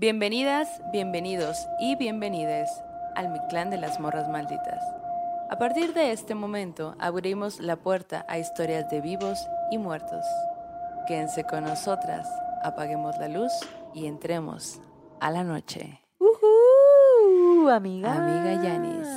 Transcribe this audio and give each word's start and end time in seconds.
Bienvenidas, 0.00 0.80
bienvenidos 0.92 1.66
y 1.80 1.96
bienvenides 1.96 2.70
al 3.16 3.30
Mi 3.30 3.40
Clan 3.48 3.68
de 3.68 3.78
las 3.78 3.98
Morras 3.98 4.28
Malditas. 4.28 4.80
A 5.50 5.58
partir 5.58 5.92
de 5.92 6.12
este 6.12 6.36
momento 6.36 6.94
abrimos 7.00 7.58
la 7.58 7.74
puerta 7.74 8.24
a 8.28 8.38
historias 8.38 8.88
de 8.90 9.00
vivos 9.00 9.48
y 9.72 9.78
muertos. 9.78 10.24
Quédense 11.08 11.42
con 11.42 11.64
nosotras, 11.64 12.28
apaguemos 12.62 13.18
la 13.18 13.26
luz 13.26 13.50
y 13.92 14.06
entremos 14.06 14.80
a 15.18 15.32
la 15.32 15.42
noche. 15.42 16.00
Amiga. 17.70 18.12
Amiga 18.12 18.62
Yanis, 18.62 19.08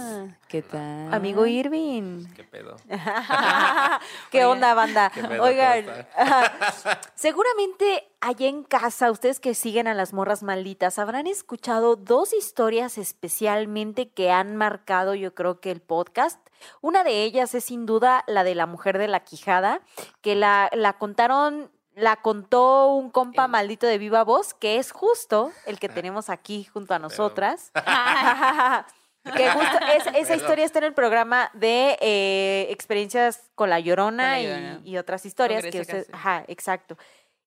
¿qué 0.47 0.61
tal? 0.61 1.13
Amigo 1.13 1.45
Irving. 1.45 2.25
¿Qué 2.35 2.43
pedo? 2.43 2.77
¿Qué 4.31 4.45
onda, 4.45 4.73
banda? 4.73 5.11
¿Qué 5.13 5.23
pedo? 5.23 5.43
Oigan, 5.43 5.85
¿Cómo 5.85 6.05
ajá, 6.17 6.99
seguramente 7.15 8.07
allá 8.19 8.47
en 8.47 8.63
casa, 8.63 9.11
ustedes 9.11 9.39
que 9.39 9.53
siguen 9.53 9.87
a 9.87 9.93
las 9.93 10.13
morras 10.13 10.43
malditas, 10.43 10.99
habrán 10.99 11.27
escuchado 11.27 11.95
dos 11.95 12.33
historias 12.33 12.97
especialmente 12.97 14.09
que 14.09 14.31
han 14.31 14.55
marcado, 14.55 15.15
yo 15.15 15.33
creo 15.33 15.59
que 15.59 15.71
el 15.71 15.81
podcast. 15.81 16.39
Una 16.81 17.03
de 17.03 17.23
ellas 17.23 17.55
es 17.55 17.65
sin 17.65 17.85
duda 17.85 18.23
la 18.27 18.43
de 18.43 18.55
la 18.55 18.67
mujer 18.67 18.97
de 18.97 19.07
la 19.07 19.21
quijada, 19.23 19.81
que 20.21 20.35
la, 20.35 20.69
la 20.73 20.97
contaron, 20.97 21.71
la 22.01 22.17
contó 22.17 22.87
un 22.93 23.09
compa 23.09 23.45
El- 23.45 23.51
maldito 23.51 23.85
de 23.87 23.97
viva 23.97 24.23
voz, 24.23 24.53
que 24.53 24.77
es 24.77 24.91
justo 24.91 25.51
el 25.65 25.79
que 25.79 25.87
tenemos 25.89 26.29
aquí 26.29 26.65
junto 26.65 26.93
a 26.93 26.99
nosotras. 26.99 27.71
Que 29.23 29.51
justo 29.51 29.77
es- 29.95 30.07
esa 30.07 30.11
Perdón. 30.13 30.35
historia 30.37 30.65
está 30.65 30.79
en 30.79 30.85
el 30.85 30.93
programa 30.95 31.51
de 31.53 31.95
eh, 32.01 32.65
experiencias 32.71 33.51
con 33.53 33.69
la 33.69 33.79
llorona, 33.79 34.23
Con 34.23 34.31
la 34.31 34.39
y- 34.41 34.47
Llorona. 34.47 34.81
Y, 34.83 34.97
otras 34.97 35.25
historias 35.27 35.63
que 35.63 35.81
usted, 35.81 36.07
ajá, 36.11 36.43
exacto. 36.47 36.97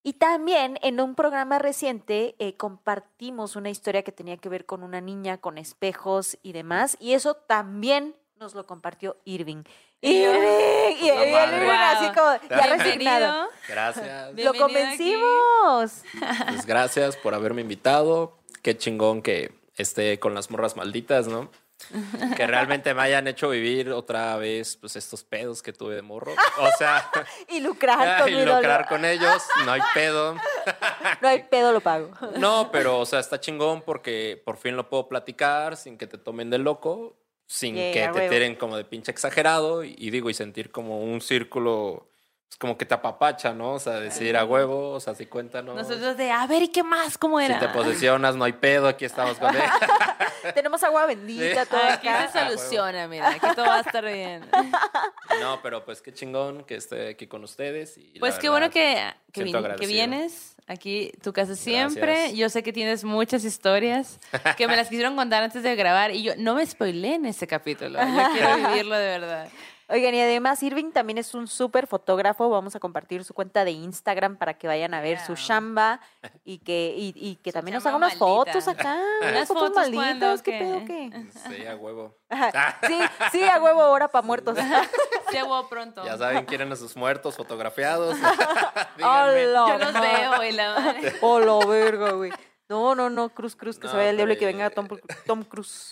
Y 0.04 0.12
también 0.12 0.78
en 0.82 1.00
un 1.00 1.16
programa 1.16 1.58
reciente 1.58 2.36
eh, 2.38 2.56
compartimos 2.56 3.56
una 3.56 3.70
historia 3.70 4.04
que 4.04 4.12
tenía 4.12 4.36
que 4.36 4.48
ver 4.48 4.66
con 4.66 4.84
una 4.84 5.00
niña 5.00 5.38
con 5.38 5.58
espejos 5.58 6.38
y 6.44 6.52
demás, 6.52 6.96
y 7.00 7.14
eso 7.14 7.34
también 7.34 8.14
nos 8.44 8.54
lo 8.54 8.66
compartió 8.66 9.16
Irving. 9.24 9.64
Irving, 10.02 10.96
y, 11.00 11.06
y. 11.06 11.08
Irving 11.08 11.70
así 11.70 12.06
como 12.08 12.50
ya 12.50 12.76
resignado. 12.76 13.48
Gracias. 13.66 14.28
Lo 14.28 14.34
Bienvenido 14.34 14.66
convencimos. 14.66 16.02
Pues 16.48 16.66
gracias 16.66 17.16
por 17.16 17.34
haberme 17.34 17.62
invitado. 17.62 18.36
Qué 18.62 18.76
chingón 18.76 19.22
que 19.22 19.52
esté 19.76 20.18
con 20.18 20.34
las 20.34 20.50
morras 20.50 20.76
malditas, 20.76 21.26
¿no? 21.26 21.50
Que 22.36 22.46
realmente 22.46 22.92
me 22.92 23.02
hayan 23.02 23.26
hecho 23.28 23.48
vivir 23.48 23.90
otra 23.92 24.36
vez 24.36 24.76
pues 24.76 24.94
estos 24.96 25.24
pedos 25.24 25.62
que 25.62 25.72
tuve 25.72 25.94
de 25.94 26.02
morro. 26.02 26.34
O 26.58 26.68
sea, 26.78 27.10
Y 27.48 27.60
lucrar 27.60 28.22
con 28.22 28.28
y 28.28 28.44
lucrar 28.44 28.86
con 28.88 29.06
ellos, 29.06 29.42
no 29.64 29.72
hay 29.72 29.80
pedo. 29.94 30.36
No 31.20 31.28
hay 31.28 31.44
pedo, 31.44 31.72
lo 31.72 31.80
pago. 31.80 32.10
No, 32.36 32.70
pero 32.70 32.98
o 32.98 33.06
sea, 33.06 33.20
está 33.20 33.40
chingón 33.40 33.82
porque 33.82 34.40
por 34.44 34.58
fin 34.58 34.76
lo 34.76 34.88
puedo 34.90 35.08
platicar 35.08 35.78
sin 35.78 35.96
que 35.96 36.06
te 36.06 36.18
tomen 36.18 36.50
de 36.50 36.58
loco, 36.58 37.16
sin 37.46 37.74
Yeah, 37.76 38.12
que 38.12 38.20
te 38.20 38.28
tiren 38.28 38.54
como 38.56 38.76
de 38.76 38.84
pinche 38.84 39.10
exagerado 39.12 39.84
y, 39.84 39.94
y 39.98 40.10
digo, 40.10 40.30
y 40.30 40.34
sentir 40.34 40.70
como 40.70 41.00
un 41.02 41.20
círculo, 41.20 42.13
como 42.58 42.78
que 42.78 42.84
te 42.86 42.94
apapacha, 42.94 43.52
¿no? 43.52 43.72
O 43.72 43.78
sea, 43.78 43.94
decir 44.00 44.36
a 44.36 44.44
huevo, 44.44 44.90
o 44.92 45.00
sea, 45.00 45.14
si 45.14 45.26
cuéntanos. 45.26 45.74
Nosotros 45.74 46.16
de, 46.16 46.30
a 46.30 46.46
ver, 46.46 46.62
¿y 46.62 46.68
qué 46.68 46.82
más? 46.82 47.18
¿Cómo 47.18 47.38
Si 47.40 47.46
era? 47.46 47.58
te 47.58 47.68
posesionas, 47.68 48.36
no 48.36 48.44
hay 48.44 48.52
pedo, 48.52 48.86
aquí 48.88 49.04
estamos 49.04 49.38
con 49.38 49.54
él. 49.54 49.62
Tenemos 50.54 50.82
agua 50.84 51.06
bendita, 51.06 51.64
Sí. 51.64 51.70
todo 51.70 51.80
Aquí 51.82 52.08
acá. 52.08 52.28
se 52.30 52.38
soluciona, 52.38 53.08
mira, 53.08 53.30
aquí 53.30 53.46
todo 53.54 53.66
va 53.66 53.76
a 53.76 53.80
estar 53.80 54.04
bien. 54.04 54.44
No, 55.40 55.60
pero 55.62 55.84
pues 55.84 56.00
qué 56.00 56.12
chingón 56.12 56.64
que 56.64 56.76
esté 56.76 57.08
aquí 57.08 57.26
con 57.26 57.42
ustedes. 57.44 57.98
Y 57.98 58.18
Pues 58.20 58.34
qué 58.38 58.48
verdad, 58.48 58.68
bueno 58.68 58.72
que, 58.72 59.12
que, 59.32 59.44
vin- 59.44 59.50
que 59.52 59.56
agradecido. 59.58 59.88
vienes 59.90 60.54
aquí, 60.68 61.12
tu 61.22 61.32
casa 61.32 61.56
siempre. 61.56 62.12
Gracias. 62.14 62.34
Yo 62.38 62.48
sé 62.50 62.62
que 62.62 62.72
tienes 62.72 63.02
muchas 63.04 63.44
historias 63.44 64.20
que 64.56 64.68
me 64.68 64.76
las 64.76 64.88
quisieron 64.88 65.16
contar 65.16 65.42
antes 65.42 65.62
de 65.62 65.74
grabar 65.74 66.12
y 66.12 66.22
yo 66.22 66.34
no 66.36 66.54
me 66.54 66.64
spoilé 66.64 67.14
en 67.16 67.26
ese 67.26 67.46
capítulo. 67.48 67.98
Yo 68.00 68.28
quiero 68.32 68.56
vivirlo 68.68 68.96
de 68.96 69.06
verdad. 69.18 69.48
Oigan, 69.88 70.14
y 70.14 70.20
además 70.20 70.62
Irving 70.62 70.92
también 70.92 71.18
es 71.18 71.34
un 71.34 71.46
súper 71.46 71.86
fotógrafo. 71.86 72.48
Vamos 72.48 72.74
a 72.74 72.80
compartir 72.80 73.22
su 73.24 73.34
cuenta 73.34 73.64
de 73.64 73.72
Instagram 73.72 74.36
para 74.36 74.54
que 74.54 74.66
vayan 74.66 74.94
a 74.94 75.00
ver 75.00 75.20
su 75.20 75.34
chamba 75.34 76.00
y 76.44 76.58
que, 76.58 76.94
y, 76.96 77.12
y 77.16 77.36
que 77.36 77.50
Su 77.52 77.54
también 77.54 77.74
nos 77.74 77.84
haga 77.86 77.96
unas 77.96 78.18
maldita. 78.18 78.52
fotos 78.52 78.68
acá. 78.68 78.98
Unas 79.20 79.48
fotos 79.48 79.68
fotos, 79.68 79.90
malditas. 79.90 80.42
¿Qué 80.42 80.52
¿Qué? 80.52 80.58
pedo 80.58 80.84
qué? 80.86 81.26
Sí, 81.56 81.66
a 81.66 81.76
huevo. 81.76 82.16
Ajá. 82.30 82.78
Sí, 82.86 82.98
sí, 83.32 83.42
a 83.44 83.62
huevo, 83.62 83.82
ahora 83.82 84.08
para 84.08 84.26
muertos. 84.26 84.56
Se 85.30 85.38
hago 85.38 85.68
pronto. 85.68 86.04
Ya 86.04 86.16
saben, 86.16 86.44
quieren 86.46 86.72
a 86.72 86.76
sus 86.76 86.96
muertos 86.96 87.36
fotografiados. 87.36 88.16
Díganme. 88.96 89.46
Hola, 89.46 89.66
Yo 89.68 89.78
los 89.78 89.92
veo 89.92 90.42
y 90.44 90.52
la 90.52 90.74
madre. 90.80 91.16
Hola, 91.20 91.66
verga, 91.66 92.12
güey. 92.12 92.32
No, 92.68 92.94
no, 92.94 93.10
no, 93.10 93.28
Cruz, 93.28 93.54
Cruz, 93.54 93.78
que 93.78 93.86
se 93.86 93.92
No, 93.92 93.98
vaya 93.98 94.10
el 94.10 94.16
diablo 94.16 94.32
y 94.34 94.38
que 94.38 94.46
venga 94.46 94.70
Tom, 94.70 94.88
Tom 95.26 95.42
Cruise. 95.44 95.90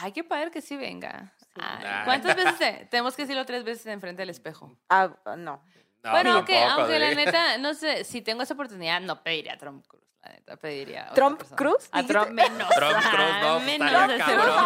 Ay, 0.00 0.12
qué 0.12 0.22
padre 0.22 0.50
que 0.52 0.60
sí 0.60 0.76
venga. 0.76 1.32
Ay. 1.62 2.04
¿Cuántas 2.04 2.36
veces? 2.36 2.56
te- 2.58 2.86
Tenemos 2.90 3.14
que 3.16 3.22
decirlo 3.22 3.44
tres 3.44 3.64
veces 3.64 3.86
enfrente 3.86 4.22
del 4.22 4.30
espejo. 4.30 4.76
Ah, 4.88 5.10
no. 5.36 5.62
No, 6.02 6.10
bueno, 6.12 6.32
aunque, 6.34 6.54
tampoco, 6.54 6.80
aunque 6.82 6.98
la 7.00 7.14
neta, 7.14 7.58
no 7.58 7.74
sé, 7.74 8.04
si 8.04 8.22
tengo 8.22 8.42
esa 8.42 8.54
oportunidad, 8.54 9.00
no 9.00 9.22
pediría 9.24 9.54
a 9.54 9.58
Trump 9.58 9.84
Cruz. 9.88 10.02
La 10.22 10.32
neta, 10.32 10.56
pediría 10.56 11.08
a 11.10 11.14
¿Trump. 11.14 11.42
Cruise? 11.56 11.88
A 11.92 12.02
Trump 12.04 12.30
menos. 12.30 12.68
Trump 12.70 12.92
Cruz, 12.96 13.26
no, 13.42 13.54
pues, 13.54 13.64
menos 13.66 13.92
estaría 13.92 14.18
cabrón. 14.24 14.56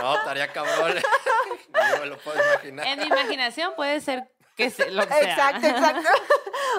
No, 0.00 0.16
estaría 0.16 0.52
cabrón. 0.52 0.94
Ni 1.94 2.00
me 2.00 2.06
lo 2.06 2.18
puedo 2.18 2.36
imaginar. 2.52 2.86
En 2.86 2.98
mi 3.00 3.06
imaginación 3.06 3.74
puede 3.76 4.00
ser 4.00 4.28
que 4.56 4.70
se, 4.70 4.90
lo 4.90 5.06
que 5.06 5.14
sea. 5.14 5.30
Exacto, 5.50 5.66
exacto. 5.68 6.08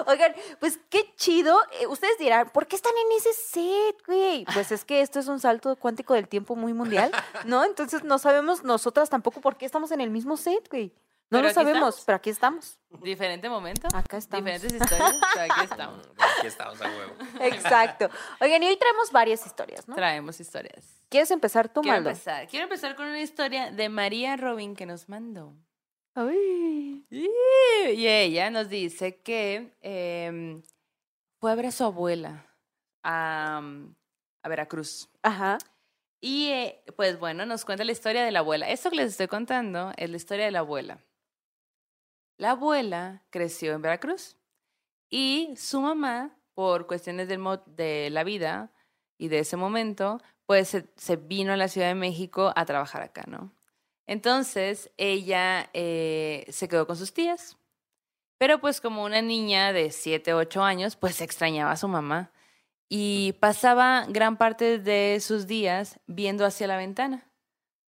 Oigan, 0.06 0.34
pues 0.58 0.78
qué 0.88 1.12
chido. 1.16 1.58
Eh, 1.80 1.86
Ustedes 1.86 2.18
dirán, 2.18 2.50
¿por 2.50 2.66
qué 2.66 2.76
están 2.76 2.92
en 2.96 3.16
ese 3.16 3.32
set, 3.32 3.96
güey? 4.06 4.44
Pues 4.52 4.72
es 4.72 4.84
que 4.84 5.00
esto 5.00 5.18
es 5.18 5.28
un 5.28 5.40
salto 5.40 5.76
cuántico 5.76 6.14
del 6.14 6.28
tiempo 6.28 6.56
muy 6.56 6.72
mundial, 6.74 7.10
¿no? 7.44 7.64
Entonces 7.64 8.04
no 8.04 8.18
sabemos 8.18 8.64
nosotras 8.64 9.10
tampoco 9.10 9.40
por 9.40 9.56
qué 9.56 9.66
estamos 9.66 9.90
en 9.92 10.00
el 10.00 10.10
mismo 10.10 10.36
set, 10.36 10.68
güey. 10.70 10.92
No 11.32 11.38
Pero 11.38 11.48
lo 11.48 11.54
sabemos, 11.54 11.76
estamos. 11.76 12.02
pero 12.06 12.16
aquí 12.16 12.30
estamos. 12.30 12.78
Diferente 13.02 13.48
momento. 13.48 13.86
Acá 13.94 14.16
estamos. 14.16 14.44
Diferentes 14.44 14.72
historias, 14.82 15.14
pero 15.32 15.52
aquí 15.52 15.64
estamos. 15.64 16.08
Aquí 16.38 16.46
estamos 16.48 16.80
a 16.80 16.84
huevo. 16.88 17.12
Exacto. 17.40 18.08
Oigan, 18.40 18.62
y 18.62 18.66
hoy 18.66 18.76
traemos 18.76 19.12
varias 19.12 19.46
historias, 19.46 19.86
¿no? 19.86 19.94
Traemos 19.94 20.40
historias. 20.40 20.84
¿Quieres 21.08 21.30
empezar 21.30 21.68
tú, 21.68 21.82
Quiero 21.82 21.96
Maldo? 21.98 22.10
empezar. 22.10 22.48
Quiero 22.48 22.64
empezar 22.64 22.96
con 22.96 23.06
una 23.06 23.20
historia 23.20 23.70
de 23.70 23.88
María 23.88 24.36
Robin 24.36 24.74
que 24.74 24.86
nos 24.86 25.08
mandó. 25.08 25.52
Ay. 26.20 27.06
Y 27.10 28.06
ella 28.06 28.50
nos 28.50 28.68
dice 28.68 29.20
que 29.20 29.74
em, 29.80 30.62
fue 31.38 31.52
a 31.52 31.54
ver 31.54 31.66
a 31.66 31.72
su 31.72 31.84
abuela 31.84 32.46
a, 33.02 33.62
a 34.42 34.48
Veracruz. 34.48 35.08
Ajá. 35.22 35.58
Y 36.20 36.48
eh, 36.48 36.84
pues 36.96 37.18
bueno, 37.18 37.46
nos 37.46 37.64
cuenta 37.64 37.84
la 37.84 37.92
historia 37.92 38.22
de 38.22 38.30
la 38.30 38.40
abuela. 38.40 38.68
Esto 38.68 38.90
que 38.90 38.96
les 38.96 39.12
estoy 39.12 39.28
contando 39.28 39.92
es 39.96 40.10
la 40.10 40.16
historia 40.16 40.44
de 40.44 40.50
la 40.50 40.58
abuela. 40.58 41.02
La 42.36 42.50
abuela 42.50 43.22
creció 43.30 43.72
en 43.72 43.82
Veracruz 43.82 44.36
y 45.08 45.54
su 45.56 45.80
mamá, 45.80 46.36
por 46.54 46.86
cuestiones 46.86 47.28
del 47.28 47.40
de 47.66 48.10
la 48.10 48.24
vida 48.24 48.70
y 49.16 49.28
de 49.28 49.38
ese 49.38 49.56
momento, 49.56 50.20
pues 50.44 50.68
se, 50.68 50.92
se 50.96 51.16
vino 51.16 51.52
a 51.52 51.56
la 51.56 51.68
Ciudad 51.68 51.88
de 51.88 51.94
México 51.94 52.52
a 52.54 52.64
trabajar 52.66 53.02
acá, 53.02 53.24
¿no? 53.26 53.52
Entonces 54.10 54.90
ella 54.96 55.70
eh, 55.72 56.44
se 56.48 56.66
quedó 56.66 56.84
con 56.84 56.96
sus 56.96 57.14
tías. 57.14 57.56
Pero 58.38 58.60
pues 58.60 58.80
como 58.80 59.04
una 59.04 59.22
niña 59.22 59.72
de 59.72 59.92
7, 59.92 60.34
8 60.34 60.64
años, 60.64 60.96
pues 60.96 61.20
extrañaba 61.20 61.70
a 61.70 61.76
su 61.76 61.86
mamá 61.86 62.32
y 62.88 63.34
pasaba 63.34 64.06
gran 64.08 64.36
parte 64.36 64.80
de 64.80 65.20
sus 65.20 65.46
días 65.46 66.00
viendo 66.08 66.44
hacia 66.44 66.66
la 66.66 66.76
ventana, 66.76 67.30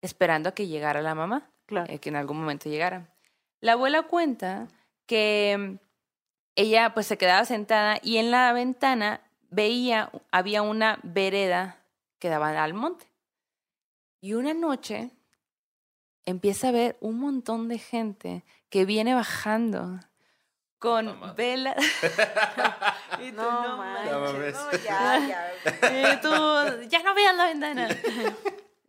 esperando 0.02 0.50
a 0.50 0.52
que 0.52 0.68
llegara 0.68 1.02
la 1.02 1.16
mamá, 1.16 1.50
Claro. 1.66 1.90
eh, 1.90 2.00
que 2.00 2.10
en 2.10 2.18
algún 2.18 2.42
momento 2.42 2.70
llegara. 2.70 3.16
La 3.62 3.74
abuela 3.74 4.04
cuenta 4.04 4.68
que 5.06 5.56
mm, 5.58 5.76
ella 6.58 6.94
pues 6.94 7.08
se 7.08 7.18
quedaba 7.18 7.46
sentada 7.46 8.00
y 8.04 8.18
en 8.18 8.32
la 8.32 8.52
ventana 8.52 9.22
veía, 9.50 10.12
había 10.30 10.62
una 10.62 11.00
vereda 11.04 11.78
que 12.20 12.28
daba 12.28 12.62
al 12.62 12.74
monte. 12.74 13.06
Y 14.20 14.34
una 14.34 14.54
noche 14.54 15.12
empieza 16.26 16.70
a 16.70 16.72
ver 16.72 16.98
un 17.02 17.20
montón 17.20 17.68
de 17.68 17.78
gente 17.78 18.44
que 18.70 18.86
viene 18.86 19.14
bajando 19.14 20.00
con 20.80 21.36
velas. 21.36 21.76
Y 23.22 23.30
tú, 23.32 23.38
No, 23.42 23.78
manches, 23.78 24.12
No 24.12 24.20
mames. 24.22 24.56
No, 24.56 24.72
ya, 24.84 25.28
ya. 25.28 26.14
y 26.14 26.22
tú, 26.22 26.88
ya 26.90 27.04
no 27.04 27.14
veas 27.14 27.36
la 27.36 27.46
ventana. 27.46 27.88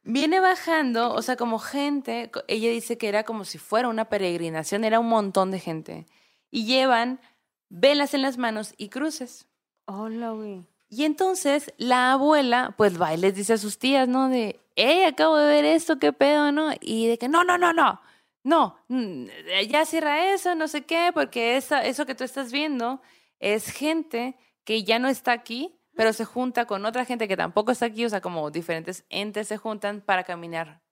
Viene 0.04 0.40
bajando, 0.40 1.12
o 1.12 1.20
sea, 1.22 1.36
como 1.36 1.58
gente, 1.58 2.30
ella 2.48 2.70
dice 2.70 2.96
que 2.96 3.08
era 3.08 3.24
como 3.24 3.44
si 3.44 3.58
fuera 3.58 3.88
una 3.88 4.06
peregrinación, 4.06 4.84
era 4.84 4.98
un 5.00 5.08
montón 5.08 5.50
de 5.50 5.60
gente. 5.60 6.06
Y 6.50 6.64
llevan 6.64 7.20
velas 7.68 8.14
en 8.14 8.22
las 8.22 8.38
manos 8.38 8.74
y 8.78 8.88
cruces. 8.88 9.48
Hola, 9.84 10.30
güey. 10.30 10.64
Y 10.92 11.06
entonces 11.06 11.72
la 11.78 12.12
abuela, 12.12 12.74
pues 12.76 13.00
va 13.00 13.14
y 13.14 13.16
les 13.16 13.34
dice 13.34 13.54
a 13.54 13.56
sus 13.56 13.78
tías, 13.78 14.06
¿no? 14.06 14.28
De, 14.28 14.60
hey, 14.76 15.04
acabo 15.04 15.38
de 15.38 15.46
ver 15.46 15.64
esto, 15.64 15.98
qué 15.98 16.12
pedo, 16.12 16.52
¿no? 16.52 16.68
Y 16.82 17.06
de 17.06 17.16
que, 17.16 17.28
no, 17.28 17.44
no, 17.44 17.56
no, 17.56 17.72
no, 17.72 18.02
no, 18.44 18.76
mm, 18.88 19.24
ya 19.70 19.86
cierra 19.86 20.34
eso, 20.34 20.54
no 20.54 20.68
sé 20.68 20.84
qué, 20.84 21.10
porque 21.14 21.56
esa, 21.56 21.82
eso 21.82 22.04
que 22.04 22.14
tú 22.14 22.24
estás 22.24 22.52
viendo 22.52 23.00
es 23.38 23.70
gente 23.70 24.36
que 24.64 24.84
ya 24.84 24.98
no 24.98 25.08
está 25.08 25.32
aquí, 25.32 25.80
pero 25.96 26.12
se 26.12 26.26
junta 26.26 26.66
con 26.66 26.84
otra 26.84 27.06
gente 27.06 27.26
que 27.26 27.38
tampoco 27.38 27.72
está 27.72 27.86
aquí, 27.86 28.04
o 28.04 28.10
sea, 28.10 28.20
como 28.20 28.50
diferentes 28.50 29.06
entes 29.08 29.48
se 29.48 29.56
juntan 29.56 30.02
para 30.02 30.24
caminar 30.24 30.82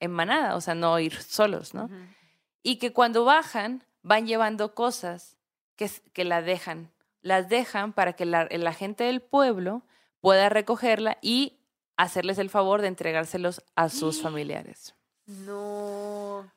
en 0.00 0.10
manada, 0.10 0.56
o 0.56 0.60
sea, 0.60 0.74
no 0.74 0.98
ir 0.98 1.14
solos, 1.22 1.72
¿no? 1.72 1.88
Y 2.64 2.80
que 2.80 2.92
cuando 2.92 3.24
bajan, 3.24 3.84
van 4.02 4.26
llevando 4.26 4.74
cosas 4.74 5.38
que, 5.76 5.88
que 6.12 6.24
la 6.24 6.42
dejan, 6.42 6.90
las 7.24 7.48
dejan 7.48 7.92
para 7.92 8.12
que 8.12 8.26
la, 8.26 8.46
la 8.50 8.72
gente 8.74 9.04
del 9.04 9.22
pueblo 9.22 9.82
pueda 10.20 10.50
recogerla 10.50 11.18
y 11.22 11.58
hacerles 11.96 12.38
el 12.38 12.50
favor 12.50 12.82
de 12.82 12.88
entregárselos 12.88 13.64
a 13.74 13.88
sus 13.88 14.22
familiares. 14.22 14.94
No. 15.26 16.52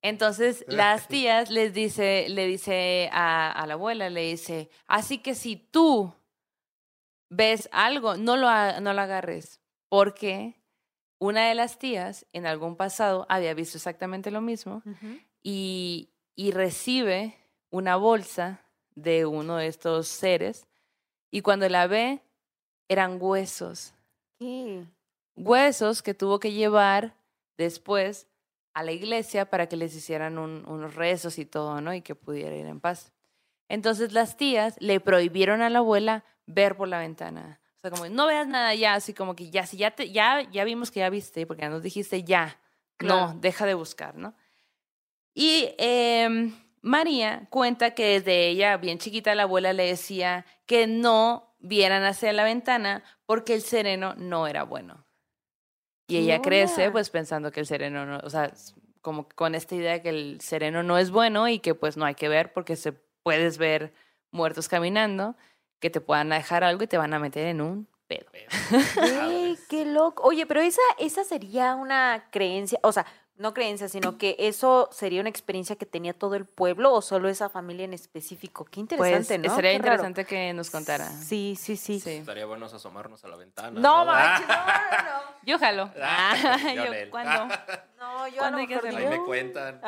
Entonces 0.00 0.64
las 0.66 1.08
tías 1.08 1.50
les 1.50 1.74
dice, 1.74 2.26
le 2.30 2.46
dice 2.46 3.10
a, 3.12 3.52
a 3.52 3.66
la 3.66 3.74
abuela, 3.74 4.08
le 4.08 4.22
dice, 4.22 4.70
así 4.86 5.18
que 5.18 5.34
si 5.34 5.56
tú 5.56 6.14
ves 7.28 7.68
algo, 7.70 8.16
no 8.16 8.38
lo, 8.38 8.48
no 8.80 8.94
lo 8.94 9.00
agarres, 9.02 9.60
porque 9.90 10.56
una 11.18 11.46
de 11.46 11.54
las 11.54 11.78
tías 11.78 12.26
en 12.32 12.46
algún 12.46 12.76
pasado 12.76 13.26
había 13.28 13.52
visto 13.52 13.76
exactamente 13.76 14.30
lo 14.30 14.40
mismo 14.40 14.82
y, 15.42 16.14
y 16.34 16.52
recibe 16.52 17.36
una 17.68 17.96
bolsa 17.96 18.61
de 18.94 19.26
uno 19.26 19.56
de 19.56 19.66
estos 19.66 20.08
seres 20.08 20.66
y 21.30 21.40
cuando 21.42 21.68
la 21.68 21.86
ve 21.86 22.20
eran 22.88 23.18
huesos, 23.20 23.94
¿Qué? 24.38 24.84
huesos 25.36 26.02
que 26.02 26.14
tuvo 26.14 26.38
que 26.38 26.52
llevar 26.52 27.14
después 27.56 28.26
a 28.74 28.82
la 28.82 28.92
iglesia 28.92 29.48
para 29.50 29.66
que 29.68 29.76
les 29.76 29.94
hicieran 29.94 30.38
un- 30.38 30.64
unos 30.66 30.94
rezos 30.94 31.38
y 31.38 31.44
todo, 31.46 31.80
¿no? 31.80 31.92
Y 31.94 32.00
que 32.02 32.14
pudiera 32.14 32.54
ir 32.56 32.66
en 32.66 32.80
paz. 32.80 33.12
Entonces 33.68 34.12
las 34.12 34.36
tías 34.36 34.76
le 34.80 35.00
prohibieron 35.00 35.62
a 35.62 35.70
la 35.70 35.78
abuela 35.78 36.24
ver 36.46 36.76
por 36.76 36.88
la 36.88 36.98
ventana. 36.98 37.60
O 37.76 37.80
sea, 37.80 37.90
como, 37.90 38.08
no 38.08 38.26
veas 38.26 38.46
nada 38.46 38.74
ya, 38.74 38.94
así 38.94 39.12
como 39.14 39.34
que 39.34 39.50
ya, 39.50 39.66
si 39.66 39.76
ya, 39.76 39.90
te, 39.90 40.10
ya, 40.10 40.42
ya 40.50 40.64
vimos 40.64 40.90
que 40.90 41.00
ya 41.00 41.10
viste, 41.10 41.46
porque 41.46 41.62
ya 41.62 41.68
nos 41.70 41.82
dijiste 41.82 42.22
ya, 42.24 42.58
Claro. 42.96 43.32
no, 43.32 43.40
deja 43.40 43.66
de 43.66 43.74
buscar, 43.74 44.16
¿no? 44.16 44.34
Y 45.34 45.74
em, 45.78 46.54
María 46.82 47.46
cuenta 47.48 47.94
que 47.94 48.20
desde 48.20 48.48
ella, 48.48 48.76
bien 48.76 48.98
chiquita, 48.98 49.34
la 49.34 49.44
abuela 49.44 49.72
le 49.72 49.86
decía 49.86 50.44
que 50.66 50.86
no 50.86 51.54
vieran 51.60 52.02
hacia 52.02 52.32
la 52.32 52.44
ventana 52.44 53.04
porque 53.24 53.54
el 53.54 53.62
sereno 53.62 54.14
no 54.16 54.48
era 54.48 54.64
bueno. 54.64 55.06
Y 56.08 56.14
¿Qué 56.14 56.20
ella 56.20 56.42
crece 56.42 56.90
pues 56.90 57.08
pensando 57.10 57.52
que 57.52 57.60
el 57.60 57.66
sereno 57.66 58.04
no, 58.04 58.20
o 58.24 58.28
sea, 58.28 58.52
como 59.00 59.28
con 59.28 59.54
esta 59.54 59.76
idea 59.76 59.92
de 59.92 60.02
que 60.02 60.08
el 60.08 60.40
sereno 60.40 60.82
no 60.82 60.98
es 60.98 61.10
bueno 61.10 61.48
y 61.48 61.60
que 61.60 61.74
pues 61.74 61.96
no 61.96 62.04
hay 62.04 62.16
que 62.16 62.28
ver 62.28 62.52
porque 62.52 62.76
se 62.76 62.92
puedes 62.92 63.58
ver 63.58 63.94
muertos 64.32 64.68
caminando 64.68 65.36
que 65.78 65.90
te 65.90 66.00
puedan 66.00 66.30
dejar 66.30 66.64
algo 66.64 66.82
y 66.82 66.86
te 66.86 66.98
van 66.98 67.14
a 67.14 67.18
meter 67.18 67.46
en 67.46 67.60
un 67.60 67.88
pedo. 68.06 68.26
Qué 69.68 69.84
loco. 69.84 70.22
Oye, 70.24 70.46
pero 70.46 70.60
esa, 70.60 70.82
esa 70.98 71.24
sería 71.24 71.74
una 71.74 72.28
creencia, 72.30 72.78
o 72.82 72.92
sea, 72.92 73.06
no 73.36 73.54
creencia, 73.54 73.88
sino 73.88 74.18
que 74.18 74.36
eso 74.38 74.88
sería 74.92 75.20
una 75.20 75.30
experiencia 75.30 75.76
que 75.76 75.86
tenía 75.86 76.12
todo 76.12 76.34
el 76.36 76.44
pueblo 76.44 76.92
o 76.92 77.02
solo 77.02 77.28
esa 77.28 77.48
familia 77.48 77.84
en 77.84 77.92
específico. 77.94 78.64
Qué 78.64 78.84
Pues 78.84 79.10
interesante, 79.10 79.38
¿no? 79.48 79.54
sería 79.56 79.72
Qué 79.72 79.78
raro. 79.78 79.88
interesante 80.06 80.24
que 80.26 80.52
nos 80.52 80.70
contara. 80.70 81.08
Sí, 81.10 81.56
sí, 81.58 81.76
sí. 81.76 81.98
Sí. 82.00 82.10
Estaría 82.10 82.46
bueno 82.46 82.66
asomarnos 82.66 83.24
a 83.24 83.28
la 83.28 83.36
ventana. 83.36 83.80
No, 83.80 84.04
manches, 84.04 84.46
no, 84.48 84.54
no, 84.54 85.02
no. 85.04 85.20
Yo 85.44 85.58
jalo. 85.58 85.90
Ah, 86.00 86.56
yo. 86.76 86.84
¿Cuándo? 87.10 87.54
No, 88.02 88.26
yo 88.26 88.34
a 88.34 88.38
¿Cuándo 88.38 88.56
lo 88.58 88.60
hay 88.62 88.66
que 88.66 88.74
mejor 88.74 88.88
hacerlo? 88.88 89.10
Ahí 89.12 89.18
me 89.18 89.24
cuentan. 89.24 89.80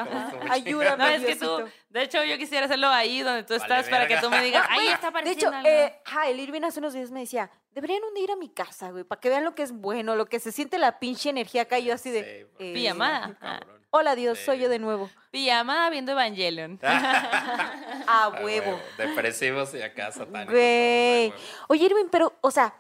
Ayúdame. 0.49 0.96
No, 0.96 1.06
es 1.08 1.25
que 1.25 1.34
tú, 1.37 1.64
de 1.90 2.02
hecho, 2.02 2.22
yo 2.22 2.38
quisiera 2.38 2.66
hacerlo 2.66 2.88
ahí 2.88 3.22
donde 3.22 3.43
tú 3.43 3.55
Vale, 3.55 3.62
estás 3.64 3.88
para 3.88 4.06
que 4.06 4.16
tú 4.19 4.31
me 4.31 4.40
digas, 4.43 4.64
ahí 4.70 4.87
está 4.87 5.00
De 5.00 5.19
apareciendo 5.19 5.49
hecho, 5.49 5.56
algo". 5.56 5.69
eh, 5.69 6.00
ja, 6.05 6.28
el 6.28 6.38
Irving 6.38 6.62
hace 6.62 6.78
unos 6.78 6.93
días 6.93 7.11
me 7.11 7.20
decía, 7.20 7.50
deberían 7.72 8.05
un 8.05 8.14
día 8.14 8.22
ir 8.25 8.31
a 8.31 8.37
mi 8.37 8.49
casa, 8.50 8.90
güey, 8.93 9.02
para 9.02 9.20
que 9.20 9.28
vean 9.31 9.43
lo 9.43 9.56
que 9.56 9.64
es 9.64 9.72
bueno, 9.72 10.14
lo 10.14 10.26
que 10.26 10.38
se 10.38 10.52
siente 10.52 10.78
la 10.78 11.00
pinche 11.00 11.28
energía 11.31 11.62
acá. 11.62 11.81
Y 11.81 11.87
yo 11.87 11.94
así 11.94 12.11
de, 12.12 12.46
Sí, 12.56 12.64
eh, 12.64 12.72
Pijamada. 12.75 13.34
cabrón. 13.40 13.81
hola 13.90 14.14
Dios, 14.14 14.38
soy 14.38 14.61
yo 14.61 14.69
de 14.69 14.78
nuevo. 14.78 15.11
Pijamada 15.32 15.90
viendo 15.90 16.12
Evangelion. 16.12 16.78
A 16.84 18.05
A 18.06 18.28
huevo. 18.44 18.81
Depresivos 18.96 19.75
y 19.75 19.82
acá 19.82 20.12
satánicos. 20.12 20.52
Güey. 20.55 21.32
Oye, 21.69 21.84
Irving, 21.87 22.08
pero, 22.12 22.32
o 22.43 22.50
sea, 22.52 22.75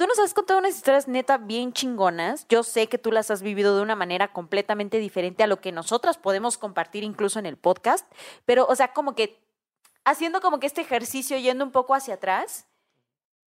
tú 0.00 0.06
nos 0.06 0.18
has 0.18 0.32
contado 0.32 0.58
unas 0.58 0.76
historias 0.76 1.08
neta 1.08 1.36
bien 1.36 1.74
chingonas. 1.74 2.46
Yo 2.48 2.62
sé 2.62 2.86
que 2.86 2.96
tú 2.96 3.12
las 3.12 3.30
has 3.30 3.42
vivido 3.42 3.76
de 3.76 3.82
una 3.82 3.96
manera 3.96 4.32
completamente 4.32 4.96
diferente 4.96 5.42
a 5.42 5.46
lo 5.46 5.60
que 5.60 5.72
nosotras 5.72 6.16
podemos 6.16 6.56
compartir 6.56 7.04
incluso 7.04 7.38
en 7.38 7.44
el 7.44 7.58
podcast. 7.58 8.10
Pero, 8.46 8.64
o 8.66 8.74
sea, 8.74 8.94
como 8.94 9.14
que 9.14 9.38
haciendo 10.06 10.40
como 10.40 10.58
que 10.58 10.66
este 10.66 10.80
ejercicio 10.80 11.36
yendo 11.36 11.66
un 11.66 11.70
poco 11.70 11.94
hacia 11.94 12.14
atrás, 12.14 12.66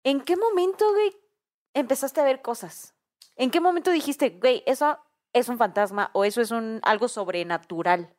¿en 0.04 0.20
qué 0.20 0.36
momento, 0.36 0.92
güey, 0.92 1.16
empezaste 1.72 2.20
a 2.20 2.24
ver 2.24 2.42
cosas? 2.42 2.92
¿En 3.36 3.50
qué 3.50 3.62
momento 3.62 3.90
dijiste, 3.90 4.28
güey, 4.28 4.62
eso 4.66 4.98
es 5.32 5.48
un 5.48 5.56
fantasma 5.56 6.10
o 6.12 6.26
eso 6.26 6.42
es 6.42 6.50
un 6.50 6.80
algo 6.82 7.08
sobrenatural? 7.08 8.14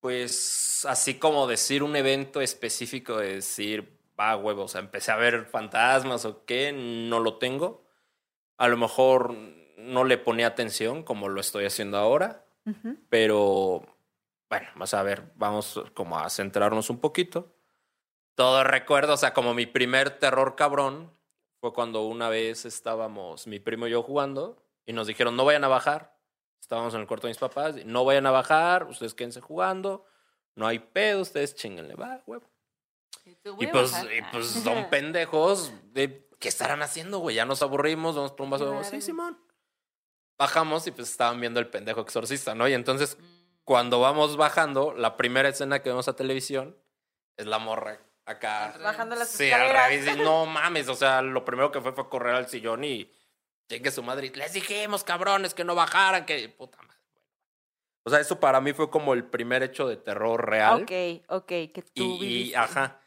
Pues 0.00 0.84
así 0.84 1.16
como 1.16 1.46
decir 1.46 1.84
un 1.84 1.94
evento 1.94 2.40
específico 2.40 3.18
de 3.18 3.36
decir, 3.36 3.97
va 4.18 4.36
huevo, 4.36 4.64
o 4.64 4.68
sea, 4.68 4.80
empecé 4.80 5.12
a 5.12 5.16
ver 5.16 5.46
fantasmas 5.46 6.24
o 6.24 6.44
qué, 6.44 6.72
no 6.72 7.20
lo 7.20 7.38
tengo. 7.38 7.84
A 8.56 8.68
lo 8.68 8.76
mejor 8.76 9.34
no 9.76 10.04
le 10.04 10.18
ponía 10.18 10.48
atención 10.48 11.02
como 11.02 11.28
lo 11.28 11.40
estoy 11.40 11.64
haciendo 11.64 11.98
ahora, 11.98 12.44
pero 13.08 13.82
bueno, 14.50 14.68
vamos 14.74 14.94
a 14.94 15.02
ver, 15.02 15.32
vamos 15.36 15.82
como 15.94 16.18
a 16.18 16.28
centrarnos 16.28 16.90
un 16.90 17.00
poquito. 17.00 17.54
Todo 18.34 18.62
recuerdo, 18.64 19.14
o 19.14 19.16
sea, 19.16 19.32
como 19.32 19.54
mi 19.54 19.66
primer 19.66 20.18
terror 20.18 20.54
cabrón 20.56 21.12
fue 21.60 21.72
cuando 21.72 22.06
una 22.06 22.28
vez 22.28 22.64
estábamos 22.64 23.46
mi 23.46 23.58
primo 23.58 23.86
y 23.86 23.90
yo 23.90 24.02
jugando 24.02 24.62
y 24.86 24.92
nos 24.92 25.06
dijeron, 25.06 25.36
no 25.36 25.44
vayan 25.44 25.64
a 25.64 25.68
bajar. 25.68 26.16
Estábamos 26.60 26.94
en 26.94 27.00
el 27.00 27.06
cuarto 27.06 27.26
de 27.26 27.30
mis 27.30 27.38
papás, 27.38 27.76
no 27.86 28.04
vayan 28.04 28.26
a 28.26 28.30
bajar, 28.30 28.84
ustedes 28.84 29.14
quédense 29.14 29.40
jugando, 29.40 30.04
no 30.54 30.66
hay 30.66 30.80
pedo, 30.80 31.22
ustedes 31.22 31.54
chinguenle, 31.54 31.94
va, 31.94 32.22
huevo. 32.26 32.46
Y 33.58 33.66
pues, 33.66 33.92
y 34.16 34.22
pues 34.32 34.46
son 34.46 34.88
pendejos. 34.90 35.72
De, 35.92 36.28
¿Qué 36.38 36.48
estarán 36.48 36.82
haciendo, 36.82 37.18
güey? 37.18 37.36
Ya 37.36 37.44
nos 37.44 37.62
aburrimos, 37.62 38.14
vamos 38.16 38.32
por 38.32 38.44
un 38.44 38.50
vaso 38.50 38.64
de 38.66 38.70
agua. 38.72 38.84
Sí. 38.84 39.00
Simón. 39.00 39.38
Bajamos 40.38 40.86
y 40.86 40.92
pues 40.92 41.10
estaban 41.10 41.40
viendo 41.40 41.58
el 41.58 41.68
pendejo 41.68 42.00
exorcista, 42.00 42.54
¿no? 42.54 42.68
Y 42.68 42.74
entonces, 42.74 43.18
cuando 43.64 43.98
vamos 44.00 44.36
bajando, 44.36 44.94
la 44.94 45.16
primera 45.16 45.48
escena 45.48 45.82
que 45.82 45.88
vemos 45.90 46.06
a 46.06 46.14
televisión 46.14 46.76
es 47.36 47.46
la 47.46 47.58
morra 47.58 47.98
acá. 48.24 48.74
Bajando 48.80 49.16
las 49.16 49.28
Sí, 49.30 49.46
escaleras. 49.46 49.84
al 49.84 49.90
revés. 49.90 50.16
y 50.16 50.20
no 50.20 50.46
mames, 50.46 50.88
o 50.88 50.94
sea, 50.94 51.22
lo 51.22 51.44
primero 51.44 51.72
que 51.72 51.80
fue 51.80 51.92
fue 51.92 52.08
correr 52.08 52.34
al 52.36 52.48
sillón 52.48 52.84
y 52.84 53.12
llegue 53.68 53.90
su 53.90 54.02
madre. 54.04 54.30
Les 54.34 54.52
dijimos, 54.52 55.02
cabrones, 55.02 55.54
que 55.54 55.64
no 55.64 55.74
bajaran, 55.74 56.24
que 56.24 56.48
puta 56.50 56.78
madre. 56.82 56.88
O 58.04 58.10
sea, 58.10 58.20
eso 58.20 58.38
para 58.38 58.60
mí 58.60 58.72
fue 58.72 58.90
como 58.90 59.12
el 59.14 59.24
primer 59.24 59.62
hecho 59.64 59.88
de 59.88 59.96
terror 59.96 60.48
real. 60.48 60.82
Ok, 60.82 61.24
ok, 61.28 61.46
que 61.46 61.84
tú 61.94 62.02
Y, 62.22 62.50
y, 62.50 62.54
ajá. 62.54 63.00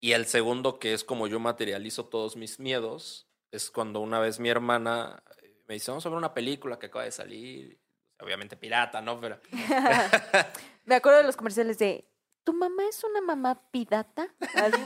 Y 0.00 0.12
el 0.12 0.26
segundo, 0.26 0.78
que 0.78 0.92
es 0.94 1.04
como 1.04 1.26
yo 1.26 1.40
materializo 1.40 2.04
todos 2.06 2.36
mis 2.36 2.60
miedos, 2.60 3.28
es 3.50 3.70
cuando 3.70 4.00
una 4.00 4.18
vez 4.20 4.38
mi 4.40 4.48
hermana 4.48 5.22
eh, 5.42 5.62
me 5.66 5.74
dice, 5.74 5.90
vamos 5.90 6.04
a 6.06 6.08
ver 6.10 6.18
una 6.18 6.34
película 6.34 6.78
que 6.78 6.86
acaba 6.86 7.04
de 7.04 7.12
salir. 7.12 7.80
Obviamente 8.20 8.56
pirata, 8.56 9.00
¿no? 9.02 9.20
Pero 9.20 9.38
Me 10.84 10.94
acuerdo 10.94 11.18
de 11.18 11.24
los 11.24 11.36
comerciales 11.36 11.78
de 11.78 12.08
¿Tu 12.44 12.52
mamá 12.52 12.84
es 12.88 13.02
una 13.02 13.20
mamá 13.20 13.60
pirata? 13.72 14.28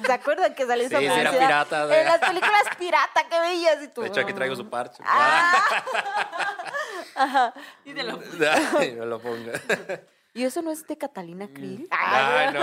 ¿Se 0.06 0.12
acuerdan 0.12 0.54
que 0.54 0.64
salió 0.66 0.88
sí, 0.88 0.94
esa 1.04 1.14
sí 1.14 1.20
era 1.20 1.30
pirata. 1.30 1.86
de- 1.86 2.00
En 2.00 2.06
las 2.06 2.18
películas 2.26 2.62
pirata 2.78 3.28
que 3.28 3.38
veías 3.38 3.82
y 3.84 3.88
tú. 3.88 4.00
De 4.00 4.08
hecho, 4.08 4.20
aquí 4.22 4.32
traigo 4.32 4.56
su 4.56 4.70
parche. 4.70 5.02
Ah. 5.06 5.84
Ajá. 7.16 7.54
Y 7.84 7.92
te 7.92 8.02
lo- 8.02 8.18
Ay, 8.78 8.92
me 8.92 9.04
lo 9.04 9.20
pongo. 9.20 9.52
¿Y 10.32 10.44
eso 10.44 10.62
no 10.62 10.70
es 10.70 10.86
de 10.86 10.96
Catalina 10.96 11.48
Krill? 11.52 11.86
Ay, 11.90 12.54
no. 12.54 12.60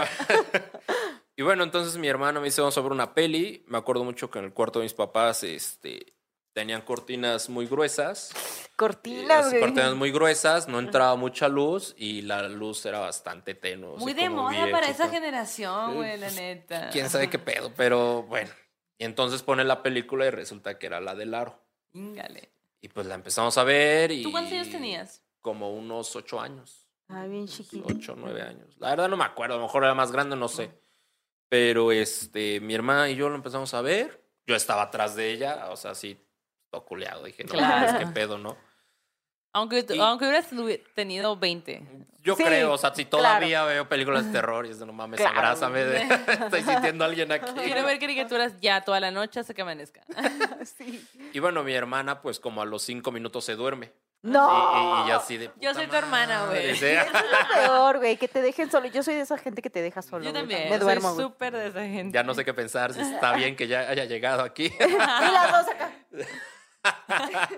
Y 1.38 1.44
bueno, 1.44 1.64
entonces 1.64 1.98
mi 1.98 2.08
hermano 2.08 2.42
me 2.42 2.48
dice, 2.48 2.62
vamos 2.62 2.76
a 2.78 2.82
ver 2.82 2.92
una 2.92 3.14
peli. 3.14 3.64
Me 3.68 3.78
acuerdo 3.78 4.04
mucho 4.04 4.32
que 4.32 4.40
en 4.40 4.46
el 4.46 4.54
cuarto 4.54 4.80
de 4.80 4.84
mis 4.86 4.96
papás 4.96 5.44
este, 5.44 6.18
tenían 6.52 6.82
cortinas 6.82 7.48
muy 7.50 7.68
gruesas. 7.68 8.32
Cortinas, 8.76 9.52
güey. 9.52 9.62
cortinas 9.62 9.94
muy 9.94 10.12
gruesas, 10.12 10.68
no 10.68 10.80
entraba 10.80 11.16
mucha 11.16 11.48
luz 11.48 11.94
y 11.96 12.24
la 12.24 12.50
luz 12.50 12.84
era 12.88 12.98
bastante 12.98 13.54
tenue. 13.54 13.98
Muy 13.98 14.14
de 14.14 14.32
moda 14.32 14.68
para 14.72 14.90
esa 14.90 15.10
generación, 15.10 15.94
güey, 15.94 16.18
la 16.18 16.32
neta. 16.32 16.90
Quién 16.90 17.12
sabe 17.12 17.30
qué 17.30 17.38
pedo, 17.38 17.72
pero 17.78 18.24
bueno. 18.24 18.50
Y 18.98 19.06
entonces 19.06 19.44
pone 19.44 19.64
la 19.64 19.84
película 19.84 20.26
y 20.26 20.32
resulta 20.32 20.80
que 20.80 20.88
era 20.88 21.00
la 21.00 21.14
del 21.14 21.36
aro. 21.36 21.62
Íngale. 21.94 22.50
Y 22.82 22.88
pues 22.88 23.06
la 23.06 23.14
empezamos 23.14 23.56
a 23.60 23.64
ver 23.64 24.12
y... 24.12 24.24
¿Tú 24.24 24.32
cuántos 24.32 24.54
años 24.54 24.70
tenías? 24.72 25.22
Como 25.42 25.72
unos 25.72 26.16
ocho 26.16 26.42
años. 26.42 26.88
Ay, 27.08 27.30
bien 27.30 27.48
chiquito. 27.48 27.86
Ocho, 27.88 28.16
nueve 28.18 28.42
años. 28.42 28.76
La 28.80 28.90
verdad 28.90 29.10
no 29.10 29.18
me 29.18 29.26
acuerdo, 29.26 29.54
a 29.54 29.58
lo 29.58 29.64
mejor 29.64 29.84
era 29.84 29.94
más 29.94 30.12
grande, 30.12 30.36
no 30.36 30.48
sé. 30.48 30.72
Pero 31.50 31.92
este, 31.92 32.60
mi 32.60 32.74
hermana 32.76 33.10
y 33.10 33.16
yo 33.16 33.30
lo 33.30 33.36
empezamos 33.36 33.74
a 33.74 33.82
ver. 33.82 34.22
Yo 34.46 34.56
estaba 34.56 34.84
atrás 34.84 35.16
de 35.16 35.32
ella, 35.32 35.68
o 35.70 35.78
sea, 35.78 35.92
así, 35.92 36.18
toculeado. 36.70 37.24
Dije, 37.26 37.44
no, 37.44 37.52
Claro. 37.52 37.88
mames, 37.88 38.06
qué 38.06 38.08
pedo, 38.14 38.38
¿no? 38.38 38.58
Aunque, 39.54 39.86
Y- 39.90 40.00
aunque 40.00 40.26
hubieras 40.26 40.48
tenido 40.94 41.36
20. 41.38 41.82
Yo 42.22 42.36
Sí, 42.36 42.44
creo, 42.44 42.74
o 42.74 42.78
sea, 42.78 42.94
si 42.94 43.06
todavía 43.06 43.64
veo 43.64 43.88
películas 43.90 44.26
de 44.26 44.32
terror 44.34 44.66
y 44.66 44.70
es 44.70 44.80
de 44.80 44.86
no 44.86 44.94
mames, 44.94 45.20
Claro. 45.20 45.36
abrázame, 45.38 45.84
de, 45.84 45.98
estoy 46.52 46.62
sintiendo 46.64 47.04
a 47.06 47.08
alguien 47.08 47.32
aquí. 47.32 47.50
Quiero 47.64 47.86
ver 47.86 47.98
caricaturas 48.00 48.60
ya 48.62 48.82
toda 48.82 49.00
la 49.00 49.10
noche 49.12 49.40
hasta 49.40 49.54
que 49.54 49.62
amanezca. 49.62 50.02
Sí. 50.78 51.04
Y 51.34 51.40
bueno, 51.40 51.64
mi 51.64 51.74
hermana, 51.74 52.22
pues 52.22 52.40
como 52.40 52.62
a 52.62 52.66
los 52.66 52.84
cinco 52.84 53.12
minutos 53.12 53.46
se 53.46 53.56
duerme. 53.56 53.94
No. 54.24 55.08
Y, 55.08 55.12
así 55.12 55.38
de. 55.38 55.52
Yo 55.62 55.74
soy 55.74 55.88
tu 55.88 55.96
hermana, 55.96 56.46
güey. 56.48 56.76
sí. 56.76 56.86
Es 56.86 57.06
lo 57.12 57.54
peor, 57.56 57.98
güey, 58.00 58.18
que 58.18 58.28
te 58.28 58.42
dejen 58.42 58.70
solo. 58.70 58.88
Yo 58.88 59.04
soy 59.04 59.16
de 59.16 59.22
esa 59.22 59.38
gente 59.38 59.62
que 59.62 59.70
te 59.70 59.82
deja 59.82 60.02
solo. 60.02 60.26
Yo 60.26 60.34
también. 60.34 60.70
Me 60.70 60.80
duermo, 60.80 61.14
Soy 61.16 61.24
súper 61.26 61.54
de 61.54 61.68
esa 61.68 61.82
gente. 61.82 62.16
Ya 62.16 62.24
no 62.24 62.34
sé 62.34 62.44
qué 62.44 62.54
pensar, 62.54 62.94
si 62.94 63.00
está 63.02 63.34
bien 63.34 63.56
que 63.56 63.68
ya 63.68 63.82
haya 63.82 64.06
llegado 64.06 64.44
aquí. 64.44 64.72
Y 64.80 64.94
las 64.98 65.52
dos 65.52 65.68
acá. 65.76 65.92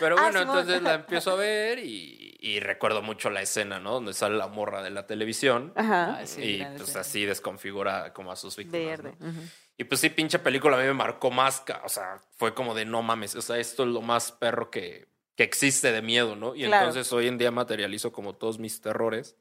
Pero 0.00 0.16
Ah, 0.18 0.22
bueno, 0.22 0.40
entonces 0.40 0.82
la 0.82 0.94
empiezo 0.94 1.32
a 1.32 1.36
ver 1.36 1.78
y, 1.78 2.36
y 2.40 2.60
recuerdo 2.60 3.00
mucho 3.02 3.30
la 3.30 3.42
escena, 3.42 3.78
¿no? 3.78 3.92
Donde 3.92 4.12
sale 4.12 4.36
la 4.36 4.48
morra 4.48 4.82
de 4.82 4.90
la 4.90 5.06
televisión. 5.06 5.72
Ajá. 5.76 6.16
Ay, 6.18 6.26
sí, 6.26 6.42
y 6.42 6.64
pues 6.76 6.96
así 6.96 7.24
desconfigura 7.24 8.12
como 8.12 8.32
a 8.32 8.36
sus 8.36 8.56
víctimas. 8.56 8.86
Verde. 9.02 9.14
¿no? 9.20 9.28
Ujú. 9.30 9.40
Y 9.76 9.84
pues 9.84 10.00
sí, 10.00 10.10
pinche 10.10 10.38
película 10.38 10.76
a 10.76 10.80
mí 10.80 10.86
me 10.86 10.94
marcó 10.94 11.30
más, 11.30 11.64
o 11.84 11.88
sea, 11.88 12.18
fue 12.36 12.54
como 12.54 12.74
de 12.74 12.84
no 12.84 13.02
mames, 13.02 13.34
o 13.34 13.42
sea, 13.42 13.56
esto 13.58 13.82
es 13.82 13.88
lo 13.88 14.02
más 14.02 14.30
perro 14.30 14.70
que, 14.70 15.08
que 15.36 15.42
existe 15.42 15.90
de 15.92 16.02
miedo, 16.02 16.36
¿no? 16.36 16.54
Y 16.54 16.64
Claro. 16.64 16.86
entonces 16.88 17.12
hoy 17.12 17.26
en 17.28 17.38
día 17.38 17.50
materializo 17.50 18.12
como 18.12 18.34
todos 18.34 18.58
mis 18.58 18.80
terrores 18.80 19.36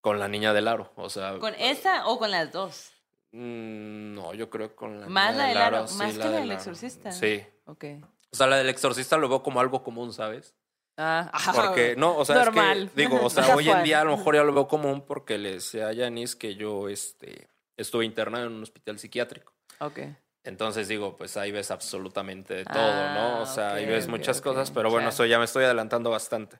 con 0.00 0.18
la 0.18 0.28
niña 0.28 0.52
del 0.52 0.68
aro, 0.68 0.92
o 0.96 1.08
sea... 1.10 1.38
¿Con 1.38 1.54
esa 1.54 2.06
o 2.08 2.18
con 2.18 2.30
las 2.30 2.52
dos? 2.52 2.92
mm, 3.32 4.14
No, 4.14 4.34
yo 4.34 4.50
creo 4.50 4.74
con 4.74 5.00
la 5.00 5.08
Más 5.08 5.32
niña 5.32 5.42
la 5.44 5.48
del 5.48 5.58
aro, 5.58 5.86
sí, 5.88 5.98
más 5.98 6.12
que 6.12 6.18
la 6.18 6.30
del 6.40 6.52
exorcista. 6.52 7.12
Sí. 7.12 7.44
Ok. 7.66 7.84
O 8.32 8.36
sea, 8.36 8.46
la 8.46 8.56
del 8.58 8.68
exorcista 8.68 9.16
lo 9.16 9.28
veo 9.28 9.42
como 9.42 9.60
algo 9.60 9.82
común, 9.82 10.12
¿sabes? 10.12 10.54
Ah, 10.96 11.30
Porque, 11.54 11.94
no, 11.98 12.16
o 12.16 12.24
sea, 12.24 12.36
Normal. 12.36 12.84
es 12.84 12.90
que, 12.92 13.00
digo, 13.02 13.20
o 13.24 13.30
sea, 13.30 13.44
hoy 13.56 13.68
en 13.68 13.82
día 13.82 14.00
a 14.00 14.04
lo 14.04 14.16
mejor 14.16 14.34
ya 14.36 14.42
lo 14.44 14.52
veo 14.52 14.66
común 14.68 15.04
porque 15.06 15.38
le 15.38 15.52
decía 15.54 15.88
a 15.88 15.92
Yanis 15.92 16.34
que 16.36 16.54
yo, 16.54 16.88
este, 16.88 17.48
estuve 17.76 18.04
internado 18.04 18.46
en 18.46 18.52
un 18.54 18.62
hospital 18.62 18.98
psiquiátrico. 18.98 19.52
Ok. 19.80 19.98
Entonces 20.46 20.88
digo, 20.88 21.16
pues 21.16 21.36
ahí 21.36 21.50
ves 21.50 21.70
absolutamente 21.70 22.54
de 22.54 22.64
todo, 22.64 22.76
Ah, 22.78 23.14
¿no? 23.14 23.42
O 23.42 23.46
sea, 23.46 23.74
ahí 23.74 23.84
ves 23.86 24.06
muchas 24.08 24.40
cosas, 24.40 24.70
pero 24.70 24.90
bueno, 24.90 25.08
eso 25.08 25.24
ya 25.24 25.38
me 25.38 25.44
estoy 25.44 25.64
adelantando 25.64 26.10
bastante. 26.10 26.58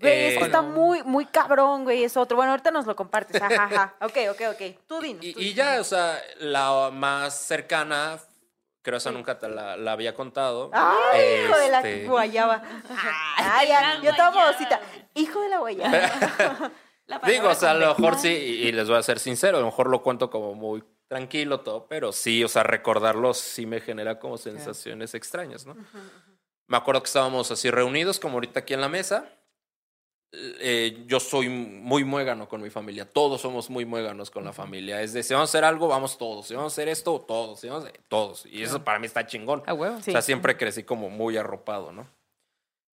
Güey, 0.00 0.24
es 0.24 0.34
que 0.38 0.42
Eh, 0.42 0.46
está 0.46 0.62
muy, 0.62 1.02
muy 1.04 1.26
cabrón, 1.26 1.84
güey, 1.84 2.02
es 2.02 2.16
otro. 2.16 2.36
Bueno, 2.36 2.50
ahorita 2.50 2.72
nos 2.72 2.86
lo 2.86 2.96
compartes. 2.96 3.40
Ajá, 3.40 3.64
ajá. 3.64 3.94
Ok, 4.00 4.16
ok, 4.30 4.40
ok. 4.52 4.76
Tú 4.88 5.00
dinos. 5.00 5.24
Y, 5.24 5.32
tú 5.32 5.40
y 5.40 5.44
dinos. 5.44 5.56
ya, 5.56 5.80
o 5.80 5.84
sea, 5.84 6.20
la 6.40 6.90
más 6.92 7.38
cercana, 7.38 8.18
creo 8.82 8.98
esa 8.98 9.12
nunca 9.12 9.38
te 9.38 9.48
la, 9.48 9.76
la 9.76 9.92
había 9.92 10.12
contado. 10.14 10.70
Ay, 10.72 11.44
hijo 11.44 11.56
de 11.58 11.68
la 11.70 11.78
Este, 11.78 12.08
guayaba. 12.08 12.62
Ay, 13.36 13.68
ya, 13.68 13.80
la 13.94 14.02
yo 14.02 14.16
tomo 14.16 14.40
cita. 14.58 14.80
Hijo 15.14 15.40
de 15.42 15.48
la 15.50 15.58
guayaba. 15.58 15.92
La 17.08 17.20
Digo, 17.20 17.50
o 17.50 17.54
sea, 17.54 17.70
a 17.70 17.74
lo 17.74 17.94
mejor 17.94 18.18
sí, 18.18 18.30
y 18.30 18.66
y 18.66 18.72
les 18.72 18.88
voy 18.88 18.98
a 18.98 19.02
ser 19.04 19.20
sincero, 19.20 19.58
a 19.58 19.60
lo 19.60 19.66
mejor 19.66 19.88
lo 19.88 20.02
cuento 20.02 20.28
como 20.28 20.54
muy 20.56 20.82
tranquilo 21.08 21.60
todo, 21.60 21.86
pero 21.88 22.12
sí, 22.12 22.42
o 22.44 22.48
sea, 22.48 22.62
recordarlo 22.62 23.32
sí 23.34 23.66
me 23.66 23.80
genera 23.80 24.18
como 24.18 24.36
sensaciones 24.38 25.14
extrañas, 25.14 25.66
¿no? 25.66 25.76
Me 26.68 26.76
acuerdo 26.76 27.02
que 27.02 27.06
estábamos 27.06 27.50
así 27.50 27.70
reunidos, 27.70 28.18
como 28.18 28.34
ahorita 28.34 28.60
aquí 28.60 28.74
en 28.74 28.80
la 28.80 28.88
mesa. 28.88 29.30
Eh, 30.32 31.04
yo 31.06 31.20
soy 31.20 31.48
muy 31.48 32.04
muégano 32.04 32.48
con 32.48 32.60
mi 32.60 32.68
familia, 32.68 33.08
todos 33.10 33.40
somos 33.40 33.70
muy 33.70 33.84
muéganos 33.86 34.30
con 34.30 34.44
la 34.44 34.52
familia. 34.52 35.00
Es 35.00 35.12
de, 35.12 35.22
si 35.22 35.32
vamos 35.32 35.48
a 35.48 35.50
hacer 35.52 35.64
algo, 35.64 35.86
vamos 35.88 36.18
todos, 36.18 36.48
si 36.48 36.54
vamos 36.54 36.72
a 36.72 36.74
hacer 36.74 36.88
esto, 36.88 37.20
todos, 37.20 37.60
si 37.60 37.68
vamos 37.68 37.84
a- 37.86 37.92
todos. 38.08 38.44
Y 38.46 38.62
eso 38.62 38.82
para 38.84 38.98
mí 38.98 39.06
está 39.06 39.26
chingón. 39.26 39.62
A 39.66 39.72
huevo. 39.72 39.96
Sí. 40.02 40.10
O 40.10 40.12
sea, 40.12 40.22
siempre 40.22 40.56
crecí 40.56 40.82
como 40.82 41.08
muy 41.08 41.36
arropado, 41.36 41.92
¿no? 41.92 42.08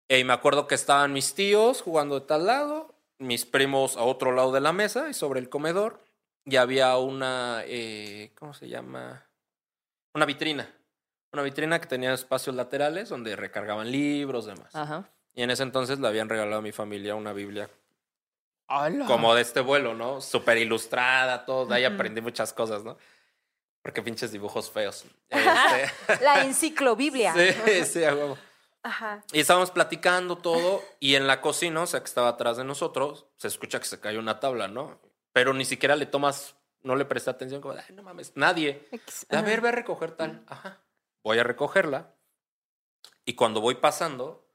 Y 0.09 0.23
me 0.25 0.35
acuerdo 0.35 0.66
que 0.66 0.75
estaban 0.75 1.12
mis 1.14 1.35
tíos 1.35 1.81
jugando 1.81 2.21
de 2.21 2.26
tal 2.26 2.47
lado, 2.47 2.95
mis 3.19 3.47
primos 3.47 3.97
a 3.97 4.02
otro 4.02 4.33
lado 4.33 4.52
de 4.52 4.61
la 4.61 4.73
mesa 4.75 5.09
y 5.09 5.14
sobre 5.14 5.40
el 5.40 5.49
comedor. 5.49 5.99
Y 6.44 6.56
había 6.56 6.96
una, 6.96 7.62
eh, 7.66 8.32
¿cómo 8.38 8.52
se 8.54 8.68
llama? 8.68 9.26
Una 10.14 10.26
vitrina. 10.26 10.68
Una 11.32 11.42
vitrina 11.42 11.80
que 11.80 11.87
tenía 11.87 12.12
espacios 12.12 12.54
laterales 12.56 13.08
donde 13.08 13.37
recargaban 13.37 13.90
libros, 13.90 14.46
demás. 14.46 14.75
Ajá. 14.75 15.08
Y 15.34 15.42
en 15.42 15.50
ese 15.50 15.62
entonces 15.62 15.99
le 15.99 16.08
habían 16.08 16.28
regalado 16.28 16.58
a 16.58 16.62
mi 16.62 16.72
familia 16.72 17.14
una 17.14 17.32
Biblia 17.32 17.70
Hola. 18.68 19.06
como 19.06 19.34
de 19.34 19.42
este 19.42 19.61
vuelo, 19.61 19.94
¿no? 19.94 20.20
Súper 20.20 20.58
ilustrada, 20.58 21.44
todo. 21.46 21.66
De 21.66 21.76
ahí 21.76 21.84
aprendí 21.84 22.20
muchas 22.20 22.52
cosas, 22.52 22.84
¿no? 22.84 22.99
Porque 23.82 24.02
pinches 24.02 24.30
dibujos 24.32 24.70
feos. 24.70 25.04
Este, 25.30 26.25
La 26.25 26.40
enciclobiblia. 26.44 27.32
sí, 27.34 27.84
sí, 27.84 28.04
a 28.04 28.14
huevo. 28.14 28.37
Ajá. 28.82 29.22
Y 29.32 29.40
estábamos 29.40 29.70
platicando 29.70 30.37
todo 30.37 30.82
y 30.99 31.14
en 31.14 31.26
la 31.28 31.40
cocina, 31.40 31.82
o 31.82 31.87
sea, 31.87 32.00
que 32.00 32.06
estaba 32.06 32.28
atrás 32.28 32.56
de 32.56 32.64
nosotros, 32.64 33.26
se 33.37 33.46
escucha 33.49 33.78
que 33.78 33.87
se 33.87 34.00
cayó 34.00 34.18
una 34.18 34.40
tabla, 34.40 34.66
¿no? 34.68 35.00
Pero 35.33 35.55
ni 35.55 35.65
siquiera 35.65 35.97
le 35.97 36.07
tomas, 36.07 36.57
no 36.83 36.97
le 36.97 37.05
presté 37.05 37.31
atención, 37.31 37.61
como, 37.61 37.75
ay, 37.75 37.95
no 37.95 38.03
mames, 38.03 38.33
nadie. 38.37 38.87
A 39.31 39.43
ver, 39.43 39.61
ve 39.61 39.69
a 39.69 39.73
recoger 39.73 40.12
tal. 40.12 40.43
Ajá. 40.47 40.81
Voy 41.25 41.39
a 41.39 41.45
recogerla. 41.45 42.15
Y 43.25 43.35
cuando 43.35 43.61
voy 43.61 43.77
pasando, 43.77 44.47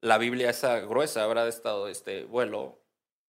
la 0.00 0.18
Biblia 0.18 0.50
esa 0.50 0.78
gruesa 0.80 1.24
habrá 1.24 1.44
de 1.44 1.50
estado 1.50 1.88
este 1.88 2.24
vuelo. 2.24 2.80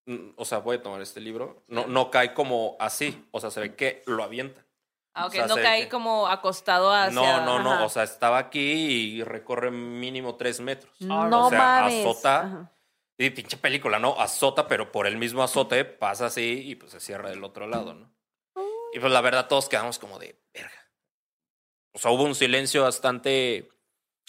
mm, 0.06 0.32
O 0.36 0.46
sea, 0.46 0.60
voy 0.60 0.78
a 0.78 0.84
tomar 0.84 1.02
este 1.02 1.20
libro. 1.20 1.64
No, 1.68 1.88
no 1.88 2.12
cae 2.12 2.34
como 2.34 2.78
así. 2.80 3.28
O 3.32 3.40
sea, 3.40 3.50
se 3.52 3.60
ve 3.60 3.76
que 3.76 4.02
lo 4.06 4.24
avienta. 4.24 4.64
Ah, 5.16 5.26
ok, 5.28 5.32
o 5.32 5.36
sea, 5.36 5.48
no 5.48 5.56
cae 5.56 5.84
que- 5.84 5.90
como 5.90 6.28
acostado 6.28 6.92
hacia... 6.92 7.12
No, 7.14 7.46
no, 7.46 7.60
no. 7.64 7.74
ajá. 7.74 7.86
O 7.86 7.90
sea, 7.90 8.04
estaba 8.04 8.38
aquí 8.40 8.60
y 8.62 9.24
recorre 9.24 9.70
mínimo 9.72 10.36
tres 10.36 10.60
metros. 10.60 10.92
No 11.02 11.48
o 11.48 11.50
sea, 11.50 11.60
mames. 11.60 12.06
azota. 12.06 12.40
Ajá. 12.42 12.72
Y 13.18 13.30
pinche 13.30 13.58
película, 13.58 14.00
¿no? 14.00 14.20
Azota, 14.20 14.68
pero 14.68 14.92
por 14.92 15.06
el 15.08 15.18
mismo 15.18 15.44
azote 15.44 15.86
pasa 15.86 16.26
así 16.28 16.64
y 16.66 16.76
pues 16.76 16.92
se 16.92 17.00
cierra 17.00 17.30
del 17.30 17.44
otro 17.44 17.68
lado, 17.68 17.94
¿no? 17.94 18.12
Y 18.94 19.00
pues 19.00 19.12
la 19.12 19.22
verdad 19.22 19.48
todos 19.48 19.70
quedamos 19.70 20.00
como 20.00 20.20
de 20.20 20.40
verga. 20.54 20.90
O 21.94 22.00
sea, 22.00 22.12
hubo 22.12 22.24
un 22.24 22.34
silencio 22.36 22.84
bastante, 22.84 23.70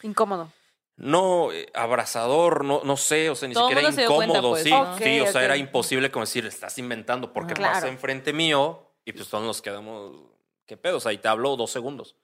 Incómodo. 0.02 0.52
no 0.96 1.50
eh, 1.52 1.66
abrazador, 1.74 2.64
no, 2.64 2.82
no 2.84 2.96
sé, 2.98 3.30
o 3.30 3.34
sea, 3.34 3.48
ni 3.48 3.54
Todo 3.54 3.68
siquiera 3.68 3.82
mundo 3.88 3.94
se 3.94 4.00
dio 4.02 4.14
cuenta, 4.14 4.34
incómodo, 4.38 4.50
pues, 4.52 4.62
sí, 4.64 4.70
sí, 5.02 5.20
o 5.20 5.26
sea, 5.26 5.40
Ok, 5.40 5.44
era 5.44 5.56
imposible 5.56 6.10
como 6.10 6.24
decir, 6.26 6.44
estás 6.46 6.76
inventando, 6.78 7.32
porque 7.32 7.54
Claro. 7.54 7.72
pasa 7.74 7.88
enfrente 7.88 8.32
mío 8.34 8.94
y 9.04 9.12
pues 9.12 9.28
todos 9.28 9.44
nos 9.44 9.62
quedamos, 9.62 10.14
¿qué 10.66 10.76
pedo? 10.76 10.98
O 10.98 11.00
sea, 11.00 11.12
y 11.12 11.18
te 11.18 11.28
hablo 11.28 11.56
dos 11.56 11.70
segundos. 11.70 12.16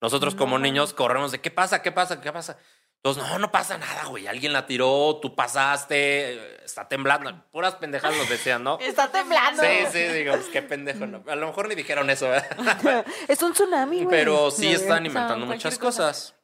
Nosotros 0.00 0.34
como 0.36 0.58
niños 0.58 0.94
corremos 0.94 1.32
de, 1.32 1.40
¿qué 1.40 1.50
pasa? 1.50 1.82
¿Qué 1.82 1.90
pasa? 1.90 2.20
¿Qué 2.20 2.32
pasa? 2.32 2.58
Entonces, 3.02 3.22
no, 3.30 3.38
no 3.38 3.52
pasa 3.52 3.78
nada, 3.78 4.06
güey. 4.06 4.26
Alguien 4.26 4.52
la 4.52 4.66
tiró, 4.66 5.18
tú 5.22 5.34
pasaste, 5.36 6.64
está 6.64 6.88
temblando. 6.88 7.44
Puras 7.52 7.76
pendejas 7.76 8.16
nos 8.16 8.28
decían, 8.28 8.64
¿no? 8.64 8.78
Está 8.80 9.10
temblando. 9.10 9.62
Sí, 9.62 9.68
sí, 9.92 9.98
digo, 10.08 10.32
pues 10.34 10.46
qué 10.48 10.62
pendejo. 10.62 11.06
¿no? 11.06 11.22
A 11.28 11.36
lo 11.36 11.46
mejor 11.46 11.68
ni 11.68 11.74
dijeron 11.76 12.10
eso, 12.10 12.28
¿verdad? 12.28 13.06
Es 13.28 13.40
un 13.42 13.52
tsunami, 13.52 14.04
güey. 14.04 14.08
Pero 14.10 14.50
sí 14.50 14.70
No, 14.70 14.76
están 14.76 15.06
inventando 15.06 15.46
muchas 15.46 15.78
cosa. 15.78 16.08
cosas. 16.08 16.34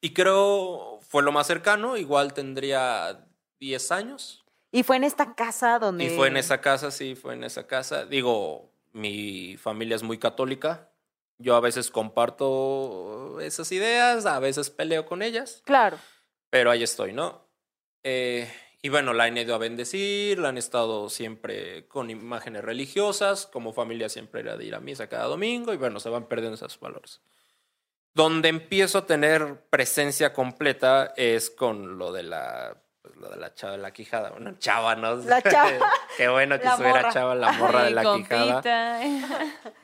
Y 0.00 0.14
creo 0.14 0.98
fue 1.06 1.22
lo 1.22 1.30
más 1.30 1.46
cercano. 1.46 1.96
Igual 1.98 2.32
tendría 2.32 3.26
10 3.60 3.92
años. 3.92 4.44
Y 4.72 4.82
fue 4.82 4.96
en 4.96 5.04
esta 5.04 5.34
casa 5.34 5.78
donde. 5.78 6.04
Y 6.04 6.10
fue 6.10 6.28
en 6.28 6.38
esa 6.38 6.60
casa, 6.62 6.90
sí, 6.90 7.14
fue 7.14 7.34
en 7.34 7.44
esa 7.44 7.66
casa. 7.66 8.06
Digo, 8.06 8.72
mi 8.92 9.56
familia 9.58 9.94
es 9.96 10.02
muy 10.02 10.16
católica. 10.18 10.89
Yo 11.40 11.56
a 11.56 11.60
veces 11.60 11.90
comparto 11.90 13.40
esas 13.40 13.72
ideas, 13.72 14.26
a 14.26 14.38
veces 14.40 14.68
peleo 14.68 15.06
con 15.06 15.22
ellas. 15.22 15.62
Claro. 15.64 15.98
Pero 16.50 16.70
ahí 16.70 16.82
estoy, 16.82 17.14
¿no? 17.14 17.48
Eh, 18.02 18.46
y 18.82 18.90
bueno, 18.90 19.14
la 19.14 19.24
han 19.24 19.38
ido 19.38 19.54
a 19.54 19.58
bendecir, 19.58 20.38
la 20.38 20.50
han 20.50 20.58
estado 20.58 21.08
siempre 21.08 21.88
con 21.88 22.10
imágenes 22.10 22.62
religiosas, 22.62 23.46
como 23.46 23.72
familia 23.72 24.10
siempre 24.10 24.42
era 24.42 24.56
de 24.58 24.66
ir 24.66 24.74
a 24.74 24.80
misa 24.80 25.08
cada 25.08 25.24
domingo, 25.24 25.72
y 25.72 25.78
bueno, 25.78 25.98
se 25.98 26.10
van 26.10 26.28
perdiendo 26.28 26.56
esos 26.56 26.78
valores. 26.78 27.22
Donde 28.12 28.50
empiezo 28.50 28.98
a 28.98 29.06
tener 29.06 29.66
presencia 29.70 30.34
completa 30.34 31.14
es 31.16 31.48
con 31.48 31.96
lo 31.96 32.12
de 32.12 32.22
la, 32.24 32.82
lo 33.20 33.28
de 33.28 33.36
la 33.36 33.54
chava 33.54 33.72
de 33.72 33.78
la 33.78 33.92
quijada. 33.92 34.30
Bueno, 34.30 34.54
chava, 34.58 34.96
¿no? 34.96 35.14
La 35.16 35.42
chava. 35.52 35.92
Qué 36.16 36.28
bueno 36.28 36.58
que 36.58 36.64
La 36.64 36.70
estuviera 36.72 37.12
chava 37.12 37.34
la 37.34 37.52
morra 37.52 37.84
de 37.84 37.90
la 37.90 38.02
quijada. 38.02 38.62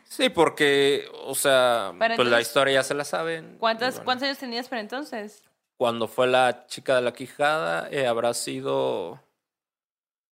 Sí, 0.09 0.28
porque, 0.28 1.11
o 1.25 1.35
sea, 1.35 1.93
pues 1.99 2.28
la 2.28 2.40
historia 2.40 2.75
ya 2.75 2.83
se 2.85 2.95
la 2.95 3.05
saben. 3.05 3.57
¿Cuántas, 3.59 3.88
y 3.88 3.97
bueno. 3.97 4.05
¿Cuántos 4.05 4.26
años 4.26 4.38
tenías 4.38 4.69
para 4.69 4.81
entonces? 4.81 5.43
Cuando 5.76 6.07
fue 6.07 6.28
la 6.28 6.66
chica 6.69 6.95
de 6.95 7.02
la 7.02 7.12
quijada, 7.12 7.88
eh, 7.90 8.07
habrá 8.07 8.33
sido 8.33 9.21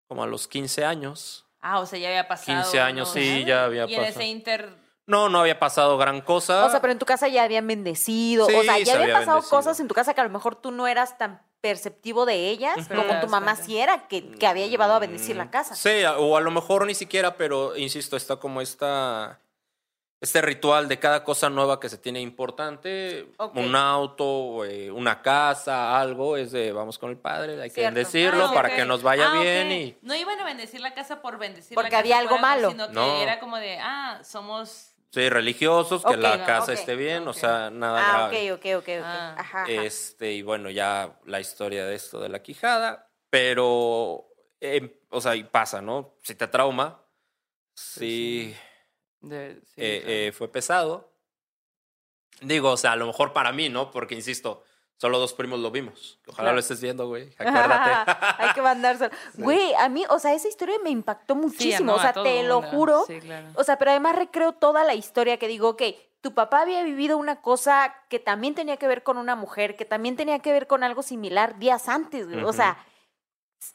como 0.08 0.22
a 0.22 0.26
los 0.26 0.48
15 0.48 0.84
años. 0.86 1.44
Ah, 1.60 1.80
o 1.80 1.86
sea, 1.86 1.98
ya 1.98 2.08
había 2.08 2.26
pasado. 2.26 2.62
15 2.62 2.80
años, 2.80 3.08
¿no? 3.08 3.14
sí, 3.14 3.44
ya 3.44 3.64
había 3.64 3.84
Y 3.84 3.94
en 3.94 4.00
ese 4.02 4.12
pasado. 4.14 4.24
inter... 4.26 4.70
No, 5.06 5.28
no 5.28 5.40
había 5.40 5.58
pasado 5.58 5.96
gran 5.98 6.22
cosa. 6.22 6.64
O 6.64 6.70
sea, 6.70 6.80
pero 6.80 6.92
en 6.92 6.98
tu 6.98 7.06
casa 7.06 7.28
ya 7.28 7.42
habían 7.44 7.66
bendecido. 7.66 8.46
o 8.46 8.48
sea, 8.48 8.60
se 8.62 8.84
ya 8.84 8.92
habían 8.94 9.02
había 9.02 9.14
pasado 9.14 9.36
bendecido. 9.36 9.58
cosas 9.58 9.80
en 9.80 9.88
tu 9.88 9.94
casa 9.94 10.14
que 10.14 10.20
a 10.22 10.24
lo 10.24 10.30
mejor 10.30 10.56
tú 10.56 10.70
no 10.70 10.86
eras 10.86 11.16
tan 11.18 11.42
perceptivo 11.60 12.24
de 12.26 12.48
ellas 12.50 12.88
como 12.88 13.20
tu 13.20 13.26
mamá 13.28 13.56
sí 13.56 13.78
era, 13.78 14.06
que, 14.08 14.30
que 14.32 14.46
había 14.46 14.66
llevado 14.66 14.94
a 14.94 14.98
bendecir 14.98 15.36
la 15.36 15.50
casa. 15.50 15.74
Sí, 15.74 16.04
o 16.18 16.36
a 16.36 16.40
lo 16.40 16.50
mejor 16.50 16.86
ni 16.86 16.94
siquiera, 16.94 17.36
pero 17.36 17.76
insisto, 17.76 18.16
está 18.16 18.36
como 18.36 18.60
esta 18.60 19.40
este 20.20 20.40
ritual 20.42 20.88
de 20.88 20.98
cada 20.98 21.22
cosa 21.22 21.48
nueva 21.48 21.78
que 21.78 21.88
se 21.88 21.96
tiene 21.96 22.20
importante, 22.20 23.30
un 23.54 23.76
auto, 23.76 24.64
eh, 24.64 24.90
una 24.90 25.22
casa, 25.22 25.96
algo, 26.00 26.36
es 26.36 26.50
de 26.50 26.72
vamos 26.72 26.98
con 26.98 27.10
el 27.10 27.16
padre, 27.16 27.52
hay 27.62 27.68
que 27.68 27.74
Cierto. 27.76 27.94
bendecirlo 27.94 28.46
Ah, 28.46 28.52
para 28.52 28.74
que 28.74 28.84
nos 28.84 29.04
vaya 29.04 29.30
Ah, 29.32 29.40
bien 29.40 29.70
y 29.70 29.96
No 30.02 30.16
iban 30.16 30.40
a 30.40 30.44
bendecir 30.44 30.80
la 30.80 30.92
casa 30.92 31.22
por 31.22 31.38
bendecir 31.38 31.76
Porque 31.76 31.86
la 31.86 31.90
casa 31.90 32.00
había 32.00 32.18
algo 32.18 32.30
por 32.30 32.40
malo. 32.40 32.70
Sino 32.70 32.88
que 32.88 32.94
No. 32.94 33.20
era 33.22 33.38
como 33.38 33.58
de, 33.58 33.78
ah, 33.80 34.20
somos... 34.24 34.87
sí, 35.10 35.28
religiosos, 35.28 36.04
que 36.04 36.16
la 36.16 36.44
casa 36.44 36.72
esté 36.72 36.96
bien, 36.96 37.26
o 37.28 37.32
sea, 37.32 37.70
nada 37.70 37.98
Ah, 38.00 38.28
grave. 38.28 38.52
ok, 38.52 38.58
ok, 38.58 38.66
ok, 38.78 38.82
ok. 38.82 39.04
Ah. 39.04 39.34
Ajá, 39.38 39.62
ajá. 39.62 39.84
Este, 39.84 40.32
y 40.32 40.42
bueno, 40.42 40.70
ya 40.70 41.18
la 41.24 41.40
historia 41.40 41.86
de 41.86 41.94
esto 41.94 42.20
de 42.20 42.28
la 42.28 42.42
quijada, 42.42 43.10
pero, 43.30 44.28
eh, 44.60 45.02
o 45.10 45.20
sea, 45.20 45.34
y 45.36 45.44
pasa, 45.44 45.80
¿no? 45.80 46.16
Si 46.22 46.34
te 46.34 46.46
trauma, 46.48 47.04
sí, 47.74 48.54
de- 49.20 49.60
sí, 49.64 49.74
eh, 49.76 50.00
claro. 50.02 50.14
eh, 50.16 50.32
fue 50.32 50.50
pesado. 50.50 51.14
Digo, 52.40 52.70
o 52.70 52.76
sea, 52.76 52.92
a 52.92 52.96
lo 52.96 53.06
mejor 53.06 53.32
para 53.32 53.52
mí, 53.52 53.68
¿no? 53.68 53.90
Porque, 53.90 54.14
insisto, 54.14 54.62
solo 54.98 55.18
dos 55.18 55.32
primos 55.32 55.58
lo 55.60 55.70
vimos. 55.70 56.20
Ojalá 56.26 56.46
Claro. 56.48 56.54
lo 56.56 56.60
estés 56.60 56.80
viendo, 56.82 57.08
güey. 57.08 57.32
Acuérdate. 57.38 58.12
Hay 58.38 58.52
que 58.52 58.60
mandárselo. 58.62 59.10
Güey, 59.34 59.74
a 59.76 59.88
mí, 59.88 60.04
o 60.10 60.18
sea, 60.18 60.34
esa 60.34 60.48
historia 60.48 60.76
me 60.84 60.90
impactó 60.90 61.34
muchísimo. 61.34 61.92
no, 61.92 61.96
o 61.96 62.00
sea, 62.00 62.12
te 62.12 62.42
lo 62.42 62.60
mundo. 62.60 62.76
juro. 62.76 63.04
Sí, 63.06 63.20
claro. 63.20 63.48
O 63.54 63.64
sea, 63.64 63.78
pero 63.78 63.92
además 63.92 64.16
recreo 64.16 64.52
toda 64.52 64.84
la 64.84 64.94
historia 64.94 65.38
que 65.38 65.48
digo, 65.48 65.70
ok, 65.70 65.82
tu 66.20 66.34
papá 66.34 66.62
había 66.62 66.82
vivido 66.82 67.16
una 67.16 67.40
cosa 67.40 67.94
que 68.10 68.18
también 68.18 68.54
tenía 68.54 68.76
que 68.76 68.88
ver 68.88 69.02
con 69.04 69.16
una 69.18 69.36
mujer, 69.36 69.76
que 69.76 69.84
también 69.84 70.16
tenía 70.16 70.40
que 70.40 70.50
ver 70.52 70.66
con 70.66 70.82
algo 70.82 71.02
similar 71.02 71.58
días 71.58 71.88
antes, 71.88 72.26
güey. 72.28 72.40
O 72.42 72.48
Ujú. 72.48 72.52
sea, 72.54 72.76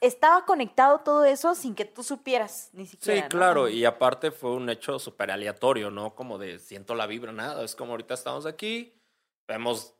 estaba 0.01 0.46
conectado 0.46 1.00
todo 1.00 1.25
eso 1.25 1.56
sin 1.56 1.75
que 1.75 1.86
tú 1.86 2.03
supieras 2.03 2.70
ni 2.74 2.86
siquiera. 2.86 3.22
Sí, 3.22 3.24
¿no? 3.24 3.30
claro, 3.30 3.70
y 3.70 3.86
aparte 3.86 4.32
fue 4.32 4.51
un 4.51 4.70
hecho 4.70 4.98
súper 5.00 5.32
aleatorio, 5.32 5.89
¿no? 5.92 6.15
Como 6.15 6.38
de 6.38 6.60
siento 6.60 6.96
la 6.96 7.06
vibra, 7.06 7.32
nada. 7.32 7.63
Es 7.63 7.75
como 7.75 7.92
ahorita 7.92 8.13
estamos 8.13 8.46
aquí, 8.46 8.94
vemos 9.48 9.96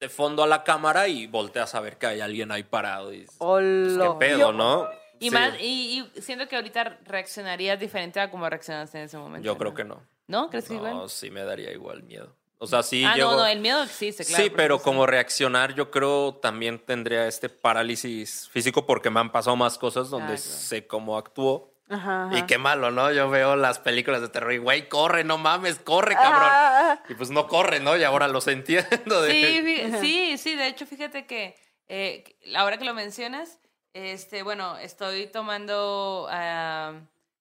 de 0.00 0.08
fondo 0.08 0.42
a 0.42 0.46
la 0.46 0.62
cámara 0.64 1.08
y 1.08 1.26
volteas 1.26 1.74
a 1.74 1.80
ver 1.80 1.96
que 1.98 2.06
hay 2.06 2.20
alguien 2.20 2.50
ahí 2.52 2.62
parado. 2.62 3.12
Y 3.12 3.22
pues, 3.22 3.36
Hola. 3.38 4.04
¿Qué 4.12 4.26
pedo, 4.26 4.38
Yo- 4.38 4.52
no? 4.52 4.88
Y 5.20 5.30
Sí, 5.30 5.34
más, 5.34 5.54
y, 5.60 6.08
y 6.16 6.20
siento 6.22 6.46
que 6.46 6.54
ahorita 6.54 6.98
reaccionarías 7.04 7.80
diferente 7.80 8.20
a 8.20 8.30
como 8.30 8.48
reaccionaste 8.48 8.98
en 8.98 9.04
ese 9.06 9.18
momento. 9.18 9.44
Yo 9.44 9.58
creo 9.58 9.74
que 9.74 9.82
no. 9.82 10.00
¿No? 10.28 10.48
¿Crees 10.48 10.68
que 10.68 10.74
igual? 10.74 10.94
No, 10.94 11.08
sí 11.08 11.30
me 11.30 11.42
daría 11.42 11.72
igual 11.72 12.04
miedo. 12.04 12.36
O 12.60 12.66
sea, 12.68 12.82
sí 12.84 13.04
ah, 13.04 13.14
llego- 13.16 13.32
no, 13.32 13.38
no, 13.38 13.46
el 13.46 13.58
miedo 13.60 13.82
existe, 13.82 14.24
claro. 14.24 14.44
sí, 14.44 14.50
pero 14.50 14.74
supuesto. 14.76 14.90
como 14.90 15.06
reaccionar, 15.06 15.74
yo 15.74 15.90
creo 15.90 16.34
también 16.40 16.78
tendría 16.78 17.26
este 17.26 17.48
parálisis 17.48 18.48
físico 18.48 18.86
porque 18.86 19.10
me 19.10 19.18
han 19.20 19.32
pasado 19.32 19.56
más 19.56 19.76
cosas 19.78 20.08
donde 20.10 20.34
Ah, 20.34 20.36
claro. 20.36 20.40
sé 20.58 20.86
cómo 20.86 21.16
actúo. 21.18 21.72
Ajá, 21.88 22.26
ajá. 22.26 22.38
Y 22.38 22.42
qué 22.42 22.58
malo, 22.58 22.90
¿no? 22.90 23.10
Yo 23.12 23.30
veo 23.30 23.56
las 23.56 23.78
películas 23.78 24.20
de 24.20 24.28
terror 24.28 24.52
y, 24.52 24.58
güey, 24.58 24.88
corre, 24.88 25.24
no 25.24 25.38
mames, 25.38 25.78
corre, 25.78 26.14
cabrón. 26.14 27.00
Y 27.08 27.14
pues 27.14 27.30
no 27.30 27.46
corre, 27.46 27.80
¿no? 27.80 27.96
Y 27.96 28.04
ahora 28.04 28.28
los 28.28 28.46
entiendo. 28.46 29.22
De... 29.22 29.30
Sí, 29.30 29.92
sí, 30.00 30.38
sí, 30.38 30.54
de 30.56 30.66
hecho, 30.66 30.86
fíjate 30.86 31.26
que 31.26 31.56
eh, 31.88 32.24
ahora 32.56 32.76
que 32.76 32.84
lo 32.84 32.94
mencionas, 32.94 33.58
este, 33.94 34.42
bueno, 34.42 34.76
estoy 34.76 35.26
tomando 35.26 36.28
ah, 36.30 36.92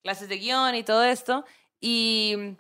clases 0.02 0.30
de 0.30 0.38
guion 0.38 0.76
y 0.76 0.84
todo 0.84 1.04
esto, 1.04 1.46
y, 1.82 2.56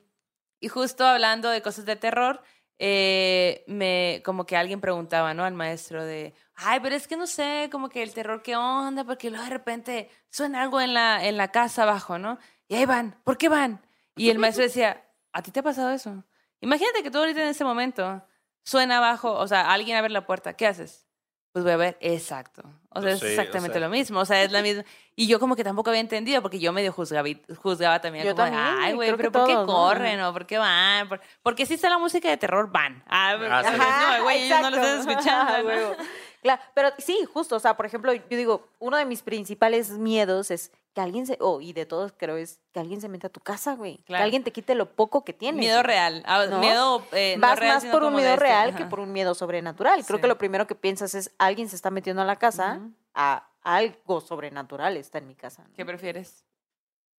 y 0.59 0.67
justo 0.67 1.05
hablando 1.05 1.49
de 1.49 1.61
cosas 1.61 1.85
de 1.85 1.95
terror, 1.95 2.41
eh, 2.79 3.63
me, 3.67 4.21
como 4.23 4.45
que 4.45 4.57
alguien 4.57 4.81
preguntaba, 4.81 5.33
¿no? 5.33 5.45
Al 5.45 5.53
maestro 5.53 6.05
de, 6.05 6.33
ay, 6.57 6.79
pero 6.81 6.95
es 6.95 7.07
que 7.07 7.15
no 7.17 7.25
sé, 7.27 7.69
como 7.71 7.89
que 7.89 8.03
el 8.03 8.13
terror, 8.13 8.41
¿qué 8.43 8.55
onda? 8.55 9.03
Porque 9.03 9.29
luego 9.29 9.45
de 9.45 9.49
repente 9.51 10.09
suena 10.29 10.61
algo 10.61 10.81
en 10.81 10.93
la, 10.93 11.25
en 11.25 11.37
la 11.37 11.47
casa 11.49 11.83
abajo, 11.83 12.17
¿no? 12.19 12.37
Y 12.67 12.75
ahí 12.75 12.85
van, 12.85 13.15
¿por 13.23 13.37
qué 13.37 13.47
van? 13.49 13.81
Y 14.15 14.29
el 14.29 14.39
maestro 14.39 14.63
decía, 14.63 15.05
¿a 15.33 15.41
ti 15.41 15.51
te 15.51 15.59
ha 15.59 15.63
pasado 15.63 15.91
eso? 15.91 16.23
Imagínate 16.59 17.03
que 17.03 17.11
tú 17.11 17.19
ahorita 17.19 17.41
en 17.41 17.47
ese 17.49 17.63
momento 17.63 18.23
suena 18.63 18.97
abajo, 18.97 19.31
o 19.33 19.47
sea, 19.47 19.71
alguien 19.71 19.95
abre 19.97 20.09
la 20.11 20.25
puerta, 20.25 20.53
¿qué 20.53 20.67
haces? 20.67 21.05
Pues 21.53 21.63
voy 21.63 21.73
a 21.73 21.77
ver, 21.77 21.97
exacto. 22.01 22.61
O 22.89 23.01
sea, 23.01 23.11
Pues 23.11 23.13
es 23.15 23.19
sí, 23.19 23.25
o 23.25 23.29
exactamente 23.29 23.79
sea. 23.79 23.87
lo 23.87 23.89
mismo, 23.89 24.19
o 24.19 24.25
sea, 24.25 24.43
es 24.43 24.51
la 24.51 24.61
misma. 24.61 24.83
Y 25.15 25.27
yo 25.27 25.39
como 25.39 25.55
que 25.55 25.63
tampoco 25.63 25.89
había 25.89 26.01
entendido, 26.01 26.41
porque 26.41 26.59
yo 26.59 26.71
medio 26.73 26.91
juzgaba, 26.91 27.27
juzgaba 27.61 27.99
también, 28.01 28.25
Yo 28.25 28.35
como, 28.35 28.43
también, 28.45 28.63
ay, 28.79 28.93
güey, 28.93 29.15
pero 29.15 29.31
¿por 29.31 29.45
qué 29.47 29.53
todos, 29.53 29.67
¿no? 29.67 29.73
corren 29.73 30.21
o 30.21 30.33
por 30.33 30.45
qué 30.45 30.57
van? 30.57 31.07
Por- 31.09 31.21
porque 31.41 31.65
si 31.65 31.75
está 31.75 31.89
la 31.89 31.97
música 31.97 32.29
de 32.29 32.37
terror, 32.37 32.69
van. 32.71 33.03
Ah, 33.07 33.37
Ah, 33.39 33.63
sí. 33.71 34.17
no, 34.17 34.23
güey, 34.23 34.43
ellos 34.43 34.61
no 34.61 34.69
lo 34.69 34.75
están 34.77 34.97
exacto. 34.99 35.11
escuchando. 35.11 35.71
¿no? 35.97 36.03
Claro, 36.47 36.61
pero 36.73 36.89
sí, 36.97 37.17
justo, 37.33 37.55
o 37.55 37.59
sea, 37.59 37.75
por 37.77 37.85
ejemplo, 37.85 38.13
yo 38.13 38.21
digo, 38.37 38.67
uno 38.79 38.97
de 38.97 39.05
mis 39.05 39.21
principales 39.21 39.91
miedos 39.91 40.49
es 40.51 40.71
que 40.93 41.01
alguien 41.01 41.27
se, 41.27 41.37
oh, 41.41 41.61
y 41.61 41.73
de 41.73 41.85
todos 41.85 42.11
creo 42.17 42.37
es 42.37 42.59
que 42.73 42.79
alguien 42.79 43.01
se 43.01 43.07
meta 43.09 43.27
a 43.27 43.29
tu 43.29 43.39
casa, 43.39 43.75
güey. 43.75 43.97
Que 43.97 44.03
Claro. 44.05 44.23
alguien 44.23 44.43
te 44.43 44.51
quite 44.51 44.73
lo 44.73 44.89
poco 44.95 45.23
que 45.23 45.33
tienes. 45.33 45.59
Miedo 45.59 45.83
real. 45.83 46.23
ah, 46.25 46.45
¿No? 46.49 46.59
Miedo. 46.59 47.05
eh, 47.11 47.35
no 47.37 47.41
Vas 47.41 47.59
real, 47.59 47.75
más 47.75 47.85
por 47.85 48.03
un 48.03 48.15
miedo 48.15 48.29
este, 48.33 48.43
real 48.43 48.75
que 48.75 48.85
por 48.85 48.99
un 48.99 49.11
miedo 49.11 49.35
sobrenatural. 49.35 50.03
Creo 50.05 50.17
Sí. 50.17 50.21
que 50.21 50.27
lo 50.27 50.37
primero 50.39 50.65
que 50.65 50.73
piensas 50.75 51.13
es 51.13 51.31
alguien 51.37 51.69
se 51.69 51.75
está 51.75 51.91
metiendo 51.91 52.21
a 52.23 52.25
la 52.25 52.37
casa, 52.37 52.79
a 53.13 53.47
algo 53.61 54.21
sobrenatural 54.21 54.97
está 54.97 55.17
en 55.19 55.27
mi 55.27 55.35
casa. 55.35 55.63
¿no? 55.67 55.73
¿Qué 55.75 55.85
prefieres? 55.85 56.45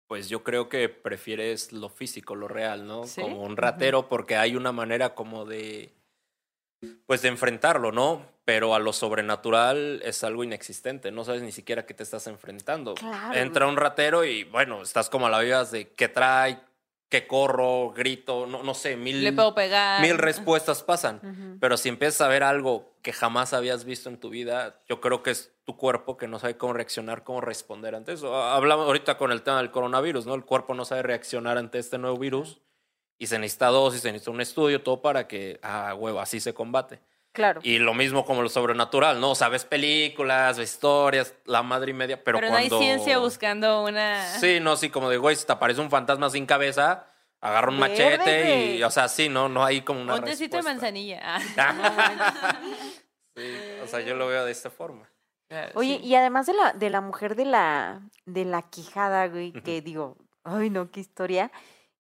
Pues 0.09 0.29
yo 0.31 0.43
creo 0.43 0.71
que 0.71 0.89
prefieres 0.89 1.71
lo 1.73 1.91
físico, 1.91 2.35
lo 2.35 2.49
real, 2.49 2.87
¿no? 2.87 3.05
¿Sí? 3.07 3.21
Como 3.21 3.43
un 3.43 3.59
ratero, 3.59 4.09
porque 4.09 4.37
hay 4.37 4.57
una 4.57 4.73
manera 4.73 5.15
como 5.15 5.45
de. 5.45 5.93
Pues 7.07 7.23
de 7.23 7.29
enfrentarlo, 7.29 7.93
¿no? 7.93 8.23
Pero 8.45 8.75
a 8.75 8.79
lo 8.79 8.93
sobrenatural 8.93 10.01
es 10.05 10.23
algo 10.25 10.45
inexistente. 10.45 11.11
No 11.11 11.25
sabes 11.25 11.43
ni 11.43 11.53
siquiera 11.53 11.87
qué 11.87 11.95
te 11.95 12.03
estás 12.03 12.27
enfrentando. 12.27 12.95
Claro, 12.95 13.39
Entra 13.39 13.67
un 13.67 13.77
ratero 13.77 14.25
y, 14.25 14.45
bueno, 14.45 14.83
estás 14.83 15.11
como 15.11 15.27
a 15.27 15.31
la 15.31 15.41
vivas 15.41 15.71
de 15.71 15.93
qué 15.93 16.09
trae, 16.09 16.61
qué 17.09 17.27
corro, 17.27 17.91
grito, 17.91 18.47
no, 18.47 18.63
no 18.63 18.75
sé, 18.75 18.97
mil. 18.97 19.25
Le 19.25 19.33
puedo 19.33 19.55
pegar. 19.55 20.01
Mil 20.03 20.19
respuestas 20.19 20.83
pasan. 20.83 21.59
Pero 21.61 21.77
si 21.77 21.89
empiezas 21.89 22.21
a 22.21 22.29
ver 22.29 22.43
algo 22.43 22.95
que 23.03 23.13
jamás 23.13 23.55
habías 23.55 23.85
visto 23.85 24.09
en 24.09 24.19
tu 24.19 24.31
vida, 24.31 24.81
yo 24.89 25.01
creo 25.01 25.23
que 25.23 25.31
es 25.31 25.53
tu 25.65 25.77
cuerpo 25.77 26.17
que 26.17 26.29
no 26.29 26.39
sabe 26.39 26.57
cómo 26.57 26.75
reaccionar, 26.75 27.25
cómo 27.25 27.41
responder 27.41 27.95
ante 27.95 28.13
eso. 28.13 28.35
Hablamos 28.35 28.87
ahorita 28.87 29.19
con 29.19 29.33
el 29.33 29.43
tema 29.43 29.59
del 29.59 29.71
coronavirus, 29.71 30.27
¿no? 30.27 30.35
El 30.35 30.45
cuerpo 30.45 30.75
no 30.75 30.85
sabe 30.85 31.03
reaccionar 31.03 31.59
ante 31.59 31.79
este 31.79 31.99
nuevo 31.99 32.19
virus 32.19 32.61
y 33.19 33.27
se 33.27 33.39
necesita 33.39 33.67
dosis, 33.69 34.01
se 34.01 34.13
necesita 34.13 34.31
un 34.31 34.41
estudio, 34.41 34.83
todo 34.83 35.03
para 35.03 35.27
que, 35.27 35.59
ah, 35.63 35.95
huevo, 35.95 36.21
así 36.21 36.41
se 36.41 36.55
combate. 36.55 37.01
Claro. 37.33 37.61
Y 37.63 37.79
lo 37.79 37.95
mismo 37.95 38.25
como 38.25 38.43
lo 38.43 38.49
sobrenatural, 38.49 39.21
¿no? 39.21 39.33
O 39.33 39.35
sea, 39.35 39.49
ves 39.49 39.65
películas, 39.65 40.59
ves 40.59 40.73
historias, 40.73 41.35
la 41.45 41.63
madre 41.63 41.91
y 41.91 41.95
media, 41.95 42.23
pero, 42.23 42.39
Pero, 42.39 42.51
cuando... 42.51 42.77
no 42.77 42.81
hay 42.81 42.87
ciencia 42.87 43.19
buscando 43.19 43.85
una. 43.85 44.25
Sí, 44.39 44.59
no, 44.61 44.77
sí, 44.77 44.89
como 44.91 45.11
de, 45.11 45.19
güey, 45.19 45.37
si 45.37 45.47
te 45.47 45.53
aparece 45.53 45.81
un 45.81 45.91
fantasma 45.91 46.31
sin 46.31 46.47
cabeza, 46.47 47.07
agarra 47.41 47.71
un 47.71 47.79
Verde, 47.79 47.93
machete 47.93 48.77
y, 48.77 48.83
o 48.83 48.91
sea, 48.91 49.09
sí, 49.09 49.29
no, 49.29 49.49
no 49.49 49.65
hay 49.65 49.83
como 49.83 50.01
una 50.01 50.17
Un 50.17 50.25
tecito 50.25 50.57
de 50.57 50.63
manzanilla. 50.63 51.21
Ah. 51.57 52.59
Sí, 53.37 53.45
o 53.85 53.87
sea, 53.87 54.01
yo 54.01 54.17
lo 54.17 54.27
veo 54.27 54.45
de 54.45 54.51
esta 54.51 54.69
forma. 54.69 55.09
Oye, 55.75 56.01
sí. 56.01 56.07
y 56.09 56.17
además 56.17 56.47
de 56.47 56.55
la, 56.55 56.73
de 56.73 56.91
la 56.91 57.01
mujer 57.01 57.37
de 57.37 57.45
la, 57.45 58.01
de 58.27 58.45
la 58.45 58.63
quijada, 58.63 59.29
güey, 59.29 59.53
que 59.53 59.81
digo, 59.81 60.17
ay 60.43 60.71
no, 60.71 60.91
qué 60.91 60.99
historia. 60.99 61.53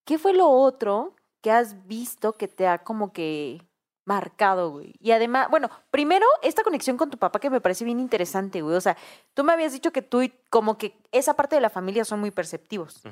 ¿Qué 0.09 0.17
fue 0.17 0.33
lo 0.33 0.49
otro 0.49 1.15
que 1.43 1.51
has 1.51 1.87
visto 1.87 2.33
que 2.33 2.49
te 2.49 2.67
ha 2.67 2.79
como 2.83 3.13
que 3.13 3.61
marcado, 4.07 4.71
güey? 4.71 4.95
Y 5.01 5.11
además, 5.11 5.49
bueno, 5.51 5.69
primero, 5.91 6.25
esta 6.41 6.63
conexión 6.63 6.97
con 6.97 7.11
tu 7.11 7.19
papá 7.19 7.39
que 7.41 7.51
me 7.51 7.61
parece 7.61 7.85
bien 7.85 8.01
interesante, 8.01 8.63
güey. 8.63 8.75
O 8.75 8.81
sea, 8.81 8.97
tú 9.35 9.45
me 9.45 9.53
habías 9.53 9.75
dicho 9.75 9.93
que 9.93 10.01
tú 10.01 10.23
y 10.23 10.31
como 10.49 10.79
que 10.79 10.97
esa 11.13 11.35
parte 11.35 11.57
de 11.57 11.61
la 11.61 11.69
familia 11.69 12.07
son 12.07 12.21
muy 12.21 12.31
perceptivos. 12.31 13.03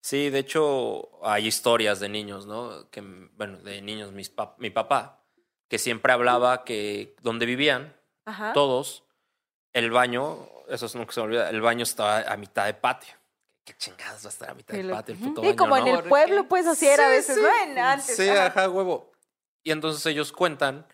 Sí, 0.00 0.30
de 0.30 0.40
hecho, 0.40 1.10
hay 1.24 1.46
historias 1.46 2.00
de 2.00 2.08
niños, 2.08 2.44
¿no? 2.44 2.90
Que, 2.90 3.00
bueno, 3.36 3.58
de 3.58 3.80
niños, 3.80 4.10
mis 4.10 4.34
pap- 4.34 4.56
mi 4.58 4.70
papá, 4.70 5.22
que 5.68 5.78
siempre 5.78 6.12
hablaba 6.12 6.64
que 6.64 7.14
donde 7.22 7.46
vivían 7.46 7.94
Ajá. 8.24 8.52
todos, 8.52 9.04
el 9.72 9.92
baño, 9.92 10.38
eso 10.68 10.86
es 10.86 10.96
nunca 10.96 11.12
se 11.12 11.20
me 11.20 11.26
olvida, 11.26 11.50
el 11.50 11.60
baño 11.60 11.84
estaba 11.84 12.18
a 12.22 12.36
mitad 12.36 12.66
de 12.66 12.74
patio. 12.74 13.14
¿Qué 13.64 13.74
chingados 13.76 14.22
va 14.24 14.26
a 14.26 14.32
estar 14.32 14.50
a 14.50 14.54
mitad 14.54 14.72
Qué 14.72 14.78
de 14.78 14.84
lo- 14.84 14.94
patio 14.94 15.14
el 15.14 15.20
puto 15.20 15.40
Sí, 15.40 15.46
baño, 15.48 15.56
como 15.56 15.76
no? 15.76 15.82
en 15.82 15.88
el 15.88 16.00
¿Por 16.00 16.08
pueblo, 16.08 16.48
pues 16.48 16.66
así 16.66 16.86
era 16.86 17.06
a 17.06 17.08
veces, 17.08 17.36
sí. 17.36 17.42
¿no? 17.42 17.48
En- 17.62 17.78
antes. 17.78 18.16
Sí, 18.16 18.28
ajá. 18.28 18.46
ajá, 18.46 18.68
huevo. 18.68 19.12
Y 19.62 19.70
entonces 19.70 20.04
ellos 20.06 20.32
cuentan 20.32 20.86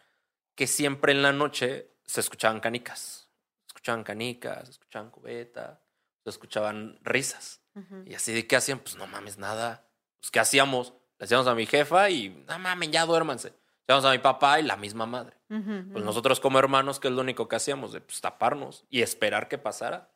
que 0.54 0.66
siempre 0.66 1.12
en 1.12 1.22
la 1.22 1.32
noche 1.32 1.90
se 2.04 2.20
escuchaban 2.20 2.60
canicas. 2.60 3.28
Escuchaban 3.66 4.04
canicas, 4.04 4.68
escuchaban 4.68 5.10
cubeta, 5.10 5.82
se 6.22 6.30
escuchaban 6.30 6.98
risas. 7.02 7.60
Y 8.04 8.14
así 8.14 8.32
de 8.32 8.46
qué 8.46 8.56
hacían, 8.56 8.78
pues 8.80 8.96
no 8.96 9.06
mames, 9.06 9.38
nada. 9.38 9.88
Pues 10.20 10.30
¿qué 10.30 10.38
hacíamos? 10.40 10.90
Le 11.18 11.24
decíamos 11.24 11.46
a 11.46 11.54
mi 11.54 11.66
jefa 11.66 12.10
y, 12.10 12.28
no 12.46 12.58
mames, 12.58 12.90
ya 12.90 13.06
duérmanse. 13.06 13.48
Le 13.50 13.56
decíamos 13.94 14.04
a 14.04 14.10
mi 14.10 14.18
papá 14.18 14.60
y 14.60 14.64
la 14.64 14.76
misma 14.76 15.06
madre. 15.06 15.36
Pues 15.48 16.04
nosotros 16.04 16.40
como 16.40 16.58
hermanos, 16.58 17.00
que 17.00 17.08
es 17.08 17.14
lo 17.14 17.22
único 17.22 17.48
que 17.48 17.56
hacíamos, 17.56 17.92
de 17.92 18.00
pues, 18.02 18.20
taparnos 18.20 18.84
y 18.90 19.02
esperar 19.02 19.48
que 19.48 19.56
pasara. 19.58 20.10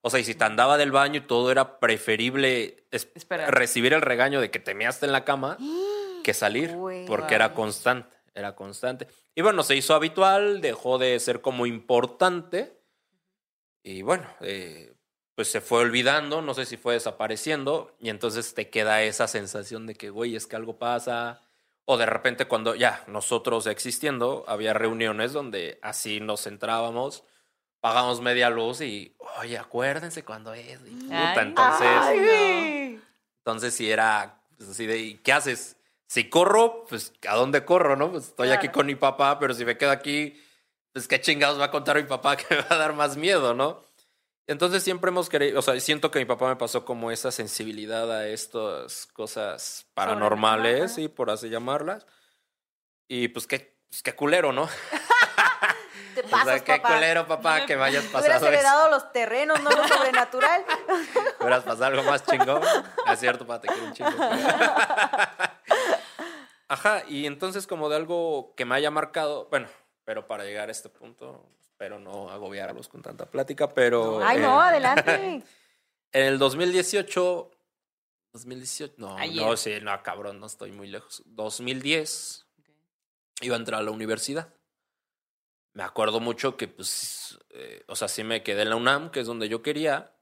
O 0.00 0.10
sea, 0.10 0.20
y 0.20 0.24
si 0.24 0.34
te 0.34 0.44
andaba 0.44 0.78
del 0.78 0.92
baño 0.92 1.16
y 1.18 1.26
todo 1.26 1.50
era 1.50 1.80
preferible 1.80 2.84
es- 2.90 3.08
recibir 3.48 3.92
el 3.94 4.00
regaño 4.00 4.40
de 4.40 4.50
que 4.50 4.58
te 4.60 4.74
measte 4.74 5.06
en 5.06 5.12
la 5.12 5.24
cama 5.24 5.56
que 6.24 6.34
salir, 6.34 6.70
porque 7.06 7.34
era 7.34 7.54
constante, 7.54 8.08
era 8.34 8.54
constante. 8.54 9.08
Y 9.34 9.42
bueno, 9.42 9.62
se 9.62 9.74
hizo 9.76 9.94
habitual, 9.94 10.60
dejó 10.60 10.98
de 10.98 11.18
ser 11.20 11.40
como 11.40 11.66
importante. 11.66 12.76
Y 13.82 14.02
bueno, 14.02 14.26
eh, 14.40 14.92
pues 15.34 15.50
se 15.50 15.60
fue 15.60 15.80
olvidando, 15.80 16.42
no 16.42 16.52
sé 16.54 16.66
si 16.66 16.76
fue 16.76 16.94
desapareciendo, 16.94 17.94
y 18.00 18.10
entonces 18.10 18.54
te 18.54 18.68
queda 18.70 19.02
esa 19.02 19.28
sensación 19.28 19.86
de 19.86 19.94
que, 19.94 20.10
güey, 20.10 20.36
es 20.36 20.46
que 20.46 20.56
algo 20.56 20.78
pasa. 20.78 21.40
O 21.84 21.96
de 21.96 22.06
repente 22.06 22.44
cuando 22.46 22.74
ya 22.74 23.02
nosotros 23.06 23.66
existiendo, 23.66 24.44
había 24.46 24.74
reuniones 24.74 25.32
donde 25.32 25.78
así 25.82 26.20
nos 26.20 26.42
centrábamos, 26.42 27.24
pagamos 27.80 28.20
media 28.20 28.50
luz 28.50 28.80
y, 28.80 29.14
oye, 29.40 29.58
acuérdense 29.58 30.24
cuando 30.24 30.52
es. 30.54 30.80
y 30.86 30.90
puta, 30.90 31.32
Ay, 31.32 31.38
entonces, 31.48 31.88
Ay. 31.88 33.00
entonces 33.38 33.74
sí 33.74 33.90
era 33.90 34.40
pues, 34.56 34.70
así 34.70 34.86
de, 34.86 34.98
¿y 34.98 35.14
qué 35.18 35.32
haces? 35.32 35.76
Si 36.06 36.28
corro, 36.28 36.84
pues 36.88 37.12
¿a 37.28 37.34
dónde 37.34 37.64
corro, 37.64 37.96
no? 37.96 38.10
Pues 38.10 38.28
estoy 38.28 38.50
aquí 38.50 38.68
con 38.68 38.86
mi 38.86 38.94
papá, 38.94 39.38
pero 39.38 39.54
si 39.54 39.64
me 39.64 39.76
quedo 39.76 39.90
aquí, 39.90 40.40
pues 40.92 41.06
qué 41.06 41.20
chingados 41.20 41.60
va 41.60 41.66
a 41.66 41.70
contar 41.70 41.96
mi 41.96 42.08
papá 42.08 42.36
que 42.36 42.54
me 42.54 42.62
va 42.62 42.68
a 42.70 42.78
dar 42.78 42.94
más 42.94 43.16
miedo, 43.16 43.54
¿no? 43.54 43.82
Entonces 44.46 44.82
siempre 44.82 45.10
hemos 45.10 45.28
querido, 45.28 45.58
o 45.58 45.62
sea, 45.62 45.78
siento 45.78 46.10
que 46.10 46.18
mi 46.18 46.24
papá 46.24 46.48
me 46.48 46.56
pasó 46.56 46.86
como 46.86 47.10
esa 47.10 47.30
sensibilidad 47.30 48.10
a 48.10 48.26
estas 48.28 49.06
cosas 49.06 49.86
paranormales, 49.92 50.94
sí, 50.94 51.08
por 51.08 51.28
así 51.28 51.50
llamarlas. 51.50 52.06
Y 53.08 53.28
pues 53.28 53.46
qué, 53.46 53.76
pues, 53.90 54.02
qué 54.02 54.14
culero, 54.14 54.52
¿no? 54.52 54.66
Te 56.22 56.26
O 56.26 56.30
pasas, 56.30 56.46
sea, 56.46 56.64
qué 56.64 56.76
papá. 56.80 56.94
culero, 56.94 57.26
papá, 57.26 57.66
que 57.66 57.76
me 57.76 57.84
hayas 57.84 58.04
Hubieras 58.06 58.22
pasado 58.24 58.36
eso. 58.36 58.48
heredado 58.48 58.90
los 58.90 59.12
terrenos, 59.12 59.60
no 59.62 59.70
lo 59.70 59.86
sobrenatural. 59.88 60.64
Hubieras 61.40 61.64
pasado 61.64 61.84
algo 61.86 62.02
más 62.02 62.24
chingón. 62.24 62.62
Es 63.10 63.20
cierto, 63.20 63.46
papá, 63.46 63.60
te 63.62 63.68
quiero 63.68 63.84
un 63.84 63.92
chingo. 63.92 64.10
Ajá, 66.68 67.02
y 67.08 67.26
entonces 67.26 67.66
como 67.66 67.88
de 67.88 67.96
algo 67.96 68.52
que 68.54 68.64
me 68.64 68.74
haya 68.74 68.90
marcado, 68.90 69.48
bueno, 69.50 69.68
pero 70.04 70.26
para 70.26 70.44
llegar 70.44 70.68
a 70.68 70.72
este 70.72 70.88
punto, 70.90 71.48
espero 71.62 71.98
no 71.98 72.30
agobiarlos 72.30 72.88
con 72.88 73.00
tanta 73.02 73.24
plática, 73.26 73.72
pero... 73.72 74.20
Ay, 74.22 74.38
eh, 74.38 74.40
no, 74.40 74.60
adelante. 74.60 75.14
En 76.12 76.24
el 76.24 76.38
2018... 76.38 77.50
2018, 78.34 78.94
no, 78.98 79.16
Ayer. 79.16 79.42
no, 79.42 79.56
sí, 79.56 79.78
no, 79.80 80.02
cabrón, 80.02 80.38
no 80.38 80.46
estoy 80.46 80.70
muy 80.70 80.88
lejos. 80.88 81.22
2010 81.24 82.46
iba 83.40 83.56
a 83.56 83.58
entrar 83.58 83.80
a 83.80 83.82
la 83.82 83.90
universidad. 83.90 84.52
Me 85.78 85.84
acuerdo 85.84 86.18
mucho 86.18 86.56
que, 86.56 86.66
pues, 86.66 87.38
eh, 87.50 87.84
o 87.86 87.94
sea, 87.94 88.08
sí 88.08 88.24
me 88.24 88.42
quedé 88.42 88.62
en 88.62 88.70
la 88.70 88.74
UNAM, 88.74 89.12
que 89.12 89.20
es 89.20 89.28
donde 89.28 89.48
yo 89.48 89.62
quería, 89.62 90.12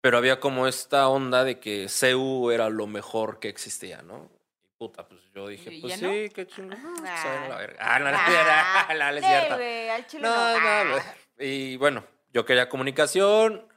pero 0.00 0.16
había 0.16 0.40
como 0.40 0.66
esta 0.66 1.06
onda 1.10 1.44
de 1.44 1.60
que 1.60 1.86
CEU 1.90 2.50
era 2.50 2.70
lo 2.70 2.86
mejor 2.86 3.40
que 3.40 3.50
existía, 3.50 4.00
¿no? 4.00 4.30
Y 4.64 4.68
puta, 4.78 5.06
pues 5.06 5.20
yo 5.34 5.48
dije, 5.48 5.74
¿Y 5.74 5.82
pues 5.82 6.00
no? 6.00 6.10
sí, 6.10 6.30
qué 6.30 6.46
chingón. 6.46 6.78
Ah. 7.04 7.22
soy 7.22 7.48
la 7.50 7.56
verga. 7.58 7.76
Ah, 7.78 7.98
no, 7.98 8.04
no, 8.06 8.12
no, 8.12 8.18
Ah, 8.18 8.86
no, 8.88 8.98
no, 8.98 9.10
no 9.10 9.58
es 9.58 10.14
No, 10.14 10.84
no. 10.84 10.96
Ah. 10.96 11.14
Y 11.38 11.76
bueno, 11.76 12.06
yo 12.32 12.46
quería 12.46 12.70
comunicación. 12.70 13.68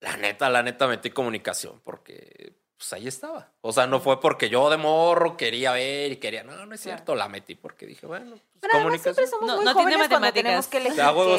La 0.00 0.18
neta, 0.18 0.50
la 0.50 0.62
neta 0.62 0.86
metí 0.86 1.08
comunicación 1.08 1.80
porque 1.82 2.52
pues 2.76 2.92
ahí 2.92 3.06
estaba. 3.06 3.52
O 3.60 3.72
sea, 3.72 3.86
no 3.86 4.00
fue 4.00 4.20
porque 4.20 4.48
yo 4.48 4.68
de 4.70 4.76
morro 4.76 5.36
quería 5.36 5.72
ver 5.72 6.12
y 6.12 6.16
quería. 6.16 6.42
No, 6.42 6.52
no 6.66 6.74
es 6.74 6.80
Claro. 6.82 6.96
cierto. 6.98 7.14
La 7.14 7.28
metí 7.28 7.54
porque 7.54 7.86
dije, 7.86 8.06
bueno, 8.06 8.30
pues, 8.32 8.42
Pero 8.60 8.72
siempre 8.72 8.82
comunicación. 8.82 9.28
somos 9.28 9.46
No, 9.46 9.56
muy 9.56 9.64
no 9.64 9.74
tiene 9.74 9.92
jóvenes 9.92 10.08
cuando 10.08 10.26
matemáticas. 10.26 10.42
tenemos 10.44 10.66
que 10.68 10.76
elegir 10.78 10.96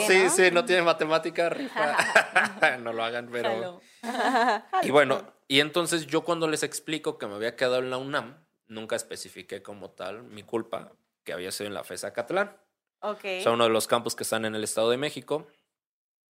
qué, 0.07 0.13
sí, 0.13 0.23
¿no? 0.23 0.29
sí, 0.45 0.51
no 0.51 0.65
tiene 0.65 0.81
matemática, 0.83 1.49
rifa. 1.49 1.97
no 2.81 2.93
lo 2.93 3.03
hagan, 3.03 3.29
pero. 3.31 3.81
Y 4.83 4.91
bueno, 4.91 5.23
y 5.47 5.59
entonces 5.59 6.05
yo 6.07 6.23
cuando 6.23 6.47
les 6.47 6.63
explico 6.63 7.17
que 7.17 7.27
me 7.27 7.35
había 7.35 7.55
quedado 7.55 7.79
en 7.79 7.89
la 7.89 7.97
UNAM, 7.97 8.45
nunca 8.67 8.95
especifiqué 8.95 9.61
como 9.61 9.89
tal 9.91 10.23
mi 10.23 10.43
culpa, 10.43 10.91
que 11.23 11.33
había 11.33 11.51
sido 11.51 11.67
en 11.67 11.73
la 11.73 11.83
FESA 11.83 12.13
Catlán. 12.13 12.55
Ok. 13.01 13.23
O 13.39 13.41
sea, 13.43 13.51
uno 13.51 13.63
de 13.65 13.69
los 13.71 13.87
campos 13.87 14.15
que 14.15 14.23
están 14.23 14.45
en 14.45 14.55
el 14.55 14.63
Estado 14.63 14.89
de 14.89 14.97
México. 14.97 15.47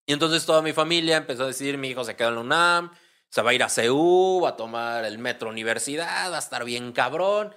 Y 0.06 0.14
entonces 0.14 0.46
toda 0.46 0.62
mi 0.62 0.72
familia 0.74 1.18
empezó 1.18 1.44
a 1.44 1.48
decir, 1.48 1.78
mi 1.78 1.90
hijo 1.90 2.04
se 2.04 2.16
queda 2.16 2.28
en 2.30 2.36
la 2.36 2.42
UNAM, 2.42 2.92
se 3.36 3.42
va 3.42 3.50
a 3.50 3.54
ir 3.54 3.64
a 3.64 3.68
CEU, 3.68 4.40
va 4.42 4.52
a 4.52 4.56
tomar 4.56 5.04
el 5.04 5.18
metro 5.18 5.50
universidad, 5.50 6.32
va 6.32 6.38
a 6.38 6.40
estar 6.40 6.64
bien 6.64 6.94
cabrón. 6.94 7.54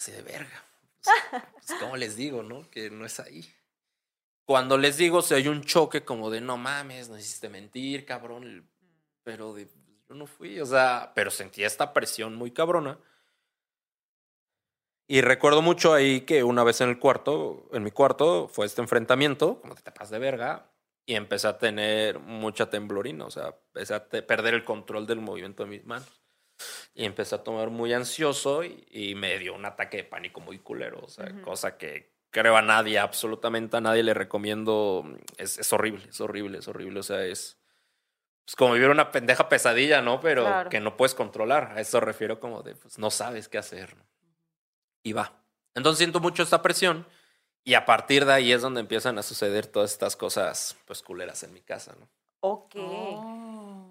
Así 0.00 0.12
de 0.12 0.22
verga. 0.22 0.64
Pues, 1.02 1.42
pues, 1.52 1.78
¿Cómo 1.78 1.98
les 1.98 2.16
digo, 2.16 2.42
no? 2.42 2.70
Que 2.70 2.88
no 2.88 3.04
es 3.04 3.20
ahí. 3.20 3.44
Cuando 4.46 4.78
les 4.78 4.96
digo, 4.96 5.20
si 5.20 5.34
hay 5.34 5.46
un 5.46 5.62
choque 5.62 6.06
como 6.06 6.30
de, 6.30 6.40
no 6.40 6.56
mames, 6.56 7.10
no 7.10 7.18
hiciste 7.18 7.50
mentir, 7.50 8.06
cabrón. 8.06 8.66
Pero 9.22 9.52
de, 9.52 9.68
yo 10.08 10.14
no 10.14 10.26
fui, 10.26 10.58
o 10.58 10.64
sea, 10.64 11.12
pero 11.14 11.30
sentía 11.30 11.66
esta 11.66 11.92
presión 11.92 12.34
muy 12.34 12.50
cabrona. 12.52 12.98
Y 15.06 15.20
recuerdo 15.20 15.60
mucho 15.60 15.92
ahí 15.92 16.22
que 16.22 16.44
una 16.44 16.64
vez 16.64 16.80
en 16.80 16.88
el 16.88 16.98
cuarto, 16.98 17.68
en 17.74 17.82
mi 17.82 17.90
cuarto, 17.90 18.48
fue 18.48 18.64
este 18.64 18.80
enfrentamiento, 18.80 19.60
como 19.60 19.74
te 19.74 19.82
tapas 19.82 20.08
de 20.08 20.18
verga, 20.18 20.73
y 21.06 21.14
empecé 21.14 21.48
a 21.48 21.58
tener 21.58 22.18
mucha 22.18 22.70
temblorina, 22.70 23.26
o 23.26 23.30
sea, 23.30 23.54
empecé 23.74 23.94
a 23.94 24.08
perder 24.08 24.54
el 24.54 24.64
control 24.64 25.06
del 25.06 25.20
movimiento 25.20 25.64
de 25.64 25.70
mis 25.70 25.84
manos. 25.84 26.22
Y 26.94 27.04
empecé 27.04 27.34
a 27.34 27.42
tomar 27.42 27.70
muy 27.70 27.92
ansioso 27.92 28.62
y, 28.62 28.86
y 28.90 29.14
me 29.16 29.38
dio 29.38 29.54
un 29.54 29.64
ataque 29.66 29.98
de 29.98 30.04
pánico 30.04 30.40
muy 30.40 30.60
culero, 30.60 31.00
o 31.02 31.08
sea, 31.08 31.28
cosa 31.42 31.76
que 31.76 32.14
creo 32.30 32.56
a 32.56 32.62
nadie, 32.62 32.98
absolutamente 32.98 33.76
a 33.76 33.80
nadie 33.80 34.02
le 34.04 34.14
recomiendo. 34.14 35.04
Es, 35.36 35.58
es 35.58 35.72
horrible, 35.72 36.06
es 36.08 36.20
horrible, 36.20 36.58
es 36.58 36.68
horrible, 36.68 37.00
o 37.00 37.02
sea, 37.02 37.24
es, 37.24 37.58
es 38.46 38.56
como 38.56 38.74
vivir 38.74 38.88
una 38.90 39.10
pendeja 39.10 39.48
pesadilla, 39.48 40.00
¿no? 40.00 40.20
Pero 40.20 40.42
Claro. 40.44 40.70
que 40.70 40.80
no 40.80 40.96
puedes 40.96 41.14
controlar. 41.14 41.72
A 41.76 41.80
eso 41.80 41.98
refiero 42.00 42.38
como 42.40 42.62
de, 42.62 42.76
pues 42.76 42.98
no 42.98 43.10
sabes 43.10 43.48
qué 43.48 43.58
hacer. 43.58 43.96
¿no? 43.96 44.04
Y 45.02 45.12
va. 45.12 45.42
Entonces 45.74 45.98
siento 45.98 46.20
mucho 46.20 46.42
esta 46.44 46.62
presión 46.62 47.06
y 47.64 47.74
a 47.74 47.84
partir 47.86 48.24
de 48.26 48.32
ahí 48.34 48.52
es 48.52 48.62
donde 48.62 48.80
empiezan 48.80 49.18
a 49.18 49.22
suceder 49.22 49.66
todas 49.66 49.92
estas 49.92 50.16
cosas, 50.16 50.76
pues 50.86 51.02
culeras 51.02 51.42
en 51.42 51.52
mi 51.52 51.62
casa, 51.62 51.96
¿no? 51.98 52.08
Ok. 52.40 52.74
Oh. 52.76 53.86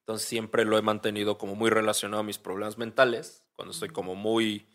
Entonces 0.00 0.26
siempre 0.28 0.64
lo 0.64 0.76
he 0.76 0.82
mantenido 0.82 1.38
como 1.38 1.54
muy 1.54 1.70
relacionado 1.70 2.20
a 2.20 2.24
mis 2.24 2.38
problemas 2.38 2.76
mentales, 2.76 3.46
cuando 3.54 3.72
estoy 3.72 3.90
como 3.90 4.16
muy... 4.16 4.68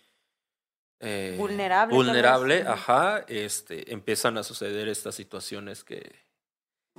eh, 1.02 1.36
Vulnerable. 1.38 1.94
Vulnerable, 1.94 2.62
ajá. 2.66 3.26
Este, 3.28 3.92
empiezan 3.92 4.38
a 4.38 4.44
suceder 4.44 4.88
estas 4.88 5.16
situaciones 5.16 5.84
que, 5.84 6.16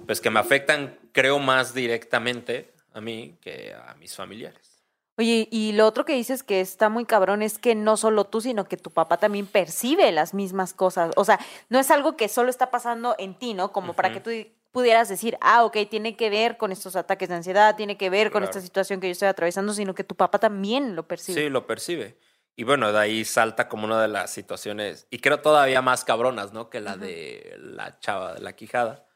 pues 0.07 0.21
que 0.21 0.29
me 0.29 0.41
afectan, 0.41 0.99
creo, 1.13 1.39
más 1.39 1.73
directamente 1.73 2.75
a 2.93 3.01
mí 3.01 3.39
que 3.41 3.75
a 3.75 3.95
mis 3.95 4.15
familiares. 4.15 4.76
Oye, 5.19 5.49
y 5.51 5.73
lo 5.73 5.87
otro 5.87 6.05
que 6.05 6.13
dices 6.13 6.43
que 6.43 6.61
está 6.61 6.89
muy 6.91 7.07
cabrón 7.07 7.41
es 7.43 7.59
que 7.59 7.75
no 7.75 7.97
solo 7.97 8.25
tú, 8.25 8.41
sino 8.43 8.65
que 8.67 8.77
tu 8.77 8.91
papá 8.91 9.17
también 9.17 9.47
percibe 9.47 10.13
las 10.13 10.35
mismas 10.35 10.75
cosas. 10.75 11.11
O 11.17 11.25
sea, 11.25 11.41
no 11.71 11.79
es 11.79 11.91
algo 11.91 12.17
que 12.17 12.29
solo 12.29 12.51
está 12.51 12.71
pasando 12.71 13.15
en 13.19 13.35
ti, 13.35 13.55
¿no? 13.55 13.73
Como 13.73 13.95
para 13.95 14.13
que 14.13 14.21
tú 14.21 14.29
di- 14.31 14.53
pudieras 14.73 15.09
decir, 15.09 15.39
ah, 15.41 15.65
ok, 15.65 15.77
tiene 15.89 16.17
que 16.17 16.29
ver 16.29 16.59
con 16.59 16.71
estos 16.71 16.97
ataques 16.97 17.31
de 17.31 17.35
ansiedad, 17.37 17.77
tiene 17.77 17.97
que 17.97 18.11
ver 18.11 18.31
con 18.31 18.45
esta 18.45 18.61
situación 18.61 19.01
que 19.01 19.07
yo 19.09 19.13
estoy 19.13 19.29
atravesando, 19.29 19.73
sino 19.73 19.95
que 19.95 20.05
tu 20.05 20.15
papá 20.15 20.39
también 20.39 20.95
lo 20.95 21.09
percibe. 21.09 21.41
Sí, 21.45 21.49
lo 21.49 21.67
percibe. 21.67 22.19
Y 22.55 22.65
bueno, 22.65 22.93
de 22.93 22.99
ahí 22.99 23.25
salta 23.25 23.69
como 23.69 23.87
una 23.87 24.01
de 24.03 24.09
las 24.09 24.31
situaciones, 24.31 25.07
y 25.11 25.21
creo 25.21 25.41
todavía 25.41 25.81
más 25.81 26.05
cabronas, 26.05 26.53
¿no? 26.53 26.69
Que 26.69 26.81
la 26.81 26.97
de 26.99 27.55
la 27.59 27.99
chava 28.01 28.35
de 28.35 28.41
la 28.41 28.55
quijada. 28.55 29.07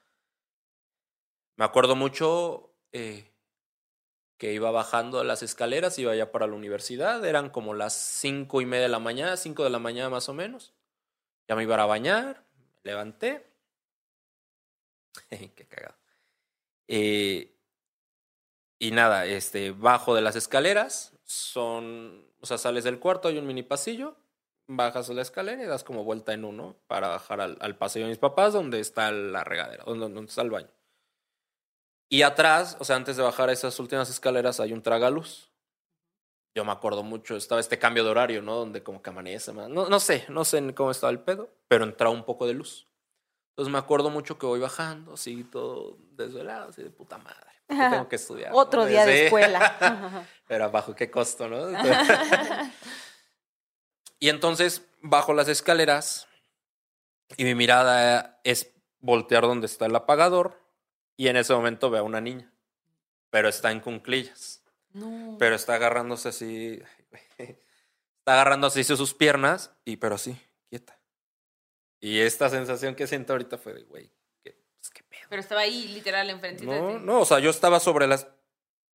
Me 1.56 1.64
acuerdo 1.66 1.94
mucho 1.94 2.72
eh, 2.92 3.29
que 4.40 4.54
iba 4.54 4.70
bajando 4.70 5.22
las 5.22 5.42
escaleras, 5.42 5.98
iba 5.98 6.16
ya 6.16 6.32
para 6.32 6.46
la 6.46 6.54
universidad, 6.54 7.22
eran 7.26 7.50
como 7.50 7.74
las 7.74 7.92
cinco 7.92 8.62
y 8.62 8.66
media 8.66 8.84
de 8.84 8.88
la 8.88 8.98
mañana, 8.98 9.36
cinco 9.36 9.64
de 9.64 9.70
la 9.70 9.78
mañana 9.78 10.08
más 10.08 10.30
o 10.30 10.34
menos. 10.34 10.72
Ya 11.46 11.56
me 11.56 11.64
iba 11.64 11.76
a 11.76 11.84
bañar, 11.84 12.42
me 12.82 12.90
levanté. 12.90 13.46
Qué 15.28 15.66
cagado. 15.68 15.94
Eh, 16.88 17.54
y 18.78 18.90
nada, 18.92 19.26
este, 19.26 19.72
bajo 19.72 20.14
de 20.14 20.22
las 20.22 20.36
escaleras, 20.36 21.12
son, 21.22 22.24
o 22.40 22.46
sea, 22.46 22.56
sales 22.56 22.84
del 22.84 22.98
cuarto, 22.98 23.28
hay 23.28 23.36
un 23.36 23.46
mini 23.46 23.62
pasillo, 23.62 24.16
bajas 24.66 25.10
la 25.10 25.20
escalera 25.20 25.62
y 25.62 25.66
das 25.66 25.84
como 25.84 26.02
vuelta 26.02 26.32
en 26.32 26.46
uno 26.46 26.76
para 26.86 27.08
bajar 27.08 27.42
al, 27.42 27.58
al 27.60 27.76
pasillo 27.76 28.06
de 28.06 28.12
mis 28.12 28.18
papás, 28.18 28.54
donde 28.54 28.80
está 28.80 29.12
la 29.12 29.44
regadera, 29.44 29.84
donde, 29.84 30.08
donde 30.08 30.30
está 30.30 30.40
el 30.40 30.50
baño. 30.50 30.70
Y 32.12 32.22
atrás, 32.22 32.76
o 32.80 32.84
sea, 32.84 32.96
antes 32.96 33.16
de 33.16 33.22
bajar 33.22 33.50
esas 33.50 33.78
últimas 33.78 34.10
escaleras, 34.10 34.58
hay 34.58 34.72
un 34.72 34.82
tragaluz. 34.82 35.48
Yo 36.56 36.64
me 36.64 36.72
acuerdo 36.72 37.04
mucho, 37.04 37.36
estaba 37.36 37.60
este 37.60 37.78
cambio 37.78 38.02
de 38.02 38.10
horario, 38.10 38.42
¿no? 38.42 38.56
Donde 38.56 38.82
como 38.82 39.00
que 39.00 39.10
amanece. 39.10 39.52
No, 39.52 39.68
no 39.68 40.00
sé, 40.00 40.24
no 40.28 40.44
sé 40.44 40.74
cómo 40.74 40.90
estaba 40.90 41.12
el 41.12 41.20
pedo, 41.20 41.48
pero 41.68 41.84
entraba 41.84 42.12
un 42.12 42.24
poco 42.24 42.48
de 42.48 42.54
luz. 42.54 42.88
Entonces 43.50 43.72
me 43.72 43.78
acuerdo 43.78 44.10
mucho 44.10 44.38
que 44.38 44.46
voy 44.46 44.58
bajando, 44.58 45.12
así 45.14 45.44
todo 45.44 45.98
desvelado, 46.16 46.70
así 46.70 46.82
de 46.82 46.90
puta 46.90 47.16
madre. 47.18 47.46
¿por 47.68 47.76
qué 47.76 47.90
tengo 47.90 48.08
que 48.08 48.16
estudiar. 48.16 48.50
Otro 48.52 48.82
¿no? 48.82 48.86
día 48.86 49.06
de 49.06 49.26
escuela. 49.26 50.26
Pero 50.48 50.68
bajo 50.72 50.96
qué 50.96 51.12
costo, 51.12 51.48
¿no? 51.48 51.70
y 54.18 54.28
entonces 54.28 54.82
bajo 55.00 55.32
las 55.32 55.46
escaleras 55.46 56.26
y 57.36 57.44
mi 57.44 57.54
mirada 57.54 58.40
es 58.42 58.74
voltear 58.98 59.44
donde 59.44 59.66
está 59.66 59.86
el 59.86 59.94
apagador 59.94 60.60
y 61.20 61.28
en 61.28 61.36
ese 61.36 61.52
momento 61.52 61.90
veo 61.90 62.00
a 62.00 62.04
una 62.04 62.20
niña, 62.22 62.50
pero 63.28 63.48
está 63.50 63.70
en 63.72 63.80
cunclillas, 63.80 64.62
No. 64.94 65.36
pero 65.38 65.54
está 65.54 65.74
agarrándose 65.74 66.30
así, 66.30 66.80
está 67.38 68.32
agarrando 68.32 68.68
así 68.68 68.82
sus 68.84 69.12
piernas 69.12 69.70
y 69.84 69.96
pero 69.98 70.14
así, 70.14 70.40
quieta. 70.70 70.98
Y 72.00 72.20
esta 72.20 72.48
sensación 72.48 72.94
que 72.94 73.06
siento 73.06 73.34
ahorita 73.34 73.58
fue 73.58 73.74
de, 73.74 73.82
güey, 73.82 74.10
¿qué, 74.42 74.56
pues, 74.78 74.88
¿qué 74.88 75.02
pedo? 75.02 75.20
Pero 75.28 75.40
estaba 75.42 75.60
ahí, 75.60 75.88
literal, 75.88 76.30
enfrente 76.30 76.64
de 76.64 76.80
No, 76.80 76.88
ti. 76.98 77.04
no, 77.04 77.20
o 77.20 77.24
sea, 77.26 77.38
yo 77.38 77.50
estaba 77.50 77.80
sobre 77.80 78.06
las 78.06 78.26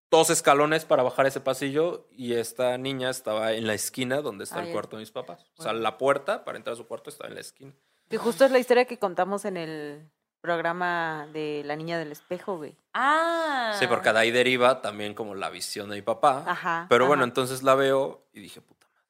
dos 0.09 0.31
escalones 0.31 0.83
para 0.85 1.03
bajar 1.03 1.27
ese 1.27 1.41
pasillo 1.41 2.07
y 2.11 2.33
esta 2.33 2.75
niña 2.79 3.11
estaba 3.11 3.53
en 3.53 3.67
la 3.67 3.75
esquina 3.75 4.21
donde 4.21 4.45
está 4.45 4.57
Ah, 4.57 4.61
el 4.61 4.67
ya. 4.67 4.71
cuarto 4.73 4.95
de 4.95 5.01
mis 5.01 5.11
papás. 5.11 5.43
O 5.57 5.61
sea, 5.61 5.73
Bueno. 5.73 5.81
la 5.83 5.97
puerta 5.99 6.43
para 6.43 6.57
entrar 6.57 6.73
a 6.73 6.77
su 6.77 6.87
cuarto 6.87 7.11
estaba 7.11 7.27
en 7.29 7.35
la 7.35 7.41
esquina. 7.41 7.73
Que 8.09 8.17
justo 8.17 8.45
es 8.45 8.51
la 8.51 8.57
historia 8.59 8.85
que 8.85 8.97
contamos 8.97 9.45
en 9.45 9.57
el 9.57 10.09
programa 10.45 11.27
de 11.33 11.63
La 11.65 11.75
Niña 11.75 11.97
del 11.97 12.11
Espejo, 12.11 12.57
güey. 12.57 12.75
Ah. 12.93 13.75
Sí, 13.79 13.87
porque 13.87 14.13
de 14.13 14.19
ahí 14.19 14.31
deriva 14.31 14.81
también 14.81 15.15
como 15.15 15.33
la 15.33 15.49
visión 15.49 15.89
de 15.89 15.95
mi 15.95 16.01
papá. 16.03 16.43
Ajá. 16.45 16.85
Pero 16.87 17.07
bueno, 17.07 17.23
ajá. 17.23 17.29
entonces 17.29 17.63
la 17.63 17.73
veo 17.73 18.27
y 18.31 18.41
dije, 18.41 18.61
puta 18.61 18.87
madre. 18.93 19.09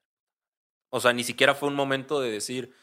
O 0.89 1.01
sea, 1.01 1.11
ni 1.11 1.23
siquiera 1.25 1.53
fue 1.53 1.67
un 1.67 1.75
momento 1.75 2.21
de 2.21 2.31
decir, 2.31 2.73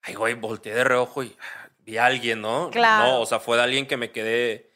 ay, 0.00 0.14
güey, 0.14 0.34
volteé 0.34 0.74
de 0.74 0.84
reojo 0.84 1.22
y 1.22 1.36
vi 1.80 1.98
a 1.98 2.06
alguien, 2.06 2.40
¿no? 2.40 2.70
Claro. 2.70 3.06
No, 3.06 3.20
o 3.20 3.26
sea, 3.26 3.38
fue 3.38 3.58
de 3.58 3.64
alguien 3.64 3.86
que 3.86 3.98
me 3.98 4.10
quedé 4.10 4.70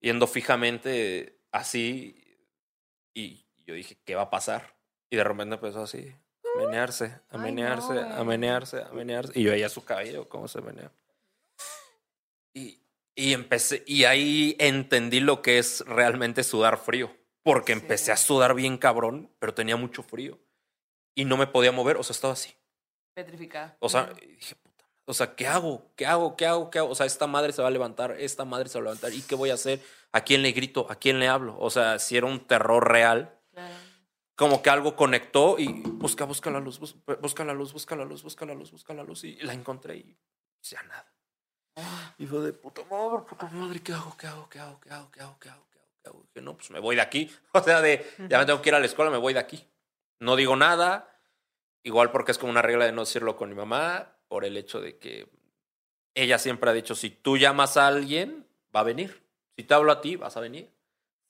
viendo 0.00 0.26
fijamente 0.26 1.40
así 1.52 2.22
y 3.14 3.46
yo 3.66 3.74
dije, 3.74 3.96
¿qué 4.04 4.14
va 4.14 4.22
a 4.22 4.30
pasar? 4.30 4.74
Y 5.10 5.16
de 5.16 5.24
repente 5.24 5.54
empezó 5.54 5.82
así, 5.82 6.14
a 6.54 6.60
menearse, 6.60 7.06
a 7.06 7.22
Ay, 7.30 7.40
menearse, 7.40 7.94
no, 7.94 8.14
a 8.14 8.24
menearse, 8.24 8.82
a 8.82 8.92
menearse. 8.92 9.32
Y 9.34 9.44
yo 9.44 9.52
veía 9.52 9.68
su 9.68 9.84
cabello, 9.84 10.28
cómo 10.28 10.48
se 10.48 10.60
menea. 10.60 10.90
Y, 12.54 12.80
y 13.14 13.32
empecé, 13.32 13.82
y 13.86 14.04
ahí 14.04 14.56
entendí 14.58 15.20
lo 15.20 15.42
que 15.42 15.58
es 15.58 15.80
realmente 15.86 16.42
sudar 16.44 16.78
frío. 16.78 17.14
Porque 17.42 17.72
Sí. 17.74 17.78
empecé 17.80 18.12
a 18.12 18.16
sudar 18.16 18.54
bien 18.54 18.76
cabrón, 18.78 19.30
pero 19.38 19.54
tenía 19.54 19.76
mucho 19.76 20.02
frío. 20.02 20.38
Y 21.14 21.24
no 21.24 21.36
me 21.36 21.46
podía 21.46 21.72
mover, 21.72 21.96
o 21.96 22.02
sea, 22.02 22.12
estaba 22.14 22.34
así. 22.34 22.54
Petrificada. 23.14 23.76
O 23.80 23.88
sea, 23.88 24.12
dije, 24.14 24.54
puta. 24.56 24.84
O 25.06 25.14
sea, 25.14 25.34
¿qué 25.34 25.46
hago? 25.46 25.90
¿Qué 25.96 26.04
hago? 26.06 26.36
¿Qué 26.36 26.46
hago? 26.46 26.70
¿Qué 26.70 26.78
hago? 26.78 26.90
O 26.90 26.94
sea, 26.94 27.06
esta 27.06 27.26
madre 27.26 27.52
se 27.52 27.62
va 27.62 27.68
a 27.68 27.70
levantar, 27.70 28.16
esta 28.20 28.44
madre 28.44 28.68
se 28.68 28.78
va 28.78 28.82
a 28.82 28.84
levantar. 28.84 29.12
¿Y 29.14 29.22
qué 29.22 29.34
voy 29.34 29.50
a 29.50 29.54
hacer? 29.54 29.80
¿A 30.12 30.20
quién 30.22 30.42
le 30.42 30.52
grito? 30.52 30.86
¿A 30.90 30.96
quién 30.96 31.18
le 31.18 31.26
hablo? 31.28 31.56
O 31.58 31.70
sea, 31.70 31.98
si 31.98 32.16
era 32.16 32.26
un 32.26 32.46
terror 32.46 32.86
real, 32.86 33.34
Claro. 33.52 33.74
como 34.36 34.62
que 34.62 34.70
algo 34.70 34.94
conectó 34.94 35.58
y 35.58 35.68
busca, 35.72 36.24
busca 36.26 36.50
la 36.50 36.60
luz, 36.60 36.78
bus- 36.78 36.96
busca 37.20 37.44
la 37.44 37.54
luz, 37.54 37.72
busca 37.72 37.96
la 37.96 38.04
luz, 38.04 38.22
busca 38.22 38.44
la 38.46 38.54
luz, 38.54 38.70
busca 38.70 38.94
la 38.94 39.02
luz. 39.02 39.24
Y 39.24 39.36
la 39.36 39.54
encontré 39.54 39.96
y 39.96 40.16
ya 40.62 40.82
nada. 40.82 41.10
Y 42.18 42.26
fue 42.26 42.40
de 42.40 42.52
puta 42.52 42.82
madre, 42.90 43.22
puta 43.28 43.46
madre, 43.48 43.80
¿qué 43.80 43.92
hago? 43.92 44.16
¿Qué 44.16 44.26
hago? 44.26 44.48
¿Qué 44.48 44.58
hago? 44.58 44.80
¿Qué 44.80 44.90
hago? 44.90 45.10
¿Qué 45.10 45.20
hago? 45.20 45.38
¿Qué 45.40 45.48
hago? 45.48 45.66
¿Qué 45.70 45.78
hago? 45.78 45.88
¿Qué 46.02 46.08
hago? 46.08 46.22
Dije, 46.34 46.42
no, 46.44 46.56
pues 46.56 46.70
me 46.70 46.78
voy 46.80 46.96
de 46.96 47.02
aquí. 47.02 47.30
O 47.52 47.62
sea, 47.62 47.80
de 47.80 48.06
ya 48.28 48.38
me 48.38 48.46
tengo 48.46 48.62
que 48.62 48.70
ir 48.70 48.74
a 48.74 48.80
la 48.80 48.86
escuela, 48.86 49.10
me 49.10 49.18
voy 49.18 49.32
de 49.34 49.40
aquí. 49.40 49.64
No 50.20 50.36
digo 50.36 50.56
nada. 50.56 51.14
Igual 51.82 52.10
porque 52.10 52.32
es 52.32 52.38
como 52.38 52.50
una 52.50 52.62
regla 52.62 52.84
de 52.86 52.92
no 52.92 53.02
decirlo 53.02 53.36
con 53.36 53.48
mi 53.48 53.54
mamá, 53.54 54.16
por 54.26 54.44
el 54.44 54.56
hecho 54.56 54.80
de 54.80 54.98
que 54.98 55.30
ella 56.14 56.38
siempre 56.38 56.68
ha 56.70 56.72
dicho, 56.72 56.94
si 56.94 57.10
tú 57.10 57.36
llamas 57.36 57.76
a 57.76 57.86
alguien, 57.86 58.46
va 58.74 58.80
a 58.80 58.84
venir. 58.84 59.22
Si 59.56 59.62
te 59.64 59.74
hablo 59.74 59.92
a 59.92 60.00
ti, 60.00 60.16
vas 60.16 60.36
a 60.36 60.40
venir. 60.40 60.70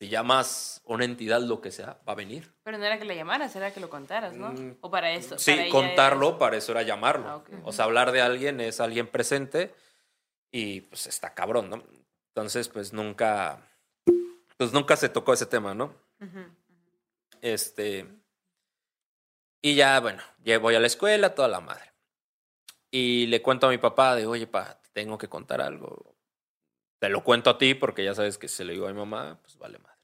Si 0.00 0.08
llamas 0.08 0.80
a 0.88 0.92
una 0.92 1.04
entidad, 1.04 1.40
lo 1.42 1.61
que 1.61 1.70
sea, 1.70 1.98
va 2.08 2.12
a 2.12 2.16
venir. 2.16 2.52
Pero 2.62 2.78
no 2.78 2.84
era 2.84 2.98
que 2.98 3.04
le 3.04 3.14
llamaras, 3.16 3.54
era 3.56 3.72
que 3.72 3.80
lo 3.80 3.90
contaras, 3.90 4.34
¿no? 4.34 4.52
Mm, 4.52 4.76
O 4.80 4.90
para 4.90 5.12
eso. 5.12 5.38
Sí, 5.38 5.54
para 5.54 5.68
contarlo, 5.70 6.28
era 6.30 6.38
para 6.38 6.56
eso 6.56 6.72
era 6.72 6.82
llamarlo. 6.82 7.28
Ah, 7.28 7.37
ok. 7.37 7.48
O 7.64 7.72
sea, 7.72 7.84
hablar 7.84 8.12
de 8.12 8.22
alguien 8.22 8.61
es 8.61 8.80
alguien 8.80 9.06
presente 9.08 9.74
y 10.50 10.82
pues 10.82 11.06
está 11.06 11.34
cabrón, 11.34 11.70
¿no? 11.70 11.84
Entonces, 12.28 12.68
pues 12.68 12.92
nunca, 12.92 13.68
pues 14.56 14.72
nunca 14.72 14.96
se 14.96 15.08
tocó 15.08 15.32
ese 15.32 15.46
tema, 15.46 15.74
¿no? 15.74 15.94
Este, 17.40 18.06
y 19.61 19.74
ya, 19.74 19.98
bueno, 20.00 20.22
ya 20.44 20.58
voy 20.58 20.74
a 20.74 20.80
la 20.80 20.87
escuela, 20.87 21.34
toda 21.34 21.48
la 21.48 21.61
madre. 21.61 21.92
Y 22.90 23.26
le 23.26 23.42
cuento 23.42 23.66
a 23.66 23.70
mi 23.70 23.78
papá 23.78 24.14
de, 24.14 24.26
oye, 24.26 24.46
pa, 24.46 24.80
te 24.80 24.88
tengo 24.92 25.18
que 25.18 25.28
contar 25.28 25.61
algo. 25.61 26.16
Te 26.98 27.08
lo 27.08 27.22
cuento 27.22 27.50
a 27.50 27.58
ti 27.58 27.74
porque 27.74 28.04
ya 28.04 28.14
sabes 28.14 28.38
que 28.38 28.48
se 28.48 28.64
lo 28.64 28.72
digo 28.72 28.87
a 28.87 28.92
mi 28.92 28.98
mamá, 28.98 29.38
pues 29.42 29.56
vale 29.58 29.78
madre. 29.78 29.98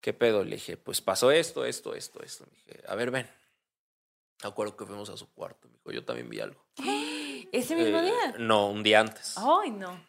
¿Qué 0.00 0.12
pedo? 0.12 0.44
Le 0.44 0.56
dije, 0.56 0.76
pues 0.76 1.00
pasó 1.00 1.30
esto, 1.30 1.64
esto, 1.64 1.94
esto, 1.94 2.22
esto. 2.22 2.44
Le 2.46 2.74
dije, 2.74 2.84
a 2.86 2.94
ver, 2.94 3.10
ven. 3.10 3.28
Me 4.42 4.48
acuerdo 4.48 4.76
que 4.76 4.84
fuimos 4.84 5.08
a 5.10 5.16
su 5.16 5.32
cuarto. 5.32 5.68
Me 5.68 5.74
dijo, 5.74 5.92
yo 5.92 6.04
también 6.04 6.28
vi 6.28 6.40
algo. 6.40 6.64
¿Ese 7.52 7.76
mismo 7.76 7.98
Eh, 7.98 8.02
día? 8.06 8.34
No, 8.38 8.68
un 8.70 8.82
día 8.82 9.00
antes. 9.00 9.36
Ay, 9.36 9.70
no. 9.70 10.04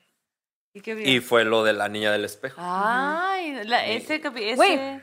¿Y 0.73 0.81
qué? 0.81 0.93
Y 1.07 1.19
fue 1.19 1.43
lo 1.45 1.63
de 1.63 1.73
la 1.73 1.87
niña 1.89 2.11
del 2.11 2.25
espejo. 2.25 2.55
Ay, 2.59 3.63
la- 3.65 3.85
ese 3.85 4.15
ese... 4.15 4.55
Güey, 4.55 5.01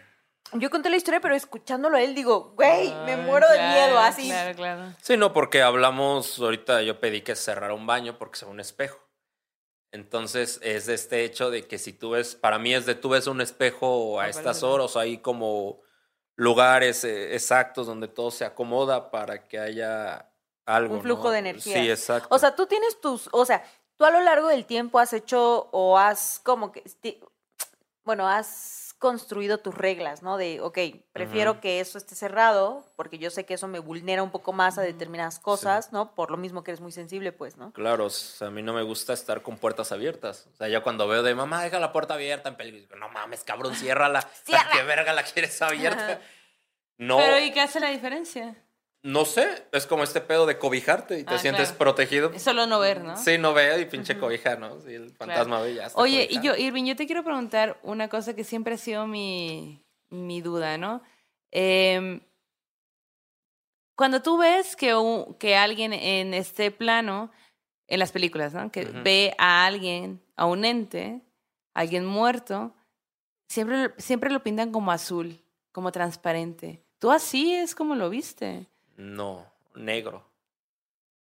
Yo 0.55 0.69
conté 0.69 0.91
la 0.91 0.97
historia, 0.97 1.21
pero 1.21 1.37
escuchándolo 1.37 1.97
a 1.97 2.03
él 2.03 2.13
digo, 2.13 2.55
güey, 2.57 2.89
me 3.05 3.13
Ay, 3.13 3.21
muero 3.25 3.47
de 3.49 3.59
miedo, 3.59 3.99
así. 4.01 4.27
Claro, 4.27 4.57
claro. 4.57 4.95
Sí, 5.01 5.17
no, 5.17 5.33
porque 5.33 5.63
hablamos, 5.63 6.41
ahorita 6.41 6.83
yo 6.83 6.99
pedí 6.99 7.21
que 7.21 7.37
cerrara 7.37 7.73
un 7.73 7.87
baño 7.87 8.19
porque 8.19 8.37
se 8.39 8.47
ve 8.47 8.51
un 8.51 8.59
espejo. 8.59 8.99
Entonces 9.93 10.59
es 10.63 10.87
de 10.87 10.95
este 10.95 11.25
hecho 11.25 11.51
de 11.51 11.67
que 11.69 11.79
si 11.79 11.93
tú 11.93 12.11
ves, 12.11 12.35
para 12.35 12.59
mí 12.59 12.75
es 12.75 12.87
de 12.87 12.95
tú 12.97 13.11
ves 13.11 13.27
un 13.27 13.41
espejo 13.41 14.21
a 14.21 14.25
Ah, 14.25 14.29
estas 14.29 14.63
horas, 14.63 14.97
hay 14.97 15.19
como 15.19 15.83
lugares 16.37 17.05
eh, 17.05 17.35
exactos 17.35 17.87
donde 17.87 18.09
todo 18.09 18.31
se 18.31 18.45
acomoda 18.45 19.11
para 19.11 19.47
que 19.47 19.59
haya 19.59 20.30
algo. 20.75 20.95
Un 20.95 21.03
flujo 21.03 21.25
¿no? 21.25 21.31
de 21.31 21.39
energía. 21.39 21.83
Sí, 21.83 21.91
exacto. 21.91 22.29
O 22.35 22.39
sea, 22.39 22.55
tú 22.55 22.67
tienes 22.67 23.01
tus, 23.01 23.29
o 23.33 23.45
sea, 23.45 23.63
tú 23.97 24.05
a 24.05 24.11
lo 24.11 24.21
largo 24.21 24.49
del 24.49 24.65
tiempo 24.65 24.99
has 24.99 25.13
hecho 25.13 25.69
o 25.73 25.99
has 25.99 26.41
como 26.43 26.73
que, 26.73 26.83
bueno, 28.05 28.29
has 28.29 28.81
construido 29.01 29.59
tus 29.59 29.75
reglas, 29.75 30.23
¿no? 30.23 30.37
De, 30.37 30.61
ok, 30.61 30.79
prefiero 31.13 31.53
Ujú. 31.53 31.61
que 31.61 31.81
eso 31.81 31.97
esté 31.97 32.15
cerrado, 32.15 32.85
porque 32.97 33.19
yo 33.19 33.31
sé 33.31 33.47
que 33.47 33.55
eso 33.55 33.67
me 33.67 33.79
vulnera 33.79 34.23
un 34.23 34.31
poco 34.31 34.53
más 34.53 34.77
a 34.77 34.83
determinadas 34.83 35.39
cosas, 35.39 35.91
¿no? 35.91 36.15
Por 36.15 36.31
lo 36.31 36.37
mismo 36.37 36.63
que 36.63 36.71
eres 36.71 36.83
muy 36.83 36.93
sensible, 36.93 37.33
pues, 37.33 37.57
¿no? 37.57 37.73
Claro, 37.73 38.05
o 38.05 38.11
sea, 38.11 38.49
a 38.49 38.51
mí 38.51 38.63
no 38.63 38.75
me 38.75 38.83
gusta 38.83 39.15
estar 39.15 39.41
con 39.41 39.57
puertas 39.57 39.91
abiertas. 39.91 40.49
O 40.53 40.57
sea, 40.57 40.69
ya 40.69 40.83
cuando 40.83 41.09
veo 41.09 41.23
de 41.23 41.35
mamá, 41.35 41.63
deja 41.63 41.81
la 41.81 41.93
puerta 41.93 42.13
abierta 42.15 42.51
en 42.51 42.57
peligro, 42.57 42.81
digo, 42.81 42.97
no 42.97 43.09
mames, 43.09 43.43
cabrón, 43.43 43.75
ciérrala. 43.75 44.21
¿Qué 44.73 44.83
verga 44.83 45.15
la 45.15 45.23
quieres 45.23 45.61
abierta? 45.63 46.05
Ajá. 46.05 46.21
No, 46.99 47.17
Pero 47.17 47.39
¿y 47.39 47.53
qué 47.53 47.63
hace 47.63 47.81
la 47.81 47.89
diferencia? 47.89 48.55
No 49.03 49.25
sé, 49.25 49.67
es 49.73 49.87
como 49.87 50.03
este 50.03 50.21
pedo 50.21 50.45
de 50.47 50.59
cobijarte 50.59 51.19
y 51.19 51.25
te 51.25 51.35
Ah, 51.35 51.39
sientes 51.39 51.69
claro. 51.71 51.79
protegido. 51.79 52.33
Es 52.35 52.43
solo 52.43 52.67
no 52.67 52.79
ver, 52.81 53.03
¿no? 53.03 53.17
Sí, 53.17 53.39
no 53.39 53.55
veo 53.55 53.79
y 53.81 53.87
pinche 53.87 54.19
cobija, 54.19 54.57
¿no? 54.57 54.81
Sí, 54.81 54.93
el 54.95 55.11
fantasma 55.13 55.61
ve 55.63 55.73
y 55.73 55.75
ya 55.77 55.87
está 55.87 55.99
Oye, 56.01 56.27
y 56.31 56.35
yo, 56.35 56.53
cobijado. 56.53 56.57
Irving, 56.59 56.85
yo 56.85 56.97
te 56.97 57.07
quiero 57.07 57.25
preguntar 57.25 57.79
una 57.83 58.09
cosa 58.09 58.35
que 58.35 58.45
siempre 58.45 58.75
ha 58.75 58.79
sido 58.79 59.07
mi, 59.07 59.83
mi 60.11 60.41
duda, 60.43 60.77
¿no? 60.79 61.03
Em, 61.51 62.21
cuando 63.97 64.23
tú 64.23 64.39
ves 64.39 64.77
que, 64.77 64.95
un- 64.95 65.35
que 65.35 65.57
alguien 65.57 65.93
en 65.93 66.33
este 66.35 66.71
plano, 66.71 67.31
en 67.87 67.99
las 67.99 68.13
películas, 68.13 68.55
¿no? 68.55 68.71
Que 68.71 68.85
ve 68.85 69.35
a 69.39 69.67
alguien, 69.67 70.23
a 70.37 70.47
un 70.47 70.65
ente, 70.65 71.21
a 71.75 71.81
alguien 71.81 72.07
muerto, 72.07 72.75
siempre, 73.49 73.93
siempre 73.99 74.31
lo 74.31 74.43
pintan 74.43 74.73
como 74.73 74.93
azul, 74.93 75.43
como 75.73 75.91
transparente. 75.93 76.83
¿Tú 76.99 77.11
así 77.11 77.53
es 77.55 77.75
como 77.75 77.95
lo 77.95 78.09
viste? 78.11 78.67
No, 79.01 79.51
negro. 79.75 80.31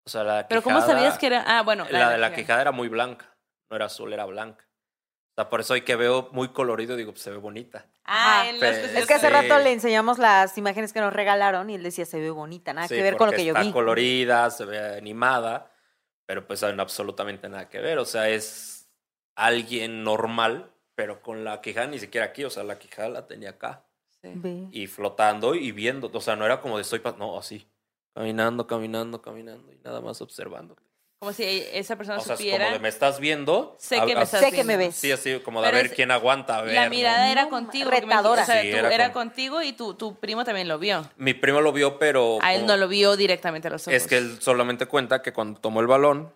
O 0.05 0.09
sea, 0.09 0.23
la 0.23 0.47
Pero 0.47 0.61
¿cómo 0.61 0.81
sabías 0.81 1.17
que 1.17 1.27
era...? 1.27 1.43
Ah, 1.47 1.61
bueno. 1.63 1.85
La 1.89 2.09
de 2.09 2.17
la 2.17 2.33
quijada. 2.33 2.61
era 2.61 2.71
muy 2.71 2.89
blanca. 2.89 3.33
No 3.69 3.75
era 3.77 3.85
azul, 3.85 4.11
era 4.11 4.25
blanca. 4.25 4.65
O 4.65 5.41
sea, 5.41 5.49
por 5.49 5.61
eso 5.61 5.73
hoy 5.73 5.81
que 5.83 5.95
veo 5.95 6.29
muy 6.33 6.49
colorido, 6.49 6.97
digo, 6.97 7.13
pues 7.13 7.21
se 7.23 7.31
ve 7.31 7.37
bonita. 7.37 7.85
Ah, 8.03 8.45
en 8.49 8.59
los 8.59 8.63
Es 8.63 9.07
que 9.07 9.13
hace 9.13 9.29
rato 9.29 9.59
le 9.59 9.71
enseñamos 9.71 10.17
las 10.17 10.57
imágenes 10.57 10.91
que 10.91 10.99
nos 10.99 11.13
regalaron 11.13 11.69
y 11.69 11.75
él 11.75 11.83
decía, 11.83 12.05
se 12.05 12.19
ve 12.19 12.31
bonita, 12.31 12.73
nada 12.73 12.87
Sí, 12.87 12.95
que 12.95 13.01
ver 13.01 13.15
con 13.15 13.27
lo 13.27 13.33
que 13.33 13.45
yo 13.45 13.53
está 13.53 13.61
vi. 13.61 13.71
colorida, 13.71 14.49
se 14.49 14.65
ve 14.65 14.97
animada, 14.97 15.71
pero 16.25 16.45
pues 16.45 16.61
no 16.61 16.81
absolutamente 16.81 17.47
nada 17.47 17.69
que 17.69 17.79
ver. 17.79 17.99
O 17.99 18.05
sea, 18.05 18.27
es 18.27 18.89
alguien 19.35 20.03
normal, 20.03 20.69
pero 20.95 21.21
con 21.21 21.45
la 21.45 21.61
quijada 21.61 21.87
ni 21.87 21.99
siquiera 21.99 22.25
aquí. 22.25 22.43
O 22.43 22.49
sea, 22.49 22.63
la 22.63 22.77
quijada 22.77 23.07
la 23.07 23.27
tenía 23.27 23.51
acá. 23.51 23.85
Sí. 24.21 24.67
Y 24.71 24.87
flotando 24.87 25.55
y 25.55 25.71
viendo. 25.71 26.09
O 26.13 26.21
sea, 26.21 26.35
no 26.35 26.45
era 26.45 26.59
como 26.61 26.75
de 26.77 26.81
estoy... 26.83 27.01
No, 27.17 27.37
así. 27.37 27.67
Caminando, 28.13 28.67
caminando, 28.67 29.21
caminando 29.21 29.71
y 29.71 29.77
nada 29.83 30.01
más 30.01 30.21
observando. 30.21 30.75
Como 31.21 31.33
si 31.33 31.43
esa 31.73 31.97
persona 31.97 32.17
O 32.17 32.21
sea, 32.21 32.35
supiera... 32.37 32.65
como 32.65 32.77
de 32.77 32.79
me 32.79 32.89
estás 32.89 33.19
viendo. 33.19 33.75
Sé 33.77 33.97
a- 33.99 34.05
que 34.05 34.13
me 34.15 34.21
a- 34.21 34.23
estás 34.23 34.39
Sé 34.41 34.51
que 34.51 34.63
me 34.63 34.77
viendo. 34.77 34.85
ves. 34.87 34.95
Sí, 34.95 35.11
así 35.11 35.39
como 35.39 35.61
de 35.61 35.67
a 35.67 35.71
Pero 35.71 35.77
ver 35.83 35.85
es- 35.87 35.93
quién 35.93 36.11
aguanta 36.11 36.57
a 36.57 36.61
ver. 36.63 36.75
La 36.75 36.85
¿no? 36.85 36.89
mirada 36.91 37.31
era 37.31 37.43
No, 37.43 37.49
contigo. 37.49 37.89
porque 37.89 38.05
me 38.05 38.13
retadora. 38.13 38.41
dijiste- 38.41 38.51
O 38.51 38.53
sea, 38.53 38.61
Sí, 38.63 38.71
tú- 38.71 38.77
era 38.85 38.93
era, 38.95 39.11
con- 39.13 39.27
contigo 39.27 39.61
y 39.61 39.73
tu, 39.73 39.93
tu 39.95 40.15
primo 40.19 40.43
también 40.45 40.67
lo 40.67 40.79
vio. 40.79 41.09
Mi 41.17 41.33
primo 41.33 41.61
lo 41.61 41.71
vio, 41.73 41.99
pero... 41.99 42.39
A 42.41 42.53
él 42.53 42.61
como- 42.61 42.71
no 42.73 42.77
lo 42.77 42.87
vio 42.87 43.15
directamente 43.17 43.67
a 43.67 43.71
los 43.71 43.87
ojos. 43.87 43.93
Es 43.93 44.07
que 44.07 44.17
él 44.17 44.41
solamente 44.41 44.85
cuenta 44.85 45.21
que 45.21 45.33
cuando 45.33 45.59
tomó 45.59 45.81
el 45.81 45.87
balón, 45.87 46.33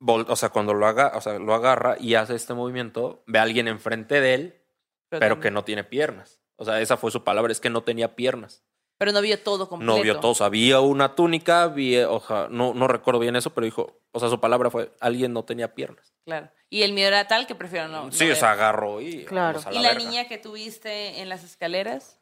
vol- 0.00 0.26
o 0.28 0.36
sea, 0.36 0.48
cuando 0.50 0.74
lo, 0.74 0.86
haga, 0.86 1.12
o 1.14 1.20
sea, 1.20 1.38
lo 1.38 1.54
agarra 1.54 1.96
y 1.98 2.14
hace 2.16 2.34
este 2.34 2.54
movimiento, 2.54 3.22
ve 3.26 3.38
a 3.38 3.42
alguien 3.42 3.68
enfrente 3.68 4.20
de 4.20 4.34
él, 4.34 4.60
pero 5.08 5.20
que 5.20 5.28
también- 5.30 5.54
no 5.54 5.64
tiene 5.64 5.84
piernas. 5.84 6.40
O 6.62 6.64
sea, 6.64 6.80
esa 6.80 6.96
fue 6.96 7.10
su 7.10 7.24
palabra, 7.24 7.50
es 7.50 7.58
que 7.58 7.70
no 7.70 7.82
tenía 7.82 8.14
piernas. 8.14 8.62
Pero 8.98 9.10
no 9.10 9.20
vio 9.20 9.40
todo 9.40 9.68
completo. 9.68 9.96
No 9.96 10.00
vio 10.00 10.20
todo. 10.20 10.30
O 10.30 10.34
sea, 10.36 10.46
había 10.46 10.78
una 10.78 11.16
túnica, 11.16 11.66
vi, 11.66 11.98
oja, 11.98 12.46
no, 12.50 12.72
no 12.72 12.86
recuerdo 12.86 13.18
bien 13.18 13.34
eso, 13.34 13.50
pero 13.50 13.64
dijo, 13.64 13.98
o 14.12 14.20
sea, 14.20 14.28
su 14.28 14.38
palabra 14.38 14.70
fue, 14.70 14.92
alguien 15.00 15.32
no 15.32 15.44
tenía 15.44 15.74
piernas. 15.74 16.14
Claro. 16.24 16.48
Y 16.70 16.82
el 16.82 16.92
miedo 16.92 17.08
era 17.08 17.26
tal 17.26 17.48
que 17.48 17.56
prefiero 17.56 17.88
no. 17.88 18.04
no 18.04 18.12
sí, 18.12 18.26
o 18.26 18.28
ver. 18.28 18.36
sea, 18.36 18.52
agarró 18.52 19.00
y... 19.00 19.24
Claro. 19.24 19.58
vamos 19.58 19.66
a 19.66 19.72
¿Y 19.72 19.82
la 19.82 19.88
verga. 19.88 20.04
niña 20.04 20.28
que 20.28 20.38
tuviste 20.38 21.20
en 21.20 21.28
las 21.28 21.42
escaleras? 21.42 22.20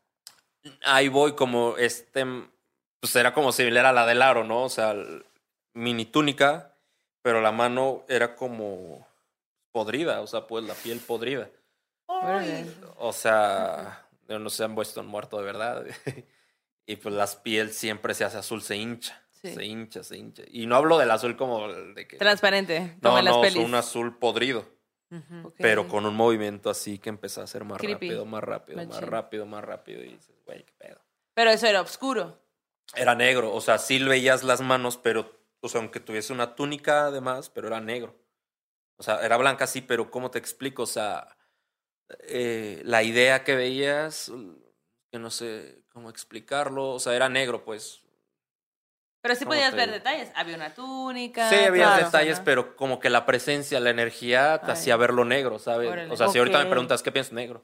ahí 0.85 1.09
voy 1.09 1.33
como 1.33 1.77
este, 1.77 2.25
pues 2.99 3.15
era 3.15 3.35
como 3.35 3.53
similar 3.53 3.85
a 3.85 3.93
la 3.93 4.07
del 4.07 4.23
aro, 4.23 4.45
¿no? 4.45 4.63
O 4.63 4.69
sea, 4.71 4.95
mini 5.75 6.07
túnica, 6.07 6.75
pero 7.21 7.43
la 7.43 7.53
mano 7.53 8.05
era 8.09 8.37
como 8.37 9.07
podrida, 9.71 10.23
o 10.23 10.27
sea, 10.27 10.47
pues 10.47 10.65
la 10.65 10.75
piel 10.75 10.99
podrida. 11.01 11.51
Órale. 12.07 12.67
O 12.97 13.13
sea, 13.13 14.07
no 14.39 14.51
se 14.51 14.65
han 14.65 14.75
puesto 14.75 15.03
muerto 15.03 15.39
de 15.39 15.45
verdad. 15.45 15.87
y 16.87 16.97
pues 16.97 17.15
la 17.15 17.27
piel 17.43 17.73
siempre 17.73 18.15
se 18.15 18.25
hace 18.25 18.39
azul, 18.39 18.63
se 18.63 18.77
hincha. 18.77 19.23
Sí. 19.31 19.55
Se 19.55 19.65
hincha, 19.65 20.03
se 20.03 20.19
hincha. 20.19 20.43
Y 20.51 20.67
no 20.67 20.77
hablo 20.77 20.99
del 20.99 21.11
azul 21.11 21.37
como 21.37 21.67
el 21.67 21.95
de 21.95 22.07
que. 22.07 22.19
Transparente, 22.19 22.99
como 23.03 23.17
no, 23.17 23.23
las 23.23 23.35
no, 23.37 23.41
pelis. 23.41 23.65
un 23.65 23.75
azul 23.75 24.19
podrido. 24.19 24.69
Pero 25.59 25.89
con 25.89 26.07
un 26.07 26.15
movimiento 26.15 26.71
así 26.71 26.99
que 26.99 27.09
empezó 27.09 27.43
a 27.43 27.47
ser 27.47 27.65
más 27.65 27.79
Creepy. 27.79 28.11
rápido, 28.11 28.25
más 28.27 28.45
rápido, 28.45 28.87
más 28.87 29.03
rápido, 29.03 29.47
más 29.47 29.65
rápido. 29.65 30.05
Y 30.05 30.11
dices, 30.11 30.37
güey, 30.47 30.65
qué 30.65 30.73
pedo. 30.79 31.01
Pero 31.35 31.51
eso 31.51 31.67
era 31.67 31.81
oscuro. 31.81 32.41
Era 32.95 33.15
negro, 33.15 33.53
o 33.53 33.61
sea, 33.61 33.79
sí 33.79 34.03
veías 34.03 34.43
las 34.43 34.61
manos, 34.61 34.97
pero, 34.97 35.33
o 35.61 35.69
sea, 35.69 35.81
aunque 35.81 36.01
tuviese 36.01 36.33
una 36.33 36.55
túnica 36.55 37.07
además, 37.07 37.51
pero 37.51 37.69
era 37.69 37.81
negro. 37.81 38.17
O 38.97 39.03
sea, 39.03 39.25
era 39.25 39.37
blanca 39.37 39.67
sí, 39.67 39.81
pero 39.81 40.11
¿cómo 40.11 40.31
te 40.31 40.39
explico? 40.39 40.83
O 40.83 40.87
sea, 40.87 41.37
eh, 42.21 42.83
la 42.85 43.03
idea 43.03 43.45
que 43.45 43.55
veías, 43.55 44.31
que 45.11 45.19
no 45.19 45.31
sé 45.31 45.83
cómo 45.93 46.11
explicarlo, 46.11 46.91
o 46.91 46.99
sea, 47.01 47.15
era 47.15 47.29
negro, 47.29 47.65
pues. 47.65 48.01
Pero 49.23 49.35
sí 49.35 49.45
¿Cómo 49.45 49.51
podías 49.55 49.75
ver 49.75 49.89
digo? 49.91 49.99
detalles. 49.99 50.31
Había 50.35 50.57
una 50.57 50.75
túnica. 50.75 51.51
Sí, 51.51 51.57
había 51.57 51.89
claro. 51.89 52.05
detalles, 52.07 52.41
pero 52.41 52.75
como 52.75 53.01
que 53.01 53.11
la 53.11 53.27
presencia, 53.27 53.79
la 53.81 53.91
energía 53.91 54.59
te 54.61 54.67
Ay. 54.67 54.73
hacía 54.73 54.97
verlo 54.97 55.25
negro, 55.27 55.59
¿sabes? 55.59 55.91
Órale. 55.91 56.11
O 56.13 56.17
sea, 56.17 56.29
si 56.29 56.39
ahorita 56.39 56.59
me 56.59 56.71
preguntas 56.71 57.03
qué 57.03 57.13
piensas 57.13 57.35
negro. 57.35 57.63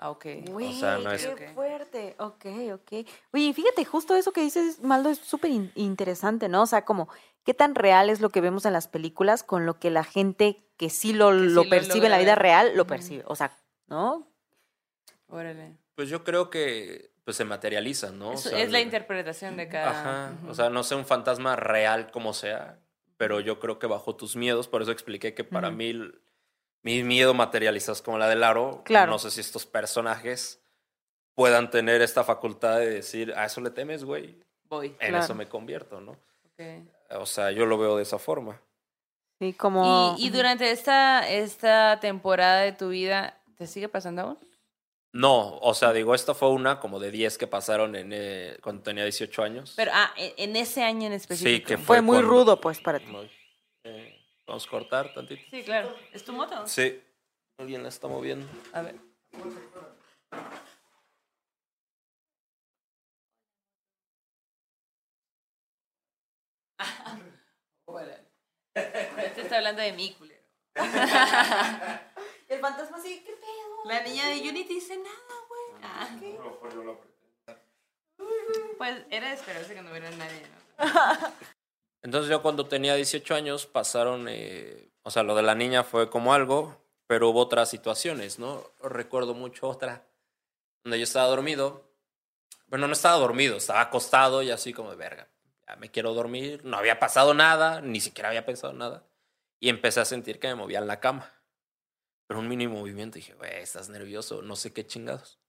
Ah, 0.00 0.10
ok. 0.10 0.26
Güey, 0.50 0.78
sea, 0.78 0.98
no 0.98 1.10
es- 1.10 1.26
qué 1.26 1.48
fuerte. 1.54 2.14
Ok, 2.18 2.44
ok. 2.74 3.08
Oye, 3.32 3.52
fíjate, 3.54 3.84
justo 3.84 4.14
eso 4.16 4.32
que 4.32 4.42
dices, 4.42 4.80
Maldo, 4.82 5.08
es 5.08 5.18
súper 5.18 5.50
in- 5.50 5.72
interesante, 5.74 6.48
¿no? 6.48 6.62
O 6.62 6.66
sea, 6.66 6.84
como, 6.84 7.08
¿qué 7.42 7.54
tan 7.54 7.74
real 7.74 8.10
es 8.10 8.20
lo 8.20 8.28
que 8.28 8.40
vemos 8.42 8.64
en 8.66 8.74
las 8.74 8.86
películas 8.86 9.42
con 9.42 9.64
lo 9.66 9.80
que 9.80 9.90
la 9.90 10.04
gente 10.04 10.62
que 10.76 10.90
sí 10.90 11.12
lo, 11.14 11.30
Que 11.32 11.38
sí 11.38 11.44
lo 11.46 11.64
lo 11.64 11.70
percibe 11.70 12.06
en 12.06 12.12
la 12.12 12.18
vida 12.18 12.34
real 12.36 12.72
lo 12.76 12.86
percibe? 12.86 13.24
O 13.26 13.34
sea, 13.34 13.56
¿no? 13.88 14.26
Órale. 15.28 15.76
Pues 15.94 16.08
yo 16.08 16.24
creo 16.24 16.48
que 16.50 17.10
pues 17.24 17.36
se 17.36 17.44
materializa, 17.44 18.10
¿no? 18.10 18.30
O 18.30 18.32
Es, 18.34 18.42
sea, 18.42 18.58
es 18.58 18.70
la 18.70 18.80
interpretación 18.80 19.56
de 19.56 19.68
cada. 19.68 19.90
Ajá, 19.90 20.32
o 20.48 20.54
sea, 20.54 20.70
no 20.70 20.82
sé 20.82 20.94
un 20.94 21.04
fantasma 21.04 21.56
real 21.56 22.10
como 22.10 22.32
sea, 22.32 22.78
pero 23.18 23.40
yo 23.40 23.58
creo 23.60 23.78
que 23.78 23.86
bajo 23.86 24.16
tus 24.16 24.34
miedos, 24.36 24.68
por 24.68 24.80
eso 24.80 24.92
expliqué 24.92 25.34
que 25.34 25.44
para 25.44 25.70
mí 25.70 25.92
mi 26.82 27.02
miedo 27.02 27.34
materializas 27.34 28.00
como 28.00 28.16
la 28.18 28.28
del 28.28 28.42
aro. 28.44 28.82
Claro. 28.84 29.10
No 29.12 29.18
sé 29.18 29.30
si 29.30 29.40
estos 29.40 29.66
personajes 29.66 30.62
puedan 31.34 31.70
tener 31.70 32.00
esta 32.00 32.24
facultad 32.24 32.78
de 32.78 32.88
decir, 32.90 33.34
a 33.36 33.44
eso 33.44 33.60
le 33.60 33.70
temes, 33.70 34.04
güey, 34.04 34.38
Voy. 34.64 34.86
en 35.00 35.10
Claro. 35.10 35.18
eso 35.24 35.34
me 35.34 35.46
convierto, 35.46 36.00
¿no? 36.00 36.12
Ok. 36.12 36.86
O 37.20 37.26
sea, 37.26 37.50
yo 37.50 37.66
lo 37.66 37.76
veo 37.78 37.96
de 37.96 38.02
esa 38.04 38.18
forma. 38.18 38.60
Sí, 39.38 39.52
como... 39.52 40.16
Y, 40.18 40.26
y 40.26 40.30
durante 40.30 40.70
esta, 40.70 41.28
esta 41.28 42.00
temporada 42.00 42.62
de 42.62 42.72
tu 42.72 42.88
vida, 42.88 43.37
¿te 43.58 43.66
sigue 43.66 43.88
pasando 43.88 44.22
aún? 44.22 44.38
No, 45.12 45.58
o 45.58 45.74
sea, 45.74 45.92
digo, 45.92 46.14
esta 46.14 46.34
fue 46.34 46.50
una 46.50 46.80
como 46.80 47.00
de 47.00 47.10
10 47.10 47.38
que 47.38 47.46
pasaron 47.46 47.96
en, 47.96 48.10
eh, 48.12 48.58
cuando 48.62 48.82
tenía 48.82 49.04
18 49.04 49.42
años. 49.42 49.72
Pero, 49.76 49.90
ah, 49.94 50.12
en 50.16 50.50
en 50.50 50.56
ese 50.56 50.82
año 50.82 51.06
en 51.06 51.14
específico. 51.14 51.66
que 51.66 51.76
Fue 51.76 51.86
fue 51.86 52.02
muy 52.02 52.16
cuando- 52.18 52.30
rudo, 52.30 52.60
pues, 52.60 52.80
para 52.80 52.98
ti. 52.98 53.06
Muy- 53.06 53.30
eh, 53.84 54.14
Vamos 54.46 54.66
a 54.66 54.70
cortar 54.70 55.12
tantito. 55.12 55.42
Sí, 55.50 55.62
claro. 55.62 55.94
¿Es 56.12 56.24
tu 56.24 56.32
moto? 56.32 56.66
Sí, 56.66 57.02
alguien 57.58 57.82
la 57.82 57.88
está 57.90 58.08
moviendo. 58.08 58.46
A 58.72 58.80
ver. 58.82 58.96
Este 68.74 69.42
está 69.42 69.56
hablando 69.56 69.82
de 69.82 69.92
mí, 69.92 70.14
culero. 70.18 70.38
El 72.48 72.60
fantasma 72.60 72.96
así, 72.96 73.22
¿qué 73.24 73.32
pedo? 73.32 73.84
La 73.84 74.02
niña 74.02 74.28
de 74.28 74.42
yo 74.42 74.52
ni 74.52 74.64
te 74.64 74.72
dice 74.72 74.96
nada, 74.96 75.34
güey. 75.48 75.82
Ah, 75.82 76.08
Pues 78.78 79.02
era 79.10 79.28
de 79.28 79.34
esperarse 79.34 79.74
que 79.74 79.82
no 79.82 79.90
hubiera 79.90 80.10
nadie, 80.12 80.42
¿no? 80.78 80.78
Entonces 82.02 82.30
yo 82.30 82.40
cuando 82.40 82.66
tenía 82.66 82.94
18 82.94 83.34
años 83.34 83.66
pasaron, 83.66 84.26
eh, 84.28 84.90
o 85.02 85.10
sea, 85.10 85.24
lo 85.24 85.34
de 85.34 85.42
la 85.42 85.54
niña 85.54 85.84
fue 85.84 86.08
como 86.08 86.32
algo, 86.32 86.80
pero 87.06 87.28
hubo 87.28 87.40
otras 87.40 87.68
situaciones, 87.68 88.38
¿no? 88.38 88.64
Recuerdo 88.82 89.34
mucho 89.34 89.68
otra, 89.68 90.06
donde 90.84 90.98
yo 90.98 91.04
estaba 91.04 91.26
dormido. 91.26 91.90
Bueno, 92.66 92.86
no 92.86 92.92
estaba 92.94 93.16
dormido, 93.16 93.56
estaba 93.56 93.80
acostado 93.82 94.42
y 94.42 94.50
así 94.50 94.72
como 94.72 94.90
de 94.90 94.96
verga. 94.96 95.28
Ya 95.66 95.76
me 95.76 95.90
quiero 95.90 96.14
dormir, 96.14 96.64
no 96.64 96.78
había 96.78 96.98
pasado 96.98 97.34
nada, 97.34 97.82
ni 97.82 98.00
siquiera 98.00 98.30
había 98.30 98.46
pensado 98.46 98.72
nada. 98.72 99.06
Y 99.60 99.68
empecé 99.68 100.00
a 100.00 100.04
sentir 100.06 100.38
que 100.38 100.48
me 100.48 100.54
movía 100.54 100.78
en 100.78 100.86
la 100.86 101.00
cama. 101.00 101.37
Pero 102.28 102.38
un 102.40 102.48
mini 102.48 102.68
movimiento, 102.68 103.16
dije, 103.16 103.34
güey, 103.34 103.56
estás 103.56 103.88
nervioso, 103.88 104.42
no 104.42 104.54
sé 104.54 104.72
qué 104.72 104.86
chingados. 104.86 105.40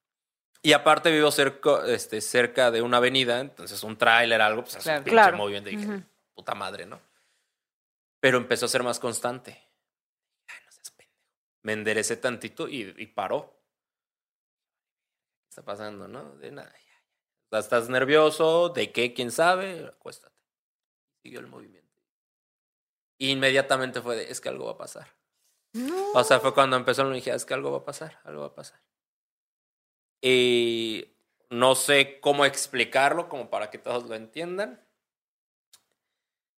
Y 0.62 0.74
aparte 0.74 1.12
vivo 1.12 1.30
cerca, 1.30 1.86
este, 1.88 2.20
cerca 2.22 2.72
de 2.72 2.82
una 2.82 2.98
avenida, 2.98 3.40
entonces 3.42 3.84
un 3.84 3.98
tráiler, 3.98 4.42
algo, 4.42 4.64
pues 4.64 4.78
hace 4.78 4.84
Claro. 4.84 5.00
un 5.00 5.04
pinche 5.04 5.12
Claro. 5.14 5.38
movimiento. 5.38 5.70
Y 5.70 5.76
dije, 5.76 6.04
puta 6.34 6.56
madre, 6.56 6.86
¿no? 6.86 7.00
Pero 8.22 8.38
empezó 8.38 8.66
a 8.66 8.70
ser 8.70 8.82
más 8.84 9.00
constante. 9.00 9.52
Ay, 10.48 10.58
no 10.66 10.72
seas 10.72 10.92
pendejo. 10.92 11.20
Me 11.64 11.74
enderecé 11.74 12.18
tantito 12.18 12.68
y, 12.68 12.94
y 12.98 13.08
paró. 13.08 13.62
¿Qué 15.44 15.50
está 15.50 15.64
pasando, 15.64 16.08
no? 16.08 16.36
De 16.38 16.52
nada. 16.52 16.72
ya, 16.72 16.78
ya. 16.80 17.04
O 17.46 17.50
sea, 17.52 17.60
estás 17.60 17.90
nervioso, 17.90 18.70
¿de 18.70 18.92
qué? 18.92 19.14
¿Quién 19.14 19.32
sabe? 19.32 19.86
Acuéstate. 19.86 20.42
Siguió 21.24 21.40
el 21.42 21.48
movimiento. 21.48 22.02
Inmediatamente 23.18 24.02
fue 24.02 24.16
de, 24.16 24.32
es 24.32 24.40
que 24.40 24.50
algo 24.50 24.66
va 24.66 24.72
a 24.74 24.78
pasar. 24.78 25.08
No. 25.74 26.12
O 26.14 26.24
sea, 26.24 26.40
fue 26.40 26.54
cuando 26.54 26.78
empezó, 26.78 27.04
le 27.04 27.16
dije, 27.16 27.32
es 27.32 27.46
que 27.46 27.54
algo 27.54 27.72
va 27.72 27.80
a 27.80 27.86
pasar, 27.86 28.20
algo 28.24 28.42
va 28.42 28.48
a 28.48 28.56
pasar. 28.56 28.82
Y 30.22 31.16
no 31.50 31.76
sé 31.76 32.20
cómo 32.20 32.46
explicarlo, 32.46 33.30
como 33.30 33.50
para 33.50 33.70
que 33.70 33.78
todos 33.78 34.08
lo 34.08 34.16
entiendan. 34.16 34.86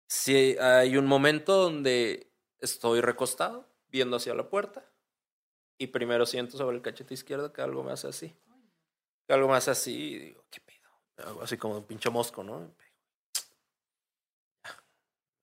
Sí, 0.08 0.56
hay 0.58 0.96
un 0.96 1.06
momento 1.06 1.56
donde 1.56 2.32
estoy 2.58 3.00
recostado, 3.00 3.68
viendo 3.88 4.16
hacia 4.16 4.34
la 4.34 4.48
puerta, 4.48 4.84
y 5.78 5.88
primero 5.88 6.26
siento 6.26 6.56
sobre 6.56 6.76
el 6.76 6.82
cachete 6.82 7.14
izquierdo 7.14 7.52
que 7.52 7.62
algo 7.62 7.82
me 7.82 7.92
hace 7.92 8.08
así. 8.08 8.36
Que 9.26 9.34
algo 9.34 9.48
me 9.48 9.56
hace 9.56 9.70
así, 9.70 10.14
y 10.14 10.18
digo, 10.18 10.44
¿qué 10.50 10.60
pedo? 10.60 11.28
Algo 11.28 11.42
así 11.42 11.56
como 11.56 11.78
un 11.78 11.84
pinche 11.84 12.10
mosco, 12.10 12.42
¿no? 12.42 12.74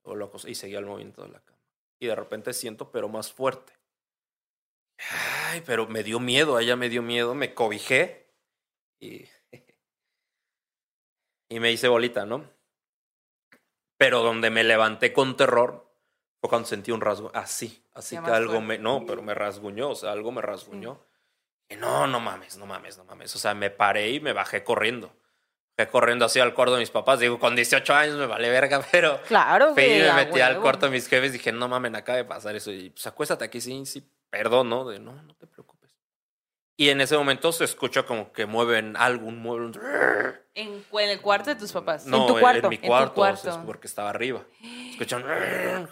O 0.03 0.15
loco, 0.15 0.37
y 0.47 0.55
seguía 0.55 0.79
el 0.79 0.85
movimiento 0.85 1.23
de 1.23 1.29
la 1.29 1.39
cama. 1.41 1.56
Y 1.99 2.07
de 2.07 2.15
repente 2.15 2.53
siento, 2.53 2.91
pero 2.91 3.09
más 3.09 3.31
fuerte. 3.31 3.73
Ay, 5.49 5.61
pero 5.65 5.87
me 5.87 6.03
dio 6.03 6.19
miedo, 6.19 6.59
ella 6.59 6.75
me 6.75 6.89
dio 6.89 7.01
miedo, 7.01 7.35
me 7.35 7.53
cobijé 7.53 8.33
y, 8.99 9.25
y 11.49 11.59
me 11.59 11.71
hice 11.71 11.87
bolita, 11.87 12.25
¿no? 12.25 12.49
Pero 13.97 14.21
donde 14.21 14.49
me 14.49 14.63
levanté 14.63 15.13
con 15.13 15.37
terror 15.37 15.87
fue 16.39 16.49
cuando 16.49 16.67
sentí 16.67 16.91
un 16.91 17.01
rasgo, 17.01 17.31
así, 17.33 17.83
así 17.93 18.15
que 18.17 18.29
algo 18.29 18.53
fuerte. 18.53 18.67
me, 18.67 18.77
no, 18.77 19.05
pero 19.05 19.21
me 19.23 19.33
rasguñó, 19.33 19.89
o 19.89 19.95
sea, 19.95 20.11
algo 20.11 20.31
me 20.31 20.41
rasguñó. 20.41 21.03
Y 21.69 21.75
no, 21.75 22.07
no 22.07 22.19
mames, 22.19 22.57
no 22.57 22.65
mames, 22.65 22.97
no 22.97 23.03
mames. 23.03 23.35
O 23.35 23.39
sea, 23.39 23.53
me 23.53 23.69
paré 23.69 24.11
y 24.11 24.19
me 24.19 24.33
bajé 24.33 24.63
corriendo. 24.63 25.13
Corriendo 25.85 26.25
así 26.25 26.39
al 26.39 26.55
cuarto 26.55 26.73
de 26.73 26.79
mis 26.79 26.89
papás. 26.89 27.19
Digo, 27.19 27.37
con 27.37 27.55
18 27.55 27.93
años 27.93 28.15
me 28.17 28.25
vale 28.25 28.49
verga, 28.49 28.81
pero 28.91 29.21
Claro, 29.27 29.73
güey. 29.73 29.99
me 30.01 30.13
metí 30.13 30.41
al 30.41 30.59
cuarto 30.59 30.87
de 30.87 30.91
mis 30.91 31.07
jefes 31.07 31.33
dije, 31.33 31.51
no 31.51 31.67
mames, 31.67 31.93
acaba 31.93 32.17
de 32.17 32.25
pasar 32.25 32.55
eso. 32.55 32.71
Y 32.71 32.89
pues 32.89 33.05
acuéstate 33.05 33.45
aquí, 33.45 33.61
sí, 33.61 33.85
sí, 33.85 34.09
perdón, 34.31 34.69
¿no? 34.69 34.87
De 34.87 34.97
no, 34.99 35.21
no 35.21 35.35
te 35.35 35.45
preocupes. 35.45 35.95
Y 36.79 36.89
en 36.89 37.01
ese 37.01 37.15
momento 37.17 37.51
se 37.51 37.63
escucha 37.63 38.03
como 38.03 38.31
que 38.31 38.45
mueven 38.47 38.95
algo, 38.97 39.27
un 39.27 39.39
mueble. 39.39 39.65
un- 39.67 40.37
En, 40.55 40.83
en 40.91 41.09
el 41.09 41.21
cuarto 41.21 41.49
de 41.51 41.55
tus 41.55 41.71
papás. 41.71 42.05
No, 42.07 42.25
tu 42.27 42.39
cuarto, 42.39 42.65
en 42.67 42.69
mi 42.69 42.75
en 42.77 42.81
tu 42.81 42.87
cuarto, 42.87 43.13
cuarto. 43.13 43.49
es 43.49 43.57
porque 43.57 43.85
estaba 43.87 44.09
arriba. 44.09 44.43
Escuchan. 44.91 45.23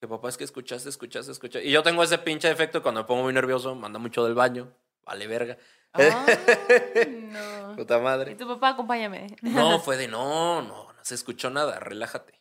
Que 0.00 0.08
papá, 0.08 0.28
es 0.30 0.36
que 0.36 0.42
escuchaste, 0.42 0.88
escuchaste, 0.88 1.30
escuchaste. 1.30 1.64
Y 1.68 1.70
yo 1.70 1.80
tengo 1.84 2.02
ese 2.02 2.18
pinche 2.18 2.50
efecto 2.50 2.82
cuando 2.82 3.02
me 3.02 3.06
pongo 3.06 3.22
muy 3.22 3.32
nervioso, 3.32 3.76
manda 3.76 4.00
mucho 4.00 4.24
del 4.24 4.34
baño. 4.34 4.74
Vale, 5.04 5.28
verga. 5.28 5.56
Ah, 5.94 6.26
no. 7.08 7.76
Puta 7.76 7.98
Y 7.98 8.00
madre. 8.00 8.34
tu 8.34 8.46
papá, 8.46 8.70
acompáñame. 8.70 9.26
No, 9.42 9.78
fue 9.80 9.96
de 9.96 10.08
no, 10.08 10.62
no, 10.62 10.92
no 10.92 11.04
se 11.04 11.14
escuchó 11.14 11.50
nada, 11.50 11.80
relájate. 11.80 12.40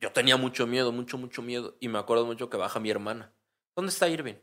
Yo 0.00 0.12
tenía 0.12 0.36
mucho 0.36 0.66
miedo, 0.66 0.90
mucho, 0.90 1.16
mucho 1.16 1.42
miedo. 1.42 1.76
Y 1.80 1.88
me 1.88 1.98
acuerdo 1.98 2.26
mucho 2.26 2.50
que 2.50 2.56
baja 2.56 2.80
mi 2.80 2.90
hermana. 2.90 3.32
¿Dónde 3.76 3.90
está 3.90 4.08
Irving? 4.08 4.34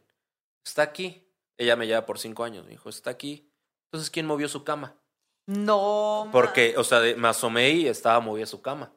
Está 0.65 0.83
aquí. 0.83 1.29
Ella 1.57 1.75
me 1.75 1.85
lleva 1.85 2.05
por 2.05 2.17
cinco 2.17 2.45
años. 2.45 2.63
Me 2.63 2.71
dijo, 2.71 2.87
está 2.89 3.09
aquí. 3.09 3.51
Entonces, 3.87 4.09
¿quién 4.09 4.25
movió 4.25 4.47
su 4.47 4.63
cama? 4.63 4.95
No. 5.45 6.29
Porque, 6.31 6.75
o 6.77 6.83
sea, 6.85 7.01
me 7.17 7.27
asomé 7.27 7.71
y 7.71 7.87
estaba 7.87 8.21
movida 8.21 8.45
su 8.45 8.61
cama. 8.61 8.93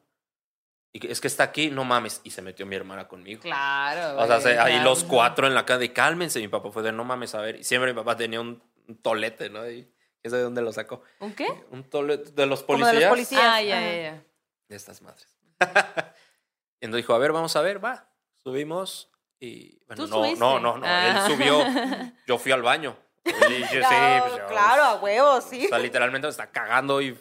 Y 0.95 1.07
es 1.11 1.19
que 1.19 1.27
está 1.27 1.43
aquí, 1.43 1.71
no 1.71 1.83
mames. 1.83 2.21
Y 2.23 2.29
se 2.29 2.43
metió 2.43 2.65
mi 2.67 2.75
hermana 2.75 3.07
conmigo. 3.07 3.41
Claro. 3.41 4.21
O 4.21 4.27
sea, 4.27 4.37
güey, 4.39 4.57
ahí 4.57 4.73
claro. 4.73 4.89
los 4.91 5.03
cuatro 5.03 5.47
en 5.47 5.55
la 5.55 5.65
casa 5.65 5.79
de 5.79 5.91
cálmense. 5.91 6.39
Mi 6.39 6.47
papá 6.47 6.69
fue 6.71 6.83
de 6.83 6.91
no 6.91 7.03
mames, 7.03 7.33
a 7.33 7.41
ver. 7.41 7.55
Y 7.57 7.63
siempre 7.63 7.91
mi 7.91 7.97
papá 7.97 8.15
tenía 8.15 8.39
un, 8.39 8.61
tolete, 9.01 9.49
¿no? 9.49 9.67
Y 9.69 9.89
de 10.21 10.41
dónde 10.41 10.61
lo 10.61 10.71
sacó. 10.71 11.01
¿Un 11.19 11.33
qué? 11.33 11.47
Un 11.71 11.83
tolete 11.89 12.31
de 12.31 12.45
los 12.45 12.61
policías. 12.63 12.93
de 12.93 12.99
los 13.01 13.09
policías. 13.09 13.41
Ah, 13.43 13.61
ya, 13.61 13.81
ya, 13.81 14.01
ya. 14.01 14.23
de 14.69 14.75
estas 14.75 15.01
madres. 15.01 15.27
y 16.79 16.85
entonces 16.85 16.97
dijo, 17.03 17.13
a 17.13 17.17
ver, 17.17 17.31
vamos 17.31 17.55
a 17.55 17.61
ver, 17.61 17.83
va. 17.83 18.07
Subimos 18.43 19.09
Y 19.39 19.79
bueno, 19.87 20.03
¿Tú 20.05 20.09
no, 20.09 20.17
subiste? 20.17 20.39
no, 20.39 20.59
no, 20.59 20.77
no, 20.77 20.85
Ah. 20.87 21.25
él 21.27 21.33
subió, 21.33 21.57
yo 22.27 22.37
fui 22.37 22.51
al 22.51 22.61
baño. 22.61 22.95
Y 23.25 23.31
yo, 23.31 23.67
sí, 23.67 23.77
Claro, 23.79 24.25
pues, 24.25 24.37
yo- 24.37 24.47
claro, 24.47 24.83
a 24.83 24.95
huevos, 24.95 25.43
sí. 25.49 25.65
O 25.65 25.69
sea, 25.69 25.79
literalmente 25.79 26.27
me 26.27 26.31
está 26.31 26.51
cagando 26.51 27.01
y 27.01 27.17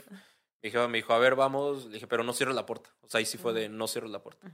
me 0.62 0.70
dijo, 0.70 0.88
me 0.88 0.98
dijo, 0.98 1.12
a 1.12 1.18
ver, 1.18 1.34
vamos. 1.34 1.86
Le 1.86 1.94
dije, 1.94 2.06
pero 2.06 2.22
no 2.22 2.32
cierres 2.32 2.54
la 2.54 2.64
puerta. 2.66 2.90
O 3.00 3.08
sea, 3.08 3.18
ahí 3.18 3.26
sí 3.26 3.36
fue 3.38 3.52
de 3.52 3.68
no 3.68 3.88
cierres 3.88 4.10
la 4.10 4.22
puerta. 4.22 4.46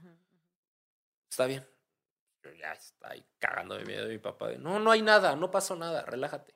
Está 1.31 1.47
bien. 1.47 1.67
Yo 2.43 2.53
ya 2.53 2.73
está 2.73 3.11
ahí 3.11 3.25
cagando 3.39 3.75
de 3.77 3.85
miedo. 3.85 4.07
Y 4.07 4.13
mi 4.15 4.19
papá 4.19 4.49
de, 4.49 4.59
no, 4.59 4.79
no 4.79 4.91
hay 4.91 5.03
nada, 5.03 5.37
no 5.37 5.51
pasó 5.51 5.77
nada, 5.77 6.05
relájate. 6.07 6.55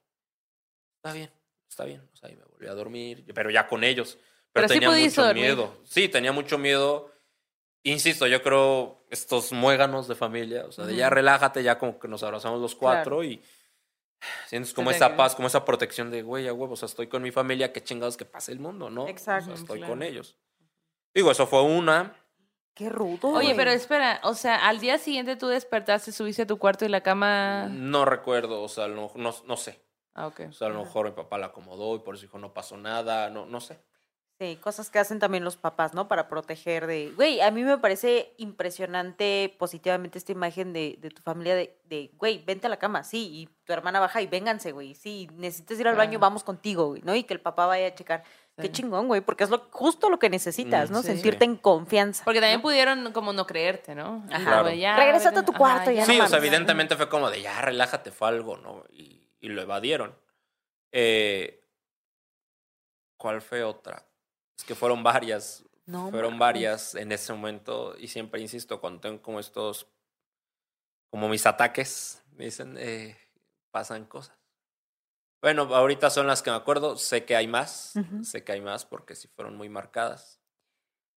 Está 0.97 1.13
bien, 1.13 1.31
está 1.69 1.85
bien. 1.85 2.09
O 2.13 2.17
sea, 2.17 2.29
ahí 2.29 2.37
me 2.37 2.45
volví 2.45 2.67
a 2.67 2.75
dormir, 2.75 3.25
pero 3.35 3.51
ya 3.51 3.67
con 3.67 3.85
ellos. 3.85 4.15
Pero, 4.53 4.67
Pero 4.67 4.69
sí 4.69 4.75
tenía 4.75 4.89
pudiste 4.89 5.21
mucho 5.21 5.27
dormir. 5.27 5.45
miedo. 5.45 5.79
Sí, 5.85 6.09
tenía 6.09 6.33
mucho 6.33 6.57
miedo. 6.59 7.11
Insisto, 7.83 8.27
yo 8.29 8.43
creo 8.43 9.05
estos 9.11 9.51
muéganos 9.53 10.07
de 10.07 10.15
familia, 10.15 10.65
o 10.67 10.73
sea, 10.73 10.87
de 10.87 10.95
ya 10.95 11.07
Ujú. 11.09 11.15
relájate, 11.17 11.63
ya 11.65 11.79
como 11.79 11.99
que 11.99 12.07
nos 12.07 12.23
abrazamos 12.23 12.61
los 12.61 12.77
cuatro 12.77 13.25
y 13.25 13.43
sientes 14.47 14.73
como 14.73 14.91
esa 14.91 15.17
paz, 15.17 15.35
como 15.35 15.49
esa 15.49 15.65
protección 15.65 16.11
de, 16.11 16.23
güey, 16.23 16.49
a 16.49 16.53
huevo, 16.53 16.75
o 16.75 16.77
sea, 16.77 16.87
estoy 16.87 17.07
con 17.09 17.23
mi 17.23 17.31
familia, 17.31 17.73
qué 17.73 17.83
chingados 17.83 18.17
que 18.17 18.25
pase 18.25 18.53
el 18.53 18.61
mundo, 18.61 18.91
¿no? 18.91 19.09
Exacto. 19.09 19.53
O 19.53 19.55
sea, 19.57 19.63
estoy 19.63 19.79
Claro. 19.79 19.93
con 19.93 20.03
ellos. 20.03 20.37
Digo, 21.15 21.31
eso 21.31 21.47
fue 21.47 21.63
una. 21.63 22.17
Qué 22.75 22.89
rudo. 22.89 23.29
Oye, 23.29 23.47
güey. 23.49 23.57
pero 23.57 23.71
espera, 23.71 24.21
o 24.25 24.35
sea, 24.35 24.67
al 24.69 24.81
día 24.81 24.97
siguiente 24.99 25.37
tú 25.37 25.49
despertaste, 25.49 26.11
subiste 26.13 26.43
a 26.43 26.47
tu 26.47 26.59
cuarto 26.59 26.85
y 26.87 26.89
la 26.89 27.03
cama... 27.03 27.67
No 27.71 28.05
recuerdo, 28.07 28.63
o 28.63 28.69
sea, 28.69 28.89
no, 28.89 29.13
no, 29.15 29.35
no 29.45 29.57
sé. 29.59 29.85
Ah, 30.15 30.27
ok. 30.27 30.41
O 30.49 30.53
sea, 30.53 30.69
a 30.69 30.71
lo 30.71 30.83
mejor 30.83 31.07
mi 31.07 31.13
papá 31.13 31.37
la 31.39 31.47
acomodó 31.47 31.97
y 31.97 31.99
por 31.99 32.15
eso 32.15 32.23
dijo, 32.23 32.39
no 32.39 32.55
pasó 32.55 32.77
nada, 32.79 33.29
no, 33.29 33.45
no 33.45 33.61
sé. 33.61 33.79
Sí, 34.41 34.57
cosas 34.57 34.91
que 34.91 34.99
hacen 34.99 35.21
también 35.21 35.45
los 35.45 35.57
papás, 35.57 35.95
¿no? 35.95 36.09
Para 36.09 36.29
proteger 36.29 36.87
de... 36.87 37.13
Güey, 37.15 37.41
a 37.41 37.51
mí 37.53 37.63
me 37.63 37.79
parece 37.79 38.35
impresionante 38.39 39.55
positivamente 39.59 40.19
esta 40.19 40.33
imagen 40.33 40.73
de, 40.73 40.99
de 41.01 41.11
tu 41.11 41.23
familia 41.23 41.55
de, 41.55 41.79
de, 41.85 42.11
güey, 42.17 42.43
vente 42.45 42.67
a 42.67 42.71
la 42.71 42.79
cama, 42.79 43.05
sí, 43.05 43.29
y 43.33 43.47
tu 43.65 43.73
hermana 43.73 44.01
baja 44.01 44.21
y 44.21 44.27
vénganse, 44.27 44.73
güey, 44.73 44.95
sí, 44.95 45.29
necesitas 45.35 45.79
ir 45.79 45.87
al 45.87 45.95
baño, 45.97 46.19
vamos 46.19 46.43
contigo, 46.43 46.89
güey, 46.89 47.03
¿no? 47.03 47.15
Y 47.15 47.23
que 47.23 47.35
el 47.35 47.41
papá 47.41 47.67
vaya 47.67 47.87
a 47.87 47.95
checar. 47.95 48.25
Qué 48.57 48.71
chingón, 48.71 49.07
güey, 49.07 49.21
porque 49.21 49.45
es 49.45 49.51
lo, 49.51 49.67
justo 49.71 50.11
lo 50.11 50.19
que 50.19 50.29
necesitas, 50.29 50.91
Mm, 50.91 50.93
¿no? 50.93 51.03
sí. 51.03 51.09
Sentirte 51.09 51.45
en 51.45 51.57
confianza. 51.57 52.25
Porque 52.25 52.41
también 52.41 52.59
¿no? 52.59 52.63
pudieron 52.63 53.13
como 53.13 53.33
no 53.33 53.47
creerte, 53.47 53.95
¿no? 53.95 54.25
Ajá. 54.31 54.45
Claro. 54.45 54.71
Ya, 54.73 54.97
vete. 54.97 55.29
a 55.29 55.45
tu 55.45 55.53
cuarto, 55.53 55.91
ya 55.91 56.01
no 56.01 56.07
Sí, 56.07 56.21
o 56.21 56.27
sea, 56.27 56.39
evidentemente 56.39 56.97
fue 56.97 57.09
como 57.09 57.31
de, 57.31 57.41
ya, 57.43 57.61
relájate, 57.61 58.11
fue 58.11 58.29
algo, 58.29 58.57
¿no? 58.57 58.85
Y, 58.93 59.29
y 59.41 59.49
lo 59.49 59.63
evadieron. 59.63 60.15
Eh, 60.91 61.65
¿Cuál 63.17 63.41
fue 63.41 63.63
otra? 63.63 64.05
Es 64.63 64.67
que 64.69 64.77
fueron 64.77 65.03
varias. 65.03 65.65
No 65.87 66.09
fueron 66.13 66.39
varias 66.39 66.95
en 66.95 67.11
ese 67.11 67.33
momento. 67.33 67.97
Y 67.99 68.07
siempre 68.07 68.41
insisto, 68.41 68.81
cuando 68.81 69.01
tengo 69.01 69.21
como 69.21 69.41
estos, 69.41 69.89
como 71.11 71.29
mis 71.29 71.45
ataques, 71.47 72.23
me 72.37 72.45
dicen, 72.45 72.77
eh, 72.79 73.19
pasan 73.73 74.05
cosas. 74.05 74.37
Bueno, 75.43 75.63
ahorita 75.75 76.11
son 76.11 76.29
las 76.29 76.43
que 76.43 76.51
me 76.53 76.57
acuerdo. 76.57 76.97
Sé 76.97 77.25
que 77.25 77.35
hay 77.35 77.49
más. 77.49 77.95
Sé 78.23 78.45
que 78.45 78.53
hay 78.53 78.61
más 78.61 78.85
porque 78.85 79.17
sí 79.17 79.27
fueron 79.35 79.57
muy 79.57 79.69
marcadas. 79.69 80.39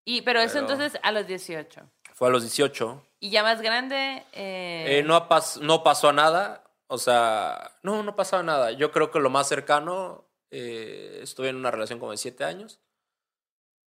Y, 0.08 0.24
pero 0.24 0.40
eso 0.40 0.58
entonces 0.58 1.00
a 1.04 1.12
los 1.12 1.28
18. 1.28 1.88
Fue 2.16 2.30
a 2.30 2.32
los 2.32 2.42
18. 2.42 3.06
Y 3.20 3.30
ya 3.30 3.44
más 3.44 3.62
grande... 3.62 4.24
eh, 4.34 4.98
Eh, 5.00 5.04
no, 5.04 5.30
pas- 5.30 5.62
no 5.62 5.84
pasó 5.84 6.12
nada. 6.14 6.64
O 6.88 6.98
sea, 6.98 7.72
no, 7.84 8.02
no 8.02 8.16
pasaba 8.16 8.42
nada. 8.42 8.72
Yo 8.72 8.92
creo 8.92 9.12
que 9.12 9.20
lo 9.20 9.30
más 9.30 9.48
cercano, 9.48 10.28
eh, 10.50 11.20
estuve 11.22 11.50
en 11.50 11.56
una 11.58 11.70
relación 11.70 12.00
como 12.00 12.12
de 12.12 12.18
siete 12.18 12.44
años. 12.44 12.80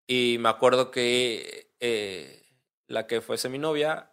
Y 0.07 0.37
me 0.39 0.49
acuerdo 0.49 0.91
que 0.91 1.73
eh, 1.79 2.43
la 2.87 3.07
que 3.07 3.21
fuese 3.21 3.49
mi 3.49 3.57
novia, 3.57 4.11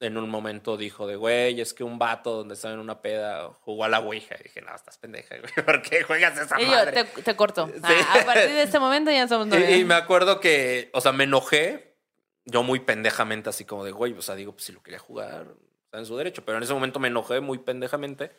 en 0.00 0.16
un 0.18 0.28
momento 0.28 0.76
dijo 0.76 1.06
de, 1.06 1.16
güey, 1.16 1.60
es 1.60 1.72
que 1.72 1.84
un 1.84 1.98
vato 1.98 2.32
donde 2.36 2.54
estaba 2.54 2.74
en 2.74 2.80
una 2.80 3.00
peda 3.00 3.50
jugó 3.60 3.84
a 3.84 3.88
la 3.88 4.00
ouija. 4.00 4.36
Y 4.38 4.44
dije, 4.44 4.60
no, 4.60 4.74
estás 4.74 4.98
pendeja, 4.98 5.36
güey. 5.38 5.52
¿Por 5.64 5.82
qué 5.82 6.02
juegas 6.02 6.38
esa 6.38 6.60
Y 6.60 6.64
yo, 6.66 6.70
madre? 6.72 7.04
te, 7.04 7.22
te 7.22 7.36
corto. 7.36 7.66
Sí. 7.66 7.80
Ah, 7.82 8.18
a 8.20 8.24
partir 8.24 8.50
de 8.50 8.62
este 8.62 8.78
momento 8.78 9.10
ya 9.10 9.26
somos 9.26 9.46
novios. 9.46 9.68
Y, 9.70 9.74
y 9.74 9.84
me 9.84 9.94
acuerdo 9.94 10.40
que, 10.40 10.90
o 10.92 11.00
sea, 11.00 11.12
me 11.12 11.24
enojé, 11.24 11.96
yo 12.44 12.62
muy 12.62 12.80
pendejamente, 12.80 13.48
así 13.50 13.64
como 13.64 13.84
de, 13.84 13.92
güey, 13.92 14.12
o 14.12 14.22
sea, 14.22 14.34
digo, 14.34 14.52
pues 14.52 14.64
si 14.64 14.72
lo 14.72 14.82
quería 14.82 14.98
jugar, 14.98 15.46
está 15.84 15.98
en 15.98 16.06
su 16.06 16.16
derecho, 16.16 16.44
pero 16.44 16.58
en 16.58 16.64
ese 16.64 16.74
momento 16.74 17.00
me 17.00 17.08
enojé 17.08 17.40
muy 17.40 17.58
pendejamente. 17.58 18.32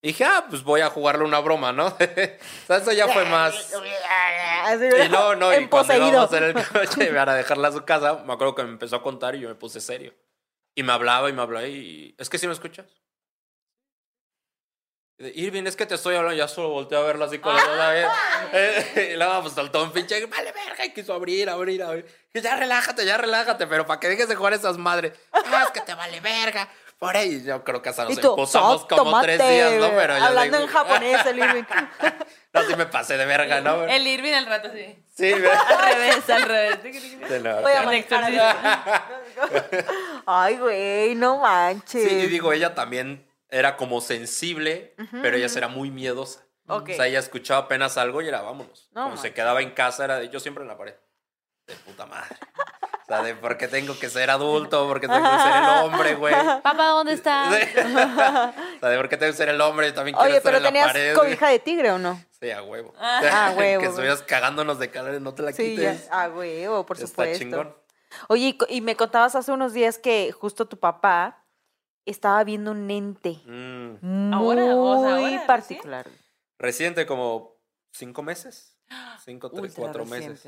Y 0.00 0.08
dije, 0.08 0.24
ah, 0.24 0.46
pues 0.48 0.62
voy 0.62 0.80
a 0.80 0.90
jugarle 0.90 1.24
una 1.24 1.40
broma, 1.40 1.72
¿no? 1.72 1.86
o 1.88 1.96
sea, 2.66 2.76
eso 2.76 2.92
ya 2.92 3.08
fue 3.08 3.24
más. 3.24 3.74
Y 5.04 5.08
no, 5.08 5.34
no, 5.36 5.58
y 5.58 5.66
cuando 5.66 5.96
íbamos 5.96 6.32
en 6.32 6.44
el 6.44 6.54
coche 6.54 7.12
para 7.12 7.34
dejarla 7.34 7.68
a 7.68 7.72
su 7.72 7.84
casa, 7.84 8.22
me 8.24 8.32
acuerdo 8.32 8.54
que 8.54 8.62
me 8.62 8.70
empezó 8.70 8.96
a 8.96 9.02
contar 9.02 9.34
y 9.34 9.40
yo 9.40 9.48
me 9.48 9.56
puse 9.56 9.80
serio. 9.80 10.14
Y 10.76 10.84
me 10.84 10.92
hablaba 10.92 11.28
y 11.28 11.32
me 11.32 11.42
hablaba 11.42 11.66
y, 11.66 12.14
es 12.16 12.30
que 12.30 12.38
si 12.38 12.46
me 12.46 12.52
escuchas. 12.52 12.86
Irving, 15.18 15.64
es 15.64 15.74
que 15.74 15.84
te 15.84 15.96
estoy 15.96 16.14
hablando, 16.14 16.38
ya 16.38 16.46
solo 16.46 16.68
volteé 16.68 16.96
a 16.96 17.00
verla 17.00 17.24
así 17.24 17.40
con 17.40 17.52
la 17.52 18.08
Y 18.94 19.16
luego 19.16 19.42
pues 19.42 19.54
soltó 19.54 19.82
un 19.82 19.90
pinche, 19.90 20.24
vale, 20.26 20.52
verga, 20.52 20.84
y 20.84 20.92
quiso 20.92 21.12
abrir, 21.12 21.50
abrir, 21.50 21.82
abrir. 21.82 22.06
Y 22.32 22.40
ya 22.40 22.54
relájate, 22.54 23.04
ya 23.04 23.16
relájate, 23.16 23.66
pero 23.66 23.84
para 23.84 23.98
que 23.98 24.08
dejes 24.08 24.28
de 24.28 24.36
jugar 24.36 24.52
esas 24.52 24.78
madres. 24.78 25.12
No, 25.50 25.60
es 25.64 25.70
que 25.70 25.80
te 25.80 25.94
vale 25.94 26.20
verga. 26.20 26.68
Por 26.98 27.16
ahí 27.16 27.44
yo 27.44 27.62
creo 27.62 27.80
que 27.80 27.88
hasta 27.90 28.04
nos 28.04 28.18
tú, 28.20 28.30
empozamos 28.30 28.80
"So, 28.82 28.88
como 28.88 29.04
tomate", 29.04 29.36
tres 29.38 29.48
días, 29.48 29.72
¿no? 29.74 29.90
Pero 29.96 30.18
yo 30.18 30.24
Hablando 30.24 30.58
en 30.58 30.66
japonés, 30.66 31.26
el 31.26 31.38
Irving. 31.38 31.64
No, 32.50 32.62
sí 32.62 32.74
me 32.76 32.86
pasé 32.86 33.18
de 33.18 33.26
verga, 33.26 33.60
¿no? 33.60 33.84
El 33.84 34.06
Irving 34.06 34.32
al 34.32 34.46
rato, 34.46 34.70
sí. 34.72 35.04
Sí, 35.14 35.34
me... 35.38 35.48
Al 35.48 35.92
revés, 35.94 36.30
al 36.30 36.42
revés. 36.42 37.62
Voy 37.62 37.72
a. 37.72 39.04
Ay, 40.26 40.56
güey, 40.56 41.14
no 41.14 41.38
manches. 41.40 42.08
Sí, 42.08 42.08
y 42.08 42.26
digo, 42.26 42.52
ella 42.54 42.74
también 42.74 43.30
era 43.50 43.76
como 43.76 44.00
sensible, 44.00 44.94
pero 45.22 45.36
ella 45.36 45.46
era 45.56 45.68
muy 45.68 45.90
miedosa. 45.90 46.40
O 46.66 46.84
sea, 46.86 47.06
ella 47.06 47.18
escuchaba 47.18 47.60
apenas 47.66 47.98
algo 47.98 48.22
y 48.22 48.28
era 48.28 48.40
vámonos. 48.40 48.88
No 48.92 49.02
Cuando 49.02 49.16
se 49.16 49.28
manches. 49.28 49.34
quedaba 49.34 49.60
en 49.60 49.70
casa 49.72 50.04
era 50.04 50.18
de 50.18 50.30
yo 50.30 50.40
siempre 50.40 50.62
en 50.62 50.68
la 50.68 50.78
pared. 50.78 50.94
De 51.66 51.74
puta 51.76 52.06
madre. 52.06 52.34
O 53.10 53.14
sea, 53.14 53.22
de 53.22 53.34
por 53.34 53.56
qué 53.56 53.68
tengo 53.68 53.98
que 53.98 54.10
ser 54.10 54.28
adulto, 54.28 54.86
por 54.86 55.00
qué 55.00 55.08
tengo 55.08 55.22
que 55.22 55.38
ser 55.38 55.56
el 55.62 55.68
hombre, 55.82 56.14
güey. 56.16 56.34
Papá, 56.62 56.88
¿dónde 56.88 57.14
estás? 57.14 57.54
o 57.86 58.80
sea, 58.80 58.88
de 58.90 58.96
por 58.98 59.08
qué 59.08 59.16
tengo 59.16 59.32
que 59.32 59.36
ser 59.38 59.48
el 59.48 59.58
hombre, 59.62 59.92
también 59.92 60.14
quiero 60.14 60.28
Oye, 60.28 60.36
estar 60.36 60.52
pero 60.52 60.58
en 60.58 60.62
la 60.64 60.68
tenías 60.68 60.86
pared. 60.88 61.14
güey. 61.16 61.26
cobija 61.28 61.48
de 61.48 61.58
tigre 61.58 61.90
o 61.90 61.98
no? 61.98 62.22
Sí, 62.38 62.50
a 62.50 62.62
huevo. 62.62 62.92
Ah, 62.98 63.54
huevo, 63.56 63.80
que 63.80 63.86
estuvieras 63.88 64.22
cagándonos 64.22 64.78
de 64.78 64.90
calor 64.90 65.14
y 65.14 65.20
no 65.20 65.32
te 65.32 65.42
la 65.42 65.52
Sí, 65.52 65.74
ya. 65.76 65.92
quites. 65.92 66.08
Ah, 66.10 66.28
huevo, 66.28 66.84
por 66.84 66.96
Está 66.98 67.08
supuesto. 67.08 67.38
chingón. 67.38 67.74
Oye, 68.28 68.58
y 68.68 68.80
me 68.82 68.94
contabas 68.94 69.34
hace 69.36 69.52
unos 69.52 69.72
días 69.72 69.96
que 69.98 70.30
justo 70.32 70.66
tu 70.68 70.78
papá 70.78 71.46
estaba 72.04 72.44
viendo 72.44 72.72
un 72.72 72.90
ente 72.90 73.40
Mm. 73.46 74.00
muy 74.02 74.34
Ahora, 74.34 74.64
o 74.76 75.00
sea, 75.00 75.10
ahora, 75.14 75.22
¿recién? 75.22 75.46
particular. 75.46 76.06
Reciente, 76.58 77.06
como 77.06 77.56
cinco 77.92 78.22
meses. 78.22 78.76
Cinco, 79.24 79.50
tres, 79.50 79.70
Ultra 79.78 79.82
cuatro 79.82 80.04
meses. 80.04 80.46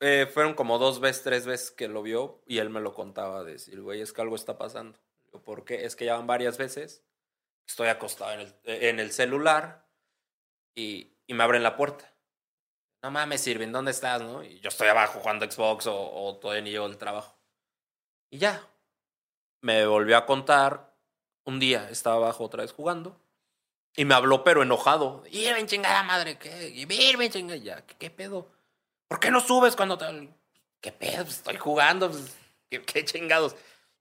Eh, 0.00 0.26
fueron 0.32 0.54
como 0.54 0.78
dos 0.78 0.98
veces, 0.98 1.22
tres 1.22 1.46
veces 1.46 1.70
que 1.70 1.86
lo 1.86 2.02
vio 2.02 2.42
y 2.46 2.58
él 2.58 2.70
me 2.70 2.80
lo 2.80 2.94
contaba. 2.94 3.44
Decir, 3.44 3.80
güey, 3.82 4.00
es 4.00 4.12
que 4.12 4.22
algo 4.22 4.36
está 4.36 4.56
pasando. 4.56 4.98
¿Por 5.44 5.64
qué? 5.64 5.84
Es 5.84 5.94
que 5.94 6.06
ya 6.06 6.16
van 6.16 6.26
varias 6.26 6.58
veces. 6.58 7.04
Estoy 7.68 7.88
acostado 7.88 8.32
en 8.32 8.40
el, 8.40 8.54
en 8.64 9.00
el 9.00 9.12
celular 9.12 9.86
y, 10.74 11.12
y 11.26 11.34
me 11.34 11.44
abren 11.44 11.62
la 11.62 11.76
puerta. 11.76 12.12
No 13.02 13.10
mames, 13.10 13.42
Sirven, 13.42 13.72
¿dónde 13.72 13.92
estás? 13.92 14.20
No? 14.20 14.42
Y 14.42 14.58
yo 14.60 14.68
estoy 14.68 14.88
abajo 14.88 15.20
jugando 15.20 15.50
Xbox 15.50 15.86
o, 15.86 15.96
o 15.96 16.36
todavía 16.36 16.62
ni 16.62 16.70
llego 16.70 16.88
del 16.88 16.98
trabajo. 16.98 17.38
Y 18.30 18.38
ya. 18.38 18.66
Me 19.62 19.86
volvió 19.86 20.16
a 20.16 20.26
contar. 20.26 20.94
Un 21.44 21.58
día 21.58 21.88
estaba 21.90 22.16
abajo 22.16 22.44
otra 22.44 22.62
vez 22.62 22.72
jugando. 22.72 23.20
Y 23.96 24.04
me 24.04 24.14
habló, 24.14 24.44
pero 24.44 24.62
enojado. 24.62 25.22
Irving, 25.30 25.66
chingada 25.66 26.02
madre, 26.02 26.38
¿qué? 26.38 26.68
Irving, 26.68 27.30
chingada. 27.30 27.58
Ya, 27.58 27.86
¿qué, 27.86 27.96
qué 27.96 28.10
pedo? 28.10 28.48
¿Por 29.10 29.18
qué 29.18 29.32
no 29.32 29.40
subes 29.40 29.74
cuando 29.74 29.98
te.? 29.98 30.06
¿Qué 30.80 30.92
pedo? 30.92 31.24
Pues 31.24 31.38
estoy 31.38 31.56
jugando. 31.56 32.08
pues, 32.12 32.32
¿qué, 32.70 32.80
qué 32.80 33.04
chingados? 33.04 33.56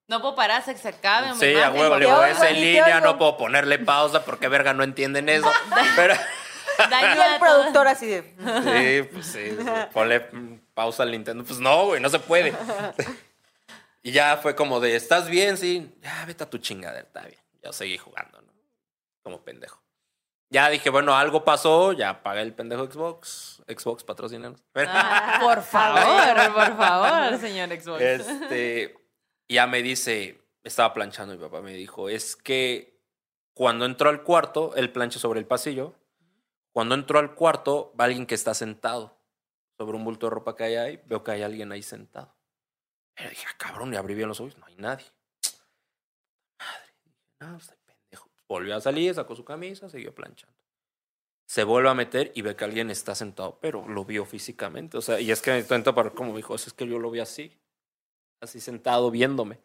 No 0.07 0.21
puedo 0.21 0.35
parar 0.35 0.59
hasta 0.59 0.73
que 0.73 0.79
se 0.79 0.89
acabe. 0.89 1.33
Sí, 1.33 1.55
a 1.59 1.71
huevo, 1.71 1.97
le 1.97 2.05
digo, 2.05 2.23
es 2.23 2.39
en 2.43 2.53
línea, 2.61 2.99
no 2.99 3.17
puedo 3.17 3.35
ponerle 3.35 3.79
pausa 3.79 4.23
porque 4.23 4.47
verga 4.47 4.71
no 4.75 4.83
entienden 4.83 5.27
eso. 5.29 5.51
Pero. 5.95 6.13
Daño 6.77 7.15
Y 7.15 7.19
a 7.19 7.33
el 7.33 7.39
todo. 7.39 7.49
productor 7.49 7.87
así 7.87 8.05
de... 8.05 8.21
Sí, 9.03 9.09
pues 9.11 9.25
sí. 9.25 9.57
Ponle 9.91 10.21
pausa 10.75 11.01
al 11.03 11.11
Nintendo. 11.11 11.43
Pues 11.43 11.59
no, 11.59 11.87
güey, 11.87 11.99
no 11.99 12.07
se 12.09 12.19
puede. 12.19 12.53
Y 14.03 14.11
ya 14.11 14.37
fue 14.37 14.55
como 14.55 14.79
de, 14.79 14.95
¿estás 14.95 15.27
bien? 15.27 15.57
Sí. 15.57 15.91
Ya, 16.01 16.23
vete 16.25 16.43
a 16.43 16.49
tu 16.49 16.59
chingadera, 16.59 17.01
está 17.05 17.23
bien. 17.23 17.39
Yo 17.63 17.73
seguí 17.73 17.97
jugando, 17.97 18.41
¿no? 18.41 18.53
Como 19.23 19.41
pendejo. 19.43 19.81
Ya 20.51 20.69
dije, 20.69 20.89
bueno, 20.89 21.15
algo 21.15 21.43
pasó, 21.43 21.93
ya 21.93 22.09
apagué 22.09 22.41
el 22.41 22.55
pendejo 22.55 22.89
Xbox. 22.91 23.61
Xbox, 23.67 24.03
patrocinanos. 24.03 24.63
Ah, 24.75 25.39
por 25.41 25.61
favor, 25.61 26.53
por 26.53 26.77
favor, 26.77 27.37
señor 27.39 27.69
Xbox. 27.69 28.01
Este, 28.01 28.97
ya 29.47 29.67
me 29.67 29.83
dice, 29.83 30.41
estaba 30.63 30.93
planchando 30.93 31.35
mi 31.35 31.39
papá, 31.39 31.61
me 31.61 31.73
dijo, 31.73 32.09
es 32.09 32.35
que 32.35 32.99
cuando 33.53 33.85
entró 33.85 34.09
al 34.09 34.23
cuarto, 34.23 34.73
él 34.75 34.91
plancha 34.91 35.19
sobre 35.19 35.39
el 35.39 35.45
pasillo, 35.45 35.93
cuando 36.73 36.95
entró 36.95 37.19
al 37.19 37.35
cuarto, 37.35 37.93
va 37.99 38.05
alguien 38.05 38.25
que 38.25 38.35
está 38.35 38.55
sentado 38.55 39.19
sobre 39.77 39.97
un 39.97 40.03
bulto 40.03 40.27
de 40.27 40.31
ropa 40.31 40.55
que 40.55 40.63
hay 40.63 40.75
ahí, 40.75 41.01
veo 41.05 41.23
que 41.23 41.31
hay 41.31 41.43
alguien 41.43 41.71
ahí 41.71 41.83
sentado. 41.83 42.35
Pero 43.15 43.29
dije, 43.29 43.45
ah, 43.49 43.55
cabrón, 43.57 43.93
y 43.93 43.97
abrí 43.97 44.15
bien 44.15 44.29
los 44.29 44.39
ojos, 44.39 44.57
no 44.57 44.65
hay 44.65 44.75
nadie. 44.77 45.05
no, 47.39 47.57
estoy 47.57 47.77
pendejo. 47.77 47.78
Volvió 48.49 48.75
a 48.75 48.81
salir, 48.81 49.13
sacó 49.13 49.35
su 49.35 49.45
camisa, 49.45 49.87
siguió 49.89 50.13
planchando. 50.13 50.57
Se 51.45 51.63
vuelve 51.63 51.89
a 51.89 51.93
meter 51.93 52.31
y 52.33 52.41
ve 52.41 52.55
que 52.55 52.65
alguien 52.65 52.89
está 52.89 53.13
sentado, 53.13 53.59
pero 53.61 53.87
lo 53.87 54.03
vio 54.05 54.25
físicamente. 54.25 54.97
O 54.97 55.01
sea, 55.01 55.19
y 55.19 55.31
es 55.31 55.41
que 55.41 55.51
me 55.51 55.59
intento 55.59 55.93
para 55.93 56.09
como 56.09 56.35
dijo, 56.35 56.55
es 56.55 56.73
que 56.73 56.87
yo 56.87 56.97
lo 56.97 57.11
vi 57.11 57.19
así, 57.19 57.55
así 58.41 58.59
sentado 58.59 59.11
viéndome. 59.11 59.59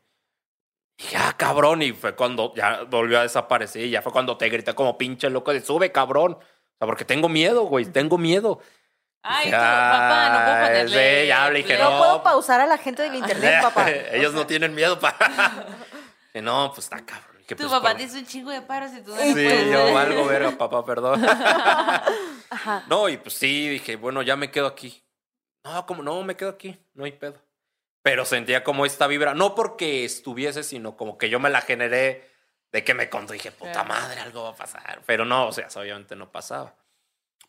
Y 0.99 1.05
ya, 1.05 1.33
cabrón, 1.33 1.83
y 1.83 1.93
fue 1.93 2.15
cuando 2.15 2.55
ya 2.55 2.85
volvió 2.85 3.19
a 3.19 3.23
desaparecer, 3.23 3.87
y 3.87 3.91
ya 3.91 4.03
fue 4.03 4.13
cuando 4.13 4.37
te 4.37 4.49
grité 4.49 4.75
como 4.75 4.97
pinche 4.97 5.31
loco 5.31 5.53
de 5.53 5.61
sube, 5.61 5.91
cabrón. 5.91 6.35
O 6.35 6.77
sea, 6.79 6.87
porque 6.87 7.07
tengo 7.07 7.29
miedo, 7.29 7.63
güey, 7.65 7.87
tengo 7.87 8.19
miedo. 8.19 8.61
Ay, 9.23 9.51
Ya, 9.51 9.59
papá, 9.59 10.29
no 10.29 10.45
puedo 10.45 10.67
ponerle. 10.67 11.23
sí, 11.23 11.29
ya 11.29 11.51
le 11.51 11.59
dije. 11.63 11.79
No 11.79 11.91
no, 11.91 11.99
puedo 11.99 12.23
pausar 12.23 12.61
a 12.61 12.67
la 12.67 12.77
gente 12.77 13.03
del 13.03 13.15
internet, 13.15 13.55
papá. 13.63 13.91
Ellos 13.91 14.35
no 14.35 14.47
tienen 14.47 14.75
miedo. 14.75 14.99
Que 16.33 16.43
no, 16.43 16.71
pues 16.75 16.85
está 16.85 17.05
cabrón. 17.05 17.34
Que, 17.47 17.55
Tu 17.55 17.63
pues, 17.65 17.71
papá 17.73 17.91
por- 17.91 17.99
te 17.99 18.05
hizo 18.05 18.17
un 18.19 18.27
chingo 18.27 18.51
de 18.51 18.63
paros 18.63 18.91
y 18.93 19.03
tú 19.03 19.11
no 19.11 19.17
Sí, 19.17 19.33
puedes 19.33 19.71
yo 19.71 19.93
valgo 19.93 20.25
verga, 20.27 20.51
papá, 20.53 20.85
perdón. 20.85 21.23
Ajá. 22.51 22.85
No, 22.89 23.09
y 23.09 23.17
pues 23.19 23.35
sí, 23.35 23.69
dije, 23.69 23.97
bueno, 23.97 24.23
ya 24.23 24.37
me 24.37 24.51
quedo 24.51 24.67
aquí. 24.67 25.03
No, 25.65 25.85
como 25.87 26.03
no, 26.03 26.23
me 26.23 26.37
quedo 26.37 26.51
aquí, 26.51 26.79
no 26.95 27.05
hay 27.05 27.13
pedo. 27.13 27.41
Pero 28.03 28.25
sentía 28.25 28.63
como 28.65 28.85
esta 28.87 29.07
vibra, 29.07 29.35
no 29.35 29.55
porque 29.55 30.05
estuviese, 30.05 30.63
sino 30.63 30.97
como 30.97 31.17
que 31.19 31.29
yo 31.31 31.41
me 31.41 31.49
la 31.51 31.61
generé 31.63 32.31
de 32.71 32.85
que 32.85 32.93
me 32.95 33.09
contó. 33.09 33.33
Dije, 33.33 33.51
puta 33.53 33.83
madre, 33.85 34.21
algo 34.21 34.43
va 34.45 34.51
a 34.51 34.57
pasar. 34.57 35.03
Pero 35.07 35.25
no, 35.25 35.49
o 35.49 35.53
sea, 35.53 35.69
obviamente 35.77 36.15
no 36.17 36.31
pasaba. 36.31 36.75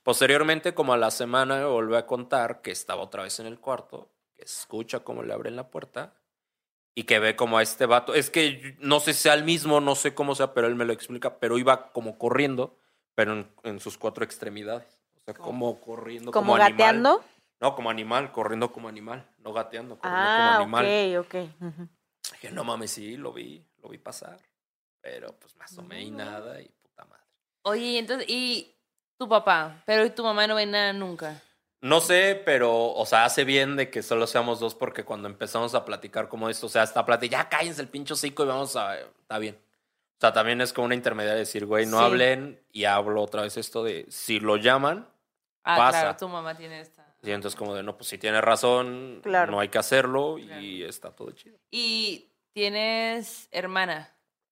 Posteriormente, 0.04 0.74
como 0.74 0.93
a 0.93 0.98
la 0.98 1.12
semana, 1.12 1.58
me 1.58 1.66
volvió 1.66 1.98
a 1.98 2.06
contar 2.06 2.62
que 2.62 2.72
estaba 2.72 3.02
otra 3.02 3.24
vez 3.24 3.39
en 3.39 3.48
el 3.48 3.60
cuarto, 3.60 4.12
que 4.36 4.43
escucha 4.43 5.00
cómo 5.02 5.24
le 5.24 5.34
abren 5.34 5.56
la 5.56 5.70
puerta 5.70 6.14
y 6.96 7.04
que 7.04 7.20
ve 7.20 7.36
como 7.36 7.58
a 7.58 7.62
este 7.62 7.86
vato. 7.86 8.14
Es 8.16 8.30
que 8.30 8.76
no 8.80 9.00
sé 9.00 9.14
si 9.14 9.22
sea 9.24 9.34
el 9.34 9.43
mismo, 9.43 9.82
no 9.82 9.96
sé 9.96 10.16
cómo 10.16 10.34
sea, 10.34 10.54
pero 10.54 10.68
él 10.68 10.76
me 10.76 10.86
lo 10.86 10.93
explica. 10.93 11.38
Pero 11.39 11.58
iba 11.58 11.91
como 11.91 12.18
corriendo, 12.18 12.78
pero 13.14 13.34
en, 13.34 13.52
en 13.64 13.80
sus 13.80 13.98
cuatro 13.98 14.24
extremidades. 14.24 15.00
O 15.18 15.20
sea, 15.26 15.34
como 15.34 15.80
corriendo. 15.82 16.32
¿Como 16.32 16.54
Como, 16.54 16.56
animal. 16.56 16.72
gateando? 16.72 17.24
No, 17.60 17.76
como 17.76 17.89
animal, 17.89 18.32
corriendo 18.32 18.72
como 18.72 18.88
animal. 18.88 19.30
No 19.39 19.54
gateando, 19.54 19.98
corriendo 20.00 20.28
Ah, 20.28 20.56
como 20.60 20.78
animal. 20.78 21.20
ok, 21.20 21.26
ok. 21.26 21.89
Dije, 22.34 22.52
no 22.52 22.64
mames, 22.64 22.91
sí, 22.91 23.18
lo 23.18 23.32
vi, 23.34 23.64
lo 23.82 23.89
vi 23.89 23.98
pasar. 23.98 24.39
Pero 25.02 25.34
pues 25.39 25.56
me 25.56 25.64
asomé 25.66 26.02
y 26.02 26.12
nada 26.12 26.62
y 26.62 26.68
puta 26.82 27.06
madre. 27.06 27.24
Oye, 27.64 27.82
y 27.86 27.98
entonces, 27.98 28.28
y 28.30 28.74
tu 29.18 29.28
papá, 29.30 29.84
pero 29.86 30.12
tu 30.12 30.24
mamá 30.24 30.48
no 30.48 30.56
ve 30.56 30.66
nada 30.66 30.93
nunca. 30.93 31.41
No 31.86 32.01
sé, 32.01 32.41
pero, 32.45 32.93
o 32.93 33.05
sea, 33.05 33.25
hace 33.25 33.43
bien 33.43 33.75
de 33.75 33.89
que 33.91 34.01
solo 34.01 34.25
seamos 34.25 34.59
dos 34.59 34.73
porque 34.73 35.03
cuando 35.03 35.27
empezamos 35.27 35.75
a 35.75 35.86
platicar 35.86 36.27
como 36.29 36.49
esto, 36.49 36.65
o 36.65 36.69
sea, 36.69 36.81
hasta 36.81 37.05
platicar, 37.05 37.43
ya 37.43 37.49
cállense 37.49 37.81
el 37.81 37.89
pincho 37.89 38.15
cico 38.15 38.43
y 38.43 38.47
vamos 38.47 38.75
a... 38.75 38.97
Está 38.97 39.38
bien. 39.38 39.55
O 39.55 40.17
sea, 40.19 40.33
también 40.33 40.61
es 40.61 40.73
como 40.73 40.86
una 40.86 40.95
intermediaria 40.95 41.38
decir, 41.39 41.65
güey, 41.67 41.86
no 41.86 41.99
Sí. 41.99 42.03
hablen 42.05 42.59
y 42.71 42.86
hablo 42.86 43.21
otra 43.21 43.43
vez 43.43 43.57
esto 43.57 43.83
de, 43.83 44.05
si 44.09 44.39
lo 44.39 44.57
llaman, 44.57 45.07
Ah, 45.63 45.77
Pasa. 45.77 46.01
claro, 46.01 46.17
tu 46.17 46.27
mamá 46.27 46.55
tiene 46.55 46.79
esta. 46.79 47.05
y 47.21 47.31
entonces 47.31 47.57
como 47.57 47.73
de, 47.75 47.81
no, 47.83 47.97
pues 47.97 48.07
si 48.09 48.17
tiene 48.17 48.39
razón, 48.41 49.19
Claro. 49.23 49.51
no 49.51 49.59
hay 49.59 49.69
que 49.69 49.77
hacerlo 49.79 50.38
y 50.39 50.83
está 50.83 51.11
todo 51.11 51.31
chido. 51.31 51.57
Y 51.71 52.29
tienes 52.53 53.47
hermana, 53.51 54.11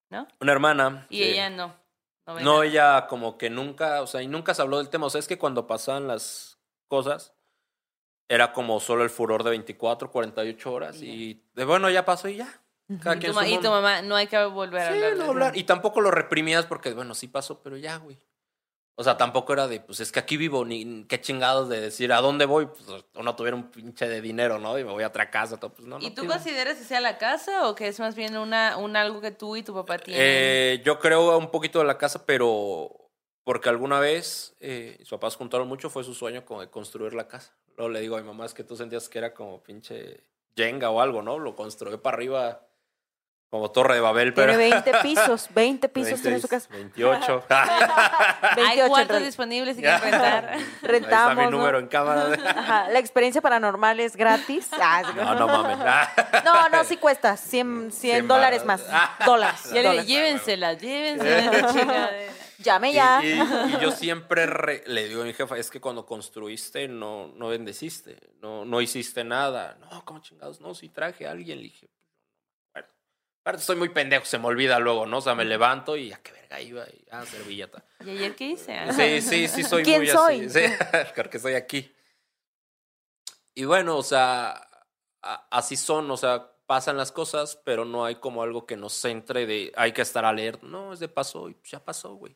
¿no? 0.10 0.28
Una 0.40 0.52
hermana. 0.52 1.08
Y 1.10 1.18
sí. 1.18 1.24
ella 1.24 1.50
no. 1.50 1.76
No, 2.42 2.62
ella 2.64 3.08
como 3.08 3.38
que 3.38 3.50
nunca, 3.50 4.02
o 4.04 4.08
sea, 4.08 4.22
y 4.22 4.28
nunca 4.28 4.54
se 4.54 4.62
habló 4.62 4.78
del 4.78 4.90
tema. 4.90 5.08
O 5.08 5.10
sea, 5.10 5.20
es 5.20 5.28
que 5.28 5.38
cuando 5.40 5.66
pasaban 5.68 6.08
las 6.08 6.58
cosas, 6.94 7.34
era 8.30 8.54
como 8.54 8.80
solo 8.80 9.04
el 9.04 9.10
furor 9.10 9.44
de 9.44 9.50
24, 9.50 10.12
48 10.12 10.72
horas. 10.72 11.02
Y 11.02 11.44
de 11.56 11.66
bueno, 11.66 11.90
ya 11.90 12.06
pasó 12.06 12.28
y 12.30 12.36
ya. 12.38 12.62
Cada 13.02 13.16
Y 13.16 13.20
quien 13.20 13.34
tu, 13.34 13.42
y 13.42 13.58
tu 13.60 13.70
mamá, 13.70 14.02
no 14.04 14.16
hay 14.16 14.28
que 14.28 14.44
volver 14.46 14.82
a 14.82 14.88
Sí, 14.90 14.94
hablar. 14.94 15.12
de 15.14 15.18
no 15.18 15.26
hablar. 15.32 15.58
Y 15.58 15.64
tampoco 15.64 16.02
lo 16.02 16.12
reprimías 16.12 16.66
porque, 16.66 16.94
bueno, 16.94 17.16
sí 17.16 17.28
pasó, 17.28 17.64
pero 17.64 17.78
ya, 17.78 17.98
güey. 17.98 18.20
O 18.96 19.04
sea, 19.04 19.18
tampoco 19.18 19.54
era 19.54 19.68
de, 19.68 19.80
pues 19.80 20.00
es 20.02 20.12
que 20.12 20.20
aquí 20.20 20.38
vivo, 20.38 20.66
ni 20.66 21.06
qué 21.06 21.20
chingados 21.20 21.68
de 21.68 21.82
decir 21.82 22.14
a 22.14 22.22
dónde 22.22 22.46
voy, 22.46 22.68
pues 22.68 22.86
o 23.16 23.24
no 23.24 23.36
tuviera 23.36 23.58
un 23.58 23.72
pinche 23.72 24.08
de 24.08 24.22
dinero, 24.22 24.60
¿no? 24.60 24.78
Y 24.78 24.84
me 24.84 24.92
voy 24.92 25.04
a 25.04 25.08
otra 25.08 25.32
casa, 25.32 25.58
todo, 25.60 25.74
pues 25.74 25.88
no. 25.88 25.98
¿Y 26.00 26.10
no 26.10 26.14
tú 26.14 26.22
pido. 26.22 26.34
consideras 26.34 26.78
que 26.78 26.84
sea 26.84 27.02
la 27.02 27.18
casa 27.18 27.68
o 27.68 27.74
que 27.74 27.88
es 27.88 28.00
más 28.00 28.14
bien 28.14 28.38
una, 28.38 28.78
un 28.78 28.96
algo 28.96 29.20
que 29.20 29.32
tú 29.32 29.56
y 29.56 29.64
tu 29.64 29.74
papá 29.74 29.98
tienen? 29.98 30.22
Eh, 30.24 30.82
yo 30.86 31.00
creo 31.00 31.36
un 31.40 31.50
poquito 31.50 31.80
de 31.80 31.86
la 31.86 31.98
casa, 31.98 32.24
pero 32.28 33.03
porque 33.44 33.70
alguna 33.70 34.00
vez 34.00 34.56
eh, 34.60 34.98
sus 35.00 35.10
papás 35.10 35.36
juntaron 35.36 35.68
mucho, 35.68 35.90
fue 35.90 36.04
su 36.04 36.14
sueño 36.14 36.46
como 36.46 36.62
de 36.62 36.70
construir 36.70 37.14
la 37.14 37.28
casa. 37.28 37.54
Luego 37.78 37.92
le 37.92 38.00
digo 38.02 38.16
a 38.16 38.22
mi 38.22 38.28
mamá, 38.28 38.46
es 38.46 38.54
que 38.54 38.64
tú 38.64 38.76
sentías 38.76 39.10
que 39.10 39.18
era 39.18 39.34
como 39.34 39.62
pinche 39.64 40.24
Jenga 40.56 40.90
o 40.90 41.02
algo, 41.02 41.22
¿no? 41.22 41.40
Lo 41.40 41.56
construyó 41.56 42.02
para 42.02 42.16
arriba 42.18 42.62
como 43.54 43.70
Torre 43.70 43.94
de 43.94 44.00
Babel, 44.00 44.34
pero... 44.34 44.58
Tiene 44.58 44.72
20 44.72 44.94
pisos, 45.04 45.48
20 45.54 45.88
pisos 45.90 46.20
tiene 46.24 46.40
su 46.40 46.48
casa. 46.48 46.68
28. 46.72 47.44
Hay 47.50 48.56
28 48.56 48.82
en 48.82 48.88
cuartos 48.88 49.22
disponibles 49.22 49.76
si 49.76 49.84
quieren 49.84 50.02
rentar. 50.02 50.50
Ahí 50.54 50.60
está 50.60 50.88
Rentamos, 50.88 51.38
mi 51.38 51.44
¿no? 51.44 51.52
número 51.52 51.78
en 51.78 51.86
cámara. 51.86 52.34
Ajá, 52.50 52.90
la 52.90 52.98
experiencia 52.98 53.42
paranormal 53.42 54.00
es 54.00 54.16
gratis. 54.16 54.70
Ah, 54.82 55.04
sí. 55.06 55.12
No, 55.16 55.36
no 55.36 55.48
mames. 55.48 55.78
No, 56.44 56.70
no, 56.70 56.84
sí 56.84 56.98
cuesta. 56.98 57.38
100, 57.38 57.92
100 57.92 57.92
100 57.92 58.28
dólares 58.28 58.66
más. 58.66 58.84
Dólares. 59.24 59.66
Ya 59.66 59.82
le 59.82 59.84
dólares. 59.84 60.08
llévensela, 60.08 60.74
llévensela 60.74 61.38
esta 61.38 61.74
chingadera. 61.74 62.34
Llame 62.60 62.94
ya. 62.94 63.22
y- 63.24 63.32
y 63.76 63.80
yo 63.82 63.92
siempre 63.92 64.46
re- 64.46 64.84
le 64.88 65.08
digo 65.08 65.22
a 65.22 65.26
mi 65.26 65.34
jefa, 65.34 65.58
es 65.58 65.70
que 65.70 65.82
cuando 65.82 66.06
construiste 66.06 66.88
no, 66.88 67.28
no 67.36 67.48
bendeciste, 67.50 68.18
no, 68.42 68.66
no 68.66 68.82
hiciste 68.82 69.24
nada. 69.24 69.78
No, 69.80 70.04
¿cómo 70.06 70.20
chingados? 70.22 70.62
No, 70.62 70.74
si 70.76 70.90
traje 70.90 71.26
a 71.28 71.32
alguien, 71.32 71.58
le 71.58 71.64
dije, 71.64 71.90
bueno, 72.74 72.88
aparte 73.42 73.62
soy 73.64 73.76
muy 73.76 73.90
pendejo, 73.90 74.26
se 74.26 74.38
me 74.38 74.46
olvida 74.48 74.80
luego, 74.80 75.06
¿no? 75.06 75.18
O 75.18 75.22
sea, 75.22 75.36
me 75.36 75.46
levanto 75.46 75.98
y 75.98 76.12
a 76.14 76.22
qué 76.22 76.32
verga 76.32 76.62
iba, 76.62 76.86
y 76.88 77.06
ah, 77.12 77.26
servilleta. 77.26 77.84
¿Y 78.06 78.10
ayer 78.12 78.36
qué 78.36 78.46
hice? 78.50 78.74
Ah. 78.78 78.94
Sí, 78.94 79.22
sí, 79.22 79.48
sí, 79.48 79.64
soy 79.64 79.84
¿Quién 79.84 80.02
muy 80.02 80.08
soy? 80.10 80.46
así. 80.46 80.50
Sí, 80.50 80.74
porque 81.16 81.38
estoy 81.38 81.54
aquí. 81.56 81.92
Y 83.56 83.66
bueno, 83.66 83.98
o 83.98 84.04
sea, 84.04 84.52
a- 85.22 85.48
así 85.52 85.76
son, 85.76 86.10
o 86.12 86.18
sea, 86.18 86.50
pasan 86.66 86.98
las 86.98 87.12
cosas, 87.12 87.60
pero 87.66 87.86
no 87.86 88.06
hay 88.06 88.16
como 88.16 88.42
algo 88.42 88.66
que 88.66 88.76
nos 88.78 88.94
centre 88.94 89.46
de 89.46 89.72
hay 89.76 89.92
que 89.92 90.02
estar 90.02 90.26
alerta. 90.26 90.66
No, 90.66 90.94
es 90.94 91.00
de 91.00 91.08
paso 91.08 91.50
y 91.50 91.54
pues 91.54 91.70
ya 91.72 91.84
pasó, 91.84 92.16
güey. 92.16 92.36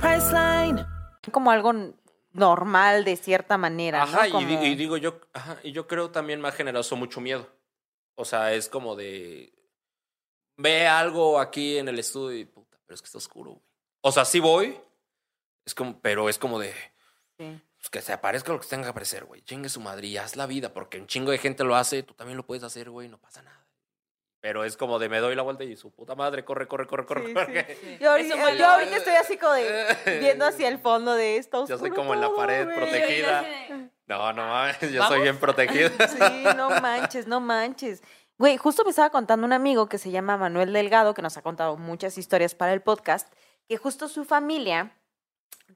Priceline. 0.00 0.86
Como 1.32 1.50
algo 1.50 1.72
normal 2.32 3.04
de 3.04 3.16
cierta 3.16 3.58
manera. 3.58 3.98
¿no? 3.98 4.04
Ajá, 4.04 4.28
y, 4.28 4.32
Como- 4.32 4.46
di- 4.46 4.54
y 4.68 4.74
digo 4.74 4.96
yo, 4.96 5.20
ajá, 5.32 5.58
y 5.62 5.72
yo 5.72 5.86
creo 5.86 6.10
también 6.10 6.40
me 6.40 6.48
ha 6.48 6.52
generado 6.52 6.96
mucho 6.96 7.20
miedo. 7.20 7.48
O 8.14 8.24
sea, 8.24 8.52
es 8.52 8.68
como 8.68 8.96
de 8.96 9.52
ve 10.56 10.86
algo 10.86 11.38
aquí 11.40 11.78
en 11.78 11.88
el 11.88 11.98
estudio 11.98 12.38
y 12.38 12.44
puta, 12.44 12.78
pero 12.86 12.94
es 12.94 13.00
que 13.02 13.06
está 13.06 13.18
oscuro, 13.18 13.52
güey. 13.52 13.62
O 14.02 14.12
sea, 14.12 14.24
sí 14.24 14.40
voy, 14.40 14.78
es 15.64 15.74
como, 15.74 16.00
pero 16.00 16.28
es 16.28 16.38
como 16.38 16.58
de 16.58 16.72
Sí. 17.38 17.60
pues, 17.78 17.90
que 17.90 18.02
se 18.02 18.12
aparezca 18.12 18.52
lo 18.52 18.60
que 18.60 18.66
tenga 18.66 18.84
que 18.84 18.90
aparecer, 18.90 19.24
güey. 19.24 19.42
Chingue 19.42 19.68
su 19.70 19.80
madre 19.80 20.06
y 20.08 20.16
haz 20.18 20.36
la 20.36 20.46
vida, 20.46 20.72
porque 20.74 20.98
un 21.00 21.06
chingo 21.06 21.30
de 21.30 21.38
gente 21.38 21.64
lo 21.64 21.76
hace, 21.76 22.02
tú 22.02 22.12
también 22.14 22.36
lo 22.36 22.46
puedes 22.46 22.62
hacer, 22.62 22.90
güey, 22.90 23.08
no 23.08 23.18
pasa 23.18 23.42
nada. 23.42 23.59
Pero 24.40 24.64
es 24.64 24.76
como 24.78 24.98
de 24.98 25.08
me 25.10 25.18
doy 25.18 25.34
la 25.34 25.42
vuelta 25.42 25.64
y 25.64 25.76
su 25.76 25.90
puta 25.92 26.14
madre, 26.14 26.44
corre, 26.44 26.66
corre, 26.66 26.86
corre, 26.86 27.04
corre, 27.04 27.26
Sí, 27.26 27.34
corre. 27.34 27.76
sí. 27.80 27.98
Yo, 28.00 28.10
ahorita- 28.12 28.84
yo 28.84 28.96
estoy 28.96 29.14
así 29.14 29.36
como 29.36 29.52
de 29.52 29.86
viendo 30.20 30.46
hacia 30.46 30.68
el 30.68 30.78
fondo 30.78 31.14
de 31.14 31.36
esto. 31.36 31.66
Yo 31.66 31.76
soy 31.78 31.90
como 31.90 32.14
en 32.14 32.20
la 32.22 32.30
pared 32.34 32.66
protegida. 32.74 33.44
No, 34.06 34.32
no 34.32 34.46
mames, 34.48 34.80
yo 34.80 34.98
¿Vamos? 35.00 35.08
soy 35.08 35.22
bien 35.22 35.36
protegido. 35.38 35.90
Sí, 36.08 36.44
no 36.56 36.70
manches, 36.80 37.26
no 37.26 37.40
manches. 37.40 38.02
Güey, 38.38 38.56
justo 38.56 38.82
me 38.84 38.90
estaba 38.90 39.10
contando 39.10 39.46
un 39.46 39.52
amigo 39.52 39.88
que 39.90 39.98
se 39.98 40.10
llama 40.10 40.38
Manuel 40.38 40.72
Delgado, 40.72 41.12
que 41.12 41.20
nos 41.20 41.36
ha 41.36 41.42
contado 41.42 41.76
muchas 41.76 42.16
historias 42.16 42.54
para 42.54 42.72
el 42.72 42.80
podcast, 42.80 43.30
que 43.68 43.76
justo 43.76 44.08
su 44.08 44.24
familia 44.24 44.96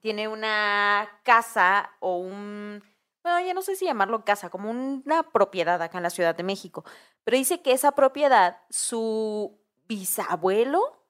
tiene 0.00 0.26
una 0.28 1.20
casa 1.22 1.90
o 2.00 2.16
un, 2.16 2.82
bueno, 3.24 3.40
ya 3.40 3.54
no 3.54 3.62
sé 3.62 3.74
si 3.74 3.86
llamarlo 3.86 4.24
casa, 4.24 4.50
como 4.50 4.70
una 4.70 5.22
propiedad 5.32 5.80
acá 5.80 5.96
en 5.96 6.02
la 6.02 6.10
Ciudad 6.10 6.36
de 6.36 6.42
México, 6.42 6.84
pero 7.24 7.38
dice 7.38 7.62
que 7.62 7.72
esa 7.72 7.92
propiedad, 7.92 8.58
su 8.68 9.58
bisabuelo, 9.88 11.00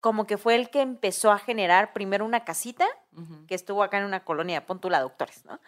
como 0.00 0.26
que 0.26 0.36
fue 0.36 0.56
el 0.56 0.68
que 0.68 0.82
empezó 0.82 1.30
a 1.30 1.38
generar 1.38 1.92
primero 1.92 2.24
una 2.24 2.44
casita 2.44 2.86
que 3.46 3.54
estuvo 3.54 3.84
acá 3.84 3.98
en 3.98 4.04
una 4.04 4.24
colonia, 4.24 4.66
Pontula 4.66 5.00
Doctores, 5.00 5.44
¿no? 5.44 5.60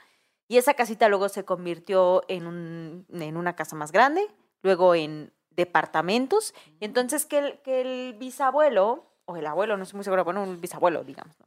Y 0.48 0.58
esa 0.58 0.74
casita 0.74 1.08
luego 1.08 1.28
se 1.28 1.44
convirtió 1.44 2.22
en, 2.28 2.46
un, 2.46 3.06
en 3.10 3.36
una 3.36 3.56
casa 3.56 3.76
más 3.76 3.92
grande, 3.92 4.26
luego 4.62 4.94
en 4.94 5.32
departamentos. 5.50 6.54
Y 6.80 6.84
entonces 6.84 7.26
que 7.26 7.38
el, 7.38 7.62
que 7.62 7.80
el 7.80 8.14
bisabuelo 8.14 9.06
o 9.24 9.36
el 9.36 9.46
abuelo, 9.46 9.76
no 9.76 9.84
estoy 9.84 9.98
muy 9.98 10.04
segura, 10.04 10.22
bueno, 10.22 10.42
un 10.42 10.60
bisabuelo, 10.60 11.02
digamos. 11.02 11.38
¿no? 11.40 11.46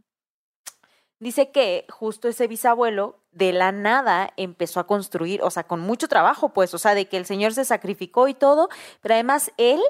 Dice 1.19 1.51
que 1.51 1.85
justo 1.89 2.29
ese 2.29 2.47
bisabuelo 2.47 3.19
de 3.31 3.51
la 3.51 3.71
nada 3.71 4.31
empezó 4.37 4.79
a 4.79 4.87
construir, 4.87 5.41
o 5.43 5.51
sea, 5.51 5.63
con 5.63 5.81
mucho 5.81 6.07
trabajo, 6.07 6.49
pues, 6.49 6.73
o 6.73 6.77
sea, 6.77 6.95
de 6.95 7.07
que 7.07 7.17
el 7.17 7.25
señor 7.25 7.53
se 7.53 7.65
sacrificó 7.65 8.27
y 8.27 8.33
todo, 8.33 8.69
pero 9.01 9.15
además 9.15 9.51
él 9.57 9.81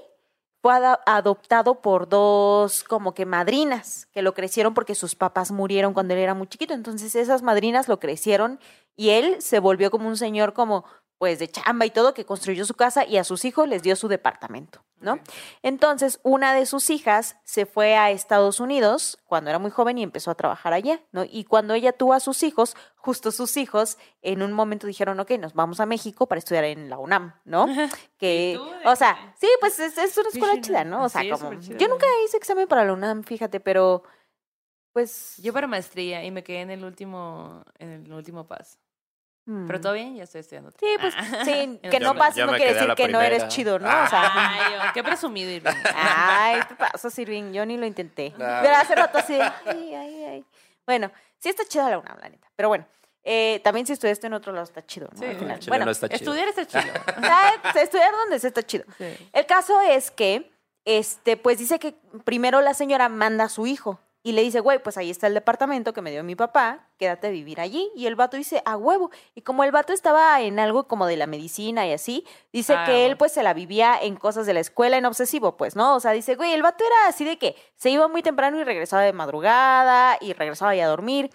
fue 0.61 0.73
adoptado 1.05 1.81
por 1.81 2.09
dos 2.09 2.83
como 2.83 3.13
que 3.13 3.25
madrinas 3.25 4.07
que 4.11 4.21
lo 4.21 4.33
crecieron 4.33 4.73
porque 4.73 4.93
sus 4.93 5.15
papás 5.15 5.51
murieron 5.51 5.93
cuando 5.93 6.13
él 6.13 6.19
era 6.19 6.33
muy 6.33 6.47
chiquito. 6.47 6.73
Entonces 6.73 7.15
esas 7.15 7.43
madrinas 7.43 7.87
lo 7.87 7.99
crecieron 7.99 8.59
y 8.97 9.11
él 9.11 9.41
se 9.41 9.59
volvió 9.59 9.89
como 9.89 10.09
un 10.09 10.17
señor 10.17 10.53
como 10.53 10.83
pues 11.19 11.37
de 11.37 11.49
chamba 11.49 11.85
y 11.85 11.91
todo 11.91 12.13
que 12.13 12.25
construyó 12.25 12.65
su 12.65 12.73
casa 12.73 13.05
y 13.05 13.17
a 13.17 13.25
sus 13.25 13.43
hijos 13.43 13.67
les 13.67 13.83
dio 13.83 13.97
su 13.97 14.07
departamento, 14.07 14.85
¿no? 15.01 15.19
Entonces 15.61 16.21
una 16.23 16.53
de 16.53 16.65
sus 16.65 16.89
hijas 16.89 17.35
se 17.43 17.65
fue 17.65 17.97
a 17.97 18.09
Estados 18.09 18.61
Unidos 18.61 19.19
cuando 19.25 19.49
era 19.49 19.59
muy 19.59 19.69
joven 19.69 19.97
y 19.97 20.03
empezó 20.03 20.31
a 20.31 20.35
trabajar 20.35 20.71
allá, 20.71 21.01
¿no? 21.11 21.25
Y 21.29 21.43
cuando 21.43 21.73
ella 21.73 21.91
tuvo 21.91 22.13
a 22.13 22.21
sus 22.21 22.41
hijos, 22.41 22.77
justo 22.95 23.31
sus 23.31 23.57
hijos 23.57 23.97
en 24.21 24.41
un 24.41 24.53
momento 24.53 24.87
dijeron, 24.87 25.19
ok, 25.19 25.31
nos 25.31 25.53
vamos 25.53 25.81
a 25.81 25.85
México 25.85 26.25
para 26.25 26.39
estudiar 26.39 26.63
en 26.63 26.89
la 26.89 26.97
UNAM, 26.97 27.35
¿no? 27.43 27.67
Que, 28.17 28.53
¿Y 28.53 28.55
tú 28.55 28.63
de 28.63 28.87
o 28.87 28.95
sea, 28.95 29.35
sí, 29.37 29.47
pues 29.59 29.77
es, 29.77 29.97
es 29.97 30.17
una 30.17 30.29
escuela 30.29 30.53
sí, 30.55 30.61
chida, 30.61 30.85
¿no? 30.85 31.03
O 31.03 31.09
sea, 31.09 31.21
sí, 31.21 31.29
es 31.29 31.37
como, 31.37 31.51
yo 31.59 31.87
nunca 31.89 32.05
hice 32.25 32.37
examen 32.37 32.65
para 32.65 32.85
la 32.85 32.93
UNAM, 32.93 33.23
fíjate, 33.23 33.59
pero 33.59 34.03
pues... 34.93 35.35
Yo 35.43 35.51
para 35.51 35.67
maestría 35.67 36.23
y 36.23 36.31
me 36.31 36.45
quedé 36.45 36.61
en 36.61 36.71
el 36.71 36.85
último, 36.85 37.61
en 37.77 38.05
el 38.05 38.13
último 38.13 38.47
paso. 38.47 38.79
Pero 39.49 39.79
mm. 39.79 39.81
todo 39.81 39.93
bien, 39.93 40.15
ya 40.15 40.23
estoy 40.25 40.41
estudiando. 40.41 40.69
Sí, 40.79 40.85
pues 40.99 41.15
sí, 41.43 41.79
que 41.89 41.99
no 41.99 42.13
pases 42.13 42.45
no 42.45 42.53
quiere 42.53 42.75
decir 42.75 42.93
que 42.93 43.07
no 43.07 43.19
eres 43.19 43.47
chido, 43.47 43.79
¿no? 43.79 43.87
O 43.87 44.07
sea, 44.07 44.31
Ay, 44.35 44.73
oh, 44.77 44.93
qué 44.93 45.03
presumido, 45.03 45.49
Irving. 45.49 45.71
ay, 45.95 46.59
¿qué 46.67 46.75
pasó, 46.75 47.09
Sirvin? 47.09 47.51
Yo 47.51 47.65
ni 47.65 47.75
lo 47.75 47.87
intenté. 47.87 48.31
Ah. 48.39 48.59
Pero 48.61 48.75
hace 48.75 48.93
rato 48.93 49.17
así 49.17 49.33
de, 49.33 49.41
ay, 49.41 49.95
ay, 49.95 50.23
ay. 50.23 50.45
Bueno, 50.85 51.11
sí 51.39 51.49
está 51.49 51.65
chida 51.65 51.89
la 51.89 51.97
UNAM, 51.97 52.19
la 52.21 52.29
neta. 52.29 52.47
Pero 52.55 52.69
bueno, 52.69 52.85
eh, 53.23 53.59
también 53.63 53.87
si 53.87 53.93
estudiaste 53.93 54.27
en 54.27 54.33
otro 54.33 54.53
lado 54.53 54.65
está 54.65 54.85
chido, 54.85 55.09
¿no? 55.11 55.19
Sí, 55.19 55.25
Al 55.25 55.37
final. 55.37 55.59
Chile 55.59 55.69
Bueno, 55.71 55.85
no 55.85 55.91
está 55.91 56.09
chido. 56.09 56.31
Estudiar 56.31 56.47
está 56.49 56.65
chido. 56.81 56.93
¿sabes? 57.05 57.59
Pues, 57.63 57.75
estudiar 57.75 58.11
donde 58.11 58.39
se 58.39 58.47
está 58.49 58.61
chido. 58.63 58.85
Sí. 58.99 59.29
El 59.33 59.45
caso 59.47 59.81
es 59.81 60.11
que, 60.11 60.51
este, 60.85 61.37
pues 61.37 61.57
dice 61.57 61.79
que 61.79 61.95
primero 62.23 62.61
la 62.61 62.75
señora 62.75 63.09
manda 63.09 63.45
a 63.45 63.49
su 63.49 63.65
hijo 63.65 63.99
y 64.21 64.33
le 64.33 64.41
dice, 64.41 64.59
güey, 64.59 64.83
pues 64.83 64.97
ahí 64.97 65.09
está 65.09 65.27
el 65.27 65.33
departamento 65.33 65.93
que 65.93 66.01
me 66.01 66.11
dio 66.11 66.25
mi 66.25 66.35
papá, 66.35 66.89
quédate 66.97 67.27
a 67.27 67.29
vivir 67.29 67.61
allí. 67.61 67.89
Y 67.95 68.05
el 68.05 68.17
vato 68.17 68.35
dice, 68.35 68.61
a 68.65 68.75
huevo. 68.75 69.11
Y 69.33 69.43
como 69.43 69.63
el 69.63 69.71
vato 69.71 69.93
estaba 69.93 70.41
en 70.41 70.59
algo 70.59 70.89
como 70.89 71.05
de 71.05 71.15
la 71.15 71.25
medicina 71.25 71.87
y 71.87 71.93
así, 71.93 72.25
dice 72.51 72.73
Ah, 72.75 72.83
que 72.85 73.05
él 73.05 73.15
pues 73.15 73.31
se 73.31 73.43
la 73.43 73.53
vivía 73.53 73.97
en 74.01 74.17
cosas 74.17 74.45
de 74.45 74.53
la 74.53 74.59
escuela, 74.59 74.97
en 74.97 75.05
obsesivo, 75.05 75.55
pues, 75.55 75.77
¿no? 75.77 75.95
O 75.95 75.99
sea, 76.01 76.11
dice, 76.11 76.35
güey, 76.35 76.51
el 76.51 76.61
vato 76.61 76.83
era 76.83 77.07
así 77.07 77.23
de 77.23 77.37
que 77.37 77.55
se 77.75 77.91
iba 77.91 78.09
muy 78.09 78.21
temprano 78.21 78.59
y 78.59 78.65
regresaba 78.65 79.03
de 79.03 79.13
madrugada 79.13 80.17
y 80.19 80.33
regresaba 80.33 80.75
ya 80.75 80.85
a 80.85 80.89
dormir. 80.89 81.29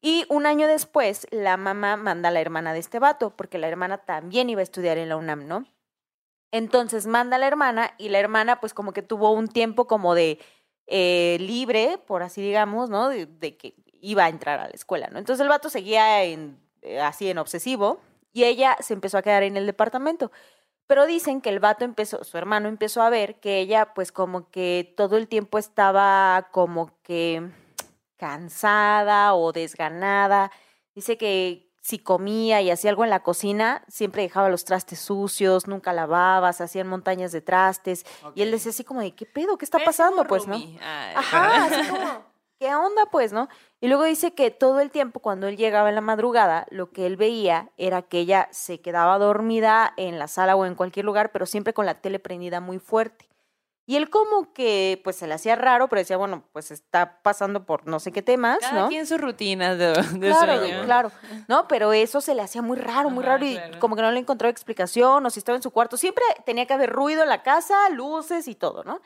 Y 0.00 0.24
un 0.30 0.46
año 0.46 0.66
después, 0.66 1.26
la 1.30 1.58
mamá 1.58 1.96
manda 1.96 2.30
a 2.30 2.32
la 2.32 2.40
hermana 2.40 2.72
de 2.72 2.78
este 2.78 2.98
vato, 2.98 3.30
porque 3.36 3.58
la 3.58 3.68
hermana 3.68 3.98
también 3.98 4.48
iba 4.48 4.60
a 4.60 4.62
estudiar 4.62 4.96
en 4.96 5.10
la 5.10 5.16
UNAM, 5.16 5.46
¿no? 5.46 5.66
Entonces 6.54 7.08
manda 7.08 7.34
a 7.34 7.38
la 7.40 7.48
hermana 7.48 7.94
y 7.98 8.10
la 8.10 8.20
hermana 8.20 8.60
pues 8.60 8.74
como 8.74 8.92
que 8.92 9.02
tuvo 9.02 9.32
un 9.32 9.48
tiempo 9.48 9.88
como 9.88 10.14
de 10.14 10.38
eh, 10.86 11.36
libre, 11.40 11.98
por 12.06 12.22
así 12.22 12.42
digamos, 12.42 12.90
¿no? 12.90 13.08
De, 13.08 13.56
que 13.56 13.74
iba 14.00 14.24
a 14.24 14.28
entrar 14.28 14.60
a 14.60 14.68
la 14.68 14.74
escuela, 14.74 15.08
¿no? 15.08 15.18
Entonces 15.18 15.42
el 15.42 15.48
vato 15.48 15.70
seguía 15.70 16.24
en, 16.24 16.58
eh, 16.82 17.00
así 17.00 17.28
en 17.30 17.38
obsesivo 17.38 18.00
y 18.32 18.44
ella 18.44 18.76
se 18.80 18.94
empezó 18.94 19.18
a 19.18 19.22
quedar 19.22 19.42
en 19.42 19.56
el 19.56 19.66
departamento. 19.66 20.30
Pero 20.86 21.06
dicen 21.06 21.40
que 21.40 21.48
el 21.48 21.60
vato 21.60 21.84
empezó, 21.84 22.24
su 22.24 22.36
hermano 22.36 22.68
empezó 22.68 23.00
a 23.02 23.08
ver 23.10 23.40
que 23.40 23.58
ella 23.58 23.94
pues 23.94 24.12
como 24.12 24.50
que 24.50 24.92
todo 24.96 25.16
el 25.16 25.28
tiempo 25.28 25.56
estaba 25.58 26.48
como 26.52 26.90
que 27.02 27.50
cansada 28.16 29.34
o 29.34 29.52
desganada. 29.52 30.50
Dice 30.94 31.16
que 31.16 31.70
si 31.84 31.98
comía 31.98 32.62
y 32.62 32.70
hacía 32.70 32.88
algo 32.88 33.04
en 33.04 33.10
la 33.10 33.22
cocina, 33.22 33.84
siempre 33.88 34.22
dejaba 34.22 34.48
los 34.48 34.64
trastes 34.64 34.98
sucios, 34.98 35.68
nunca 35.68 35.92
lavaba, 35.92 36.50
se 36.54 36.64
hacían 36.64 36.86
montañas 36.86 37.30
de 37.30 37.42
trastes. 37.42 38.06
Y 38.34 38.40
él 38.40 38.50
decía 38.50 38.70
así 38.70 38.84
como 38.84 39.02
de, 39.02 39.14
¿qué 39.14 39.26
pedo? 39.26 39.58
¿Qué 39.58 39.66
está 39.66 39.78
pasando? 39.80 40.24
Pues, 40.24 40.46
¿no? 40.46 40.54
Ay. 40.54 40.78
Ajá, 41.14 41.66
así 41.66 41.90
como, 41.90 42.24
¿qué 42.58 42.74
onda, 42.74 43.02
pues, 43.12 43.34
no? 43.34 43.50
Y 43.82 43.88
luego 43.88 44.04
dice 44.04 44.32
que 44.32 44.50
todo 44.50 44.80
el 44.80 44.90
tiempo 44.90 45.20
cuando 45.20 45.46
él 45.46 45.58
llegaba 45.58 45.90
en 45.90 45.94
la 45.94 46.00
madrugada, 46.00 46.66
lo 46.70 46.90
que 46.90 47.04
él 47.04 47.18
veía 47.18 47.70
era 47.76 48.00
que 48.00 48.20
ella 48.20 48.48
se 48.50 48.80
quedaba 48.80 49.18
dormida 49.18 49.92
en 49.98 50.18
la 50.18 50.26
sala 50.26 50.56
o 50.56 50.64
en 50.64 50.76
cualquier 50.76 51.04
lugar, 51.04 51.32
pero 51.32 51.44
siempre 51.44 51.74
con 51.74 51.84
la 51.84 52.00
tele 52.00 52.18
prendida 52.18 52.60
muy 52.60 52.78
fuerte. 52.78 53.28
Y 53.86 53.96
él 53.96 54.08
como 54.08 54.52
que, 54.54 54.98
pues, 55.04 55.16
se 55.16 55.26
le 55.26 55.34
hacía 55.34 55.56
raro, 55.56 55.88
pero 55.88 56.00
decía, 56.00 56.16
bueno, 56.16 56.44
pues 56.52 56.70
está 56.70 57.20
pasando 57.22 57.66
por 57.66 57.86
no 57.86 58.00
sé 58.00 58.12
qué 58.12 58.22
temas, 58.22 58.58
Cada 58.60 58.82
¿no? 58.82 58.88
quien 58.88 59.06
su 59.06 59.18
rutina 59.18 59.74
de, 59.74 59.92
de 59.92 60.28
Claro, 60.30 60.56
sueño. 60.58 60.82
claro. 60.84 61.12
No, 61.48 61.68
pero 61.68 61.92
eso 61.92 62.22
se 62.22 62.34
le 62.34 62.40
hacía 62.40 62.62
muy 62.62 62.78
raro, 62.78 63.10
muy 63.10 63.22
Ajá, 63.22 63.32
raro 63.34 63.44
y 63.44 63.54
claro. 63.56 63.78
como 63.80 63.96
que 63.96 64.00
no 64.02 64.10
le 64.10 64.18
encontraba 64.20 64.50
explicación 64.50 65.26
o 65.26 65.28
si 65.30 65.38
estaba 65.40 65.56
en 65.56 65.62
su 65.62 65.70
cuarto. 65.70 65.98
Siempre 65.98 66.24
tenía 66.46 66.64
que 66.66 66.72
haber 66.72 66.90
ruido 66.90 67.22
en 67.22 67.28
la 67.28 67.42
casa, 67.42 67.74
luces 67.90 68.48
y 68.48 68.54
todo, 68.54 68.84
¿no? 68.84 69.00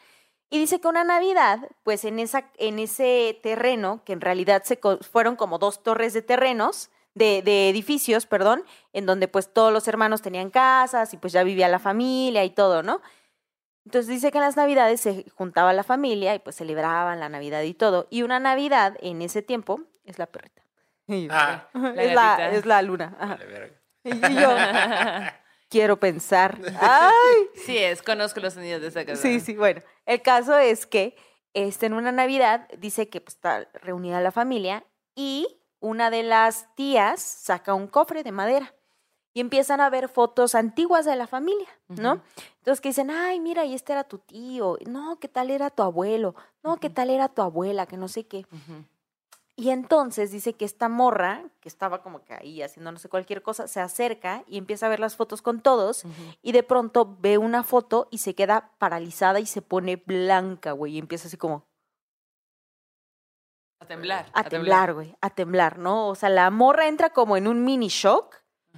Y 0.51 0.59
dice 0.61 0.81
que 0.81 0.87
una 0.89 1.03
Navidad, 1.03 1.59
pues 1.83 2.05
en, 2.05 2.20
esa, 2.20 2.45
en 2.57 2.79
ese 2.79 3.39
terreno, 3.43 4.03
que 4.05 4.12
en 4.12 4.20
realidad 4.20 4.62
se 4.64 4.79
co- 4.79 4.99
fueron 4.99 5.35
como 5.37 5.59
dos 5.59 5.83
torres 5.83 6.14
de 6.14 6.22
terrenos, 6.22 6.91
de, 7.14 7.43
de 7.43 7.68
edificios, 7.68 8.26
perdón, 8.26 8.64
en 8.93 9.05
donde 9.05 9.26
pues 9.26 9.53
todos 9.53 9.72
los 9.72 9.89
hermanos 9.89 10.22
tenían 10.22 10.51
casas 10.51 11.12
y 11.12 11.16
pues 11.16 11.33
ya 11.33 11.43
vivía 11.43 11.66
la 11.68 11.81
familia 11.81 12.45
y 12.45 12.51
todo, 12.51 12.83
¿no? 12.85 13.01
Entonces 13.89 14.09
dice 14.09 14.30
que 14.30 14.36
en 14.36 14.45
las 14.45 14.55
Navidades 14.59 15.01
se 15.01 15.24
juntaba 15.34 15.72
la 15.72 15.82
familia 15.82 16.34
y 16.34 16.41
pues 16.41 16.57
celebraban 16.57 17.20
la 17.20 17.30
Navidad 17.30 17.62
y 17.62 17.72
todo. 17.72 18.07
Y 18.11 18.20
una 18.20 18.39
Navidad 18.39 18.99
en 19.01 19.22
ese 19.22 19.41
tiempo 19.41 19.80
es 20.05 20.18
la 20.18 20.26
perrita. 20.26 20.62
Ah, 21.30 21.70
La 21.72 22.03
es, 22.03 22.14
la, 22.14 22.51
es 22.51 22.66
la 22.66 22.82
luna. 22.82 23.16
ajá. 23.18 23.39
Y 24.05 24.11
yo 24.34 24.55
quiero 25.70 25.99
pensar. 25.99 26.59
Ay, 26.82 27.49
Sí 27.64 27.78
es, 27.78 28.03
conozco 28.03 28.41
los 28.41 28.53
sonidos 28.53 28.82
de 28.82 28.89
esa 28.89 29.07
casa. 29.07 29.22
sí, 29.22 29.41
sí, 29.41 29.57
bueno. 29.57 29.80
El 30.05 30.20
caso 30.20 30.59
es 30.59 30.84
que 30.86 31.16
este, 31.55 31.86
en 31.86 31.95
una 31.95 32.12
Navidad 32.12 32.68
dice 32.76 33.09
que 33.09 33.22
pues, 33.22 33.36
está 33.36 33.70
reunida 33.72 34.20
la 34.20 34.32
familia 34.32 34.84
y 35.14 35.47
una 35.80 36.11
de 36.11 36.24
las 36.24 36.74
tías 36.74 37.22
saca 37.22 37.72
un 37.72 37.86
cofre 37.89 38.22
de 38.22 38.32
madera 38.32 38.74
y 39.39 39.41
empiezan 39.41 39.80
a 39.80 39.89
ver 39.89 40.09
fotos 40.09 40.57
antiguas 40.57 41.05
de 41.05 41.14
la 41.14 41.28
familia, 41.28 41.68
¿no? 41.86 42.20
Entonces 42.57 42.80
que 42.80 42.89
dicen, 42.89 43.09
ay, 43.09 43.39
mira, 43.39 43.64
y 43.64 43.72
este 43.72 43.93
era 43.93 44.03
tu 44.03 44.18
tío, 44.18 44.76
no, 44.84 45.20
¿qué 45.20 45.28
tal 45.28 45.53
era 45.53 45.70
tu 45.70 45.84
abuelo? 45.84 46.34
No, 46.64 46.78
¿qué 46.78 46.91
tal 46.91 47.09
era 47.09 47.28
tu 47.28 47.43
abuela? 47.43 47.86
Que 47.86 47.97
no 47.97 48.09
sé 48.09 48.26
qué. 48.26 48.45
Y 49.55 49.70
entonces 49.70 50.32
dice 50.32 50.55
que 50.55 50.64
esta 50.64 50.89
morra, 50.89 51.45
que 51.61 51.68
estaba 51.68 52.03
como 52.03 52.24
que 52.24 52.34
ahí 52.34 52.62
haciendo 52.62 52.91
no 52.91 52.99
sé 52.99 53.09
cualquier 53.09 53.41
cosa, 53.43 53.68
se 53.68 53.78
acerca 53.78 54.43
y 54.49 54.59
empieza 54.59 54.86
a 54.86 54.89
ver 54.89 54.99
las 54.99 55.14
fotos 55.14 55.41
con 55.41 55.61
todos 55.61 56.03
y 56.43 56.51
de 56.51 56.64
pronto 56.64 57.16
ve 57.20 57.39
una 57.39 57.62
foto 57.62 58.09
y 58.11 58.18
se 58.18 58.34
queda 58.34 58.72
paralizada 58.78 59.39
y 59.39 59.47
se 59.47 59.62
pone 59.62 60.03
blanca, 60.05 60.72
güey, 60.72 60.95
y 60.97 60.99
empieza 60.99 61.28
así 61.28 61.36
como 61.36 61.62
A 63.78 63.86
temblar. 63.86 64.26
a 64.34 64.43
temblar, 64.43 64.95
güey, 64.95 65.14
a 65.20 65.30
temblar, 65.30 65.78
¿no? 65.78 66.09
O 66.09 66.16
sea, 66.16 66.28
la 66.28 66.51
morra 66.51 66.89
entra 66.89 67.11
como 67.11 67.36
en 67.36 67.47
un 67.47 67.64
mini 67.64 67.86
shock 67.86 68.34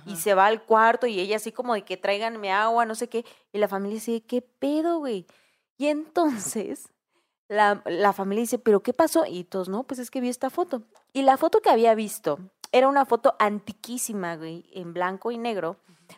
y 0.07 0.17
se 0.17 0.35
va 0.35 0.47
al 0.47 0.63
cuarto 0.65 1.07
y 1.07 1.21
ella 1.21 1.37
así 1.37 1.53
como 1.53 1.75
de 1.75 1.83
que 1.83 1.97
tráiganme 1.97 2.51
agua, 2.53 2.87
no 2.87 2.95
sé 2.95 3.09
qué, 3.09 3.25
y 3.53 3.59
la 3.59 3.69
familia 3.69 3.95
dice, 3.97 4.23
¿qué 4.23 4.41
pedo, 4.43 4.99
güey? 4.99 5.27
Y 5.77 5.89
entonces 5.89 6.89
la, 7.49 7.83
la 7.85 8.13
familia 8.13 8.43
dice, 8.43 8.59
¿pero 8.59 8.81
qué 8.81 8.93
pasó? 8.93 9.25
Y 9.27 9.45
todos, 9.45 9.69
no, 9.69 9.83
pues 9.85 9.99
es 10.01 10.11
que 10.11 10.21
vi 10.21 10.29
esta 10.29 10.51
foto. 10.51 10.83
Y 11.13 11.23
la 11.23 11.37
foto 11.37 11.61
que 11.61 11.71
había 11.71 11.95
visto 11.95 12.39
era 12.73 12.87
una 12.89 13.05
foto 13.05 13.35
antiquísima, 13.39 14.37
güey, 14.37 14.65
en 14.73 14.93
blanco 14.95 15.31
y 15.33 15.39
negro, 15.39 15.77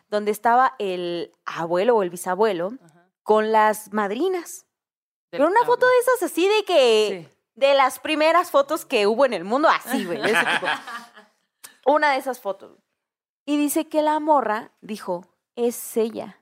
donde 0.09 0.31
estaba 0.31 0.75
el 0.79 1.31
abuelo 1.45 1.95
o 1.97 2.03
el 2.03 2.09
bisabuelo 2.09 2.73
con 3.23 3.51
las 3.51 3.91
madrinas. 3.93 4.65
Del- 5.31 5.39
Pero 5.41 5.47
una 5.47 5.63
foto 5.65 5.87
de 5.87 5.93
esas 6.01 6.31
así 6.31 6.47
de 6.47 6.63
que, 6.65 7.27
Sí. 7.27 7.37
de 7.55 7.73
las 7.73 7.97
primeras 7.99 8.51
fotos 8.51 8.85
que 8.85 9.07
hubo 9.07 9.25
en 9.25 9.33
el 9.33 9.43
mundo, 9.43 9.67
así, 9.69 10.05
güey, 10.05 10.19
de 10.21 10.31
ese 10.31 10.39
tipo. 10.45 10.67
Una 11.85 12.11
de 12.11 12.17
esas 12.17 12.39
fotos. 12.39 12.77
Y 13.45 13.57
dice 13.57 13.89
que 13.89 14.01
la 14.01 14.19
morra 14.19 14.71
dijo, 14.81 15.27
es 15.55 15.97
ella. 15.97 16.39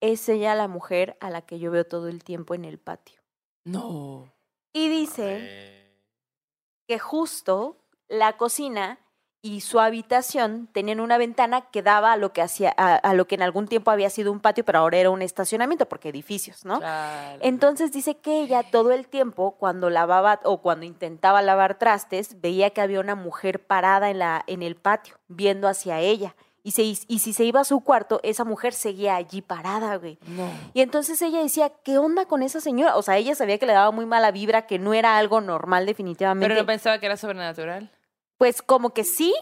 Es 0.00 0.28
ella 0.28 0.54
la 0.54 0.68
mujer 0.68 1.16
a 1.20 1.30
la 1.30 1.42
que 1.42 1.58
yo 1.58 1.70
veo 1.70 1.86
todo 1.86 2.08
el 2.08 2.24
tiempo 2.24 2.54
en 2.54 2.64
el 2.64 2.78
patio. 2.78 3.20
No. 3.64 4.32
Y 4.72 4.88
dice 4.88 5.92
que 6.88 6.98
justo 6.98 7.78
la 8.08 8.36
cocina 8.36 8.98
y 9.42 9.60
su 9.60 9.80
habitación 9.80 10.68
tenían 10.72 11.00
una 11.00 11.18
ventana 11.18 11.62
que 11.62 11.82
daba 11.82 12.12
a 12.12 12.16
lo 12.16 12.32
que 12.32 12.42
hacía, 12.42 12.72
a, 12.76 12.94
a 12.94 13.12
lo 13.12 13.26
que 13.26 13.34
en 13.34 13.42
algún 13.42 13.66
tiempo 13.66 13.90
había 13.90 14.08
sido 14.08 14.30
un 14.30 14.38
patio, 14.38 14.64
pero 14.64 14.78
ahora 14.78 14.98
era 14.98 15.10
un 15.10 15.20
estacionamiento, 15.20 15.86
porque 15.86 16.10
edificios, 16.10 16.64
¿no? 16.64 16.78
Claro. 16.78 17.40
Entonces 17.42 17.90
dice 17.90 18.16
que 18.16 18.40
ella 18.40 18.62
todo 18.62 18.92
el 18.92 19.08
tiempo, 19.08 19.56
cuando 19.58 19.90
lavaba 19.90 20.38
o 20.44 20.58
cuando 20.58 20.86
intentaba 20.86 21.42
lavar 21.42 21.76
trastes, 21.76 22.40
veía 22.40 22.70
que 22.70 22.80
había 22.80 23.00
una 23.00 23.16
mujer 23.16 23.66
parada 23.66 24.10
en, 24.10 24.20
la, 24.20 24.44
en 24.46 24.62
el 24.62 24.76
patio, 24.76 25.16
viendo 25.26 25.66
hacia 25.66 25.98
ella. 25.98 26.36
Y, 26.64 26.70
se, 26.70 26.84
y 26.84 27.18
si 27.18 27.32
se 27.32 27.42
iba 27.42 27.58
a 27.58 27.64
su 27.64 27.80
cuarto, 27.80 28.20
esa 28.22 28.44
mujer 28.44 28.72
seguía 28.72 29.16
allí 29.16 29.42
parada, 29.42 29.96
güey. 29.96 30.20
Y 30.72 30.82
entonces 30.82 31.20
ella 31.20 31.42
decía, 31.42 31.72
¿qué 31.82 31.98
onda 31.98 32.26
con 32.26 32.44
esa 32.44 32.60
señora? 32.60 32.94
O 32.94 33.02
sea, 33.02 33.16
ella 33.16 33.34
sabía 33.34 33.58
que 33.58 33.66
le 33.66 33.72
daba 33.72 33.90
muy 33.90 34.06
mala 34.06 34.30
vibra, 34.30 34.68
que 34.68 34.78
no 34.78 34.94
era 34.94 35.18
algo 35.18 35.40
normal 35.40 35.86
definitivamente. 35.86 36.46
Pero 36.46 36.60
no 36.60 36.66
pensaba 36.66 37.00
que 37.00 37.06
era 37.06 37.16
sobrenatural. 37.16 37.90
Pues 38.42 38.60
como 38.60 38.90
que 38.92 39.04
sí, 39.04 39.32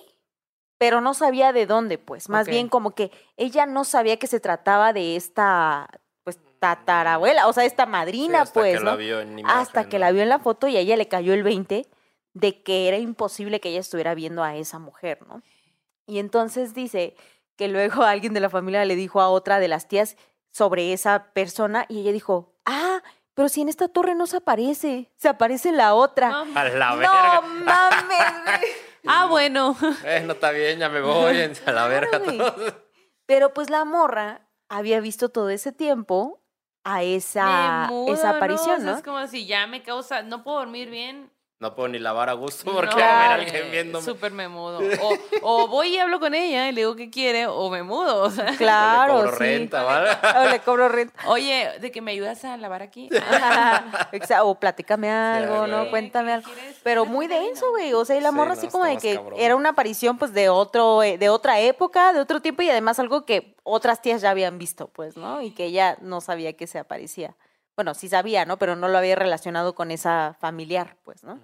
pero 0.76 1.00
no 1.00 1.14
sabía 1.14 1.54
de 1.54 1.64
dónde, 1.64 1.96
pues. 1.96 2.28
Más 2.28 2.46
bien 2.46 2.68
como 2.68 2.90
que 2.90 3.10
ella 3.38 3.64
no 3.64 3.84
sabía 3.84 4.18
que 4.18 4.26
se 4.26 4.40
trataba 4.40 4.92
de 4.92 5.16
esta, 5.16 5.88
pues, 6.22 6.38
tatarabuela, 6.58 7.46
o 7.48 7.52
sea, 7.54 7.64
esta 7.64 7.86
madrina, 7.86 8.42
hasta 8.42 8.60
pues, 8.60 8.76
que 8.76 8.84
la 8.84 8.90
¿no? 8.90 8.96
vio 8.98 9.20
en 9.20 9.38
Hasta 9.46 9.70
imagen, 9.80 9.88
que 9.88 9.96
¿no? 9.96 10.00
la 10.04 10.12
vio 10.12 10.22
en 10.22 10.28
la 10.28 10.38
foto 10.38 10.68
y 10.68 10.76
a 10.76 10.80
ella 10.80 10.98
le 10.98 11.08
cayó 11.08 11.32
el 11.32 11.42
20 11.42 11.86
de 12.34 12.62
que 12.62 12.88
era 12.88 12.98
imposible 12.98 13.58
que 13.58 13.70
ella 13.70 13.80
estuviera 13.80 14.14
viendo 14.14 14.42
a 14.44 14.54
esa 14.56 14.78
mujer, 14.78 15.26
¿no? 15.26 15.40
Y 16.06 16.18
entonces 16.18 16.74
dice 16.74 17.16
que 17.56 17.68
luego 17.68 18.02
alguien 18.04 18.34
de 18.34 18.40
la 18.40 18.50
familia 18.50 18.84
le 18.84 18.96
dijo 18.96 19.22
a 19.22 19.30
otra 19.30 19.60
de 19.60 19.68
las 19.68 19.88
tías 19.88 20.18
sobre 20.50 20.92
esa 20.92 21.32
persona 21.32 21.86
y 21.88 22.00
ella 22.00 22.12
dijo, 22.12 22.52
ah, 22.66 23.02
pero 23.32 23.48
si 23.48 23.62
en 23.62 23.70
esta 23.70 23.88
torre 23.88 24.14
no 24.14 24.26
se 24.26 24.36
aparece, 24.36 25.10
se 25.16 25.28
aparece 25.28 25.72
la 25.72 25.94
otra. 25.94 26.28
No. 26.28 26.46
A 26.60 26.64
la 26.68 26.90
No 26.90 26.96
verga. 26.98 27.40
mames. 27.40 28.60
Ah, 29.06 29.26
bueno. 29.26 29.76
Eh, 30.04 30.22
no 30.24 30.32
está 30.32 30.50
bien, 30.50 30.78
ya 30.78 30.88
me 30.88 31.00
voy. 31.00 31.36
A 31.66 31.72
la 31.72 31.86
verga 31.88 32.20
todos. 32.22 32.74
Pero 33.26 33.52
pues 33.54 33.70
la 33.70 33.84
morra 33.84 34.48
había 34.68 35.00
visto 35.00 35.28
todo 35.28 35.50
ese 35.50 35.72
tiempo 35.72 36.42
a 36.84 37.02
esa, 37.02 37.86
mudo, 37.88 38.14
esa 38.14 38.30
aparición, 38.30 38.76
O 38.76 38.80
sea, 38.80 38.90
¿no? 38.92 38.96
Es 38.96 39.02
como 39.02 39.26
si 39.26 39.46
ya 39.46 39.66
me 39.66 39.82
causa, 39.82 40.22
no 40.22 40.42
puedo 40.42 40.58
dormir 40.58 40.90
bien. 40.90 41.30
No 41.60 41.74
puedo 41.74 41.88
ni 41.88 41.98
lavar 41.98 42.30
a 42.30 42.32
gusto 42.32 42.72
porque 42.72 42.94
No, 42.96 43.02
va 43.02 43.34
a 43.34 43.36
ver 43.36 43.40
a 43.40 43.42
eh, 43.42 43.44
alguien 43.46 43.70
viéndome. 43.70 44.02
Súper 44.02 44.32
me 44.32 44.48
mudo. 44.48 44.80
O, 45.42 45.62
o 45.64 45.68
voy 45.68 45.88
y 45.94 45.98
hablo 45.98 46.18
con 46.18 46.34
ella 46.34 46.66
y 46.70 46.72
le 46.72 46.80
digo 46.80 46.96
qué 46.96 47.10
quiere, 47.10 47.46
o 47.46 47.68
me 47.68 47.82
mudo. 47.82 48.22
O 48.22 48.30
sea, 48.30 48.56
Claro, 48.56 49.18
Le 49.18 49.22
cobro 49.24 49.32
sí. 49.36 49.38
renta, 49.44 49.82
¿vale? 49.82 50.10
O 50.38 50.50
le 50.50 50.60
cobro 50.60 50.88
renta. 50.88 51.14
Oye, 51.28 51.68
de 51.78 51.92
que 51.92 52.00
me 52.00 52.12
ayudas 52.12 52.46
a 52.46 52.56
lavar 52.56 52.80
aquí. 52.80 53.10
O 54.42 54.54
platícame 54.54 55.10
algo, 55.10 55.66
¿no? 55.66 55.90
Cuéntame 55.90 56.28
¿Qué 56.28 56.32
algo. 56.32 56.50
Pero 56.82 57.02
¿Quieres 57.02 57.14
muy 57.14 57.26
denso, 57.26 57.68
güey. 57.70 57.92
O 57.92 58.06
sea, 58.06 58.16
y 58.16 58.20
la 58.20 58.30
Sí, 58.30 58.34
morra 58.36 58.54
no, 58.54 58.58
así 58.58 58.68
como 58.68 58.84
de 58.86 58.96
que 58.96 59.16
cabrón. 59.16 59.38
era 59.38 59.54
una 59.54 59.70
aparición 59.70 60.16
pues 60.16 60.32
de 60.32 60.48
otro, 60.48 61.02
eh, 61.02 61.18
de 61.18 61.28
otra 61.28 61.60
época, 61.60 62.14
de 62.14 62.20
otro 62.20 62.40
tiempo 62.40 62.62
y 62.62 62.70
además 62.70 62.98
algo 62.98 63.26
que 63.26 63.54
otras 63.64 64.00
tías 64.00 64.22
ya 64.22 64.30
habían 64.30 64.56
visto, 64.56 64.88
pues, 64.88 65.18
¿no? 65.18 65.42
Y 65.42 65.50
que 65.50 65.66
ella 65.66 65.98
no 66.00 66.22
sabía 66.22 66.54
que 66.54 66.66
se 66.66 66.78
aparecía. 66.78 67.34
Bueno, 67.80 67.94
sí 67.94 68.10
sabía, 68.10 68.44
¿no? 68.44 68.58
Pero 68.58 68.76
no 68.76 68.88
lo 68.88 68.98
había 68.98 69.16
relacionado 69.16 69.74
con 69.74 69.90
esa 69.90 70.36
familiar, 70.38 70.98
pues, 71.02 71.24
¿no? 71.24 71.40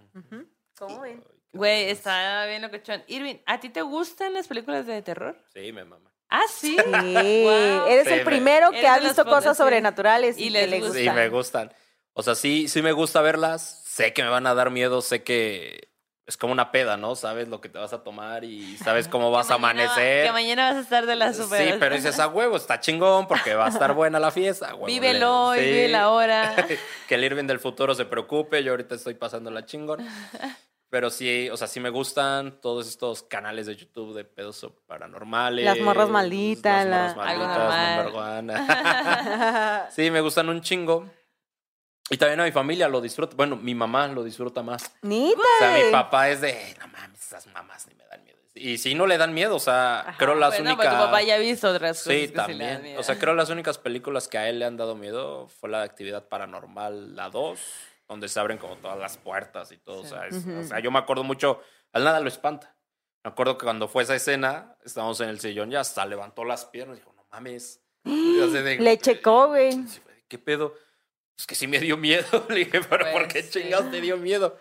¿Cómo 0.79 1.01
ven? 1.01 1.25
Güey, 1.55 1.89
está 1.89 2.45
bien 2.45 2.61
locochón. 2.61 3.03
Irving, 3.07 3.37
¿a 3.47 3.59
ti 3.59 3.71
te 3.71 3.81
gustan 3.81 4.35
las 4.35 4.47
películas 4.47 4.87
de 4.87 5.01
terror? 5.01 5.35
Sí, 5.55 5.73
me 5.73 5.87
mama. 5.87 6.13
Ah, 6.29 6.43
sí. 6.51 6.77
Sí, 6.77 7.47
eres 7.89 8.07
Sí, 8.07 8.13
el 8.13 8.19
me- 8.19 8.25
primero 8.27 8.71
que 8.71 8.87
ha 8.87 8.99
visto 8.99 9.25
cosas 9.25 9.57
sí. 9.57 9.63
sobrenaturales 9.63 10.37
y, 10.37 10.43
Y 10.43 10.45
que 10.49 10.51
les 10.51 10.69
le 10.71 10.81
gusta. 10.81 10.93
Sí, 10.93 10.99
gustan. 11.07 11.15
me 11.17 11.29
gustan. 11.31 11.73
O 12.13 12.23
sea, 12.23 12.35
sí, 12.35 12.69
sí 12.69 12.83
me 12.83 12.93
gusta 12.93 13.23
verlas. 13.23 13.83
Sé 13.87 14.13
que 14.13 14.23
me 14.23 14.29
van 14.29 14.47
a 14.47 14.53
dar 14.55 14.71
miedo, 14.71 15.01
sé 15.01 15.23
que 15.23 15.89
es 16.27 16.37
como 16.37 16.53
una 16.53 16.73
peda, 16.73 16.97
¿no? 16.97 17.15
Sabes 17.15 17.47
lo 17.49 17.61
que 17.61 17.69
te 17.69 17.79
vas 17.79 17.93
a 17.93 18.03
tomar 18.03 18.43
y 18.45 18.77
sabes 18.79 19.07
cómo 19.07 19.31
vas 19.31 19.51
a 19.51 19.59
mañana- 19.59 19.93
amanecer. 19.93 20.27
Que 20.27 20.33
mañana 20.33 20.69
vas 20.71 20.77
a 20.77 20.81
estar 20.81 21.07
de 21.07 21.15
la 21.17 21.33
super. 21.33 21.69
Sí, 21.69 21.75
pero 21.79 21.95
dices 21.95 22.19
a 22.19 22.27
huevo, 22.29 22.57
está 22.57 22.81
chingón 22.81 23.29
porque 23.29 23.55
va 23.55 23.67
a 23.67 23.69
estar 23.69 23.93
buena 23.95 24.19
la 24.19 24.31
fiesta. 24.33 24.75
huevo, 24.75 24.87
Vívelo 24.87 25.55
le- 25.55 25.61
y 25.61 25.65
sí. 25.65 25.71
vive 25.71 25.89
la 25.89 26.11
hora. 26.11 26.55
que 27.09 27.15
el 27.15 27.23
Irving 27.25 27.45
del 27.47 27.61
futuro 27.61 27.95
se 27.95 28.05
preocupe, 28.07 28.63
yo 28.65 28.73
ahorita 28.73 28.97
estoy 28.97 29.15
pasando 29.15 29.51
la 29.51 29.65
chingón. 29.65 30.05
Pero 30.89 31.11
sí, 31.11 31.49
o 31.51 31.57
sea, 31.57 31.67
sí 31.67 31.81
me 31.81 31.91
gustan 31.91 32.61
todos 32.61 32.87
estos 32.89 33.25
canales 33.25 33.67
de 33.67 33.75
YouTube 33.75 34.15
de 34.15 34.25
pedos 34.25 34.65
paranormales. 34.87 35.65
Las 35.65 35.81
morras 35.81 36.09
malditas, 36.09 36.87
Las 36.87 37.11
la- 37.11 37.15
morras 37.15 37.37
malditas, 37.39 38.15
normal. 38.15 38.47
number 38.47 38.61
one. 38.61 39.91
sí, 39.91 40.11
me 40.11 40.21
gustan 40.21 40.49
un 40.49 40.61
chingo. 40.61 41.09
Y 42.09 42.17
también 42.19 42.41
a 42.41 42.45
mi 42.45 42.53
familia 42.53 42.89
lo 42.89 43.01
disfruta. 43.01 43.35
Bueno, 43.37 43.57
mi 43.57 43.75
mamá 43.75 44.07
lo 44.09 44.23
disfruta 44.23 44.63
más. 44.63 44.93
Nita. 45.03 45.41
O 45.41 45.59
sea, 45.59 45.85
mi 45.85 45.91
papá 45.91 46.31
es 46.31 46.41
de, 46.41 46.77
no 46.81 46.87
mames, 46.89 47.21
esas 47.21 47.47
mamás 47.49 47.87
ni 47.89 47.95
me 47.95 48.05
dan 48.07 48.23
miedo. 48.23 48.37
Y 48.55 48.79
si 48.79 48.95
no 48.95 49.07
le 49.07 49.19
dan 49.19 49.35
miedo, 49.35 49.57
o 49.57 49.61
sea, 49.61 50.15
creo 50.17 50.35
las 50.35 50.51
Bueno, 50.55 50.71
únicas... 50.71 50.87
pero 50.87 50.99
tu 50.99 51.05
papá 51.07 51.23
ya 51.23 51.35
ha 51.35 51.39
visto 51.39 51.69
otras 51.69 51.99
cosas. 51.99 52.13
Sí, 52.15 52.21
que 52.21 52.27
sí 52.29 52.33
le 52.33 52.37
dan 52.37 52.47
también. 52.47 52.83
miedo. 52.83 53.01
o 53.01 53.03
sea, 53.03 53.19
creo 53.19 53.35
las 53.35 53.51
únicas 53.51 53.77
películas 53.79 54.29
que 54.29 54.39
a 54.39 54.49
él 54.49 54.61
le 54.61 54.65
han 54.65 54.77
dado 54.77 54.95
miedo 54.95 55.49
fue 55.49 55.69
la 55.69 55.81
de 55.81 55.85
Actividad 55.85 56.29
Paranormal, 56.29 57.17
la 57.17 57.29
2, 57.29 57.61
donde 58.09 58.29
se 58.29 58.39
abren 58.41 58.57
como 58.59 58.77
todas 58.77 58.99
las 58.99 59.19
puertas 59.19 59.73
y 59.73 59.77
todo. 59.79 60.01
o, 60.03 60.05
sea, 60.05 60.27
es- 60.29 60.47
o 60.47 60.63
sea, 60.63 60.79
yo 60.79 60.91
me 60.93 60.99
acuerdo 61.01 61.25
mucho, 61.25 61.61
al 61.93 62.05
nada 62.05 62.21
lo 62.21 62.29
espanta. 62.29 62.77
Me 63.25 63.31
acuerdo 63.33 63.59
que 63.59 63.65
cuando 63.65 63.89
fue 63.89 64.05
esa 64.05 64.15
escena, 64.15 64.77
estábamos 64.85 65.21
en 65.21 65.29
el 65.29 65.41
sillón 65.41 65.73
y 65.73 65.77
hasta 65.77 66.07
levantó 66.07 66.45
las 66.45 66.65
piernas 66.67 66.97
y 66.97 67.01
dijo, 67.01 67.13
no 67.15 67.27
mames. 67.33 67.83
De- 68.05 68.79
Le 68.79 68.99
checó, 68.99 69.49
güey. 69.49 69.73
Sí, 69.73 70.01
güey, 70.05 70.17
¿Qué 70.29 70.39
pedo? 70.39 70.75
Es 71.39 71.47
que 71.47 71.55
sí 71.55 71.67
me 71.67 71.79
dio 71.79 71.97
miedo. 71.97 72.47
Le 72.49 72.57
dije, 72.65 72.81
pero 72.89 73.05
¿por 73.13 73.23
Pues, 73.25 73.33
qué 73.33 73.43
sí. 73.43 73.61
chingados 73.63 73.91
te 73.91 74.01
dio 74.01 74.17
miedo? 74.17 74.57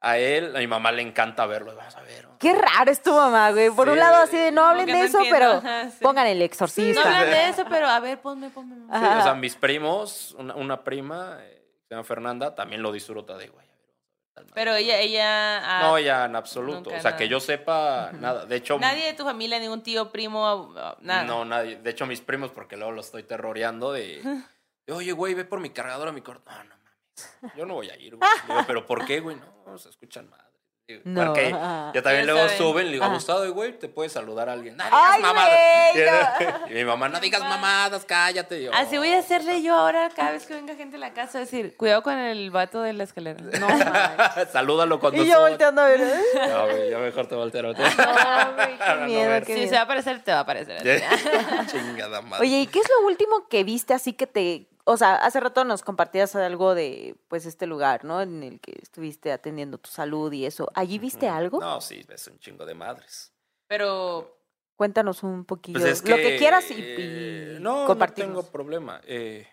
A 0.00 0.16
él, 0.16 0.54
a 0.54 0.60
mi 0.60 0.66
mamá 0.68 0.92
le 0.92 1.02
encanta 1.02 1.44
verlo. 1.46 1.74
Vamos 1.74 1.96
a 1.96 2.02
ver. 2.02 2.28
Qué 2.38 2.54
raro 2.54 2.88
es 2.88 3.02
tu 3.02 3.10
mamá, 3.12 3.50
güey. 3.50 3.68
Por 3.70 3.88
un 3.88 3.98
lado 3.98 4.22
así 4.22 4.36
de 4.36 4.52
no 4.52 4.64
hablen 4.64 4.86
de 4.86 4.92
no 4.92 4.98
eso, 5.04 5.18
entiendo, 5.18 5.36
pero 5.38 5.52
ajá, 5.54 5.90
sí. 5.90 5.96
pongan 6.00 6.28
el 6.28 6.38
No 6.38 6.44
exorcista. 6.44 7.02
hablan 7.02 7.28
de 7.30 7.48
eso, 7.48 7.64
pero 7.68 7.88
a 7.88 7.98
ver, 7.98 8.20
ponme, 8.20 8.48
ponme. 8.50 8.76
O 8.88 9.22
sea, 9.22 9.34
mis 9.34 9.56
primos, 9.56 10.36
una, 10.38 10.54
una 10.54 10.84
prima, 10.84 11.38
eh, 11.40 11.64
se 11.88 11.94
llama 11.96 12.04
Fernanda, 12.04 12.54
también 12.54 12.80
lo 12.80 12.92
disfruta 12.92 13.36
de, 13.36 13.48
güey, 13.48 13.66
a 13.66 13.76
ver, 13.76 13.86
vamos 13.88 14.06
a 14.12 14.14
ver 14.20 14.34
tal 14.34 14.44
madre". 14.44 14.52
Pero 14.54 14.74
ella, 14.76 14.98
ella. 15.00 15.58
ah, 15.64 15.82
No, 15.82 15.98
ya 15.98 16.26
en 16.26 16.36
absoluto. 16.36 16.76
nunca 16.90 16.90
o 16.90 17.02
sea, 17.02 17.10
nada. 17.10 17.16
que 17.16 17.28
yo 17.28 17.40
sepa, 17.40 18.12
nada. 18.12 18.46
De 18.46 18.54
hecho, 18.54 18.78
Nadie 18.78 19.04
de 19.06 19.14
tu 19.14 19.24
familia, 19.24 19.58
ningún 19.58 19.82
tío, 19.82 20.12
primo, 20.12 20.46
ah, 20.76 20.96
nada. 21.00 21.24
no, 21.24 21.44
nadie. 21.44 21.74
De 21.74 21.90
hecho, 21.90 22.06
mis 22.06 22.20
primos, 22.20 22.52
porque 22.52 22.76
luego 22.76 22.92
los 22.92 23.06
estoy 23.06 23.24
terroreando 23.24 23.90
de, 23.90 24.22
oye, 24.92 25.12
güey, 25.12 25.34
ve 25.34 25.44
por 25.44 25.60
mi 25.60 25.70
cargador 25.70 26.08
a 26.08 26.12
mi 26.12 26.20
corto. 26.22 26.50
No, 26.50 26.64
no 26.64 26.74
mames. 26.76 27.54
Yo 27.56 27.66
no 27.66 27.74
voy 27.74 27.90
a 27.90 27.96
ir, 27.96 28.16
güey. 28.16 28.28
Digo, 28.48 28.64
pero 28.66 28.86
¿por 28.86 29.04
qué, 29.04 29.20
güey? 29.20 29.36
No, 29.66 29.78
se 29.78 29.88
escuchan 29.90 30.28
madre. 30.30 30.44
Digo, 30.86 31.02
No, 31.04 31.26
Porque 31.26 31.50
yo 31.50 32.02
también 32.02 32.24
Ya 32.24 32.32
luego 32.32 32.48
saben. 32.48 32.56
suben, 32.56 32.86
le 32.86 32.92
digo. 32.92 33.10
Gustavo, 33.10 33.46
güey, 33.52 33.78
te 33.78 33.88
puedes 33.90 34.10
saludar 34.12 34.48
a 34.48 34.54
alguien. 34.54 34.74
No 34.74 34.84
Ay, 34.90 35.18
digas 35.18 35.34
mamadas. 35.34 35.58
güey, 35.92 36.70
Y, 36.70 36.74
mi 36.74 36.84
mamá, 36.86 37.10
no 37.10 37.20
digas 37.20 37.42
mamadas, 37.42 38.06
cállate. 38.06 38.62
Yo, 38.62 38.72
Así 38.72 38.96
voy 38.96 39.12
"Oh, 39.12 39.16
a 39.16 39.18
hacerle 39.18 39.60
yo 39.60 39.74
ahora 39.76 40.08
cada 40.16 40.30
vez 40.30 40.46
que 40.46 40.54
venga 40.54 40.74
gente 40.76 40.96
a 40.96 40.98
la 40.98 41.12
casa, 41.12 41.40
decir, 41.40 41.76
cuidado 41.76 42.02
con 42.02 42.14
el 42.16 42.50
vato 42.50 42.80
de 42.80 42.94
la 42.94 43.04
escalera. 43.04 43.38
No, 43.60 43.68
mames. 43.68 44.48
Salúdalo 44.50 44.98
cuando 44.98 45.22
Y 45.22 45.26
yo 45.26 45.34
suba. 45.34 45.48
volteando 45.50 45.82
a 45.82 45.88
ver. 45.88 46.00
¿eh? 46.00 46.22
No, 46.48 46.64
güey, 46.68 46.90
ya 46.90 46.98
mejor 47.00 47.26
te 47.26 47.34
volteo. 47.34 47.62
No, 47.64 47.74
güey, 47.74 48.78
qué 48.78 48.94
no 48.94 49.04
miedo, 49.06 49.40
qué 49.40 49.44
Si 49.46 49.52
miedo. 49.52 49.68
se 49.68 49.74
va 49.74 49.80
a 49.80 49.84
aparecer, 49.84 50.22
te 50.24 50.30
va 50.32 50.38
a 50.38 50.40
aparecer. 50.40 51.02
a. 51.04 51.66
Chingada 51.66 52.22
madre. 52.22 52.46
Oye, 52.46 52.60
¿y 52.60 52.66
qué 52.66 52.78
es 52.78 52.88
lo 52.88 53.06
último 53.06 53.46
que 53.48 53.62
viste 53.62 53.92
así 53.92 54.14
que 54.14 54.26
te... 54.26 54.66
O 54.88 54.96
sea, 54.96 55.16
hace 55.16 55.38
rato 55.38 55.64
nos 55.64 55.82
compartías 55.82 56.34
algo 56.34 56.74
de, 56.74 57.14
pues, 57.28 57.44
este 57.44 57.66
lugar, 57.66 58.04
¿no? 58.04 58.22
En 58.22 58.42
el 58.42 58.58
que 58.58 58.78
estuviste 58.80 59.32
atendiendo 59.32 59.76
tu 59.76 59.90
salud 59.90 60.32
y 60.32 60.46
eso. 60.46 60.70
¿Allí 60.74 60.98
viste 60.98 61.28
algo? 61.28 61.60
No, 61.60 61.80
sí, 61.80 62.04
ves 62.08 62.26
un 62.28 62.38
chingo 62.38 62.64
de 62.64 62.74
madres. 62.74 63.32
Pero 63.66 64.38
Cuéntanos 64.78 65.24
un 65.24 65.44
poquillo. 65.44 65.80
Pues 65.80 65.90
es 65.90 66.08
lo 66.08 66.14
que 66.14 66.36
quieras 66.38 66.70
y, 66.70 66.74
eh, 66.78 67.56
y 67.56 67.60
no, 67.60 67.88
no 67.88 68.12
tengo 68.12 68.44
problema. 68.44 69.00
Eh, 69.04 69.44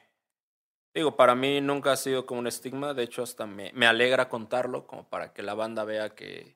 digo, 0.93 1.15
para 1.15 1.33
mí 1.33 1.61
nunca 1.61 1.93
ha 1.93 1.97
sido 1.97 2.27
como 2.27 2.41
un 2.41 2.47
estigma. 2.47 2.93
De 2.93 3.01
hecho, 3.01 3.23
hasta 3.23 3.47
me, 3.47 3.71
me 3.73 3.87
alegra 3.87 4.29
contarlo, 4.29 4.85
como 4.85 5.09
para 5.09 5.33
que 5.33 5.41
la 5.41 5.55
banda 5.55 5.83
vea 5.83 6.11
que. 6.11 6.55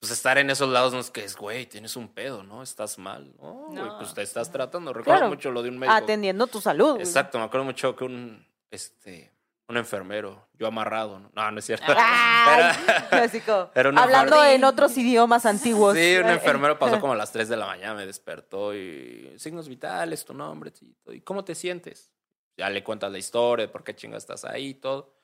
Pues 0.00 0.12
estar 0.12 0.38
en 0.38 0.48
esos 0.48 0.68
lados 0.70 0.94
no 0.94 0.98
es 1.00 1.10
que 1.10 1.22
es, 1.24 1.36
güey, 1.36 1.66
tienes 1.66 1.94
un 1.94 2.08
pedo, 2.08 2.42
¿no? 2.42 2.62
Estás 2.62 2.96
mal. 2.98 3.34
No, 3.38 3.52
güey, 3.68 3.74
No. 3.82 3.98
pues 3.98 4.14
te 4.14 4.22
estás 4.22 4.50
tratando. 4.50 4.92
Recuerdo 4.94 5.18
Claro. 5.20 5.28
mucho 5.34 5.50
lo 5.50 5.62
de 5.62 5.68
un 5.68 5.78
médico. 5.78 5.94
Atendiendo 5.94 6.46
tu 6.46 6.60
salud. 6.60 6.98
Exacto, 6.98 7.38
me 7.38 7.44
acuerdo 7.44 7.64
mucho 7.66 7.94
que 7.94 8.04
un, 8.04 8.46
este, 8.70 9.30
un 9.68 9.76
enfermero, 9.76 10.48
yo 10.54 10.66
amarrado, 10.66 11.20
¿no? 11.20 11.30
No, 11.34 11.50
no 11.50 11.58
es 11.58 11.66
cierto. 11.66 11.84
Ay, 11.94 12.74
Era- 13.12 13.24
era 13.74 13.88
hablando 13.90 14.36
enfermero. 14.36 14.44
en 14.44 14.64
otros 14.64 14.96
idiomas 14.96 15.44
antiguos. 15.44 15.94
Sí, 15.96 16.16
un 16.16 16.30
enfermero 16.30 16.78
pasó 16.78 16.98
como 17.00 17.12
a 17.12 17.16
las 17.16 17.30
3 17.30 17.50
de 17.50 17.56
la 17.58 17.66
mañana, 17.66 17.94
me 17.94 18.06
despertó 18.06 18.74
y 18.74 19.34
signos 19.38 19.68
vitales, 19.68 20.24
tu 20.24 20.32
nombre, 20.32 20.72
y 20.80 20.94
todo. 20.94 21.14
¿Y 21.14 21.20
cómo 21.20 21.44
te 21.44 21.54
sientes? 21.54 22.10
Ya 22.56 22.70
le 22.70 22.82
cuentas 22.82 23.12
la 23.12 23.18
historia, 23.18 23.66
de 23.66 23.72
por 23.72 23.84
qué 23.84 23.94
chingas 23.94 24.22
estás 24.22 24.46
ahí 24.46 24.68
y 24.68 24.74
todo. 24.74 25.14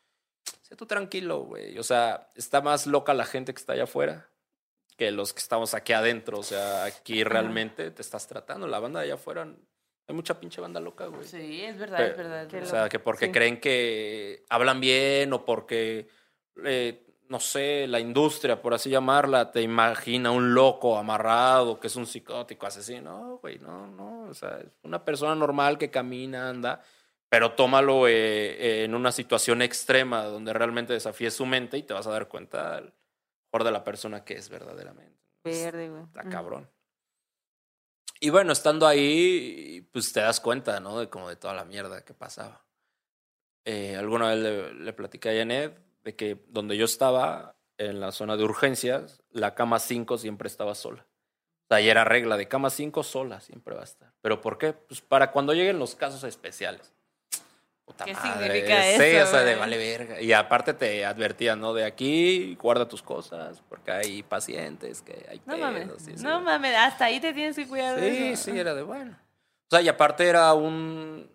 Sé 0.61 0.77
tú 0.77 0.85
tranquilo, 0.85 1.41
güey. 1.45 1.79
O 1.79 1.83
sea, 1.83 2.31
está 2.35 2.61
más 2.61 2.87
loca 2.87 3.15
la 3.15 3.25
gente 3.25 3.55
que 3.55 3.59
está 3.61 3.73
allá 3.73 3.85
afuera 3.85 4.29
que 4.97 5.11
los 5.11 5.33
que 5.33 5.41
estamos 5.41 5.75
aquí 5.75 5.93
adentro. 5.93 6.39
O 6.39 6.43
sea, 6.43 6.85
aquí 6.85 7.23
realmente 7.25 7.91
te 7.91 8.03
estás 8.03 8.27
tratando. 8.27 8.67
La 8.67 8.79
banda 8.81 9.01
de 9.01 9.07
allá 9.07 9.15
afuera, 9.15 9.47
hay 10.09 10.15
mucha 10.15 10.39
pinche 10.41 10.61
banda 10.61 10.81
loca, 10.81 11.07
güey. 11.07 11.25
sí, 11.25 11.63
es 11.63 11.79
verdad, 11.79 11.99
Pero, 11.99 12.11
es 12.13 12.17
verdad. 12.17 12.55
es 12.55 12.69
O 12.69 12.71
sea, 12.71 12.89
que 12.89 12.99
porque 12.99 13.27
Sí. 13.27 13.33
creen 13.33 13.61
que 13.61 14.45
hablan 14.49 14.81
bien 14.81 15.33
o 15.33 15.45
porque, 15.45 16.09
eh, 16.65 17.03
no 17.29 17.41
sé, 17.41 17.87
la 17.89 17.99
industria, 18.01 18.63
por 18.63 18.73
así 18.73 18.89
llamarla, 18.89 19.51
te 19.51 19.61
imagina 19.61 20.31
un 20.31 20.55
loco 20.55 20.97
amarrado 20.97 21.79
que 21.81 21.89
es 21.89 21.97
un 21.97 22.07
psicótico 22.07 22.67
asesino. 22.67 23.19
No, 23.19 23.39
güey, 23.39 23.59
no, 23.59 23.87
no. 23.89 24.29
O 24.31 24.35
sea, 24.35 24.59
es 24.61 24.69
una 24.85 25.05
persona 25.05 25.35
normal 25.35 25.77
que 25.77 25.91
camina, 25.91 26.49
anda, 26.49 26.81
pero 27.29 27.53
tómalo 27.53 28.07
eh, 28.07 28.85
en 28.85 28.95
una 28.95 29.11
situación 29.11 29.61
extrema 29.61 30.23
donde 30.25 30.53
realmente 30.53 30.93
desafíes 30.93 31.35
su 31.35 31.45
mente 31.45 31.77
y 31.77 31.83
te 31.83 31.93
vas 31.95 32.07
a 32.07 32.11
dar 32.13 32.29
cuenta 32.29 32.81
de 33.65 33.73
la 33.73 33.85
persona 33.85 34.25
que 34.25 34.35
es 34.35 34.49
verdaderamente. 34.49 35.21
Verde, 35.45 35.89
güey. 35.89 36.03
Está 36.05 36.25
cabrón. 36.25 36.71
Y 38.19 38.31
bueno, 38.31 38.53
estando 38.53 38.87
ahí, 38.87 39.89
pues 39.93 40.13
te 40.13 40.21
das 40.21 40.41
cuenta, 40.41 40.81
¿no? 40.81 40.99
De 40.99 41.09
como 41.09 41.29
de 41.29 41.37
toda 41.37 41.55
la 41.55 41.65
mierda 41.65 42.05
que 42.05 42.15
pasaba. 42.15 42.65
Eh, 43.65 43.97
alguna 43.97 44.29
vez 44.29 44.39
le, 44.39 44.75
le 44.75 44.93
platicé 44.93 45.31
a 45.31 45.39
Janet 45.39 45.79
de 46.03 46.17
que 46.17 46.45
donde 46.49 46.77
yo 46.77 46.85
estaba, 46.85 47.57
en 47.79 48.01
la 48.01 48.13
zona 48.13 48.37
de 48.37 48.45
urgencias, 48.45 49.23
la 49.31 49.55
cama 49.55 49.79
5 49.79 50.19
siempre 50.19 50.49
estaba 50.49 50.75
sola. 50.75 51.07
O 51.65 51.69
sea, 51.69 51.81
y 51.81 51.89
era 51.89 52.05
regla 52.05 52.37
de 52.37 52.49
cama 52.49 52.71
5 52.71 53.03
sola, 53.03 53.41
siempre 53.41 53.75
va 53.75 53.81
a 53.83 53.85
estar. 53.85 54.13
¿Pero 54.21 54.41
por 54.41 54.59
qué? 54.59 54.73
Pues 54.73 55.01
para 55.01 55.33
cuando 55.33 55.53
lleguen 55.53 55.79
los 55.79 55.95
casos 55.95 56.25
especiales. 56.25 56.95
Puta 57.87 58.05
¿Qué 58.05 58.13
madre. 58.15 58.47
significa 58.53 58.83
Sí, 58.83 59.17
eso, 59.17 59.29
o 59.29 59.31
sea, 59.31 59.41
de 59.45 59.55
vale 59.55 59.79
verga. 59.79 60.21
Y 60.21 60.33
aparte 60.33 60.75
te 60.75 61.05
advertían, 61.07 61.61
¿no? 61.61 61.73
De 61.73 61.85
aquí, 61.85 62.57
guarda 62.61 62.89
tus 62.89 63.01
cosas, 63.01 63.63
porque 63.69 63.93
hay 63.93 64.23
pacientes 64.25 65.03
que 65.03 65.25
hay 65.31 65.39
No 65.47 65.55
pedos, 65.55 65.61
mames. 65.61 65.89
sí, 65.99 66.13
sí. 66.17 66.25
No 66.25 66.41
mames, 66.41 66.75
hasta 66.77 67.05
ahí 67.07 67.21
te 67.21 67.33
tienes 67.33 67.55
que 67.57 67.67
cuidar 67.69 67.99
de 67.99 68.11
Sí, 68.11 68.25
eso. 68.33 68.51
sí, 68.51 68.59
era 68.59 68.75
de 68.75 68.83
bueno. 68.83 69.17
O 69.69 69.71
sea, 69.71 69.81
y 69.81 69.89
aparte 69.89 70.27
era 70.27 70.53
un. 70.53 71.31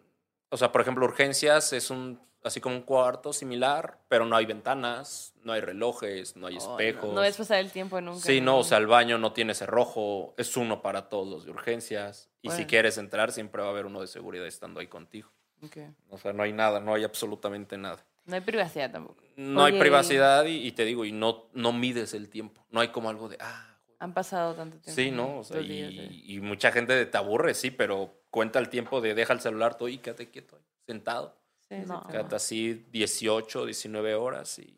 O 0.50 0.58
sea, 0.58 0.72
por 0.72 0.82
ejemplo, 0.82 1.06
urgencias 1.06 1.72
es 1.74 1.90
un. 1.90 2.20
Así 2.44 2.60
como 2.60 2.76
un 2.76 2.82
cuarto 2.82 3.34
similar, 3.34 4.00
pero 4.08 4.26
no 4.26 4.36
hay 4.36 4.48
ventanas, 4.48 5.34
no 5.44 5.54
hay 5.54 5.62
relojes, 5.62 6.36
no 6.36 6.48
hay 6.48 6.58
Oh, 6.60 6.72
espejos. 6.72 7.14
No, 7.14 7.24
no 7.24 7.32
pasar 7.38 7.60
el 7.60 7.72
tiempo 7.72 8.02
nunca. 8.02 8.20
Sí, 8.20 8.42
no, 8.42 8.58
o 8.58 8.64
sea, 8.64 8.80
el 8.80 8.88
baño 8.88 9.20
no 9.20 9.32
tiene 9.32 9.54
cerrojo, 9.54 10.34
es 10.38 10.58
uno 10.58 10.82
para 10.82 11.08
todos 11.08 11.28
los 11.28 11.46
de 11.46 11.52
urgencias. 11.52 12.30
Y 12.42 12.50
si 12.50 12.56
Bueno. 12.56 12.68
quieres 12.68 12.98
entrar, 12.98 13.32
siempre 13.32 13.62
va 13.62 13.68
a 13.68 13.72
haber 13.72 13.86
uno 13.86 14.02
de 14.02 14.08
seguridad 14.08 14.48
estando 14.48 14.80
ahí 14.80 14.88
contigo. 14.88 15.30
Ok. 15.64 15.78
O 16.10 16.18
sea, 16.18 16.34
no 16.34 16.44
hay 16.44 16.54
nada, 16.54 16.80
no 16.80 16.94
hay 16.94 17.04
absolutamente 17.04 17.78
nada. 17.78 18.04
No 18.26 18.36
hay 18.36 18.42
privacidad 18.42 18.92
tampoco. 18.92 19.22
No 19.36 19.64
hay 19.64 19.80
privacidad 19.80 20.46
y, 20.46 20.68
y 20.68 20.72
te 20.72 20.86
digo, 20.86 21.06
y 21.06 21.12
no, 21.12 21.50
no 21.54 21.74
mides 21.74 22.14
el 22.14 22.30
tiempo. 22.30 22.66
No 22.70 22.80
hay 22.80 22.90
como 22.90 23.10
algo 23.10 23.30
de, 23.30 23.38
ah, 23.40 23.78
Han 24.00 24.14
pasado 24.14 24.54
tanto 24.54 24.78
tiempo. 24.78 25.02
Sí, 25.02 25.12
¿no? 25.12 25.40
O 25.40 25.44
sea, 25.44 25.58
Dos 25.58 25.66
y, 25.66 25.70
días, 25.70 25.90
sí. 25.92 26.24
y 26.28 26.40
mucha 26.40 26.72
gente 26.72 27.06
te 27.06 27.18
aburre, 27.18 27.54
sí, 27.54 27.72
pero 27.72 28.22
cuenta 28.30 28.60
el 28.60 28.70
tiempo 28.70 29.02
de 29.02 29.14
deja 29.14 29.34
el 29.34 29.42
celular 29.42 29.78
tú 29.78 29.88
y 29.88 29.98
quédate 29.98 30.30
quieto 30.30 30.60
sentado. 30.86 31.38
Sí, 31.68 31.76
No. 31.88 32.06
Quédate 32.08 32.36
así 32.36 32.86
18, 32.92 33.66
19 33.66 34.16
horas 34.16 34.60
y... 34.60 34.78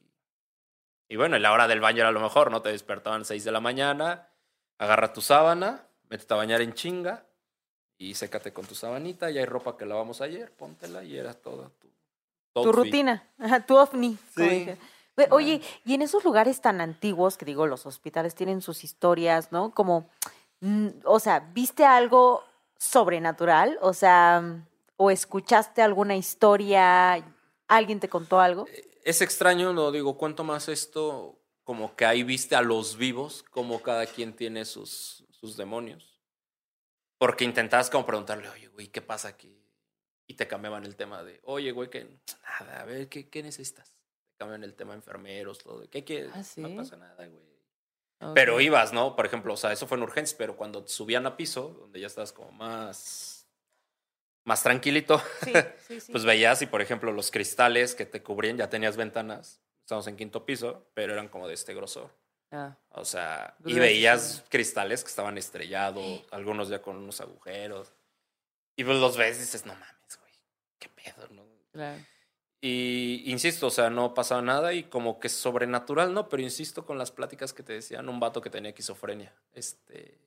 Y 1.10 1.16
bueno, 1.16 1.38
la 1.38 1.52
hora 1.52 1.68
del 1.68 1.80
baño 1.80 2.00
era 2.00 2.12
lo 2.12 2.22
mejor, 2.22 2.50
¿no? 2.50 2.62
Te 2.62 2.70
despertaban 2.70 3.26
6 3.26 3.44
de 3.44 3.52
la 3.52 3.60
mañana, 3.60 4.30
agarra 4.80 5.14
tu 5.14 5.22
sábana, 5.22 5.86
métete 6.10 6.34
a 6.34 6.38
bañar 6.38 6.62
en 6.62 6.74
chinga 6.74 7.28
y 7.98 8.16
sécate 8.16 8.54
con 8.54 8.66
tu 8.66 8.76
sabanita, 8.76 9.30
ya 9.30 9.42
hay 9.42 9.46
ropa 9.46 9.78
que 9.78 9.86
lavamos 9.86 10.22
ayer, 10.22 10.52
póntela 10.52 11.04
y 11.04 11.18
era 11.18 11.34
toda 11.34 11.70
tu... 11.80 11.92
Rutina, 12.72 13.28
Ajá, 13.40 13.66
tu 13.66 13.76
ovni. 13.76 14.18
como 14.36 14.48
Sí. 14.48 14.68
Oye, 15.30 15.62
y 15.86 15.94
en 15.94 16.02
esos 16.02 16.24
lugares 16.24 16.62
tan 16.62 16.82
antiguos, 16.82 17.38
que 17.38 17.46
digo, 17.46 17.68
los 17.68 17.86
hospitales 17.86 18.36
tienen 18.36 18.62
sus 18.62 18.84
historias, 18.84 19.52
¿no? 19.52 19.72
Como, 19.72 20.10
mm, 20.62 20.88
o 21.06 21.20
sea, 21.20 21.40
¿viste 21.54 21.86
algo 21.86 22.44
sobrenatural? 22.78 23.78
O 23.82 23.94
sea, 23.94 24.66
o 24.98 25.12
escuchaste 25.12 25.82
alguna 25.82 26.16
historia, 26.16 27.24
alguien 27.68 28.00
te 28.00 28.10
contó 28.10 28.40
algo. 28.40 28.66
Es 29.04 29.22
extraño, 29.22 29.74
no 29.74 29.92
digo, 29.92 30.18
cuento 30.18 30.44
más 30.44 30.68
esto 30.68 31.40
como 31.64 31.96
que 31.96 32.06
ahí 32.06 32.24
viste 32.24 32.56
a 32.56 32.62
los 32.62 32.98
vivos, 32.98 33.44
como 33.52 33.82
cada 33.82 34.06
quien 34.06 34.34
tiene 34.34 34.66
sus, 34.66 35.24
sus 35.32 35.58
demonios. 35.58 36.13
Porque 37.24 37.46
intentabas 37.46 37.90
como 37.90 38.06
preguntarle, 38.06 38.50
oye, 38.50 38.68
güey, 38.68 38.90
¿qué 38.90 39.02
pasa 39.02 39.30
aquí? 39.30 39.58
Y 40.28 40.34
te 40.34 40.46
cambiaban 40.46 40.84
el 40.84 40.98
tema 40.98 41.24
de, 41.24 41.40
oye, 41.46 41.72
güey, 41.72 41.90
que 41.90 42.20
nada, 42.60 42.82
a 42.82 42.84
ver, 42.84 43.08
¿qué, 43.08 43.30
qué 43.30 43.42
necesitas? 43.42 43.94
Te 44.28 44.36
cambian 44.40 44.62
el 44.66 44.76
tema 44.76 44.94
enfermeros, 44.94 45.60
todo. 45.60 45.80
de, 45.80 45.88
¿Qué 45.88 46.04
quieres? 46.04 46.34
¿Ah, 46.36 46.44
sí? 46.44 46.60
No 46.60 46.76
pasa 46.76 46.98
nada, 46.98 47.26
güey. 47.26 48.34
Pero 48.34 48.60
ibas, 48.60 48.92
¿no? 48.92 49.16
Por 49.16 49.26
ejemplo, 49.26 49.54
o 49.54 49.56
sea, 49.56 49.72
eso 49.72 49.88
fue 49.88 49.96
en 49.96 50.04
urgencias, 50.04 50.38
pero 50.38 50.58
cuando 50.58 50.86
subían 50.86 51.26
a 51.26 51.38
piso, 51.38 51.70
donde 51.80 52.02
ya 52.02 52.08
estabas 52.08 52.34
como 52.34 52.52
más, 52.52 53.48
más 54.44 54.62
tranquilito, 54.62 55.22
Sí, 55.46 55.54
sí, 55.88 56.02
sí. 56.02 56.12
pues 56.12 56.26
veías 56.26 56.62
y, 56.62 56.66
por 56.66 56.82
ejemplo, 56.82 57.14
los 57.14 57.32
cristales 57.32 57.96
que 57.96 58.06
te 58.06 58.22
cubrían, 58.22 58.58
ya 58.58 58.70
tenías 58.70 58.98
ventanas. 58.98 59.62
Estamos 59.80 60.08
en 60.08 60.18
quinto 60.18 60.46
piso, 60.46 60.90
pero 60.94 61.14
eran 61.14 61.30
como 61.30 61.48
de 61.48 61.54
este 61.54 61.74
grosor. 61.74 62.12
Ah, 62.56 62.78
O 62.92 63.04
sea, 63.04 63.56
y 63.60 63.74
Gruesos, 63.74 63.80
veías 63.80 64.46
cristales 64.50 65.04
que 65.04 65.10
estaban 65.10 65.38
estrellados, 65.40 66.24
algunos 66.32 66.70
ya 66.70 66.82
con 66.82 66.98
unos 66.98 67.20
agujeros. 67.20 67.92
Y 68.76 68.84
pues 68.84 68.98
los 69.00 69.18
ves 69.18 69.38
y 69.38 69.42
dices, 69.42 69.66
no 69.66 69.74
mames, 69.74 70.20
güey, 70.20 70.34
qué 70.80 70.90
pedo, 70.90 71.28
¿no? 71.30 71.44
claro. 71.72 72.00
Y 72.62 73.24
insisto, 73.30 73.68
o 73.68 73.72
sea, 73.72 73.90
no 73.90 74.14
pasaba 74.14 74.42
nada 74.42 74.72
y 74.74 74.84
como 74.86 75.20
que 75.20 75.28
sobrenatural, 75.28 76.14
¿no? 76.14 76.30
Pero 76.30 76.44
insisto 76.44 76.86
con 76.86 76.98
las 76.98 77.12
pláticas 77.12 77.52
que 77.52 77.62
te 77.62 77.74
decían, 77.74 78.08
un 78.08 78.22
vato 78.22 78.40
que 78.40 78.50
tenía 78.50 78.70
esquizofrenia, 78.70 79.36
este, 79.52 80.18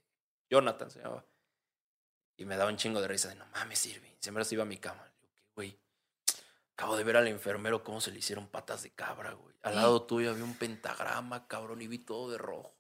Jonathan 0.51 0.91
se 0.91 0.99
llamaba. 1.01 1.24
Y 2.37 2.45
me 2.45 2.57
daba 2.59 2.70
un 2.70 2.77
chingo 2.77 3.01
de 3.01 3.09
risa 3.09 3.29
de, 3.31 3.37
no 3.37 3.47
mames, 3.47 3.87
Irving, 3.87 4.12
siempre 4.20 4.45
se 4.45 4.55
iba 4.55 4.64
a 4.64 4.66
mi 4.66 4.77
cama. 4.77 5.11
Yo, 5.22 5.29
"¿Qué, 5.31 5.41
güey, 5.55 5.79
acabo 6.77 6.97
de 6.97 7.05
ver 7.05 7.16
al 7.16 7.27
enfermero 7.27 7.83
cómo 7.83 8.03
se 8.03 8.11
le 8.11 8.18
hicieron 8.18 8.47
patas 8.49 8.83
de 8.83 8.91
cabra, 8.91 9.33
güey. 9.33 9.55
Al 9.62 9.77
lado 9.77 10.03
tuyo 10.03 10.31
había 10.31 10.45
un 10.45 10.55
pentagrama, 10.55 11.49
cabrón, 11.49 11.81
y 11.81 11.89
vi 11.89 11.99
todo 11.99 12.31
de 12.31 12.37
rojo. 12.39 12.74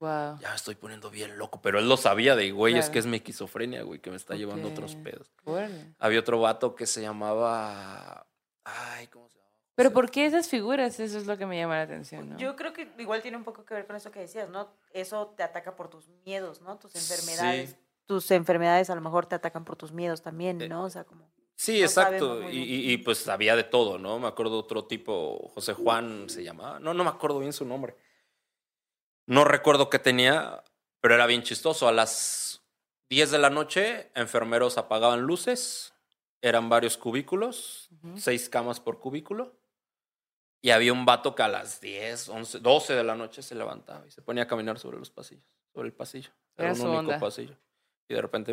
Wow. 0.00 0.38
Ya 0.40 0.50
me 0.50 0.56
estoy 0.56 0.74
poniendo 0.74 1.10
bien 1.10 1.38
loco, 1.38 1.62
pero 1.62 1.78
él 1.78 1.88
lo 1.88 1.96
sabía 1.96 2.34
de, 2.36 2.50
güey, 2.50 2.76
es 2.76 2.90
que 2.90 2.98
es 2.98 3.06
mi 3.06 3.18
esquizofrenia, 3.18 3.82
güey, 3.82 4.00
que 4.00 4.10
me 4.10 4.16
está 4.16 4.34
llevando 4.34 4.68
otros 4.68 4.96
pedos. 4.96 5.32
Órale. 5.44 5.94
Había 5.98 6.20
otro 6.20 6.40
vato 6.40 6.74
que 6.74 6.86
se 6.86 7.00
llamaba, 7.00 8.26
ay, 8.64 9.06
¿cómo 9.06 9.28
se 9.28 9.38
llama? 9.38 9.48
Pero 9.76 9.92
¿por 9.92 10.10
qué 10.10 10.26
esas 10.26 10.48
figuras? 10.48 10.98
Eso 11.00 11.16
es 11.16 11.26
lo 11.26 11.38
que 11.38 11.46
me 11.46 11.56
llama 11.56 11.76
la 11.76 11.82
atención, 11.82 12.30
¿no? 12.30 12.36
Yo 12.38 12.56
creo 12.56 12.72
que 12.72 12.92
igual 12.98 13.22
tiene 13.22 13.36
un 13.36 13.44
poco 13.44 13.64
que 13.64 13.74
ver 13.74 13.86
con 13.86 13.94
eso 13.94 14.10
que 14.10 14.20
decías, 14.20 14.50
¿no? 14.50 14.68
Eso 14.90 15.34
te 15.36 15.42
ataca 15.44 15.76
por 15.76 15.88
tus 15.88 16.08
miedos, 16.26 16.60
¿no? 16.62 16.78
Tus 16.78 16.94
enfermedades. 16.96 17.70
Sí. 17.70 17.76
Tus 18.06 18.30
enfermedades 18.32 18.90
a 18.90 18.94
lo 18.94 19.00
mejor 19.00 19.26
te 19.26 19.34
atacan 19.34 19.64
por 19.64 19.76
tus 19.76 19.92
miedos 19.92 20.20
también, 20.20 20.60
Eh, 20.60 20.68
¿no? 20.68 20.84
O 20.84 20.90
sea, 20.90 21.04
como... 21.04 21.30
Sí, 21.56 21.80
No 21.80 21.86
exacto. 21.86 22.50
Y, 22.50 22.92
y- 22.92 22.96
pues 22.98 23.26
había 23.28 23.56
de 23.56 23.64
todo, 23.64 23.98
¿no? 23.98 24.18
Me 24.18 24.28
acuerdo 24.28 24.58
otro 24.58 24.84
tipo, 24.84 25.50
José 25.54 25.72
Juan 25.72 26.28
se 26.28 26.44
llamaba. 26.44 26.78
No, 26.78 26.92
no 26.94 27.02
me 27.02 27.10
acuerdo 27.10 27.38
bien 27.40 27.52
su 27.54 27.64
nombre. 27.64 27.96
No 29.26 29.44
recuerdo 29.44 29.88
qué 29.90 29.98
tenía, 29.98 30.62
pero 31.00 31.14
era 31.14 31.26
bien 31.26 31.42
chistoso. 31.42 31.88
A 31.88 31.92
las 31.92 32.62
10 33.08 33.30
de 33.30 33.38
la 33.38 33.48
noche, 33.50 34.10
enfermeros 34.14 34.76
apagaban 34.78 35.22
luces. 35.22 35.94
Eran 36.42 36.68
varios 36.68 36.96
cubículos, 36.98 37.88
Ujú. 37.90 38.18
seis 38.20 38.48
camas 38.50 38.78
por 38.78 39.00
cubículo. 39.00 39.56
Y 40.60 40.70
había 40.70 40.92
un 40.92 41.06
vato 41.06 41.34
que 41.34 41.42
a 41.42 41.48
las 41.48 41.80
10, 41.80 42.28
11, 42.28 42.58
12 42.60 42.94
de 42.94 43.02
la 43.04 43.14
noche 43.14 43.42
se 43.42 43.54
levantaba 43.54 44.06
y 44.06 44.10
se 44.10 44.20
ponía 44.20 44.42
a 44.44 44.46
caminar 44.46 44.78
sobre 44.78 44.98
los 44.98 45.10
pasillos, 45.10 45.44
sobre 45.72 45.88
el 45.88 45.94
pasillo. 45.94 46.30
Era, 46.56 46.70
Era 46.72 46.74
un 46.82 46.88
único 46.88 47.00
onda. 47.00 47.18
pasillo. 47.18 47.56
Y 48.08 48.14
de 48.14 48.22
repente, 48.22 48.52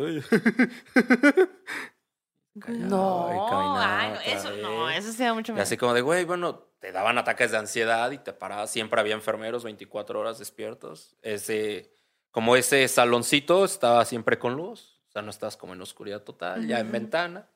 No, 2.54 3.28
y 3.30 3.50
caminaba 3.50 4.00
ay, 4.00 4.10
no, 4.12 4.20
eso 4.20 4.56
no, 4.58 4.84
vez. 4.84 4.98
eso 4.98 5.12
se 5.12 5.24
da 5.24 5.34
mucho 5.34 5.52
Y 5.52 5.56
más. 5.56 5.62
así 5.64 5.76
como 5.76 5.92
de, 5.92 6.02
güey, 6.02 6.24
bueno, 6.24 6.60
te 6.78 6.92
daban 6.92 7.18
ataques 7.18 7.50
de 7.50 7.58
ansiedad 7.58 8.10
y 8.12 8.18
te 8.18 8.32
parabas. 8.32 8.70
Siempre 8.70 9.00
había 9.00 9.14
enfermeros 9.14 9.64
24 9.64 10.20
horas 10.20 10.38
despiertos. 10.38 11.16
Ese, 11.22 11.92
como 12.30 12.54
ese 12.56 12.86
saloncito 12.86 13.64
estaba 13.64 14.04
siempre 14.04 14.38
con 14.38 14.54
luz. 14.54 15.00
O 15.08 15.10
sea, 15.12 15.22
no 15.22 15.30
estás 15.30 15.56
como 15.56 15.72
en 15.74 15.80
oscuridad 15.82 16.22
total, 16.22 16.66
ya 16.66 16.78
en 16.80 16.92
ventana. 16.92 17.48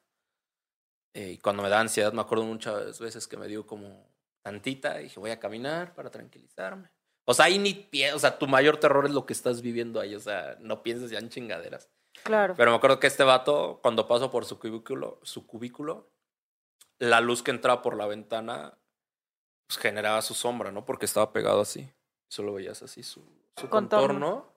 Eh, 1.14 1.32
y 1.32 1.38
cuando 1.38 1.62
me 1.62 1.68
da 1.68 1.80
ansiedad, 1.80 2.12
me 2.12 2.20
acuerdo 2.20 2.44
muchas 2.44 2.98
veces 3.00 3.26
que 3.26 3.36
me 3.36 3.46
dio 3.48 3.66
como 3.66 4.08
tantita. 4.42 5.00
Y 5.00 5.04
dije, 5.04 5.20
voy 5.20 5.30
a 5.30 5.40
caminar 5.40 5.94
para 5.94 6.10
tranquilizarme. 6.10 6.90
O 7.24 7.34
sea, 7.34 7.46
ahí 7.46 7.58
ni 7.58 7.74
pie, 7.74 8.14
o 8.14 8.18
sea, 8.18 8.38
tu 8.38 8.46
mayor 8.46 8.78
terror 8.78 9.04
es 9.06 9.12
lo 9.12 9.26
que 9.26 9.32
estás 9.32 9.60
viviendo 9.62 10.00
ahí. 10.00 10.14
O 10.14 10.20
sea, 10.20 10.56
no 10.60 10.82
pienses 10.82 11.10
ya 11.10 11.18
en 11.18 11.28
chingaderas. 11.28 11.88
Claro. 12.24 12.54
Pero 12.56 12.70
me 12.70 12.76
acuerdo 12.76 12.98
que 13.00 13.06
este 13.06 13.24
vato, 13.24 13.80
cuando 13.82 14.06
pasó 14.08 14.30
por 14.30 14.44
su 14.44 14.58
cubículo, 14.58 15.18
su 15.22 15.46
cubículo, 15.46 16.10
la 16.98 17.20
luz 17.20 17.42
que 17.42 17.50
entraba 17.50 17.82
por 17.82 17.96
la 17.96 18.06
ventana 18.06 18.76
pues, 19.66 19.78
generaba 19.78 20.20
su 20.22 20.34
sombra, 20.34 20.70
¿no? 20.72 20.84
Porque 20.84 21.06
estaba 21.06 21.32
pegado 21.32 21.60
así. 21.60 21.90
Solo 22.28 22.54
veías 22.54 22.82
así 22.82 23.02
su, 23.02 23.20
su 23.56 23.68
Contorno. 23.68 24.08
contorno. 24.08 24.52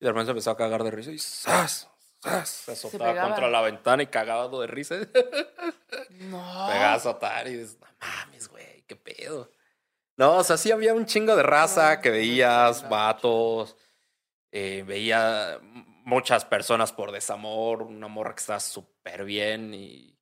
Y 0.00 0.04
de 0.04 0.10
repente 0.10 0.26
se 0.26 0.30
empezó 0.30 0.50
a 0.52 0.56
cagar 0.56 0.82
de 0.84 0.90
risa 0.90 1.10
y 1.10 1.18
¡zas! 1.18 1.90
¡zas! 2.22 2.48
Se 2.48 2.72
azotaba 2.72 3.10
pegaba. 3.10 3.28
contra 3.28 3.48
la 3.50 3.60
ventana 3.60 4.02
y 4.02 4.06
cagado 4.06 4.60
de 4.60 4.66
risa. 4.66 4.96
No. 6.20 6.38
Pegaba 6.68 6.92
a 6.92 6.94
azotar 6.94 7.46
y 7.48 7.56
dices, 7.56 7.78
no 7.80 7.86
mames, 8.00 8.48
güey, 8.48 8.82
qué 8.86 8.96
pedo. 8.96 9.50
No, 10.16 10.36
o 10.36 10.44
sea, 10.44 10.56
sí 10.56 10.70
había 10.70 10.94
un 10.94 11.06
chingo 11.06 11.34
de 11.36 11.42
raza 11.42 12.00
que 12.00 12.10
veías, 12.10 12.88
vatos, 12.88 13.76
eh, 14.52 14.84
veía 14.86 15.58
muchas 16.04 16.44
personas 16.44 16.92
por 16.92 17.12
desamor, 17.12 17.82
una 17.82 18.08
morra 18.08 18.34
que 18.34 18.40
estaba 18.40 18.60
súper 18.60 19.24
bien 19.24 19.74
y, 19.74 20.18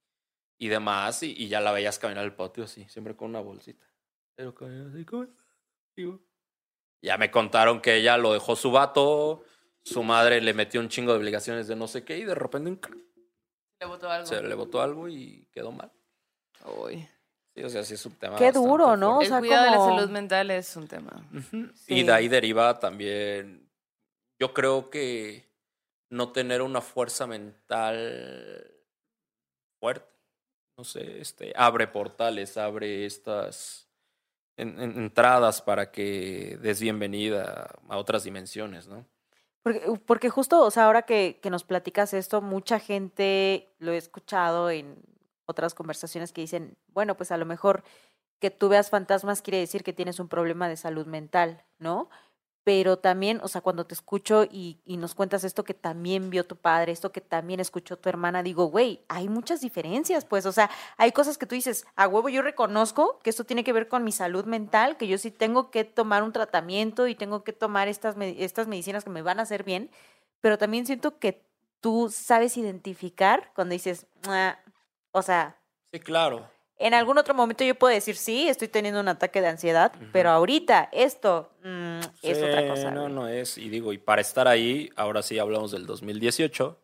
y 0.58 0.68
demás, 0.68 1.22
y, 1.22 1.32
y 1.36 1.48
ya 1.48 1.60
la 1.60 1.72
veías 1.72 1.98
caminar 1.98 2.24
al 2.24 2.34
patio 2.34 2.64
así, 2.64 2.84
siempre 2.88 3.16
con 3.16 3.30
una 3.30 3.40
bolsita. 3.40 3.86
Pero 4.34 4.54
caminaba 4.54 4.90
así, 4.90 5.04
¿cómo 5.04 5.24
estás? 5.24 5.44
Digo, 5.96 6.20
Ya 7.02 7.16
me 7.18 7.30
contaron 7.30 7.80
que 7.80 7.96
ella 7.96 8.16
lo 8.18 8.32
dejó 8.32 8.56
su 8.56 8.70
vato, 8.70 9.44
su 9.82 10.02
madre 10.02 10.40
le 10.40 10.52
metió 10.54 10.80
un 10.80 10.88
chingo 10.88 11.12
de 11.12 11.18
obligaciones 11.18 11.66
de 11.68 11.76
no 11.76 11.88
sé 11.88 12.04
qué, 12.04 12.18
y 12.18 12.24
de 12.24 12.34
repente 12.34 12.70
un 12.70 12.80
Le 13.80 13.86
botó 13.86 14.10
algo. 14.10 14.26
se 14.26 14.42
le 14.42 14.54
botó 14.54 14.80
algo 14.82 15.08
y 15.08 15.48
quedó 15.52 15.72
mal. 15.72 15.90
Uy. 16.82 17.08
Sí, 17.54 17.64
o 17.64 17.68
sea, 17.70 17.82
sí 17.82 17.94
es 17.94 18.06
un 18.06 18.12
tema. 18.16 18.36
Qué 18.36 18.52
duro, 18.52 18.96
¿no? 18.96 19.16
fuerte. 19.16 19.18
O 19.18 19.22
El 19.22 19.28
sea, 19.28 19.38
cuidado 19.40 19.64
de 19.64 19.70
la 19.72 19.76
como- 19.78 19.96
salud 19.98 20.10
mental 20.10 20.50
es 20.52 20.76
un 20.76 20.86
tema. 20.86 21.28
Ujú. 21.32 21.70
Sí. 21.74 21.94
Y 21.94 22.02
de 22.04 22.12
ahí 22.12 22.28
deriva 22.28 22.78
también, 22.78 23.68
yo 24.38 24.52
creo 24.54 24.90
que 24.90 25.47
no 26.10 26.32
tener 26.32 26.62
una 26.62 26.80
fuerza 26.80 27.26
mental 27.26 28.74
fuerte. 29.80 30.08
No 30.76 30.84
sé, 30.84 31.20
este, 31.20 31.52
abre 31.56 31.88
portales, 31.88 32.56
abre 32.56 33.04
estas 33.04 33.88
en- 34.56 34.80
en- 34.80 34.98
entradas 34.98 35.60
para 35.62 35.90
que 35.90 36.58
des 36.60 36.80
bienvenida 36.80 37.78
a 37.88 37.96
otras 37.98 38.24
dimensiones, 38.24 38.86
¿no? 38.88 39.04
Porque, 39.62 39.82
porque 40.06 40.30
justo, 40.30 40.62
o 40.64 40.70
sea, 40.70 40.86
ahora 40.86 41.02
que, 41.02 41.40
que 41.42 41.50
nos 41.50 41.64
platicas 41.64 42.14
esto, 42.14 42.40
mucha 42.40 42.78
gente 42.78 43.68
lo 43.78 43.92
he 43.92 43.96
escuchado 43.96 44.70
en 44.70 44.96
otras 45.46 45.74
conversaciones 45.74 46.32
que 46.32 46.40
dicen, 46.42 46.76
bueno, 46.88 47.16
pues 47.16 47.32
a 47.32 47.36
lo 47.36 47.44
mejor 47.46 47.82
que 48.40 48.50
tú 48.50 48.68
veas 48.68 48.90
fantasmas 48.90 49.42
quiere 49.42 49.58
decir 49.58 49.82
que 49.82 49.92
tienes 49.92 50.20
un 50.20 50.28
problema 50.28 50.68
de 50.68 50.76
salud 50.76 51.06
mental, 51.06 51.64
¿no? 51.78 52.08
Pero 52.68 52.98
también, 52.98 53.40
o 53.42 53.48
sea, 53.48 53.62
cuando 53.62 53.86
te 53.86 53.94
escucho 53.94 54.44
y, 54.44 54.78
nos 54.84 55.14
cuentas 55.14 55.42
esto 55.42 55.64
que 55.64 55.72
también 55.72 56.28
vio 56.28 56.44
tu 56.44 56.56
padre, 56.56 56.92
esto 56.92 57.12
que 57.12 57.22
también 57.22 57.60
escuchó 57.60 57.96
tu 57.96 58.10
hermana, 58.10 58.42
digo, 58.42 58.66
güey, 58.66 59.00
hay 59.08 59.30
muchas 59.30 59.62
diferencias, 59.62 60.26
pues, 60.26 60.44
o 60.44 60.52
sea, 60.52 60.68
hay 60.98 61.12
cosas 61.12 61.38
que 61.38 61.46
tú 61.46 61.54
dices, 61.54 61.86
a 61.96 62.06
huevo, 62.06 62.28
yo 62.28 62.42
reconozco 62.42 63.20
que 63.20 63.30
esto 63.30 63.44
tiene 63.44 63.64
que 63.64 63.72
ver 63.72 63.88
con 63.88 64.04
mi 64.04 64.12
salud 64.12 64.44
mental, 64.44 64.98
que 64.98 65.08
yo 65.08 65.16
sí 65.16 65.30
tengo 65.30 65.70
que 65.70 65.84
tomar 65.84 66.22
un 66.22 66.32
tratamiento 66.32 67.08
y 67.08 67.14
tengo 67.14 67.42
que 67.42 67.54
tomar 67.54 67.88
estas, 67.88 68.16
estas 68.18 68.68
medicinas 68.68 69.02
que 69.02 69.08
me 69.08 69.22
van 69.22 69.38
a 69.40 69.44
hacer 69.44 69.64
bien, 69.64 69.90
pero 70.42 70.58
también 70.58 70.84
siento 70.84 71.18
que 71.18 71.46
tú 71.80 72.10
sabes 72.12 72.58
identificar 72.58 73.50
cuando 73.54 73.72
dices, 73.72 74.06
"Ah", 74.26 74.58
o 75.12 75.22
sea, 75.22 75.56
Sí, 75.90 76.00
claro. 76.00 76.46
En 76.78 76.94
algún 76.94 77.18
otro 77.18 77.34
momento 77.34 77.64
yo 77.64 77.74
puedo 77.74 77.92
decir, 77.92 78.16
sí, 78.16 78.48
estoy 78.48 78.68
teniendo 78.68 79.00
un 79.00 79.08
ataque 79.08 79.40
de 79.40 79.48
ansiedad, 79.48 79.92
pero 80.12 80.30
ahorita 80.30 80.88
esto 80.92 81.50
mm, 81.64 81.98
es 82.22 82.38
otra 82.42 82.62
Sí, 82.62 82.68
cosa. 82.68 82.90
No, 82.90 83.08
no 83.08 83.28
es. 83.28 83.58
Y 83.58 83.68
digo, 83.68 83.92
y 83.92 83.98
para 83.98 84.20
estar 84.20 84.46
ahí, 84.48 84.90
ahora 84.96 85.22
sí 85.22 85.38
hablamos 85.38 85.72
del 85.72 85.86
2018, 85.86 86.78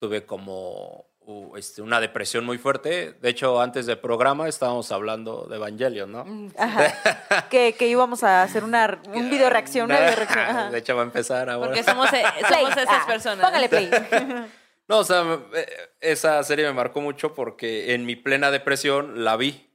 tuve 0.00 0.24
como 0.24 1.06
uh, 1.20 1.56
este, 1.56 1.82
una 1.82 2.00
depresión 2.00 2.44
muy 2.46 2.58
fuerte. 2.58 3.12
De 3.20 3.28
hecho, 3.30 3.60
antes 3.60 3.86
del 3.86 3.98
programa 3.98 4.48
estábamos 4.48 4.92
hablando 4.92 5.46
de 5.50 5.56
Evangelion, 5.56 6.12
¿no? 6.12 6.24
Mm, 6.24 6.50
Ajá. 6.56 7.48
que, 7.50 7.74
que 7.76 7.88
íbamos 7.88 8.22
a 8.22 8.42
hacer 8.44 8.62
una, 8.62 9.00
un 9.12 9.28
video 9.30 9.50
reacción, 9.50 9.86
una 9.86 9.98
video 10.00 10.14
reacción. 10.16 10.70
De 10.70 10.78
hecho, 10.78 10.94
va 10.94 11.02
a 11.02 11.04
empezar 11.06 11.50
ahora. 11.50 11.66
Porque 11.66 11.82
somos, 11.82 12.08
Play. 12.08 12.22
somos 12.48 12.68
estas 12.76 12.86
Ah, 12.88 13.04
personas. 13.06 13.44
Póngale 13.44 13.68
play. 13.68 13.90
No, 14.88 15.00
o 15.00 15.04
sea, 15.04 15.46
eh, 15.54 15.66
esa 16.00 16.42
serie 16.42 16.66
me 16.66 16.72
marcó 16.72 17.00
mucho 17.00 17.34
porque 17.34 17.94
en 17.94 18.06
mi 18.06 18.16
plena 18.16 18.50
depresión 18.50 19.22
la 19.22 19.36
vi. 19.36 19.70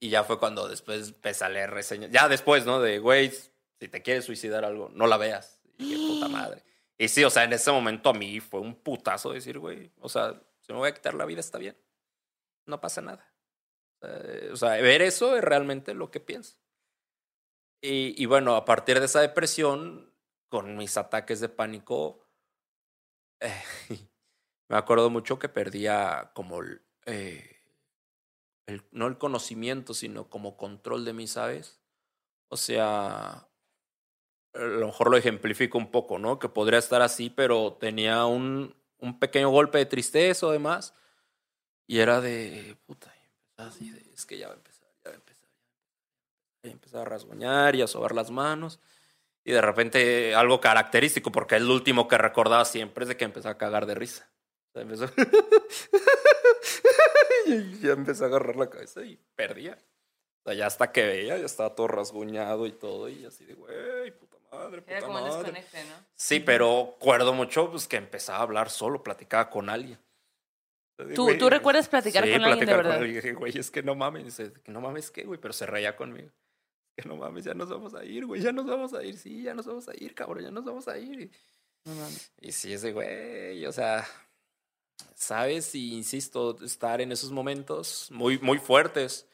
Y 0.00 0.10
ya 0.10 0.24
fue 0.24 0.38
cuando 0.38 0.68
después 0.68 1.08
empecé 1.08 1.44
a 1.44 1.48
leer 1.48 1.70
reseñas. 1.70 2.10
Ya 2.10 2.28
después, 2.28 2.66
¿no? 2.66 2.80
De, 2.80 2.98
güey, 2.98 3.30
si 3.30 3.88
te 3.88 4.02
quieres 4.02 4.24
suicidar 4.24 4.64
algo, 4.64 4.90
no 4.92 5.06
la 5.06 5.16
veas. 5.16 5.62
Y 5.78 5.90
qué 5.90 5.96
puta 5.96 6.28
madre. 6.28 6.62
Y 6.98 7.08
sí, 7.08 7.24
o 7.24 7.30
sea, 7.30 7.44
en 7.44 7.52
ese 7.52 7.70
momento 7.70 8.10
a 8.10 8.14
mí 8.14 8.40
fue 8.40 8.60
un 8.60 8.74
putazo 8.74 9.32
decir, 9.32 9.58
güey, 9.58 9.92
o 10.00 10.08
sea, 10.08 10.40
si 10.60 10.72
me 10.72 10.78
voy 10.78 10.88
a 10.88 10.94
quitar 10.94 11.14
la 11.14 11.24
vida 11.24 11.40
está 11.40 11.58
bien. 11.58 11.76
No 12.66 12.80
pasa 12.80 13.00
nada. 13.00 13.32
Eh, 14.02 14.50
o 14.52 14.56
sea, 14.56 14.70
ver 14.80 15.02
eso 15.02 15.36
es 15.36 15.44
realmente 15.44 15.94
lo 15.94 16.10
que 16.10 16.20
pienso. 16.20 16.56
Y, 17.80 18.20
y 18.20 18.26
bueno, 18.26 18.56
a 18.56 18.64
partir 18.64 18.98
de 18.98 19.06
esa 19.06 19.20
depresión, 19.20 20.12
con 20.48 20.76
mis 20.76 20.96
ataques 20.96 21.40
de 21.40 21.48
pánico, 21.48 22.24
eh, 23.40 23.62
me 24.68 24.76
acuerdo 24.76 25.10
mucho 25.10 25.38
que 25.38 25.48
perdía 25.48 26.32
como 26.34 26.60
eh, 27.06 27.56
el- 28.66 28.84
no 28.92 29.06
el 29.06 29.18
conocimiento, 29.18 29.94
sino 29.94 30.28
como 30.30 30.56
control 30.56 31.04
de 31.04 31.12
mí, 31.12 31.26
¿sabes? 31.26 31.80
O 32.50 32.56
sea, 32.56 33.48
a 34.54 34.58
lo 34.58 34.86
mejor 34.86 35.10
lo 35.10 35.16
ejemplifico 35.16 35.78
un 35.78 35.90
poco, 35.90 36.18
¿no? 36.18 36.38
Que 36.38 36.48
podría 36.48 36.78
estar 36.78 37.02
así, 37.02 37.30
pero 37.30 37.74
tenía 37.74 38.24
un, 38.26 38.74
un 38.98 39.18
pequeño 39.18 39.50
golpe 39.50 39.78
de 39.78 39.86
tristeza 39.86 40.46
o 40.46 40.50
demás. 40.52 40.94
Y 41.86 42.00
era 42.00 42.20
de, 42.20 42.78
puta, 42.86 43.12
empezaba 43.16 43.70
así 43.70 43.90
de, 43.90 44.00
es 44.14 44.26
que 44.26 44.38
ya 44.38 44.48
va 44.48 44.54
a 44.54 44.56
empezar, 44.58 44.88
ya 45.04 45.10
va 45.10 45.16
a 45.16 45.18
empezar. 45.18 45.50
Y 46.62 46.70
empezaba 46.70 47.02
a 47.02 47.06
rasguñar 47.06 47.76
y 47.76 47.82
a 47.82 47.86
sobar 47.86 48.14
las 48.14 48.30
manos. 48.30 48.80
Y 49.44 49.52
de 49.52 49.62
repente 49.62 50.34
algo 50.36 50.60
característico, 50.60 51.32
porque 51.32 51.56
es 51.56 51.62
lo 51.62 51.74
último 51.74 52.08
que 52.08 52.18
recordaba 52.18 52.64
siempre 52.66 53.04
es 53.04 53.08
de 53.08 53.18
que 53.18 53.26
empezó 53.26 53.50
a 53.50 53.58
cagar 53.58 53.86
de 53.86 53.96
risa. 53.96 54.33
O 54.74 54.74
sea, 54.74 54.82
empezó... 54.82 55.06
y 57.46 57.78
ya 57.80 57.92
empecé 57.92 58.24
a 58.24 58.26
agarrar 58.26 58.56
la 58.56 58.70
cabeza 58.70 59.02
y 59.04 59.18
perdía. 59.36 59.78
O 60.42 60.50
sea, 60.50 60.54
ya 60.54 60.66
hasta 60.66 60.92
que 60.92 61.04
veía, 61.06 61.38
ya 61.38 61.46
estaba 61.46 61.74
todo 61.74 61.88
rasguñado 61.88 62.66
y 62.66 62.72
todo. 62.72 63.08
Y 63.08 63.24
así 63.24 63.44
de, 63.44 63.54
güey, 63.54 64.10
puta 64.18 64.36
madre, 64.52 64.82
puta 64.82 64.92
Era 64.96 65.06
como 65.06 65.18
un 65.18 65.24
madre. 65.28 65.36
desconecte, 65.52 65.84
¿no? 65.84 65.94
Sí, 66.14 66.40
pero 66.40 66.94
acuerdo 66.96 67.32
mucho 67.32 67.70
pues, 67.70 67.86
que 67.88 67.96
empezaba 67.96 68.38
a 68.38 68.42
hablar 68.42 68.70
solo, 68.70 69.02
platicaba 69.02 69.50
con 69.50 69.68
alguien. 69.70 69.98
¿Tú- 71.14 71.24
Güey, 71.24 71.38
tú 71.38 71.50
recuerdas 71.50 71.88
platicar 71.88 72.24
sí, 72.24 72.32
con 72.32 72.44
alguien 72.44 72.66
de 72.66 72.76
verdad? 72.76 72.96
alguien. 72.98 73.16
Dije, 73.16 73.32
güey, 73.32 73.56
es 73.58 73.70
que 73.70 73.82
no 73.82 73.94
mames. 73.94 74.24
Dice, 74.24 74.52
que 74.62 74.70
no 74.70 74.80
mames, 74.80 75.10
¿qué, 75.10 75.24
güey? 75.24 75.40
Pero 75.40 75.52
se 75.52 75.66
reía 75.66 75.96
conmigo. 75.96 76.30
Que 76.96 77.08
no 77.08 77.16
mames, 77.16 77.44
ya 77.44 77.54
nos 77.54 77.68
vamos 77.68 77.94
a 77.94 78.04
ir, 78.04 78.24
güey, 78.26 78.40
ya 78.40 78.52
nos 78.52 78.66
vamos 78.66 78.94
a 78.94 79.02
ir. 79.02 79.16
Sí, 79.18 79.42
ya 79.42 79.54
nos 79.54 79.66
vamos 79.66 79.88
a 79.88 79.92
ir, 79.96 80.14
cabrón, 80.14 80.44
ya 80.44 80.50
nos 80.52 80.64
vamos 80.64 80.86
a 80.86 80.96
ir. 80.98 81.22
Y, 81.22 81.30
y 82.48 82.52
sí, 82.52 82.72
ese 82.72 82.92
güey, 82.92 83.66
o 83.66 83.72
sea, 83.72 84.06
sabes, 85.14 85.74
y 85.74 85.94
insisto, 85.94 86.56
estar 86.64 87.00
en 87.00 87.12
esos 87.12 87.30
momentos 87.30 88.08
muy, 88.10 88.38
muy 88.38 88.58
fuertes. 88.58 89.26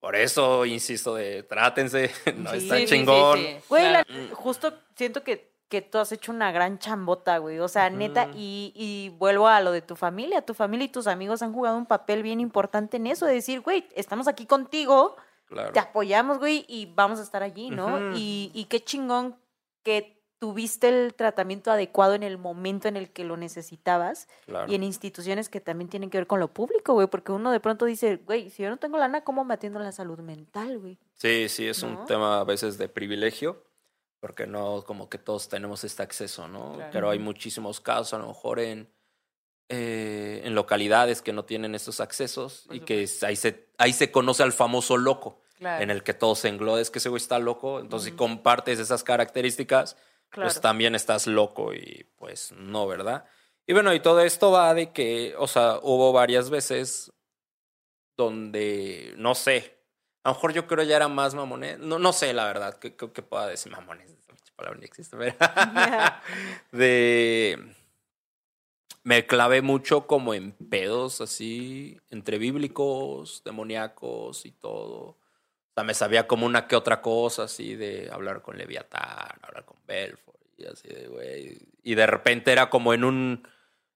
Por 0.00 0.16
eso, 0.16 0.66
insisto, 0.66 1.14
de 1.14 1.42
trátense, 1.44 2.10
no 2.36 2.50
Sí. 2.52 2.56
está 2.58 2.76
Sí, 2.78 2.86
chingón. 2.86 3.38
sí. 3.38 3.56
Güey, 3.68 3.92
la- 3.92 4.04
Claro. 4.04 4.36
justo 4.36 4.74
siento 4.96 5.22
que, 5.24 5.50
que 5.68 5.80
tú 5.80 5.98
has 5.98 6.12
hecho 6.12 6.30
una 6.30 6.52
gran 6.52 6.78
chambota, 6.78 7.38
güey. 7.38 7.58
O 7.58 7.68
sea, 7.68 7.88
neta, 7.90 8.28
y, 8.36 8.72
y 8.76 9.08
vuelvo 9.18 9.48
a 9.48 9.60
lo 9.62 9.72
de 9.72 9.80
tu 9.82 9.96
familia. 9.96 10.42
Tu 10.42 10.52
familia 10.54 10.84
y 10.84 10.88
tus 10.90 11.06
amigos 11.06 11.40
han 11.42 11.52
jugado 11.54 11.76
un 11.78 11.86
papel 11.86 12.22
bien 12.22 12.38
importante 12.40 12.98
en 12.98 13.06
eso, 13.06 13.24
de 13.26 13.34
decir, 13.34 13.60
güey, 13.60 13.88
estamos 13.96 14.28
aquí 14.28 14.44
contigo, 14.46 15.16
Claro. 15.46 15.72
te 15.72 15.78
apoyamos, 15.80 16.38
güey, 16.38 16.64
y 16.68 16.86
vamos 16.94 17.18
a 17.18 17.22
estar 17.22 17.42
allí, 17.42 17.70
¿no? 17.70 18.12
Y 18.14 18.66
qué 18.68 18.84
chingón 18.84 19.36
que 19.82 20.22
tuviste 20.44 20.88
el 20.90 21.14
tratamiento 21.14 21.70
adecuado 21.70 22.12
en 22.12 22.22
el 22.22 22.36
momento 22.36 22.86
en 22.86 22.98
el 22.98 23.08
que 23.08 23.24
lo 23.24 23.38
necesitabas 23.38 24.28
claro. 24.44 24.70
y 24.70 24.74
en 24.74 24.82
instituciones 24.82 25.48
que 25.48 25.58
también 25.58 25.88
tienen 25.88 26.10
que 26.10 26.18
ver 26.18 26.26
con 26.26 26.38
lo 26.38 26.48
público, 26.48 26.92
güey, 26.92 27.06
porque 27.06 27.32
uno 27.32 27.50
de 27.50 27.60
pronto 27.60 27.86
dice, 27.86 28.16
güey, 28.16 28.50
si 28.50 28.62
yo 28.62 28.68
no 28.68 28.76
tengo 28.76 28.98
lana, 28.98 29.24
¿cómo 29.24 29.42
me 29.46 29.54
atiendo 29.54 29.80
la 29.80 29.90
salud 29.90 30.18
mental, 30.18 30.78
güey? 30.78 30.98
Sí, 31.14 31.48
sí, 31.48 31.66
es 31.66 31.82
¿No? 31.82 31.88
un 31.98 32.04
tema 32.04 32.40
a 32.40 32.44
veces 32.44 32.76
de 32.76 32.90
privilegio, 32.90 33.64
porque 34.20 34.46
no 34.46 34.84
como 34.86 35.08
que 35.08 35.16
todos 35.16 35.48
tenemos 35.48 35.82
este 35.82 36.02
acceso, 36.02 36.46
¿no? 36.46 36.74
Claro. 36.74 36.90
Pero 36.92 37.08
hay 37.08 37.18
muchísimos 37.18 37.80
casos, 37.80 38.12
a 38.12 38.18
lo 38.18 38.28
mejor 38.28 38.60
en, 38.60 38.86
eh, 39.70 40.42
en 40.44 40.54
localidades 40.54 41.22
que 41.22 41.32
no 41.32 41.46
tienen 41.46 41.74
estos 41.74 42.00
accesos 42.00 42.64
Por 42.66 42.76
y 42.76 42.80
que 42.80 43.08
ahí 43.22 43.36
se, 43.36 43.66
ahí 43.78 43.94
se 43.94 44.10
conoce 44.10 44.42
al 44.42 44.52
famoso 44.52 44.98
loco, 44.98 45.40
Claro. 45.58 45.82
en 45.82 45.90
el 45.90 46.02
que 46.02 46.12
todo 46.12 46.34
se 46.34 46.48
engloda, 46.48 46.82
es 46.82 46.90
que 46.90 46.98
ese 46.98 47.08
güey 47.08 47.22
está 47.22 47.38
loco, 47.38 47.80
entonces 47.80 48.10
si 48.10 48.14
compartes 48.16 48.78
esas 48.78 49.04
características, 49.04 49.96
pues 50.34 50.60
también 50.60 50.94
estás 50.94 51.26
loco 51.26 51.74
y 51.74 52.06
pues 52.16 52.52
no, 52.52 52.86
¿verdad? 52.86 53.24
Y 53.66 53.72
bueno, 53.72 53.94
y 53.94 54.00
todo 54.00 54.20
esto 54.20 54.50
va 54.50 54.74
de 54.74 54.92
que, 54.92 55.34
o 55.38 55.46
sea, 55.46 55.78
hubo 55.82 56.12
varias 56.12 56.50
veces 56.50 57.12
donde, 58.16 59.14
no 59.16 59.34
sé, 59.34 59.78
a 60.22 60.30
lo 60.30 60.34
mejor 60.34 60.52
yo 60.52 60.66
creo 60.66 60.84
ya 60.84 60.96
era 60.96 61.08
más 61.08 61.34
mamones, 61.34 61.78
no, 61.78 61.98
no 61.98 62.12
sé 62.12 62.32
la 62.32 62.44
verdad, 62.46 62.78
que, 62.78 62.94
que, 62.96 63.12
que 63.12 63.22
pueda 63.22 63.46
decir 63.46 63.72
mamones, 63.72 64.10
esa 64.10 64.54
palabra 64.56 64.78
ni 64.78 64.86
existe, 64.86 65.16
pero 65.16 65.34
de... 66.72 67.74
Me 69.02 69.26
clavé 69.26 69.60
mucho 69.60 70.06
como 70.06 70.32
en 70.32 70.52
pedos 70.52 71.20
así, 71.20 72.00
entre 72.08 72.38
bíblicos, 72.38 73.42
demoníacos 73.44 74.46
y 74.46 74.52
todo. 74.52 75.18
O 75.74 75.80
sea, 75.80 75.84
me 75.84 75.94
sabía 75.94 76.28
como 76.28 76.46
una 76.46 76.68
que 76.68 76.76
otra 76.76 77.00
cosa 77.02 77.44
así 77.44 77.74
de 77.74 78.08
hablar 78.12 78.42
con 78.42 78.56
Leviatán, 78.56 79.38
hablar 79.42 79.64
con 79.64 79.76
Belfort 79.86 80.38
y 80.56 80.66
así 80.66 80.86
de, 80.88 81.08
güey. 81.08 81.58
Y 81.82 81.94
de 81.96 82.06
repente 82.06 82.52
era 82.52 82.70
como 82.70 82.94
en 82.94 83.02
un... 83.04 83.48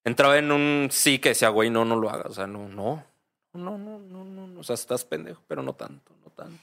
Entraba 0.05 0.39
en 0.39 0.51
un 0.51 0.89
sí 0.91 1.19
que 1.21 1.31
decía, 1.31 1.51
güey, 1.51 1.71
no, 1.71 1.85
no 1.85 1.95
lo 1.97 2.11
hagas. 2.11 2.27
O 2.33 2.35
sea, 2.35 2.47
no, 2.49 2.69
no. 2.69 3.05
No, 3.53 3.79
no, 3.79 3.99
no, 4.01 4.25
no. 4.25 4.61
O 4.61 4.63
sea, 4.65 4.75
estás 4.75 5.05
pendejo, 5.05 5.43
pero 5.47 5.63
no 5.63 5.75
tanto, 5.75 6.13
no 6.25 6.31
tanto. 6.31 6.55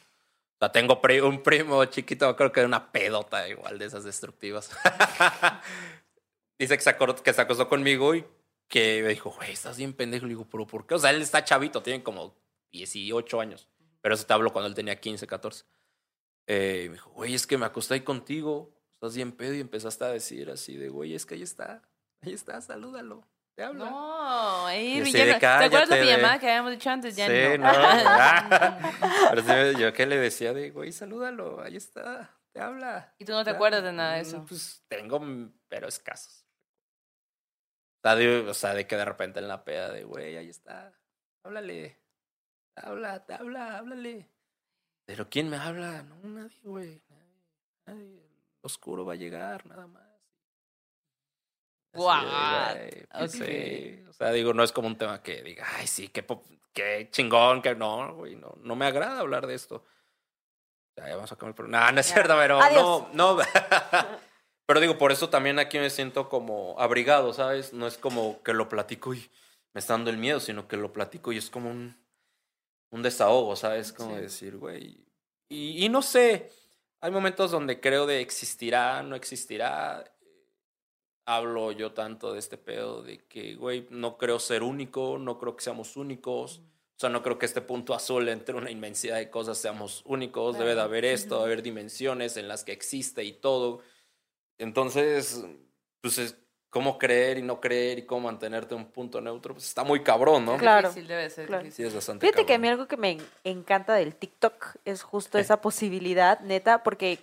O 0.55 0.57
sea, 0.59 0.72
tengo 0.72 0.99
un 1.28 1.43
primo 1.43 1.84
chiquito, 1.86 2.36
creo 2.36 2.51
que 2.51 2.59
era 2.61 2.68
una 2.68 2.91
pedota 2.91 3.47
igual 3.47 3.78
de 3.80 3.86
esas 3.86 4.03
destructivas. 4.03 4.70
Dice 6.59 6.78
que 6.78 6.84
se, 6.84 6.97
acor- 6.97 7.22
que 7.22 7.34
se 7.34 7.41
acostó 7.41 7.68
conmigo 7.68 8.16
y 8.16 8.26
que 8.68 9.01
me 9.03 9.09
dijo, 9.09 9.32
güey, 9.32 9.51
estás 9.51 9.78
bien 9.78 9.93
pendejo. 9.93 10.26
Le 10.26 10.30
digo, 10.30 10.47
pero 10.49 10.66
¿por 10.66 10.86
qué? 10.88 10.95
O 10.95 10.99
sea, 10.99 11.09
él 11.11 11.22
está 11.22 11.43
chavito, 11.43 11.82
tiene 11.84 12.03
como 12.03 12.34
18 12.72 13.39
años. 13.41 13.68
Pero 14.05 14.13
eso 14.13 14.23
te 14.27 14.33
hablo 14.33 14.53
cuando 14.53 14.67
él 14.67 14.75
tenía 14.75 14.99
15, 15.01 15.25
14. 15.25 15.65
Eh, 16.45 16.83
y 16.85 16.89
me 16.89 16.93
dijo, 16.93 17.09
güey, 17.09 17.33
es 17.33 17.47
que 17.47 17.57
me 17.57 17.65
acosté 17.65 17.95
ahí 17.95 18.01
contigo. 18.01 18.71
Estás 18.93 19.15
bien 19.15 19.31
pedo 19.31 19.55
y 19.55 19.59
empezaste 19.61 20.03
a 20.05 20.09
decir 20.09 20.51
así 20.51 20.77
de, 20.77 20.89
güey, 20.89 21.15
es 21.15 21.25
que 21.25 21.33
ahí 21.33 21.41
está. 21.41 21.81
Ahí 22.21 22.33
está, 22.33 22.61
salúdalo. 22.61 23.27
Te 23.55 23.63
habla. 23.63 23.89
No, 23.89 24.71
ya 24.71 24.75
de 24.75 25.33
no- 25.33 25.39
¿te 25.39 25.45
acuerdas 25.47 25.89
de 25.89 26.01
mi 26.01 26.05
llamada 26.05 26.37
que 26.37 26.45
habíamos 26.47 26.71
dicho 26.73 26.87
antes? 26.91 27.15
Ya 27.15 27.25
sí, 27.25 27.57
no. 27.57 27.65
no. 27.65 27.73
Pero 29.43 29.71
yo 29.71 29.91
que 29.91 30.05
le 30.05 30.17
decía 30.17 30.53
de, 30.53 30.69
güey, 30.69 30.91
salúdalo, 30.91 31.61
ahí 31.63 31.75
está, 31.75 32.29
te 32.51 32.59
habla. 32.61 33.11
Y 33.17 33.25
tú 33.25 33.31
no 33.31 33.43
te 33.43 33.49
Ya. 33.49 33.55
acuerdas 33.55 33.81
de 33.83 33.91
nada 33.91 34.13
de 34.13 34.19
Mm, 34.19 34.27
eso. 34.27 34.45
Pues 34.47 34.83
tengo, 34.87 35.19
mm, 35.19 35.51
pero 35.67 35.87
escasos. 35.87 36.45
sea, 38.03 38.15
de, 38.15 38.39
o 38.47 38.53
sea, 38.53 38.75
de 38.75 38.85
que 38.85 38.97
de 38.97 39.05
repente 39.05 39.39
en 39.39 39.47
la 39.47 39.63
peda 39.65 39.89
de, 39.91 40.03
güey, 40.03 40.37
ahí 40.37 40.49
está, 40.49 40.93
háblale, 41.43 41.99
habla, 42.76 43.26
habla, 43.39 43.78
háblale. 43.78 44.30
Pero 45.05 45.30
¿quién 45.30 45.49
me 45.49 45.57
habla? 45.57 46.03
No, 46.03 46.15
nadie, 46.23 46.59
güey, 46.63 47.01
nadie, 47.09 47.43
nadie. 47.86 48.26
El 48.26 48.32
oscuro 48.61 49.05
va 49.05 49.13
a 49.13 49.17
llegar, 49.17 49.65
nada 49.65 49.88
más. 49.88 50.03
De, 51.93 51.99
What? 51.99 52.73
güey, 52.73 53.05
pues 53.07 53.32
sí. 53.32 54.03
O 54.09 54.13
sea, 54.13 54.32
digo, 54.32 54.53
no 54.53 54.63
es 54.63 54.71
como 54.71 54.88
un 54.88 54.97
tema 54.97 55.21
que 55.21 55.41
diga, 55.43 55.65
ay, 55.78 55.88
sí, 55.88 56.09
qué, 56.09 56.23
pop- 56.23 56.45
qué 56.73 57.07
chingón, 57.11 57.61
que 57.61 57.76
no, 57.76 58.15
güey, 58.15 58.36
no, 58.36 58.53
no 58.61 58.76
me 58.76 58.86
agrada 58.86 59.19
hablar 59.19 59.47
de 59.47 59.55
esto. 59.55 59.86
Ya, 60.97 61.07
ya 61.09 61.15
vamos 61.15 61.32
a 61.32 61.36
el 61.36 61.53
programa. 61.53 61.86
No, 61.88 61.91
no 61.91 61.99
es 61.99 62.05
cierto, 62.07 62.36
pero 62.38 62.61
Adiós. 62.61 63.07
no, 63.13 63.36
no. 63.36 63.43
pero 64.65 64.80
digo, 64.80 64.97
por 64.97 65.11
eso 65.11 65.30
también 65.30 65.59
aquí 65.59 65.78
me 65.78 65.89
siento 65.89 66.30
como 66.30 66.80
abrigado, 66.80 67.34
¿sabes? 67.34 67.73
No 67.73 67.86
es 67.88 67.97
como 67.97 68.41
que 68.43 68.53
lo 68.53 68.67
platico 68.69 69.13
y 69.13 69.30
me 69.73 69.80
está 69.80 69.93
dando 69.93 70.09
el 70.09 70.17
miedo, 70.17 70.39
sino 70.39 70.67
que 70.67 70.78
lo 70.78 70.91
platico 70.93 71.32
y 71.32 71.38
es 71.38 71.49
como 71.49 71.69
un, 71.69 72.04
un 72.95 73.03
desahogo, 73.03 73.55
¿sabes? 73.55 73.91
Como 73.93 74.15
Sí. 74.15 74.21
decir, 74.21 74.57
güey. 74.57 75.05
Y, 75.49 75.85
y 75.85 75.89
no 75.89 76.01
sé, 76.01 76.49
hay 77.01 77.11
momentos 77.11 77.51
donde 77.51 77.79
creo 77.79 78.05
de 78.07 78.21
existirá, 78.21 79.03
no 79.03 79.15
existirá. 79.15 80.03
Hablo 81.27 81.71
yo 81.71 81.91
tanto 81.91 82.33
de 82.33 82.39
este 82.39 82.57
pedo 82.57 83.01
de 83.01 83.17
que, 83.25 83.55
güey, 83.55 83.87
no 83.89 84.17
creo 84.17 84.37
ser 84.39 84.61
único, 84.61 85.17
no 85.17 85.39
creo 85.39 85.55
que 85.55 85.63
seamos 85.63 85.97
únicos. 85.97 86.59
O 86.59 86.99
sea, 86.99 87.09
no 87.09 87.23
creo 87.23 87.37
que 87.39 87.47
este 87.47 87.61
punto 87.61 87.93
azul 87.95 88.29
entre 88.29 88.55
una 88.55 88.69
inmensidad 88.71 89.17
de 89.17 89.29
cosas 89.29 89.57
seamos 89.57 90.03
únicos. 90.05 90.53
Debe 90.57 90.69
de 90.69 90.75
Claro. 90.75 90.87
haber 90.89 91.03
esto, 91.05 91.35
debe 91.35 91.45
haber 91.45 91.63
dimensiones 91.63 92.37
en 92.37 92.47
las 92.47 92.63
que 92.63 92.71
existe 92.73 93.23
y 93.23 93.33
todo. 93.33 93.81
Entonces, 94.59 95.43
pues 96.01 96.17
es 96.19 96.37
cómo 96.76 96.97
creer 96.99 97.38
y 97.38 97.41
no 97.41 97.61
creer 97.61 97.99
y 97.99 98.05
cómo 98.05 98.28
mantenerte 98.28 98.76
en 98.76 98.82
un 98.82 98.88
punto 98.91 99.21
neutro, 99.21 99.53
pues 99.53 99.65
está 99.65 99.86
muy 99.86 100.03
cabrón, 100.03 100.43
¿no? 100.43 100.57
Claro, 100.57 100.89
Difícil 100.89 101.07
debe 101.07 101.30
ser. 101.30 101.47
claro. 101.47 101.61
Sí, 101.61 101.67
difícil. 101.67 101.86
es 101.86 101.95
bastante 101.95 102.28
Fíjate 102.28 102.45
que 102.45 102.53
a 102.53 102.57
mí 102.59 102.67
algo 102.67 102.86
que 102.86 102.97
me 102.97 103.17
encanta 103.45 103.93
del 103.93 104.13
TikTok 104.13 104.76
es 104.84 105.01
justo 105.01 105.38
Eh. 105.38 105.41
esa 105.41 105.61
posibilidad, 105.61 106.41
neta, 106.41 106.84
porque 106.84 107.19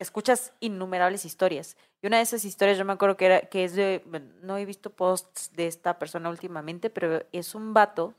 escuchas 0.00 0.52
innumerables 0.58 1.24
historias. 1.24 1.76
Y 2.02 2.08
una 2.08 2.16
de 2.16 2.24
esas 2.24 2.44
historias 2.44 2.76
yo 2.76 2.84
me 2.84 2.92
acuerdo 2.94 3.16
que 3.16 3.26
era 3.26 3.40
que 3.42 3.62
es 3.62 3.76
de 3.76 4.02
bueno, 4.06 4.32
no 4.42 4.58
he 4.58 4.64
visto 4.64 4.90
posts 4.90 5.52
de 5.52 5.68
esta 5.68 6.00
persona 6.00 6.28
últimamente, 6.28 6.90
pero 6.90 7.22
es 7.30 7.54
un 7.54 7.74
vato 7.74 8.14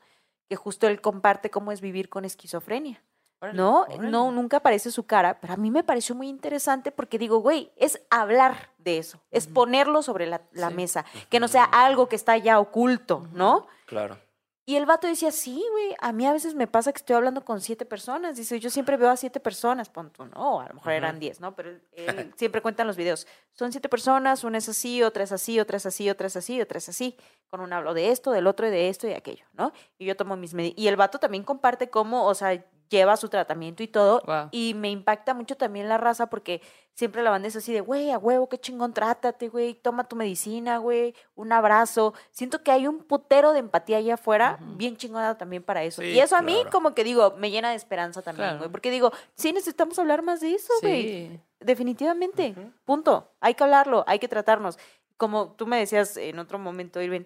que 0.47 0.55
justo 0.55 0.87
él 0.87 1.01
comparte 1.01 1.49
cómo 1.49 1.73
es 1.73 1.81
vivir 1.81 2.07
con 2.07 2.23
esquizofrenia. 2.23 3.03
Órale, 3.43 3.57
¿No? 3.57 3.81
órale. 3.81 4.09
No, 4.09 4.31
nunca 4.31 4.57
aparece 4.57 4.89
su 4.89 5.05
cara, 5.05 5.39
pero 5.41 5.53
a 5.53 5.57
mí 5.57 5.69
me 5.69 5.83
pareció 5.83 6.15
muy 6.15 6.29
interesante 6.29 6.91
porque 6.91 7.17
digo, 7.19 7.39
güey, 7.39 7.71
es 7.75 8.01
hablar 8.09 8.69
de 8.77 8.97
eso, 8.99 9.19
es 9.31 9.47
ponerlo 9.47 10.01
sobre 10.01 10.25
la, 10.27 10.41
la 10.53 10.69
Sí. 10.69 10.75
mesa, 10.75 11.05
que 11.29 11.39
no 11.41 11.47
sea 11.49 11.65
algo 11.65 12.07
que 12.07 12.15
está 12.15 12.37
ya 12.37 12.59
oculto, 12.59 13.27
¿no? 13.33 13.67
Claro. 13.85 14.17
Y 14.65 14.77
el 14.77 14.85
vato 14.85 15.07
decía, 15.07 15.29
sí, 15.31 15.61
güey, 15.71 15.93
a 15.99 16.13
mí 16.13 16.25
a 16.25 16.31
veces 16.31 16.55
me 16.55 16.67
pasa 16.67 16.93
que 16.93 16.99
estoy 16.99 17.17
hablando 17.17 17.43
con 17.43 17.59
siete 17.59 17.85
personas. 17.85 18.37
Dice, 18.37 18.61
yo 18.61 18.69
siempre 18.69 18.95
veo 18.95 19.09
a 19.09 19.17
siete 19.17 19.41
personas, 19.41 19.89
punto, 19.89 20.25
no, 20.27 20.61
a 20.61 20.69
lo 20.69 20.75
mejor 20.75 20.93
eran 20.93 21.19
diez, 21.19 21.41
¿no? 21.41 21.53
Pero 21.53 21.71
él, 21.71 21.81
siempre 22.37 22.61
cuenta 22.61 22.83
en 22.83 22.87
los 22.87 22.95
videos. 22.95 23.27
Son 23.51 23.73
siete 23.73 23.89
personas, 23.89 24.45
una 24.45 24.59
es 24.59 24.69
así, 24.69 25.03
otra 25.03 25.25
es 25.25 25.33
así, 25.33 25.59
otra 25.59 25.75
es 25.75 25.85
así, 25.85 26.09
otra 26.09 26.27
es 26.27 26.37
así, 26.37 26.61
otra 26.61 26.77
es 26.77 26.87
así. 26.87 27.17
Con 27.49 27.59
un 27.59 27.73
hablo 27.73 27.93
de 27.93 28.11
esto, 28.11 28.31
del 28.31 28.47
otro 28.47 28.65
y 28.65 28.71
de 28.71 28.87
esto 28.87 29.05
y 29.05 29.09
de 29.09 29.17
aquello, 29.17 29.43
¿no? 29.51 29.73
Y 29.97 30.05
yo 30.05 30.15
tomo 30.15 30.37
mis 30.37 30.53
medidas. 30.53 30.77
Y 30.77 30.87
el 30.87 30.95
vato 30.95 31.19
también 31.19 31.43
comparte 31.43 31.89
cómo, 31.89 32.25
o 32.25 32.33
sea, 32.33 32.63
lleva 32.97 33.17
su 33.17 33.29
tratamiento 33.29 33.83
y 33.83 33.87
todo. 33.87 34.21
Y 34.51 34.73
me 34.75 34.89
impacta 34.89 35.33
mucho 35.33 35.55
también 35.57 35.89
la 35.89 35.97
raza 35.97 36.27
porque 36.27 36.61
siempre 36.93 37.23
la 37.23 37.31
banda 37.31 37.47
es 37.47 37.55
así 37.55 37.73
de, 37.73 37.81
güey, 37.81 38.11
a 38.11 38.17
huevo, 38.19 38.47
qué 38.47 38.57
chingón, 38.59 38.93
trátate, 38.93 39.49
güey, 39.49 39.73
toma 39.73 40.03
tu 40.07 40.15
medicina, 40.15 40.77
güey, 40.77 41.15
un 41.35 41.51
abrazo. 41.51 42.13
Siento 42.31 42.61
que 42.63 42.71
hay 42.71 42.85
un 42.87 42.99
putero 43.03 43.51
de 43.51 43.59
empatía 43.59 43.97
allá 43.97 44.13
afuera, 44.13 44.59
bien 44.77 44.95
chingona 44.95 45.37
también 45.37 45.63
para 45.63 45.83
eso. 45.83 46.01
Sí, 46.01 46.09
y 46.09 46.19
eso 46.19 46.35
a 46.35 46.41
mí 46.41 46.53
claro. 46.53 46.69
como 46.69 46.93
que 46.93 47.03
digo, 47.03 47.33
me 47.37 47.49
llena 47.49 47.71
de 47.71 47.75
esperanza 47.75 48.21
también, 48.21 48.47
güey, 48.49 48.57
Claro. 48.59 48.71
porque 48.71 48.91
digo, 48.91 49.11
sí 49.35 49.53
necesitamos 49.53 49.97
hablar 49.97 50.21
más 50.21 50.39
de 50.41 50.53
eso, 50.53 50.71
güey. 50.81 51.01
Sí. 51.29 51.39
Definitivamente, 51.59 52.55
punto. 52.85 53.27
Hay 53.39 53.55
que 53.55 53.63
hablarlo, 53.63 54.03
hay 54.07 54.19
que 54.19 54.27
tratarnos. 54.27 54.77
Como 55.17 55.53
tú 55.53 55.65
me 55.67 55.77
decías 55.77 56.17
en 56.17 56.39
otro 56.39 56.59
momento, 56.59 57.01
Irving, 57.01 57.25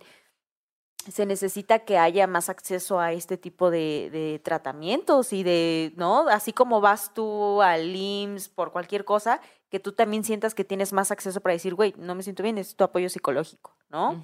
se 1.12 1.26
necesita 1.26 1.80
que 1.80 1.98
haya 1.98 2.28
más 2.28 2.50
acceso 2.50 3.00
a 3.00 3.14
este 3.14 3.38
tipo 3.38 3.70
de, 3.72 4.10
de 4.12 4.40
tratamientos 4.44 5.34
y 5.34 5.44
de, 5.44 5.94
¿no? 5.96 6.28
Así 6.30 6.54
como 6.54 6.82
vas 6.82 7.14
tú 7.14 7.62
al 7.62 7.96
IMSS 7.96 8.50
por 8.50 8.72
cualquier 8.72 9.06
cosa, 9.06 9.42
que 9.70 9.80
tú 9.80 9.92
también 9.94 10.24
sientas 10.24 10.54
que 10.56 10.64
tienes 10.64 10.94
más 10.94 11.12
acceso 11.12 11.42
para 11.42 11.54
decir, 11.54 11.74
güey, 11.76 11.94
no 11.98 12.16
me 12.16 12.24
siento 12.24 12.44
bien, 12.44 12.56
necesito 12.56 12.84
apoyo 12.86 13.10
psicológico, 13.10 13.76
¿no? 13.90 14.24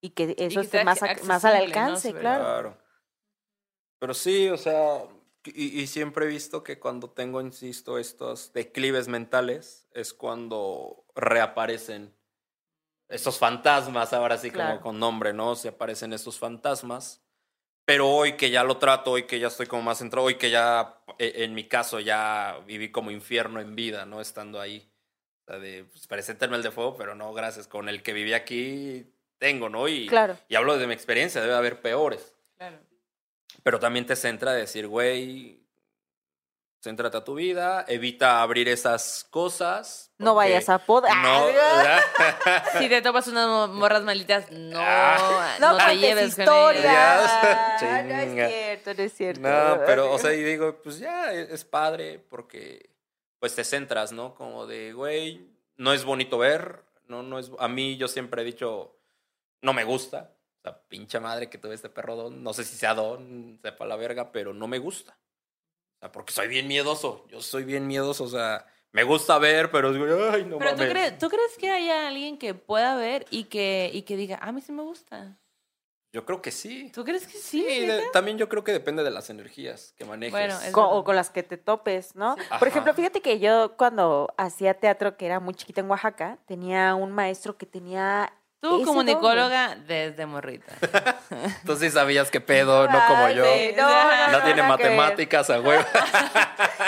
Y 0.00 0.10
que 0.10 0.34
eso 0.38 0.60
que 0.60 0.66
esté 0.66 0.84
más, 0.84 1.00
más 1.24 1.44
al 1.44 1.58
¿no? 1.58 1.64
alcance, 1.64 2.08
Sobre- 2.10 2.20
claro. 2.20 2.42
Claro. 2.44 2.78
Pero 4.00 4.14
sí, 4.14 4.48
o 4.48 4.56
sea, 4.56 5.04
y, 5.44 5.80
y 5.80 5.86
siempre 5.86 6.24
he 6.24 6.28
visto 6.28 6.64
que 6.64 6.78
cuando 6.80 7.10
tengo, 7.10 7.40
insisto, 7.40 7.98
estos 7.98 8.52
declives 8.52 9.06
mentales 9.08 9.86
es 9.92 10.12
cuando 10.12 11.04
reaparecen 11.14 12.12
estos 13.12 13.38
fantasmas, 13.38 14.12
ahora 14.12 14.38
sí 14.38 14.50
Claro. 14.50 14.70
como 14.72 14.80
con 14.82 14.98
nombre, 15.00 15.32
¿no? 15.32 15.54
Se 15.54 15.68
aparecen 15.68 16.12
estos 16.12 16.38
fantasmas. 16.38 17.20
Pero 17.84 18.08
hoy 18.08 18.34
que 18.36 18.50
ya 18.50 18.62
lo 18.64 18.76
trato, 18.78 19.10
hoy 19.12 19.24
que 19.24 19.40
ya 19.40 19.48
estoy 19.48 19.66
como 19.66 19.82
más 19.82 19.98
centrado, 19.98 20.26
hoy 20.26 20.36
que 20.36 20.50
ya, 20.50 20.98
e- 21.18 21.44
en 21.44 21.52
mi 21.54 21.64
caso, 21.68 21.98
ya 22.00 22.58
viví 22.66 22.90
como 22.92 23.10
infierno 23.10 23.60
en 23.60 23.74
vida, 23.74 24.06
¿no? 24.06 24.20
Estando 24.20 24.60
ahí. 24.60 24.88
O 25.42 25.44
sea, 25.50 25.58
de, 25.58 25.84
pues, 25.84 26.06
el 26.56 26.62
de 26.62 26.70
fuego, 26.70 26.96
pero 26.96 27.14
no, 27.16 27.32
gracias. 27.34 27.66
Con 27.66 27.88
el 27.88 28.02
que 28.04 28.12
viví 28.12 28.32
aquí, 28.34 29.12
tengo, 29.38 29.68
¿no? 29.68 29.88
Y, 29.88 30.06
Claro. 30.06 30.38
y 30.48 30.54
hablo 30.54 30.78
de 30.78 30.86
mi 30.86 30.94
experiencia, 30.94 31.40
debe 31.40 31.54
haber 31.54 31.80
peores. 31.82 32.34
Claro. 32.56 32.78
Pero 33.64 33.80
también 33.80 34.06
te 34.06 34.14
centra 34.14 34.52
a 34.52 34.54
decir, 34.54 34.86
güey, 34.86 35.61
céntrate 36.82 37.16
a 37.16 37.22
tu 37.24 37.34
vida, 37.34 37.84
evita 37.86 38.42
abrir 38.42 38.68
esas 38.68 39.24
cosas. 39.30 40.10
No 40.18 40.34
vayas 40.34 40.68
a 40.68 40.78
pod. 40.78 41.04
No, 41.04 41.46
Si 42.78 42.88
te 42.88 43.00
topas 43.02 43.28
unas 43.28 43.46
mo- 43.46 43.68
morras 43.68 44.02
malitas, 44.02 44.50
no, 44.50 44.78
Ah. 44.80 45.56
no, 45.60 45.76
te 45.76 45.84
cuentes 45.84 46.00
lleves 46.00 46.34
con 46.34 46.42
historias. 46.42 46.84
ellas. 46.84 47.82
No 48.04 48.14
es 48.14 48.50
cierto, 48.52 48.94
no 48.94 49.02
es 49.02 49.12
cierto. 49.12 49.40
no, 49.40 49.80
pero, 49.86 50.12
o 50.12 50.18
sea, 50.18 50.32
y 50.34 50.42
digo, 50.42 50.80
pues 50.82 50.98
ya, 50.98 51.32
es 51.32 51.50
es 51.50 51.64
padre 51.64 52.18
porque, 52.28 52.90
pues 53.38 53.54
te 53.54 53.64
centras, 53.64 54.12
¿no? 54.12 54.34
Como 54.34 54.66
de, 54.66 54.92
güey, 54.92 55.48
no 55.76 55.92
es 55.92 56.04
bonito 56.04 56.38
ver, 56.38 56.82
no, 57.06 57.22
no 57.22 57.38
es, 57.38 57.50
a 57.58 57.68
mí 57.68 57.96
yo 57.96 58.08
siempre 58.08 58.42
he 58.42 58.44
dicho, 58.44 58.96
no 59.62 59.72
me 59.72 59.84
gusta. 59.84 60.32
O 60.58 60.62
sea, 60.62 60.78
pinche 60.88 61.18
madre 61.20 61.48
que 61.50 61.58
tuve 61.58 61.74
este 61.74 61.88
perro 61.88 62.14
don, 62.16 62.42
no 62.42 62.52
sé 62.52 62.62
si 62.64 62.76
sea 62.76 62.94
don, 62.94 63.58
sepa 63.62 63.84
la 63.84 63.96
verga, 63.96 64.30
pero 64.32 64.52
no 64.54 64.68
me 64.68 64.78
gusta. 64.78 65.16
O 66.02 66.04
sea, 66.04 66.10
porque 66.10 66.32
soy 66.32 66.48
bien 66.48 66.66
miedoso, 66.66 67.24
yo 67.28 67.40
soy 67.40 67.62
bien 67.62 67.86
miedoso, 67.86 68.24
o 68.24 68.28
sea, 68.28 68.66
me 68.90 69.04
gusta 69.04 69.38
ver, 69.38 69.70
pero 69.70 69.92
digo, 69.92 70.04
ay, 70.32 70.44
no 70.44 70.58
Pero 70.58 70.72
¿tú 70.72 70.78
mames. 70.78 70.90
crees, 70.90 71.18
¿tú 71.18 71.28
crees 71.28 71.56
que 71.56 71.70
haya 71.70 72.08
alguien 72.08 72.38
que 72.38 72.54
pueda 72.54 72.96
ver 72.96 73.24
y 73.30 73.44
que, 73.44 73.88
y 73.94 74.02
que 74.02 74.16
diga, 74.16 74.36
"Ah, 74.42 74.48
a 74.48 74.52
mí 74.52 74.60
sí 74.60 74.72
me 74.72 74.82
gusta? 74.82 75.38
Yo 76.12 76.26
creo 76.26 76.42
que 76.42 76.50
sí. 76.50 76.90
¿Tú 76.92 77.04
crees 77.04 77.24
que 77.28 77.38
sí? 77.38 77.64
Sí, 77.68 77.86
de- 77.86 78.02
también 78.12 78.36
yo 78.36 78.48
creo 78.48 78.64
que 78.64 78.72
depende 78.72 79.04
de 79.04 79.10
las 79.12 79.30
energías 79.30 79.94
que 79.96 80.04
manejes. 80.04 80.32
Bueno, 80.32 80.58
o 80.90 81.04
con 81.04 81.14
las 81.14 81.30
que 81.30 81.44
te 81.44 81.56
topes, 81.56 82.16
¿no? 82.16 82.36
Por 82.58 82.66
ejemplo, 82.66 82.92
fíjate 82.94 83.20
que 83.22 83.38
yo 83.38 83.76
cuando 83.76 84.34
hacía 84.36 84.74
teatro, 84.74 85.16
que 85.16 85.26
era 85.26 85.38
muy 85.38 85.54
chiquita 85.54 85.82
en 85.82 85.88
Oaxaca, 85.88 86.38
tenía 86.46 86.96
un 86.96 87.12
maestro 87.12 87.56
que 87.56 87.64
tenía... 87.66 88.32
Tú 88.62 88.84
comunicóloga 88.84 89.74
desde 89.74 90.24
morrita. 90.24 90.72
Tú 91.66 91.74
sí 91.74 91.90
sabías 91.90 92.30
qué 92.30 92.40
pedo, 92.40 92.86
no 92.86 93.06
como 93.08 93.28
yo. 93.30 93.44
sí, 93.44 93.72
no, 93.76 93.82
no, 93.82 94.26
No 94.28 94.38
no, 94.38 94.44
tiene 94.44 94.62
matemáticas, 94.62 95.50
a 95.50 95.60
huevo. 95.60 95.82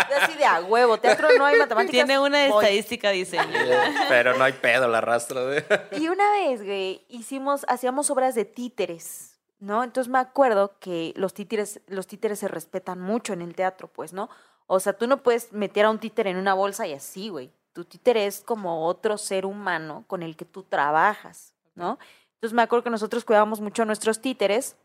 Yo 0.09 0.17
así 0.23 0.35
de 0.35 0.45
a 0.45 0.61
huevo, 0.61 0.99
teatro 0.99 1.29
no 1.37 1.45
hay 1.45 1.59
matemáticas. 1.59 1.91
Tiene 1.91 2.21
una 2.21 2.47
voy. 2.47 2.65
estadística 2.65 3.11
diseñada. 3.11 3.93
Pero 4.09 4.39
no 4.39 4.45
hay 4.45 4.53
pedo, 4.53 4.87
la 4.87 4.99
arrastro 4.99 5.47
de. 5.49 5.65
Y 5.99 6.07
una 6.07 6.31
vez, 6.31 6.65
güey, 6.65 7.05
hicimos, 7.09 7.67
hacíamos 7.67 8.09
obras 8.09 8.37
de 8.37 8.45
títeres, 8.45 9.41
¿no? 9.59 9.83
Entonces 9.83 10.09
me 10.09 10.19
acuerdo 10.21 10.79
que 10.79 11.13
los 11.17 11.35
títeres, 11.35 11.81
los 11.89 12.07
títeres 12.07 12.39
se 12.39 12.47
respetan 12.47 13.01
mucho 13.01 13.33
en 13.33 13.43
el 13.43 13.57
teatro, 13.57 13.89
pues, 13.89 14.13
¿no? 14.13 14.31
O 14.69 14.79
sea, 14.79 14.93
tú 14.93 15.09
no 15.09 15.25
puedes 15.25 15.53
meter 15.53 15.87
a 15.87 15.91
un 15.91 15.99
títere 15.99 16.31
en 16.31 16.37
una 16.37 16.55
bolsa 16.55 16.87
y 16.87 16.93
así, 16.93 17.31
güey. 17.31 17.51
Tu 17.73 17.85
títere 17.85 18.27
es 18.27 18.43
como 18.43 18.87
otro 18.87 19.19
ser 19.19 19.45
humano 19.45 20.05
con 20.07 20.23
el 20.23 20.37
que 20.37 20.45
tú 20.45 20.63
trabajas, 20.63 21.54
¿no? 21.75 21.99
Entonces 22.35 22.55
me 22.55 22.63
acuerdo 22.63 22.85
que 22.85 22.91
nosotros 22.91 23.25
cuidábamos 23.25 23.61
mucho 23.61 23.83
a 23.83 23.87
nuestros 23.87 24.21
títeres 24.21 24.77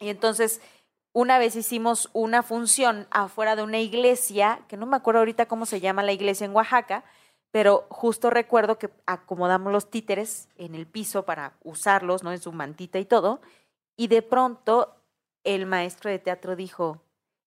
y 0.00 0.08
entonces 0.08 0.60
una 1.12 1.38
vez 1.38 1.56
hicimos 1.56 2.10
una 2.12 2.42
función 2.42 3.06
afuera 3.10 3.56
de 3.56 3.62
una 3.62 3.78
iglesia, 3.78 4.60
que 4.68 4.76
no 4.76 4.86
me 4.86 4.96
acuerdo 4.96 5.20
ahorita 5.20 5.46
cómo 5.46 5.64
se 5.64 5.80
llama 5.80 6.02
la 6.02 6.12
iglesia 6.12 6.44
en 6.44 6.54
Oaxaca, 6.54 7.04
pero 7.50 7.86
justo 7.88 8.28
recuerdo 8.28 8.78
que 8.78 8.90
acomodamos 9.06 9.72
los 9.72 9.90
títeres 9.90 10.48
en 10.56 10.74
el 10.74 10.86
piso 10.86 11.24
para 11.24 11.54
usarlos, 11.64 12.22
¿no? 12.22 12.32
En 12.32 12.40
su 12.40 12.52
mantita 12.52 12.98
y 12.98 13.06
todo. 13.06 13.40
Y 13.96 14.08
de 14.08 14.20
pronto 14.20 14.94
el 15.42 15.64
maestro 15.64 16.10
de 16.10 16.18
teatro 16.18 16.54
dijo, 16.54 17.00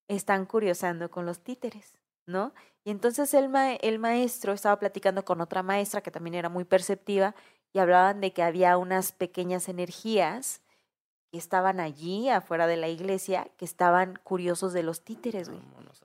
están 0.08 0.48
curiosando 0.48 1.12
con 1.12 1.28
los 1.28 1.42
títeres, 1.42 1.94
¿no? 2.26 2.54
Y 2.84 2.90
entonces 2.90 3.36
el, 3.36 3.50
ma- 3.50 3.74
el 3.76 4.00
maestro 4.00 4.54
estaba 4.54 4.80
platicando 4.80 5.24
con 5.24 5.42
otra 5.42 5.62
maestra 5.62 6.02
que 6.02 6.10
también 6.10 6.34
era 6.34 6.50
muy 6.50 6.64
perceptiva 6.64 7.36
y 7.74 7.80
hablaban 7.80 8.22
de 8.22 8.34
que 8.34 8.44
había 8.44 8.78
unas 8.78 9.12
pequeñas 9.12 9.70
energías 9.70 10.62
que 11.32 11.38
estaban 11.38 11.80
allí 11.80 12.28
afuera 12.28 12.66
de 12.66 12.76
la 12.76 12.88
iglesia, 12.88 13.48
que 13.58 13.64
estaban 13.66 14.20
curiosos 14.24 14.74
de 14.74 14.82
los 14.82 15.04
títeres, 15.04 15.48
güey. 15.50 15.62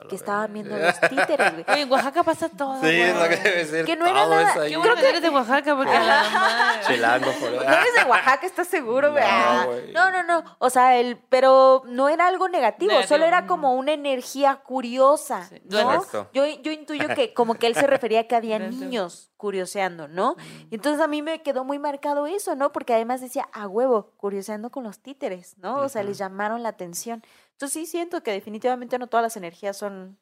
Que 0.09 0.17
estaban 0.17 0.53
viendo 0.53 0.77
los 0.77 1.01
títeres, 1.01 1.53
güey. 1.53 1.65
Oye, 1.69 1.81
en 1.83 1.91
Oaxaca 1.93 2.23
pasa 2.25 2.49
todo. 2.51 2.79
Sí, 2.83 2.89
es 2.91 3.15
lo 3.17 3.27
que 3.29 3.37
debe 3.37 3.65
ser. 3.65 3.85
Que 3.87 3.97
no 3.97 4.05
era 4.07 4.27
nada-. 4.27 4.67
Qué 4.67 4.77
bueno 4.77 4.95
que 4.97 5.09
eres 5.09 5.23
de 5.23 5.31
Oaxaca 5.31 5.75
porque 5.77 5.93
a 5.93 6.03
la 6.05 6.31
madre. 6.31 6.83
Chilango 6.87 7.33
por 7.41 7.53
No 7.53 7.63
eres 7.63 7.95
de 7.97 8.05
Oaxaca, 8.11 8.47
¿estás 8.47 8.69
seguro, 8.69 9.13
güey? 9.13 9.23
No, 9.25 9.31
Ah, 9.31 9.65
güey. 9.67 9.93
No, 9.93 10.11
no, 10.11 10.23
no. 10.25 10.57
O 10.59 10.69
sea, 10.69 10.99
el, 10.99 11.17
pero 11.31 11.85
no 11.87 12.11
era 12.11 12.27
algo 12.27 12.49
negativo, 12.49 12.91
Negativo. 12.93 13.09
solo 13.17 13.25
era 13.25 13.47
como 13.47 13.73
una 13.75 13.93
energía 13.93 14.57
curiosa, 14.57 15.45
Sí, 15.49 15.63
¿no? 15.71 16.05
Yo, 16.35 16.45
yo 16.47 16.71
intuyo 16.73 17.09
que 17.15 17.33
como 17.33 17.55
que 17.55 17.67
él 17.67 17.75
se 17.75 17.87
refería 17.87 18.21
a 18.21 18.25
que 18.25 18.37
había 18.37 18.59
niños 18.59 19.31
curioseando, 19.45 20.09
¿no? 20.09 20.37
Y 20.71 20.77
entonces 20.77 21.03
a 21.03 21.07
mí 21.07 21.21
me 21.21 21.43
quedó 21.43 21.65
muy 21.65 21.79
marcado 21.79 22.27
eso, 22.27 22.55
¿no? 22.55 22.73
Porque 22.73 22.95
además 22.95 23.21
decía, 23.21 23.47
a 23.53 23.69
huevo, 23.69 24.13
curioseando 24.17 24.71
con 24.71 24.85
los 24.85 25.01
títeres, 25.01 25.59
¿no? 25.59 25.83
O 25.83 25.89
sea, 25.91 26.03
les 26.03 26.17
llamaron 26.17 26.63
la 26.63 26.71
atención. 26.71 27.23
Entonces 27.53 27.75
sí 27.75 27.85
siento 27.85 28.23
que 28.23 28.31
definitivamente 28.33 28.99
no 28.99 29.07
todas 29.07 29.23
las 29.23 29.37
energías 29.37 29.77
son 29.77 30.19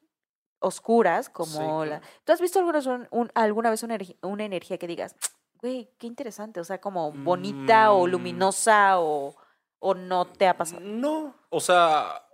oscuras, 0.59 1.29
como 1.29 1.83
Sí, 1.83 1.89
la... 1.89 2.01
¿Tú 2.25 2.33
has 2.33 2.41
visto 2.41 2.59
alguna, 2.59 2.79
vez 2.79 2.85
un- 2.87 3.07
un- 3.11 3.31
alguna 3.33 3.69
vez 3.69 3.81
una, 3.83 3.97
una 4.23 4.43
energía 4.43 4.77
que 4.77 4.87
digas, 4.87 5.15
güey, 5.61 5.89
qué 5.97 6.07
interesante, 6.07 6.59
o 6.59 6.65
sea, 6.65 6.81
como 6.81 7.13
bonita 7.13 7.93
o 7.93 8.05
Mm. 8.05 8.11
luminosa 8.11 8.99
o, 8.99 9.37
o 9.79 9.93
no 9.93 10.25
te 10.27 10.49
ha 10.49 10.57
pasado? 10.57 10.81
No, 10.81 11.33
o 11.49 11.61
sea, 11.61 12.25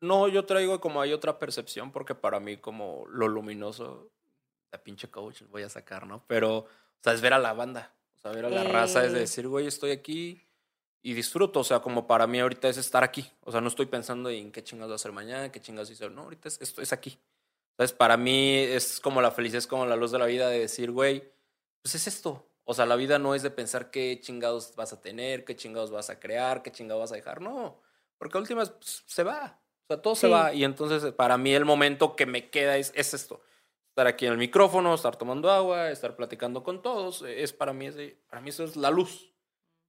no, 0.00 0.26
yo 0.28 0.46
traigo 0.46 0.80
como 0.80 1.02
hay 1.02 1.12
otra 1.12 1.38
percepción 1.38 1.92
porque 1.92 2.14
para 2.14 2.40
mí 2.40 2.56
como 2.56 3.04
lo 3.08 3.28
luminoso, 3.28 4.08
la 4.72 4.82
pinche 4.82 5.10
coach 5.10 5.42
voy 5.50 5.62
a 5.62 5.68
sacar, 5.68 6.06
¿no? 6.06 6.24
Pero, 6.26 6.58
o 6.58 6.68
sea, 7.02 7.12
es 7.12 7.20
ver 7.20 7.32
a 7.32 7.38
la 7.38 7.52
banda, 7.52 7.92
o 8.16 8.18
sea, 8.20 8.32
ver 8.32 8.44
a 8.46 8.50
la 8.50 8.64
raza, 8.64 9.04
es 9.04 9.12
Eh. 9.12 9.18
decir, 9.20 9.48
güey, 9.48 9.66
estoy 9.66 9.90
aquí 9.90 10.46
y 11.02 11.14
disfruto, 11.14 11.60
o 11.60 11.64
sea, 11.64 11.80
como 11.80 12.06
para 12.06 12.26
mí 12.26 12.38
ahorita 12.40 12.68
es 12.68 12.76
estar 12.76 13.02
aquí, 13.02 13.30
o 13.42 13.50
sea, 13.52 13.60
no 13.60 13.68
estoy 13.68 13.86
pensando 13.86 14.28
en 14.30 14.52
qué 14.52 14.62
chingados 14.62 14.88
voy 14.90 14.94
a 14.94 14.96
hacer 14.96 15.12
mañana, 15.12 15.50
qué 15.50 15.60
chingados 15.60 15.90
hice, 15.90 16.08
no, 16.10 16.22
ahorita 16.22 16.48
es, 16.48 16.60
esto 16.60 16.82
es 16.82 16.92
aquí. 16.92 17.18
Entonces, 17.72 17.96
para 17.96 18.16
mí 18.18 18.56
es 18.58 19.00
como 19.00 19.22
la 19.22 19.30
felicidad, 19.30 19.58
es 19.58 19.66
como 19.66 19.86
la 19.86 19.96
luz 19.96 20.10
de 20.12 20.18
la 20.18 20.26
vida 20.26 20.48
de 20.50 20.58
decir, 20.58 20.90
güey, 20.90 21.32
pues 21.82 21.94
es 21.94 22.06
esto. 22.06 22.46
O 22.64 22.74
sea, 22.74 22.84
la 22.84 22.94
vida 22.96 23.18
no 23.18 23.34
es 23.34 23.42
de 23.42 23.50
pensar 23.50 23.90
qué 23.90 24.20
chingados 24.20 24.76
vas 24.76 24.92
a 24.92 25.00
tener, 25.00 25.44
qué 25.46 25.56
chingados 25.56 25.90
vas 25.90 26.10
a 26.10 26.20
crear, 26.20 26.62
qué 26.62 26.70
chingados 26.70 27.00
vas 27.00 27.12
a 27.12 27.16
dejar. 27.16 27.40
No, 27.40 27.80
porque 28.18 28.36
a 28.36 28.40
últimas 28.42 28.70
pues, 28.70 29.02
se 29.06 29.22
va. 29.24 29.58
O 29.84 29.86
sea, 29.88 30.02
todo 30.02 30.14
se 30.14 30.26
Sí. 30.26 30.32
va. 30.32 30.52
Y 30.52 30.62
entonces, 30.64 31.10
para 31.14 31.38
mí, 31.38 31.54
el 31.54 31.64
momento 31.64 32.14
que 32.14 32.26
me 32.26 32.50
queda 32.50 32.76
es, 32.76 32.92
es 32.94 33.14
esto. 33.14 33.40
Estar 34.00 34.14
aquí 34.14 34.24
en 34.24 34.32
el 34.32 34.38
micrófono, 34.38 34.94
estar 34.94 35.14
tomando 35.16 35.50
agua, 35.50 35.90
estar 35.90 36.16
platicando 36.16 36.62
con 36.62 36.80
todos. 36.80 37.20
Es 37.20 37.52
para 37.52 37.74
mí, 37.74 37.90
para 38.30 38.40
mí 38.40 38.48
eso 38.48 38.64
es 38.64 38.74
la 38.74 38.90
luz. 38.90 39.30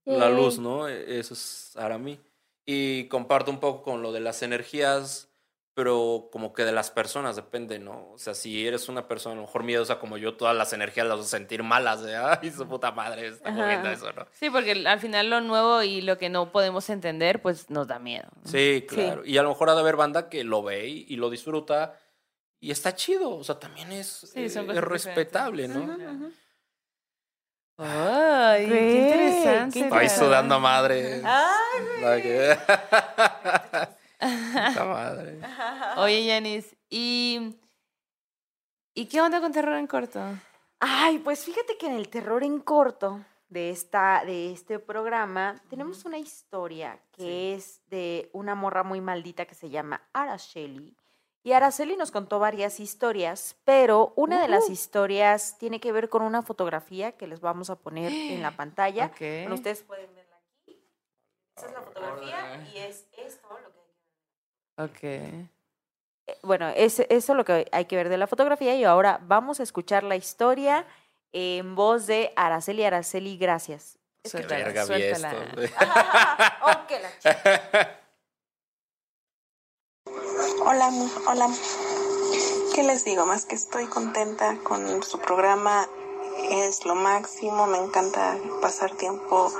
La 0.04 0.28
Yay. 0.28 0.36
luz, 0.36 0.60
¿no? 0.60 0.90
E- 0.90 1.18
Eso 1.18 1.34
es 1.34 1.72
para 1.76 1.98
mí. 1.98 2.20
Y 2.66 3.06
comparto 3.08 3.52
un 3.52 3.62
poco 3.62 3.84
con 3.84 4.02
lo 4.02 4.12
de 4.12 4.20
las 4.20 4.42
energías, 4.44 5.30
pero 5.74 6.28
como 6.30 6.52
que 6.52 6.66
de 6.66 6.74
las 6.74 6.92
personas 6.92 7.38
depende, 7.38 7.80
¿no? 7.80 8.10
O 8.12 8.18
sea, 8.18 8.34
si 8.34 8.68
eres 8.68 8.90
una 8.90 9.08
persona 9.08 9.32
a 9.32 9.36
lo 9.38 9.44
mejor 9.44 9.64
miedosa 9.64 9.98
como 9.98 10.18
yo, 10.18 10.36
todas 10.36 10.58
las 10.58 10.74
energías 10.74 11.08
las 11.08 11.20
vas 11.20 11.28
a 11.28 11.30
sentir 11.30 11.64
malas, 11.64 12.04
de, 12.04 12.18
ay, 12.18 12.52
su 12.52 12.68
puta 12.68 12.92
madre 12.92 13.28
está 13.28 13.50
moviendo 13.50 13.88
eso, 13.92 14.12
¿no? 14.12 14.26
Sí, 14.34 14.50
porque 14.50 14.74
al 14.74 15.00
final 15.00 15.30
lo 15.30 15.40
nuevo 15.40 15.84
y 15.84 16.02
lo 16.02 16.18
que 16.18 16.28
no 16.28 16.52
podemos 16.52 16.90
entender, 16.90 17.42
pues 17.42 17.70
nos 17.70 17.88
da 17.88 17.98
miedo. 17.98 18.28
Sí, 18.44 18.84
claro. 18.90 19.24
Y 19.26 19.38
a 19.38 19.44
lo 19.44 19.48
mejor 19.48 19.70
ha 19.70 19.74
de 19.76 19.80
haber 19.80 19.96
banda 19.96 20.28
que 20.28 20.44
lo 20.44 20.62
ve 20.64 20.90
y, 20.90 21.06
y 21.08 21.16
lo 21.16 21.30
disfruta 21.30 21.98
y 22.62 22.72
está 22.72 22.96
chido. 22.96 23.36
O 23.36 23.44
sea, 23.44 23.60
también 23.60 23.92
es, 23.92 24.08
Sí, 24.08 24.40
eh, 24.40 24.46
es 24.46 24.56
respetable, 24.56 25.68
¿no? 25.68 26.32
Ay, 27.78 28.68
qué 28.68 29.02
interesante. 29.02 29.82
qué 29.82 29.90
cara. 29.90 30.10
sudando 30.10 30.56
a 30.56 30.60
madre. 30.60 31.22
Ay, 31.26 31.82
Puta 34.22 34.86
madre. 34.86 35.40
Oye, 35.98 36.26
Yanis, 36.26 36.76
¿y, 36.90 37.58
¿y 38.94 39.08
qué 39.08 39.20
onda 39.20 39.42
con 39.42 39.52
terror 39.52 39.76
en 39.78 39.88
corto? 39.88 40.22
Ay, 40.80 41.18
pues 41.18 41.44
fíjate 41.44 41.76
que 41.78 41.88
en 41.88 41.94
el 41.94 42.10
terror 42.10 42.44
en 42.44 42.60
corto 42.60 43.26
de, 43.50 43.72
esta, 43.72 44.24
de 44.26 44.52
este 44.52 44.78
programa 44.78 45.60
tenemos 45.70 46.06
una 46.06 46.20
historia 46.20 47.00
que 47.12 47.56
es 47.56 47.82
de 47.88 48.30
una 48.32 48.54
morra 48.54 48.84
muy 48.84 49.02
maldita 49.02 49.46
que 49.46 49.56
se 49.56 49.72
llama 49.72 50.08
Araceli. 50.14 50.96
Y 51.44 51.54
Araceli 51.54 51.96
nos 51.98 52.12
contó 52.12 52.38
varias 52.40 52.80
historias, 52.80 53.56
pero 53.66 54.14
una 54.16 54.42
de 54.42 54.48
las 54.48 54.70
historias 54.70 55.58
tiene 55.58 55.80
que 55.80 55.92
ver 55.92 56.08
con 56.10 56.22
una 56.22 56.44
fotografía 56.44 57.14
que 57.14 57.26
les 57.26 57.42
vamos 57.42 57.70
a 57.72 57.76
poner 57.78 58.12
en 58.12 58.42
la 58.44 58.52
pantalla. 58.58 59.08
Ok. 59.08 59.20
Bueno, 59.20 59.56
ustedes 59.56 59.82
pueden 59.84 60.14
verla 60.14 60.36
aquí. 60.62 60.80
Esa 61.58 61.66
es 61.68 61.74
la 61.74 61.82
fotografía 61.82 62.70
y 62.74 62.78
es 62.78 63.08
esto 63.18 63.48
lo 63.50 63.72
que 63.72 63.80
hay 64.78 64.88
que 64.88 64.94
Ok. 64.94 65.04
eh, 66.28 66.38
bueno, 66.44 66.70
es 66.70 67.00
eso 67.00 67.34
lo 67.34 67.44
que 67.44 67.68
hay 67.72 67.86
que 67.86 67.96
ver 67.96 68.10
de 68.10 68.18
la 68.18 68.28
fotografía 68.28 68.76
y 68.76 68.84
ahora 68.84 69.20
vamos 69.24 69.60
a 69.60 69.64
escuchar 69.64 70.04
la 70.04 70.16
historia 70.16 70.86
en 71.34 71.74
voz 71.76 72.06
de 72.06 72.34
Araceli. 72.36 72.84
Araceli, 72.84 73.38
gracias. 73.38 73.98
Suéltala, 74.24 74.66
Verga, 74.66 74.82
vi 74.84 74.88
suéltala. 74.88 75.32
esto. 75.34 75.56
Ok, 76.84 76.92
la 77.02 77.20
chica. 77.20 77.98
Hola, 80.64 80.92
hola. 81.28 81.50
¿Qué 82.76 82.84
les 82.84 83.04
digo? 83.04 83.26
Más 83.26 83.46
que 83.46 83.56
estoy 83.56 83.88
contenta 83.88 84.60
con 84.64 85.02
su 85.02 85.18
programa, 85.18 85.90
es 86.52 86.86
lo 86.86 86.94
máximo. 86.94 87.66
Me 87.66 87.80
encanta 87.80 88.38
pasar 88.62 88.96
tiempo 88.96 89.52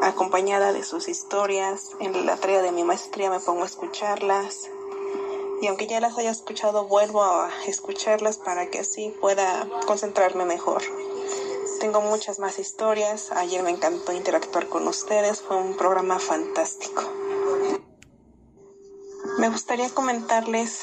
acompañada 0.00 0.72
de 0.72 0.84
sus 0.84 1.08
historias. 1.08 1.90
En 2.00 2.24
la 2.24 2.36
tarea 2.38 2.62
de 2.62 2.72
mi 2.72 2.82
maestría 2.82 3.28
me 3.28 3.40
pongo 3.40 3.64
a 3.64 3.66
escucharlas. 3.66 4.70
Y 5.60 5.66
aunque 5.66 5.86
ya 5.86 6.00
las 6.00 6.16
haya 6.16 6.30
escuchado, 6.30 6.86
vuelvo 6.86 7.22
a 7.22 7.50
escucharlas 7.66 8.38
para 8.38 8.70
que 8.70 8.78
así 8.78 9.14
pueda 9.20 9.68
concentrarme 9.86 10.46
mejor. 10.46 10.82
Tengo 11.78 12.00
muchas 12.00 12.38
más 12.38 12.58
historias. 12.58 13.32
Ayer 13.32 13.62
me 13.62 13.70
encantó 13.70 14.12
interactuar 14.12 14.66
con 14.68 14.88
ustedes. 14.88 15.42
Fue 15.42 15.56
un 15.56 15.76
programa 15.76 16.18
fantástico. 16.18 17.02
Me 19.42 19.48
gustaría 19.48 19.90
comentarles 19.90 20.82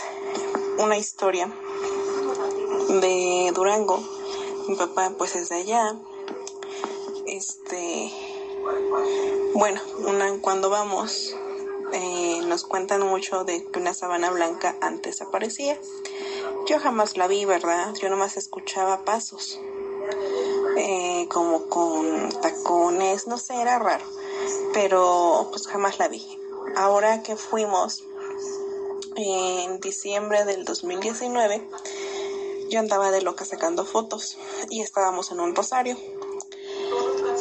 una 0.80 0.98
historia 0.98 1.50
de 2.90 3.54
Durango. 3.56 4.04
Mi 4.68 4.76
papá 4.76 5.14
pues 5.18 5.38
es 5.38 5.48
de 5.48 5.56
allá. 5.56 5.96
Este, 7.26 8.12
bueno, 9.54 9.80
una, 10.00 10.42
cuando 10.42 10.70
vamos 10.70 11.38
eh, 11.94 12.42
nos 12.48 12.66
cuentan 12.66 13.08
mucho 13.08 13.46
de 13.46 13.64
que 13.64 13.80
una 13.80 13.94
sabana 13.94 14.30
blanca 14.30 14.76
antes 14.82 15.22
aparecía. 15.22 15.80
Yo 16.68 16.80
jamás 16.80 17.16
la 17.16 17.28
vi, 17.28 17.46
¿verdad? 17.46 17.94
Yo 17.94 18.10
nomás 18.10 18.36
escuchaba 18.36 19.06
pasos. 19.06 19.58
eh, 20.76 21.28
como 21.30 21.68
con 21.68 22.28
tacones, 22.42 23.26
no 23.26 23.38
sé, 23.38 23.56
era 23.56 23.80
raro. 23.80 24.04
Pero 24.74 25.48
pues 25.50 25.66
jamás 25.66 25.98
la 25.98 26.10
vi. 26.10 26.38
Ahora 26.76 27.24
que 27.24 27.38
fuimos 27.38 28.04
en 29.24 29.80
diciembre 29.80 30.46
del 30.46 30.66
2019, 30.66 31.68
yo 32.70 32.80
andaba 32.80 33.12
de 33.12 33.22
loca 33.22 33.46
sacando 33.46 33.86
fotos 33.86 34.38
y 34.70 34.82
estábamos 34.82 35.32
en 35.32 35.40
un 35.40 35.56
rosario. 35.56 35.98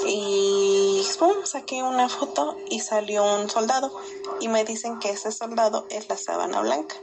Y 0.06 1.06
pum, 1.18 1.44
saqué 1.44 1.82
una 1.82 2.08
foto 2.08 2.56
y 2.70 2.80
salió 2.80 3.24
un 3.24 3.50
soldado 3.50 3.92
y 4.40 4.48
me 4.48 4.64
dicen 4.64 4.98
que 4.98 5.10
ese 5.10 5.32
soldado 5.32 5.86
es 5.90 6.08
la 6.08 6.16
sábana 6.16 6.60
blanca. 6.60 6.96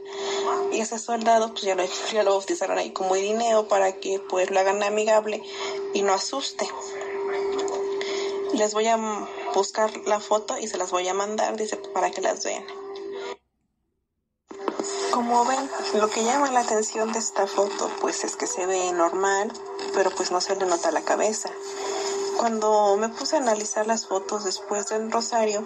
Y 0.71 0.79
ese 0.79 0.99
soldado 0.99 1.51
pues 1.51 1.63
ya 1.63 1.75
lo, 1.75 1.83
ya 2.11 2.23
lo 2.23 2.31
bautizaron 2.31 2.77
ahí 2.77 2.91
como 2.91 3.15
Irineo 3.15 3.67
para 3.67 3.93
que 3.93 4.19
pues 4.19 4.49
lo 4.49 4.59
hagan 4.59 4.81
amigable 4.83 5.41
y 5.93 6.01
no 6.01 6.13
asuste. 6.13 6.67
Les 8.53 8.73
voy 8.73 8.87
a 8.87 8.97
buscar 9.53 9.91
la 10.05 10.19
foto 10.19 10.57
y 10.57 10.67
se 10.67 10.77
las 10.77 10.91
voy 10.91 11.07
a 11.07 11.13
mandar, 11.13 11.57
dice, 11.57 11.77
para 11.77 12.11
que 12.11 12.21
las 12.21 12.43
vean. 12.43 12.84
Como 15.15 15.45
ven, 15.45 15.69
lo 15.93 16.09
que 16.09 16.25
llama 16.25 16.51
la 16.51 16.59
atención 16.59 17.13
de 17.13 17.19
esta 17.19 17.47
foto 17.47 17.89
pues 18.01 18.25
es 18.25 18.35
que 18.35 18.47
se 18.47 18.65
ve 18.65 18.91
normal, 18.91 19.49
pero 19.93 20.11
pues 20.11 20.29
no 20.29 20.41
se 20.41 20.57
le 20.57 20.65
nota 20.65 20.91
la 20.91 21.03
cabeza. 21.03 21.49
Cuando 22.35 22.97
me 22.97 23.07
puse 23.07 23.37
a 23.37 23.39
analizar 23.39 23.87
las 23.87 24.07
fotos 24.07 24.43
después 24.43 24.89
del 24.89 25.09
rosario, 25.09 25.63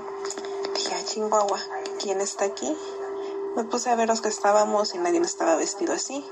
dije, 0.76 0.94
"Ah, 0.94 1.04
Chihuahua, 1.04 1.60
¿quién 2.00 2.22
está 2.22 2.46
aquí? 2.46 2.78
Me 3.56 3.64
puse 3.64 3.90
a 3.90 3.96
ver 3.96 4.10
los 4.10 4.22
que 4.22 4.30
estábamos 4.30 4.94
y 4.94 5.00
nadie 5.00 5.20
estaba 5.22 5.56
vestido 5.56 5.94
así. 5.94 6.24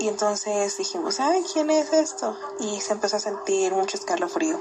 Y 0.00 0.08
entonces 0.08 0.78
dijimos, 0.78 1.20
ay, 1.20 1.44
¿quién 1.52 1.68
es 1.70 1.92
esto? 1.92 2.34
Y 2.58 2.80
se 2.80 2.94
empezó 2.94 3.16
a 3.16 3.20
sentir 3.20 3.74
mucho 3.74 3.98
escalofrío. 3.98 4.58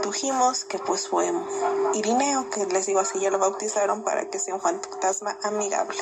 Dedujimos 0.00 0.64
que 0.64 0.78
pues 0.78 1.06
fue 1.08 1.30
Irineo, 1.94 2.48
que 2.48 2.64
les 2.64 2.86
digo 2.86 3.00
así, 3.00 3.20
ya 3.20 3.30
lo 3.30 3.38
bautizaron 3.38 4.02
para 4.02 4.30
que 4.30 4.38
sea 4.38 4.54
un 4.54 4.60
fantasma 4.62 5.36
amigable. 5.44 5.98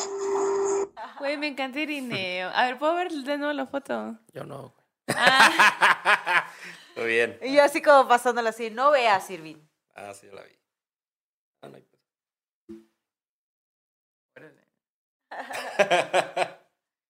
Güey, 1.18 1.36
me 1.36 1.48
encanta 1.48 1.80
Irineo. 1.80 2.48
A 2.54 2.66
ver, 2.66 2.78
¿puedo 2.78 2.94
ver 2.94 3.10
de 3.10 3.38
nuevo 3.38 3.52
la 3.52 3.66
foto? 3.66 4.16
Yo 4.32 4.44
no. 4.44 4.72
güey. 4.72 5.16
Ah, 5.18 6.46
Muy 6.96 7.06
bien. 7.06 7.38
Y 7.42 7.54
yo 7.54 7.64
así 7.64 7.82
como 7.82 8.06
pasándola 8.06 8.50
así, 8.50 8.70
no 8.70 8.92
veas, 8.92 9.28
Irving. 9.30 9.56
Ah, 9.96 10.14
sí, 10.14 10.28
yo 10.28 10.32
la 10.32 10.42
vi. 10.42 10.56
Ah, 11.62 11.68
no 11.68 11.76
hay. 11.76 11.84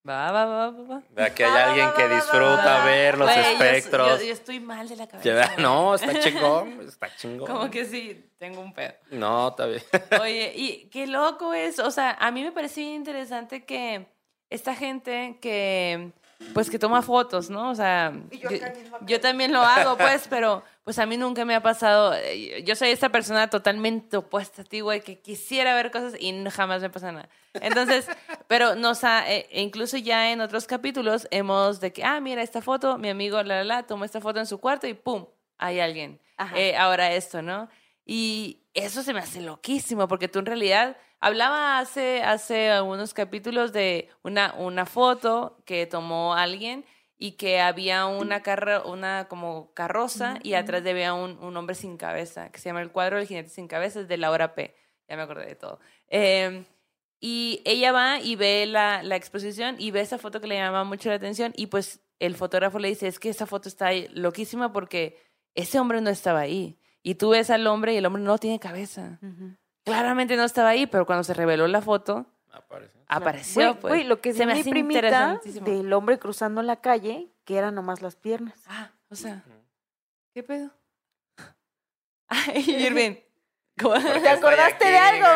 Va, 0.09 0.32
va, 0.32 0.44
va, 0.47 0.70
va, 0.70 0.82
va. 0.85 1.02
Vea 1.10 1.35
que 1.35 1.44
hay 1.44 1.51
Va, 1.52 1.64
alguien 1.66 1.89
va, 1.89 1.94
que 1.94 2.09
disfruta 2.09 2.78
va. 2.78 2.85
ver 2.85 3.18
los 3.18 3.30
espectros. 3.30 4.20
Yo, 4.20 4.26
yo 4.26 4.32
estoy 4.32 4.59
mal 4.59 4.89
de 4.89 4.97
la 4.97 5.06
cabeza. 5.06 5.52
No, 5.59 5.94
está 5.94 6.18
chingón, 6.20 6.80
está 6.89 7.14
chingón. 7.14 7.47
Como 7.47 7.70
que 7.70 7.85
sí, 7.85 8.30
tengo 8.39 8.60
un 8.62 8.72
pedo. 8.72 8.94
No, 9.10 9.48
está 9.48 9.66
bien. 9.66 9.82
Oye, 10.22 10.52
y 10.55 10.89
qué 10.89 11.06
loco 11.06 11.52
es. 11.52 11.78
O 11.78 11.90
sea, 11.90 12.16
a 12.18 12.30
mí 12.30 12.43
me 12.43 12.52
parece 12.52 12.80
bien 12.80 12.94
interesante 12.94 13.66
que 13.66 14.06
esta 14.48 14.74
gente 14.74 15.39
que, 15.43 16.12
pues, 16.55 16.70
que 16.70 16.78
toma 16.78 17.02
fotos, 17.02 17.51
¿no? 17.51 17.70
O 17.70 17.74
sea, 17.74 18.12
yo 19.06 19.20
también 19.20 19.52
lo 19.52 19.60
hago, 19.60 19.97
pues, 19.97 20.27
pero 20.31 20.62
pues 20.85 20.98
a 20.98 21.06
mí 21.06 21.16
nunca 21.16 21.44
me 21.44 21.55
ha 21.55 21.62
pasado. 21.62 22.15
eh, 22.15 22.62
Yo 22.65 22.74
soy 22.74 22.90
esta 22.90 23.10
persona 23.10 23.51
totalmente 23.51 24.16
opuesta 24.16 24.62
a 24.62 24.65
ti, 24.65 24.81
güey, 24.81 25.02
que 25.02 25.20
quisiera 25.20 25.74
ver 25.74 25.90
cosas 25.90 26.15
y 26.19 26.32
jamás 26.51 26.81
me 26.81 26.90
pasa 26.90 27.12
nada. 27.12 27.28
Entonces, 27.55 28.06
pero 28.48 28.74
nos 28.74 29.05
ha, 29.05 29.31
eh, 29.31 29.47
e 29.51 29.62
incluso 29.62 29.97
ya 29.98 30.31
en 30.32 30.40
otros 30.40 30.66
capítulos 30.66 31.28
hemos 31.31 31.81
de 31.81 31.93
que, 31.93 32.05
ah, 32.05 32.20
mira 32.20 32.43
esta 32.43 32.62
foto, 32.62 32.98
mi 32.98 33.09
amigo, 33.10 33.43
la, 33.43 33.56
la, 33.56 33.65
la, 33.65 33.82
tomó 33.86 34.05
esta 34.05 34.20
foto 34.20 34.39
en 34.39 34.47
su 34.47 34.59
cuarto 34.59 34.86
y 34.86 34.94
pum, 34.94 35.27
hay 35.59 35.81
alguien. 35.81 36.20
Eh, 36.55 36.77
ahora 36.77 37.12
esto, 37.12 37.43
¿no? 37.43 37.69
Y 38.10 38.62
eso 38.72 39.02
se 39.02 39.12
me 39.12 39.20
hace 39.20 39.43
loquísimo, 39.43 40.09
porque 40.09 40.28
tú 40.28 40.39
en 40.39 40.47
realidad 40.47 40.97
hablaba 41.20 41.78
hace, 41.78 42.22
hace 42.22 42.70
algunos 42.70 43.12
capítulos 43.12 43.74
de 43.74 44.09
una, 44.22 44.55
una 44.56 44.86
foto 44.86 45.62
que 45.66 45.85
tomó 45.85 46.32
alguien 46.32 46.86
y 47.18 47.32
que 47.32 47.60
había 47.60 48.06
una, 48.06 48.43
carro, 48.43 48.90
una 48.90 49.28
como 49.28 49.74
carroza 49.74 50.39
y 50.43 50.55
atrás 50.55 50.86
había 50.86 51.12
un, 51.12 51.39
un 51.39 51.55
hombre 51.59 51.74
sin 51.74 51.98
cabeza, 51.98 52.51
que 52.51 52.60
se 52.60 52.70
llama 52.70 52.80
El 52.80 52.93
cuadro 52.93 53.18
del 53.18 53.26
jinete 53.26 53.51
sin 53.51 53.68
cabeza, 53.68 54.01
es 54.01 54.09
de 54.09 54.16
Laura 54.16 54.55
P. 54.55 54.74
Ya 55.06 55.16
me 55.16 55.22
acordé 55.22 55.44
de 55.44 55.56
todo. 55.56 55.78
Eh, 56.09 56.64
y 57.20 57.60
ella 57.66 57.93
va 57.93 58.20
y 58.20 58.36
ve 58.36 58.64
la, 58.64 59.02
la 59.02 59.16
exposición 59.16 59.76
y 59.78 59.90
ve 59.90 60.01
esa 60.01 60.16
foto 60.16 60.40
que 60.40 60.47
le 60.47 60.55
llama 60.55 60.82
mucho 60.85 61.10
la 61.10 61.16
atención 61.16 61.52
y 61.56 61.66
pues 61.66 62.01
el 62.20 62.36
fotógrafo 62.36 62.78
le 62.78 62.89
dice, 62.89 63.06
es 63.06 63.18
que 63.18 63.28
esa 63.28 63.44
foto 63.44 63.68
está 63.68 63.90
loquísima 64.14 64.72
porque 64.72 65.20
ese 65.55 65.78
hombre 65.78 66.01
no 66.01 66.09
estaba 66.09 66.40
ahí. 66.40 66.78
Y 67.09 67.14
tú 67.14 67.30
ves 67.30 67.48
al 67.48 67.66
hombre 67.66 67.94
y 67.94 67.97
el 67.97 68.05
hombre 68.05 68.22
no 68.22 68.36
tiene 68.36 68.60
cabeza. 68.60 69.18
Claramente 69.82 70.36
no 70.36 70.44
estaba 70.44 70.68
ahí, 70.68 70.86
pero 70.86 71.06
cuando 71.06 71.24
se 71.24 71.32
reveló 71.32 71.66
la 71.66 71.80
foto, 71.80 72.26
Aparece. 72.52 72.98
apareció. 73.06 73.62
Güey, 73.62 73.80
pues. 73.80 73.93
güey, 73.94 74.05
lo 74.05 74.20
que 74.20 74.32
se 74.32 74.40
se 74.40 74.47
me 74.47 74.52
hace 74.52 74.78
interesantísimo. 74.78 75.66
del 75.66 75.90
hombre 75.94 76.18
cruzando 76.18 76.60
la 76.62 76.76
calle, 76.82 77.32
que 77.47 77.56
eran 77.56 77.74
nomás 77.74 78.02
las 78.02 78.14
piernas. 78.14 78.62
Ah, 78.66 78.90
o 79.09 79.14
sea, 79.14 79.43
¿qué 80.35 80.43
pedo? 80.43 80.70
Ay, 82.28 82.62
Irving. 82.68 83.14
¿Te 83.74 84.28
acordaste 84.28 84.85
aquí, 84.85 84.89
de 84.90 84.98
algo? 84.98 85.26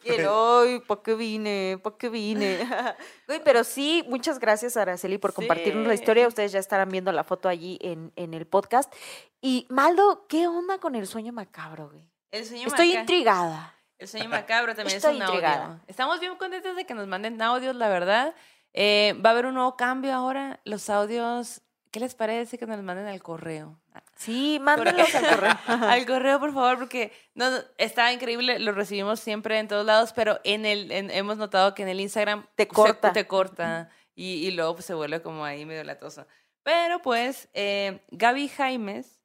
Y 0.04 0.10
él, 0.10 0.26
ay, 0.30 0.80
¿para 0.86 1.02
qué 1.02 1.14
vine? 1.14 1.78
¿Para 1.82 1.96
qué 1.96 2.08
vine? 2.08 2.58
Güey, 3.26 3.42
pero 3.44 3.64
sí, 3.64 4.04
muchas 4.08 4.38
gracias, 4.38 4.76
Araceli, 4.76 5.18
por 5.18 5.32
compartirnos 5.34 5.86
la 5.86 5.94
historia. 5.94 6.28
Ustedes 6.28 6.52
ya 6.52 6.58
estarán 6.58 6.88
viendo 6.88 7.12
la 7.12 7.24
foto 7.24 7.48
allí 7.48 7.78
en, 7.82 8.12
en 8.16 8.34
el 8.34 8.46
podcast. 8.46 8.92
Y, 9.40 9.66
Maldo, 9.68 10.26
¿qué 10.28 10.46
onda 10.46 10.78
con 10.78 10.94
el 10.94 11.06
sueño 11.06 11.32
macabro, 11.32 11.90
güey? 11.90 12.02
El 12.30 12.44
sueño 12.44 12.66
Estoy 12.66 12.94
intrigada. 12.94 13.74
El 13.98 14.06
sueño 14.06 14.28
macabro 14.28 14.74
también 14.74 14.96
Estoy 14.96 15.16
es 15.16 15.20
un 15.20 15.26
intrigada. 15.26 15.64
audio. 15.64 15.80
Estamos 15.86 16.20
bien 16.20 16.36
contentos 16.36 16.76
de 16.76 16.86
que 16.86 16.94
nos 16.94 17.06
manden 17.08 17.40
audios, 17.42 17.74
la 17.74 17.88
verdad. 17.88 18.34
Eh, 18.72 19.20
va 19.24 19.30
a 19.30 19.32
haber 19.32 19.46
un 19.46 19.54
nuevo 19.54 19.76
cambio 19.76 20.14
ahora. 20.14 20.60
Los 20.64 20.88
audios, 20.88 21.62
¿qué 21.90 22.00
les 22.00 22.14
parece 22.14 22.58
que 22.58 22.66
nos 22.66 22.82
manden 22.82 23.06
al 23.06 23.22
correo? 23.22 23.78
Sí, 24.16 24.58
mándenlos 24.60 25.14
al 25.14 25.26
correo. 25.28 25.52
al 25.66 26.06
correo, 26.06 26.40
por 26.40 26.52
favor, 26.52 26.78
porque 26.78 27.12
no, 27.34 27.50
no, 27.50 27.58
está 27.78 28.12
increíble, 28.12 28.58
lo 28.58 28.72
recibimos 28.72 29.20
siempre 29.20 29.58
en 29.58 29.68
todos 29.68 29.84
lados, 29.86 30.12
pero 30.12 30.40
en 30.44 30.66
el 30.66 30.90
en- 30.92 31.10
hemos 31.10 31.36
notado 31.38 31.74
que 31.74 31.82
en 31.82 31.88
el 31.88 32.00
Instagram 32.00 32.46
Te 32.54 32.64
se- 32.64 32.68
corta. 32.68 33.12
te 33.12 33.26
corta 33.26 33.90
y, 34.14 34.46
y 34.46 34.50
luego 34.50 34.74
pues, 34.74 34.86
se 34.86 34.94
vuelve 34.94 35.22
como 35.22 35.44
ahí 35.44 35.64
medio 35.64 35.84
latoso. 35.84 36.26
Pero 36.62 37.00
pues, 37.00 37.48
eh, 37.54 38.02
Gaby 38.10 38.48
Jaimes, 38.48 39.20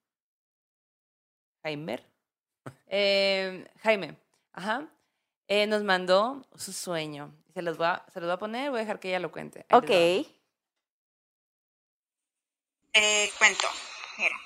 Jaimer, 1.63 2.05
eh, 2.87 3.67
Jaime, 3.81 4.17
ajá, 4.53 4.87
eh, 5.47 5.65
nos 5.67 5.83
mandó 5.83 6.45
su 6.55 6.71
sueño. 6.73 7.33
Se 7.53 7.61
los, 7.61 7.77
voy 7.77 7.87
a, 7.87 8.05
se 8.13 8.19
los 8.19 8.27
voy 8.27 8.33
a 8.35 8.39
poner, 8.39 8.69
voy 8.69 8.79
a 8.79 8.81
dejar 8.83 8.99
que 8.99 9.09
ella 9.09 9.19
lo 9.19 9.31
cuente. 9.31 9.65
Ahí 9.69 9.79
ok. 9.79 10.27
Eh, 12.95 13.33
cuento, 13.39 13.67
mira, 14.19 14.39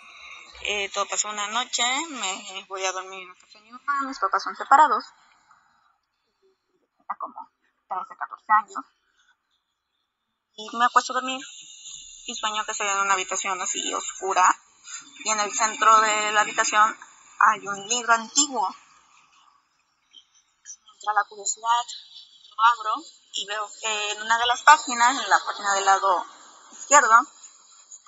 eh, 0.61 0.89
todo 0.93 1.05
pasó 1.05 1.27
una 1.27 1.47
noche, 1.49 1.83
me 2.11 2.65
voy 2.69 2.85
a 2.85 2.93
dormir 2.93 3.27
en 3.53 3.63
mi 3.63 3.71
mamá, 3.71 4.03
mis 4.03 4.17
papás 4.19 4.41
son 4.41 4.55
separados, 4.55 5.03
tenía 6.39 7.17
como 7.19 7.51
13, 7.89 8.15
14 8.15 8.45
años, 8.53 8.85
y 10.55 10.77
me 10.77 10.85
acuesto 10.85 11.11
a 11.11 11.15
dormir 11.15 11.41
y 12.25 12.35
sueño 12.35 12.63
que 12.63 12.71
estoy 12.71 12.87
en 12.87 12.99
una 12.99 13.15
habitación 13.15 13.61
así 13.61 13.93
oscura, 13.93 14.47
y 15.25 15.29
en 15.29 15.41
el 15.41 15.53
centro 15.53 15.99
de 15.99 16.31
la 16.31 16.39
habitación 16.39 16.97
hay 17.39 17.67
un 17.67 17.85
libro 17.89 18.13
antiguo. 18.13 18.69
Me 20.09 20.91
entra 20.93 21.13
la 21.13 21.25
curiosidad, 21.25 21.83
lo 22.55 22.63
abro 22.63 23.03
y 23.33 23.45
veo 23.45 23.69
que 23.81 24.11
en 24.11 24.21
una 24.21 24.37
de 24.37 24.45
las 24.45 24.63
páginas, 24.63 25.21
en 25.21 25.29
la 25.29 25.39
página 25.45 25.73
del 25.73 25.83
lado 25.83 26.25
izquierdo, 26.71 27.27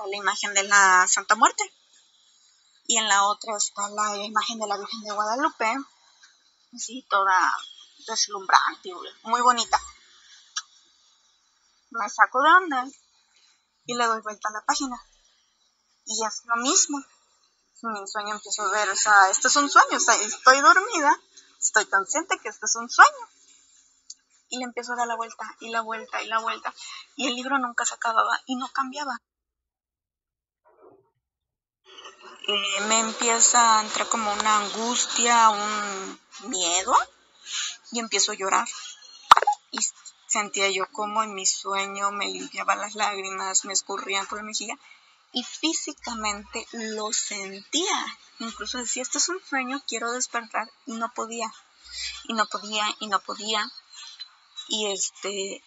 la 0.07 0.17
imagen 0.17 0.53
de 0.53 0.63
la 0.63 1.07
Santa 1.07 1.35
Muerte. 1.35 1.63
Y 2.87 2.97
en 2.97 3.07
la 3.07 3.25
otra 3.25 3.55
está 3.57 3.87
la 3.89 4.17
imagen 4.17 4.59
de 4.59 4.67
la 4.67 4.77
Virgen 4.77 5.01
de 5.01 5.13
Guadalupe, 5.13 5.77
así 6.75 7.05
toda 7.09 7.53
deslumbrante, 8.07 8.89
muy 9.23 9.41
bonita. 9.41 9.79
Me 11.91 12.09
saco 12.09 12.41
de 12.41 12.49
onda 12.49 12.87
y 13.85 13.95
le 13.95 14.05
doy 14.05 14.21
vuelta 14.21 14.49
a 14.49 14.53
la 14.53 14.65
página. 14.65 14.95
Y 16.05 16.25
es 16.25 16.41
lo 16.45 16.55
mismo. 16.57 16.97
Mi 17.81 18.07
sueño 18.07 18.35
empiezo 18.35 18.63
a 18.63 18.71
ver, 18.71 18.89
o 18.89 18.95
sea, 18.95 19.29
este 19.29 19.47
es 19.47 19.55
un 19.55 19.69
sueño, 19.69 19.97
o 19.97 19.99
sea, 19.99 20.15
estoy 20.15 20.59
dormida, 20.59 21.17
estoy 21.61 21.85
consciente 21.85 22.37
que 22.39 22.49
este 22.49 22.65
es 22.65 22.75
un 22.75 22.89
sueño. 22.89 23.29
Y 24.49 24.57
le 24.57 24.65
empiezo 24.65 24.93
a 24.93 24.95
dar 24.97 25.07
la 25.07 25.15
vuelta 25.15 25.45
y 25.59 25.69
la 25.69 25.81
vuelta 25.81 26.21
y 26.21 26.27
la 26.27 26.39
vuelta. 26.39 26.73
Y 27.15 27.27
el 27.27 27.35
libro 27.35 27.57
nunca 27.59 27.85
se 27.85 27.93
acababa 27.93 28.41
y 28.47 28.55
no 28.55 28.67
cambiaba. 28.69 29.21
Eh, 32.38 32.38
me 32.87 32.99
empieza 32.99 33.79
a 33.79 33.81
entrar 33.83 34.07
como 34.07 34.31
una 34.33 34.57
angustia, 34.57 35.49
un 35.49 36.19
miedo 36.49 36.95
y 37.91 37.99
empiezo 37.99 38.31
a 38.31 38.35
llorar. 38.35 38.67
Y 39.71 39.79
sentía 40.27 40.69
yo 40.69 40.85
como 40.91 41.23
en 41.23 41.33
mi 41.33 41.45
sueño 41.45 42.11
me 42.11 42.27
limpiaba 42.27 42.75
las 42.75 42.95
lágrimas, 42.95 43.65
me 43.65 43.73
escurrían 43.73 44.27
por 44.27 44.39
la 44.39 44.43
mejilla 44.43 44.75
y 45.31 45.43
físicamente 45.43 46.65
lo 46.71 47.11
sentía. 47.13 48.05
Incluso 48.39 48.77
decía, 48.77 49.03
esto 49.03 49.17
es 49.17 49.29
un 49.29 49.41
sueño, 49.43 49.83
quiero 49.87 50.11
despertar 50.11 50.71
y 50.85 50.93
no 50.93 51.11
podía. 51.13 51.51
Y 52.25 52.33
no 52.33 52.45
podía 52.47 52.85
y 52.99 53.07
no 53.07 53.19
podía. 53.19 53.69
Y 54.67 54.87
este 54.91 55.63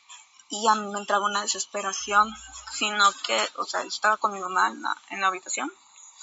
y 0.53 0.69
a 0.69 0.75
mí 0.75 0.93
me 0.93 0.99
entraba 0.99 1.25
una 1.25 1.41
desesperación, 1.41 2.31
sino 2.73 3.11
que, 3.27 3.49
o 3.57 3.65
sea, 3.65 3.83
yo 3.83 3.89
estaba 3.89 4.19
con 4.19 4.35
mi 4.35 4.41
mamá 4.41 4.69
en 4.69 4.83
la, 4.83 4.97
en 5.09 5.21
la 5.23 5.29
habitación, 5.29 5.73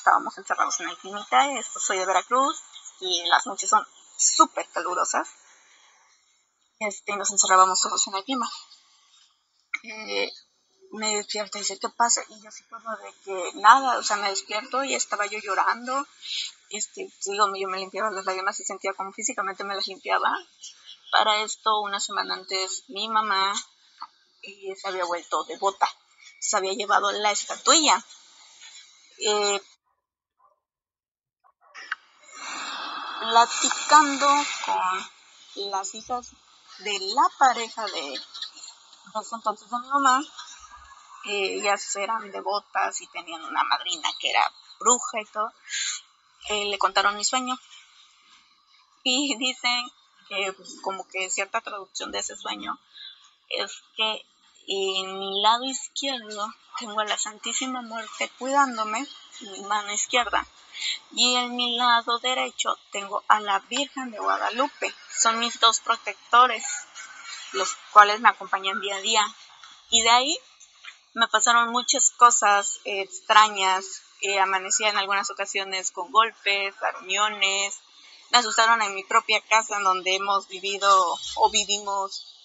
estábamos 0.10 0.38
encerrados 0.40 0.80
en 0.80 0.90
el 0.90 0.98
clínica, 0.98 1.60
esto 1.60 1.80
soy 1.80 2.00
de 2.00 2.06
Veracruz 2.08 2.58
y 3.00 3.28
las 3.28 3.46
noches 3.46 3.70
son 3.70 3.86
súper 4.18 4.68
calurosas. 4.70 5.28
Este, 6.80 7.16
nos 7.16 7.32
encerrábamos 7.32 7.80
todos 7.80 8.08
en 8.08 8.16
el 8.16 8.24
clima. 8.24 8.50
Eh, 9.84 10.32
me 10.94 11.16
despierta 11.16 11.60
y 11.60 11.62
dice, 11.62 11.78
¿qué 11.78 11.90
pasa? 11.90 12.24
Y 12.28 12.42
yo 12.42 12.50
así 12.50 12.64
como 12.64 12.90
de 12.98 13.14
que 13.24 13.52
nada, 13.60 14.00
o 14.00 14.04
sea, 14.04 14.18
me 14.18 14.30
despierto 14.30 14.84
y 14.84 14.96
estaba 14.96 15.28
yo 15.28 15.38
llorando. 15.38 16.08
Este, 16.72 17.08
digo, 17.28 17.46
yo 17.56 17.68
me 17.68 17.78
limpiaba 17.78 18.10
las 18.10 18.26
lágrimas 18.26 18.60
y 18.60 18.64
sentía 18.64 18.94
como 18.94 19.12
físicamente 19.12 19.64
me 19.64 19.76
las 19.76 19.86
limpiaba. 19.86 20.32
Para 21.12 21.44
esto, 21.44 21.82
una 21.82 22.00
semana 22.00 22.34
antes, 22.34 22.86
mi 22.88 23.08
mamá 23.10 23.54
eh, 24.42 24.76
se 24.76 24.88
había 24.88 25.06
vuelto 25.06 25.44
devota. 25.44 25.88
Se 26.40 26.58
había 26.58 26.74
llevado 26.74 27.12
la 27.12 27.32
estatuilla. 27.32 28.04
Eh, 29.20 29.62
platicando 33.20 34.28
con 34.66 35.70
las 35.72 35.94
hijas 35.96 36.32
de 36.80 37.00
la 37.00 37.30
pareja 37.38 37.86
de 37.86 38.14
ese 38.14 39.36
entonces 39.36 39.70
de 39.70 39.80
mi 39.80 39.88
mamá, 39.88 40.22
ellas 41.26 41.96
eran 41.96 42.32
devotas 42.32 43.02
y 43.02 43.08
tenían 43.08 43.44
una 43.44 43.64
madrina 43.64 44.10
que 44.20 44.30
era 44.30 44.52
bruja 44.80 45.22
y 45.22 45.26
todo, 45.26 45.52
eh, 46.50 46.66
le 46.66 46.78
contaron 46.78 47.18
mi 47.18 47.24
sueño. 47.24 47.58
Y 49.04 49.36
dicen 49.38 49.92
que 50.28 50.54
pues, 50.54 50.78
como 50.82 51.08
que 51.08 51.30
cierta 51.30 51.62
traducción 51.62 52.12
de 52.12 52.20
ese 52.20 52.38
sueño 52.38 52.80
es 53.50 53.84
que 53.96 54.26
en 54.68 55.20
mi 55.20 55.42
lado 55.42 55.64
izquierdo 55.64 56.48
tengo 56.78 57.00
a 57.00 57.06
la 57.06 57.18
Santísima 57.18 57.82
Muerte 57.82 58.30
cuidándome, 58.38 59.08
mi 59.42 59.62
mano 59.62 59.92
izquierda. 59.92 60.46
Y 61.12 61.36
en 61.36 61.56
mi 61.56 61.76
lado 61.78 62.20
derecho 62.20 62.78
tengo 62.92 63.24
a 63.28 63.40
la 63.40 63.60
Virgen 63.60 64.12
de 64.12 64.20
Guadalupe. 64.20 64.94
Son 65.18 65.40
mis 65.40 65.60
dos 65.60 65.80
protectores, 65.82 66.64
los 67.54 67.76
cuales 67.92 68.20
me 68.22 68.30
acompañan 68.30 68.80
día 68.80 68.96
a 68.96 69.02
día. 69.02 69.36
Y 69.90 70.02
de 70.04 70.10
ahí 70.10 70.38
me 71.14 71.28
pasaron 71.28 71.70
muchas 71.70 72.12
cosas 72.12 72.80
eh, 72.86 73.02
extrañas. 73.02 74.04
Eh, 74.22 74.40
amanecía 74.40 74.90
en 74.90 74.98
algunas 74.98 75.30
ocasiones 75.30 75.92
con 75.92 76.12
golpes, 76.12 76.76
reuniones. 76.80 77.80
Me 78.32 78.38
asustaron 78.38 78.82
en 78.82 78.94
mi 78.94 79.04
propia 79.04 79.42
casa 79.42 79.78
en 79.78 79.84
donde 79.84 80.16
hemos 80.16 80.48
vivido 80.48 81.18
o 81.36 81.50
vivimos 81.50 82.36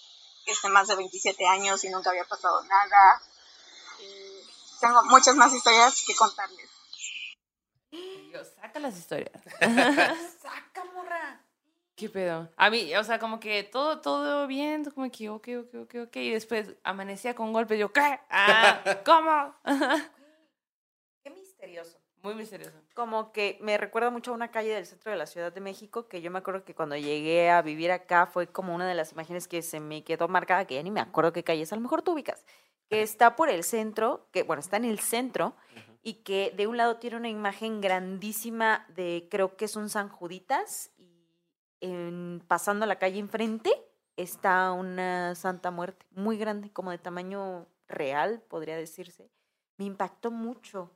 este, 0.46 0.68
más 0.70 0.88
de 0.88 0.96
27 0.96 1.46
años 1.46 1.84
y 1.84 1.90
nunca 1.90 2.10
había 2.10 2.24
pasado 2.24 2.62
nada. 2.64 3.22
Tengo 4.80 5.02
muchas 5.04 5.36
más 5.36 5.52
historias 5.52 6.02
que 6.06 6.14
contarles. 6.14 6.68
Dios, 8.30 8.48
saca 8.60 8.78
las 8.78 8.98
historias. 8.98 9.42
Saca, 10.40 10.84
morra. 10.94 11.40
¿Qué 11.96 12.08
pedo? 12.08 12.50
A 12.56 12.70
mí, 12.70 12.94
o 12.96 13.04
sea, 13.04 13.20
como 13.20 13.38
que 13.38 13.62
todo, 13.62 14.00
todo 14.00 14.48
bien, 14.48 14.84
como 14.84 15.08
que, 15.10 15.28
ok, 15.30 15.48
ok, 15.60 15.74
ok, 15.82 15.94
ok. 16.06 16.16
Y 16.16 16.30
después 16.32 16.74
amanecía 16.82 17.34
con 17.34 17.52
golpes. 17.52 17.78
Yo, 17.78 17.92
¿qué? 17.92 18.18
Ah, 18.30 18.82
¿Cómo? 19.04 19.54
Qué 21.22 21.30
misterioso. 21.30 21.98
Muy 22.24 22.34
misterioso. 22.34 22.72
Como 22.94 23.32
que 23.32 23.58
me 23.60 23.76
recuerda 23.76 24.10
mucho 24.10 24.32
a 24.32 24.34
una 24.34 24.50
calle 24.50 24.70
del 24.70 24.86
centro 24.86 25.12
de 25.12 25.18
la 25.18 25.26
Ciudad 25.26 25.52
de 25.52 25.60
México, 25.60 26.08
que 26.08 26.22
yo 26.22 26.30
me 26.30 26.38
acuerdo 26.38 26.64
que 26.64 26.74
cuando 26.74 26.96
llegué 26.96 27.50
a 27.50 27.62
vivir 27.62 27.92
acá 27.92 28.26
fue 28.26 28.46
como 28.46 28.74
una 28.74 28.88
de 28.88 28.94
las 28.94 29.12
imágenes 29.12 29.46
que 29.46 29.62
se 29.62 29.78
me 29.78 30.02
quedó 30.02 30.26
marcada, 30.26 30.64
que 30.64 30.74
ya 30.74 30.82
ni 30.82 30.90
me 30.90 31.00
acuerdo 31.00 31.32
qué 31.32 31.44
calle 31.44 31.62
es, 31.62 31.72
a 31.72 31.76
lo 31.76 31.82
mejor 31.82 32.00
tú 32.00 32.12
ubicas, 32.12 32.44
que 32.88 33.02
está 33.02 33.36
por 33.36 33.50
el 33.50 33.62
centro, 33.62 34.26
que 34.32 34.42
bueno, 34.42 34.60
está 34.60 34.78
en 34.78 34.86
el 34.86 35.00
centro, 35.00 35.54
y 36.04 36.22
que 36.22 36.52
de 36.54 36.66
un 36.66 36.76
lado 36.76 36.98
tiene 36.98 37.16
una 37.16 37.30
imagen 37.30 37.80
grandísima 37.80 38.86
de, 38.94 39.26
creo 39.30 39.56
que 39.56 39.64
es 39.64 39.74
un 39.74 39.88
San 39.88 40.08
Juditas, 40.10 40.92
y 40.98 41.10
en- 41.80 42.42
pasando 42.46 42.86
la 42.86 42.98
calle 42.98 43.18
enfrente 43.18 43.72
está 44.16 44.70
una 44.72 45.34
Santa 45.34 45.70
Muerte, 45.70 46.06
muy 46.10 46.36
grande, 46.36 46.70
como 46.70 46.90
de 46.90 46.98
tamaño 46.98 47.66
real, 47.88 48.42
podría 48.48 48.76
decirse. 48.76 49.30
Me 49.78 49.86
impactó 49.86 50.30
mucho. 50.30 50.90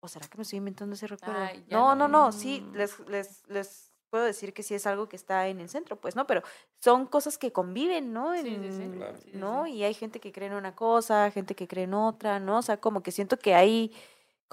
¿O 0.00 0.08
será 0.08 0.26
que 0.26 0.36
me 0.36 0.42
estoy 0.42 0.56
inventando 0.58 0.94
ese 0.94 1.06
recuerdo? 1.06 1.40
Ay, 1.42 1.64
no, 1.68 1.94
no. 1.94 2.08
no, 2.08 2.24
no, 2.24 2.32
sí, 2.32 2.66
les, 2.74 2.98
les, 3.08 3.46
les 3.48 3.92
puedo 4.10 4.24
decir 4.24 4.52
que 4.52 4.64
sí 4.64 4.74
es 4.74 4.86
algo 4.86 5.08
que 5.08 5.14
está 5.14 5.46
en 5.46 5.60
el 5.60 5.68
centro, 5.68 6.00
pues, 6.00 6.16
¿no? 6.16 6.26
Pero 6.26 6.42
son 6.80 7.06
cosas 7.06 7.38
que 7.38 7.52
conviven, 7.52 8.12
¿no? 8.12 8.34
Sí, 8.34 8.40
sí, 8.42 8.72
sí, 8.72 8.82
En- 8.82 8.92
claro. 8.92 9.16
Sí, 9.18 9.30
sí, 9.30 9.38
¿No? 9.38 9.64
sí. 9.66 9.72
Y 9.74 9.84
hay 9.84 9.94
gente 9.94 10.18
que 10.18 10.32
cree 10.32 10.48
en 10.48 10.54
una 10.54 10.74
cosa, 10.74 11.30
gente 11.30 11.54
que 11.54 11.68
cree 11.68 11.84
en 11.84 11.94
otra, 11.94 12.40
¿no? 12.40 12.58
O 12.58 12.62
sea, 12.62 12.78
como 12.78 13.02
que 13.04 13.12
siento 13.12 13.38
que 13.38 13.54
hay 13.54 13.94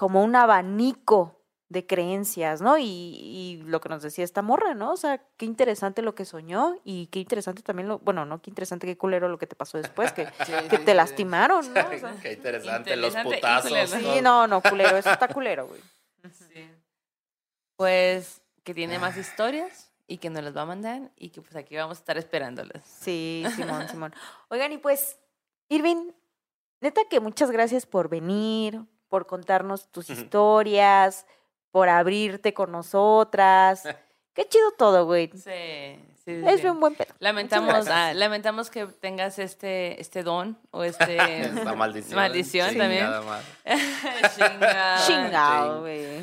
como 0.00 0.24
un 0.24 0.34
abanico 0.34 1.44
de 1.68 1.86
creencias, 1.86 2.62
¿no? 2.62 2.78
Y, 2.78 2.84
y 2.86 3.62
lo 3.66 3.82
que 3.82 3.90
nos 3.90 4.02
decía 4.02 4.24
esta 4.24 4.40
morra, 4.40 4.72
¿no? 4.72 4.92
O 4.92 4.96
sea, 4.96 5.22
qué 5.36 5.44
interesante 5.44 6.00
lo 6.00 6.14
que 6.14 6.24
soñó 6.24 6.80
y 6.84 7.08
qué 7.08 7.18
interesante 7.18 7.60
también 7.62 7.86
lo, 7.86 7.98
bueno, 7.98 8.24
no, 8.24 8.40
qué 8.40 8.48
interesante, 8.50 8.86
qué 8.86 8.96
culero 8.96 9.28
lo 9.28 9.36
que 9.36 9.46
te 9.46 9.56
pasó 9.56 9.76
después, 9.76 10.10
que, 10.12 10.24
Sí, 10.46 10.52
que 10.70 10.78
sí, 10.78 10.84
te 10.84 10.92
sí. 10.92 10.96
lastimaron, 10.96 11.66
¿no? 11.74 11.80
O 11.80 11.98
sea, 11.98 12.16
Qué 12.22 12.32
interesante, 12.32 12.96
los 12.96 13.14
Interesante 13.14 13.36
putazos. 13.36 13.68
culero. 13.70 13.88
¿no? 13.98 14.14
sí, 14.14 14.20
no, 14.22 14.46
no, 14.46 14.62
culero, 14.62 14.96
eso 14.96 15.10
está 15.10 15.28
culero, 15.28 15.68
güey. 15.68 15.80
Sí. 16.32 16.66
Pues 17.76 18.40
que 18.64 18.72
tiene 18.72 18.98
más 18.98 19.18
historias 19.18 19.92
y 20.06 20.16
que 20.16 20.30
nos 20.30 20.42
las 20.42 20.56
va 20.56 20.62
a 20.62 20.66
mandar 20.66 21.10
y 21.14 21.28
que 21.28 21.42
pues 21.42 21.56
aquí 21.56 21.76
vamos 21.76 21.98
a 21.98 22.00
estar 22.00 22.16
esperándolas. 22.16 22.82
Sí, 22.84 23.44
Simón, 23.54 23.86
Simón. 23.90 24.14
Oigan, 24.48 24.72
y 24.72 24.78
pues, 24.78 25.18
Irving, 25.68 26.10
neta 26.80 27.02
que 27.10 27.20
muchas 27.20 27.50
gracias 27.50 27.84
por 27.84 28.08
venir, 28.08 28.80
por 29.10 29.26
contarnos 29.26 29.92
tus 29.92 30.08
historias, 30.08 31.26
por 31.70 31.90
abrirte 31.90 32.54
con 32.54 32.72
nosotras. 32.72 33.82
Qué 34.32 34.48
chido 34.48 34.70
todo, 34.78 35.04
güey. 35.04 35.28
Sí, 35.34 35.40
sí, 35.40 36.24
sí, 36.24 36.42
Es 36.46 36.60
sí. 36.60 36.66
un 36.68 36.78
buen 36.80 36.94
pedo. 36.94 37.12
Lamentamos, 37.18 37.88
ah, 37.88 38.14
lamentamos 38.14 38.70
que 38.70 38.86
tengas 38.86 39.38
este, 39.40 40.00
este 40.00 40.22
don 40.22 40.56
o 40.70 40.84
este 40.84 41.42
Esta 41.42 41.74
maldición. 41.74 42.14
maldición 42.16 42.78
también. 42.78 43.06
Chingado, 45.06 45.80
güey. 45.80 46.22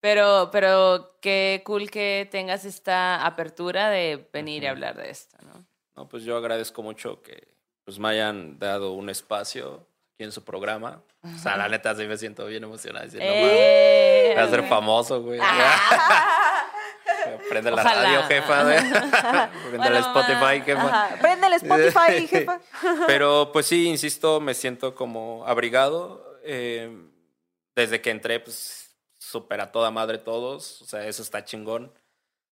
Pero, 0.00 0.48
pero 0.50 1.16
qué 1.20 1.62
cool 1.64 1.90
que 1.90 2.26
tengas 2.30 2.64
esta 2.64 3.24
apertura 3.26 3.90
de 3.90 4.28
venir 4.32 4.62
y 4.62 4.66
Ujú. 4.66 4.72
hablar 4.72 4.96
de 4.96 5.10
esto, 5.10 5.36
¿no? 5.44 5.64
No, 5.94 6.08
pues 6.08 6.24
yo 6.24 6.36
agradezco 6.38 6.82
mucho 6.82 7.20
que 7.22 7.48
pues, 7.84 7.98
me 7.98 8.08
hayan 8.08 8.58
dado 8.58 8.92
un 8.94 9.10
espacio 9.10 9.86
aquí 10.14 10.24
en 10.24 10.32
su 10.32 10.42
programa. 10.42 11.02
O 11.22 11.38
sea, 11.38 11.56
la 11.56 11.68
neta 11.68 11.94
sí 11.94 12.06
me 12.06 12.16
siento 12.16 12.46
bien 12.46 12.64
emocionado. 12.64 13.04
Diciendo, 13.04 13.30
Eh, 13.30 14.32
Voy 14.34 14.42
a 14.44 14.48
ser 14.48 14.62
famoso, 14.68 15.20
güey. 15.22 15.38
Prende 17.48 17.70
la 17.70 17.82
Ojalá. 17.82 18.02
radio, 18.02 18.22
jefa. 18.24 18.62
güey. 18.64 18.78
Prende 18.90 19.76
Bueno, 19.76 19.86
el 19.86 19.96
Spotify, 19.96 20.62
jefa. 20.64 20.86
Ajá. 20.86 21.16
Prende 21.20 21.46
el 21.46 21.52
Spotify, 21.54 22.26
jefa. 22.28 22.60
Pero 23.06 23.50
pues 23.52 23.66
sí, 23.66 23.86
insisto, 23.88 24.40
me 24.40 24.54
siento 24.54 24.94
como 24.94 25.44
abrigado. 25.46 26.38
eh, 26.44 26.90
desde 27.76 28.00
que 28.00 28.10
entré, 28.10 28.40
pues 28.40 28.96
súper 29.18 29.60
a 29.60 29.70
toda 29.72 29.90
madre 29.90 30.18
todos. 30.18 30.80
O 30.82 30.84
sea, 30.86 31.06
eso 31.06 31.22
está 31.22 31.44
chingón. 31.44 31.92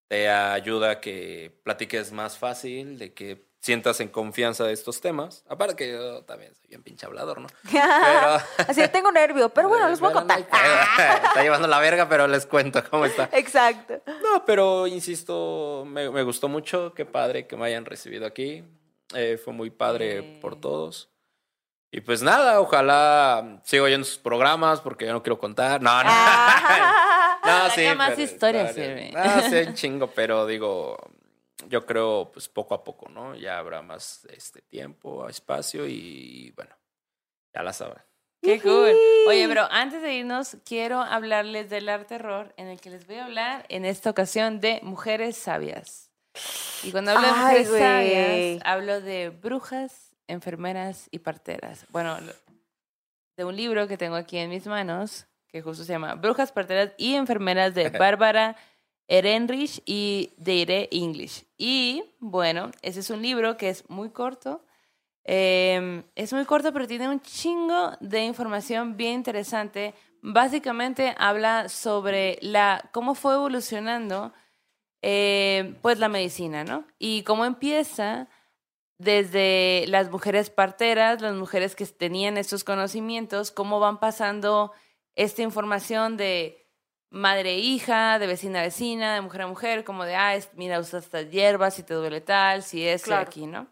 Te 0.09 0.29
ayuda 0.29 0.91
a 0.93 1.01
que 1.01 1.59
platiques 1.65 2.13
más 2.13 2.39
fácil, 2.39 2.99
de 2.99 3.13
que 3.15 3.48
sientas 3.61 4.01
en 4.01 4.09
confianza 4.09 4.65
de 4.65 4.73
estos 4.73 5.01
temas. 5.01 5.45
Aparte 5.49 5.75
que 5.77 5.91
yo 5.93 6.23
también 6.23 6.55
soy 6.55 6.69
bien 6.69 6.83
pinche 6.83 7.07
hablador, 7.07 7.41
¿no? 7.41 7.49
Pero- 7.71 8.41
Así 8.69 8.81
de, 8.81 8.89
tengo 8.89 9.11
nervio, 9.13 9.49
pero 9.51 9.69
bueno, 9.69 9.89
les 9.89 10.01
voy 10.01 10.11
a 10.11 10.15
contar. 10.15 10.39
Está 10.49 11.43
llevando 11.43 11.67
la 11.69 11.79
verga, 11.81 12.09
pero 12.09 12.27
les 12.29 12.47
cuento 12.47 12.83
cómo 12.89 13.05
está. 13.07 13.29
Exacto. 13.33 14.01
No, 14.07 14.45
pero 14.45 14.87
insisto, 14.87 15.85
me, 15.87 16.11
me 16.11 16.23
gustó 16.23 16.49
mucho. 16.49 16.93
Qué 16.95 17.05
padre 17.05 17.47
que 17.47 17.57
me 17.57 17.67
hayan 17.67 17.85
recibido 17.85 18.27
aquí. 18.27 18.65
Eh, 19.15 19.41
fue 19.43 19.53
muy 19.53 19.71
padre 19.71 20.21
Sí. 20.21 20.39
por 20.41 20.61
todos. 20.61 21.11
Y 21.91 22.03
pues 22.03 22.23
nada, 22.23 22.61
ojalá 22.61 23.61
siga 23.65 23.83
oyendo 23.85 24.05
sus 24.05 24.19
programas 24.19 24.81
porque 24.83 25.07
yo 25.07 25.13
no 25.15 25.23
quiero 25.23 25.39
contar. 25.39 25.81
No, 25.81 25.91
no. 26.05 26.11
Ah. 26.13 27.39
no, 27.43 27.71
Saca 27.71 27.95
más 27.95 28.19
historias, 28.19 28.71
historias. 28.71 28.75
Sirve. 28.75 29.11
No, 29.13 29.49
sí, 29.49 29.69
un 29.69 29.75
chingo, 29.75 30.07
pero 30.09 30.47
digo, 30.47 30.99
yo 31.69 31.87
creo 31.87 32.31
pues 32.33 32.49
poco 32.49 32.75
a 32.75 32.83
poco, 32.83 33.09
¿no? 33.09 33.35
Ya 33.35 33.59
habrá 33.59 33.83
más 33.83 34.27
este 34.31 34.63
tiempo, 34.63 35.29
espacio 35.29 35.87
y 35.87 36.53
bueno, 36.57 36.75
ya 37.55 37.63
la 37.63 37.73
saben. 37.73 38.03
Qué 38.43 38.61
cool. 38.61 38.95
Oye, 39.27 39.49
pero 39.49 39.67
antes 39.71 40.01
de 40.01 40.15
irnos, 40.15 40.57
quiero 40.65 41.01
hablarles 41.01 41.69
del 41.71 41.89
arte 41.89 42.17
terror, 42.17 42.55
en 42.57 42.69
el 42.69 42.81
que 42.81 42.91
les 42.91 43.07
voy 43.07 43.17
a 43.17 43.25
hablar 43.25 43.67
en 43.69 43.85
esta 43.85 44.11
ocasión 44.11 44.61
de 44.61 44.81
mujeres 44.83 45.37
sabias. 45.37 46.11
Y 46.85 46.93
cuando 46.93 47.11
hablo 47.11 47.27
de 47.27 47.33
mujeres 47.33 47.69
sabias, 47.69 48.63
hablo 48.65 49.01
de 49.01 49.31
brujas, 49.31 50.15
enfermeras 50.29 51.09
y 51.11 51.19
parteras. 51.19 51.85
Bueno, 51.91 52.17
de 53.37 53.45
un 53.45 53.57
libro 53.57 53.89
que 53.89 53.97
tengo 53.99 54.15
aquí 54.15 54.39
en 54.39 54.51
mis 54.51 54.67
manos, 54.67 55.27
que 55.49 55.63
justo 55.63 55.85
se 55.85 55.93
llama 55.93 56.15
Brujas, 56.15 56.53
parteras 56.53 56.93
y 56.97 57.15
enfermeras 57.15 57.75
de 57.75 57.89
Bárbara 57.99 58.57
Ehrenreich 59.09 59.83
y 59.87 60.33
Deire 60.37 60.89
English. 60.93 61.45
Y 61.57 62.05
bueno, 62.21 62.71
ese 62.83 63.01
es 63.01 63.11
un 63.11 63.23
libro 63.23 63.57
que 63.57 63.71
es 63.71 63.89
muy 63.91 64.11
corto. 64.11 64.65
Eh, 65.25 66.05
es 66.15 66.33
muy 66.33 66.45
corto, 66.45 66.73
pero 66.73 66.87
tiene 66.87 67.09
un 67.09 67.21
chingo 67.21 67.93
de 68.01 68.25
información 68.25 68.97
bien 68.97 69.15
interesante. 69.15 69.95
Básicamente 70.21 71.15
habla 71.19 71.69
sobre 71.69 72.39
la, 72.43 72.89
cómo 72.93 73.15
fue 73.15 73.35
evolucionando 73.35 74.33
eh, 75.01 75.75
pues 75.81 75.99
la 75.99 76.09
medicina, 76.09 76.65
¿no? 76.65 76.85
Y 76.99 77.23
cómo 77.23 77.45
empieza 77.45 78.29
desde 78.99 79.85
las 79.89 80.11
mujeres 80.11 80.51
parteras, 80.51 81.23
las 81.23 81.35
mujeres 81.35 81.77
que 81.77 81.87
tenían 81.87 82.37
estos 82.37 82.65
conocimientos, 82.65 83.53
cómo 83.53 83.79
van 83.79 84.01
pasando 84.01 84.73
esta 85.15 85.43
información 85.43 86.17
de 86.17 86.68
madre 87.11 87.55
e 87.55 87.59
hija, 87.59 88.19
de 88.19 88.27
vecina 88.27 88.61
a 88.61 88.63
vecina, 88.63 89.15
de 89.15 89.21
mujer 89.21 89.43
a 89.43 89.47
mujer, 89.47 89.85
como 89.85 90.05
de, 90.05 90.15
ah, 90.17 90.35
es- 90.37 90.51
mira, 90.55 90.79
usa 90.81 90.99
estas 91.01 91.31
hierbas, 91.31 91.75
si 91.75 91.83
te 91.83 91.95
duele 91.95 92.21
tal, 92.21 92.63
si 92.63 92.87
es 92.87 93.03
Claro. 93.03 93.23
aquí, 93.29 93.47
¿no? 93.47 93.69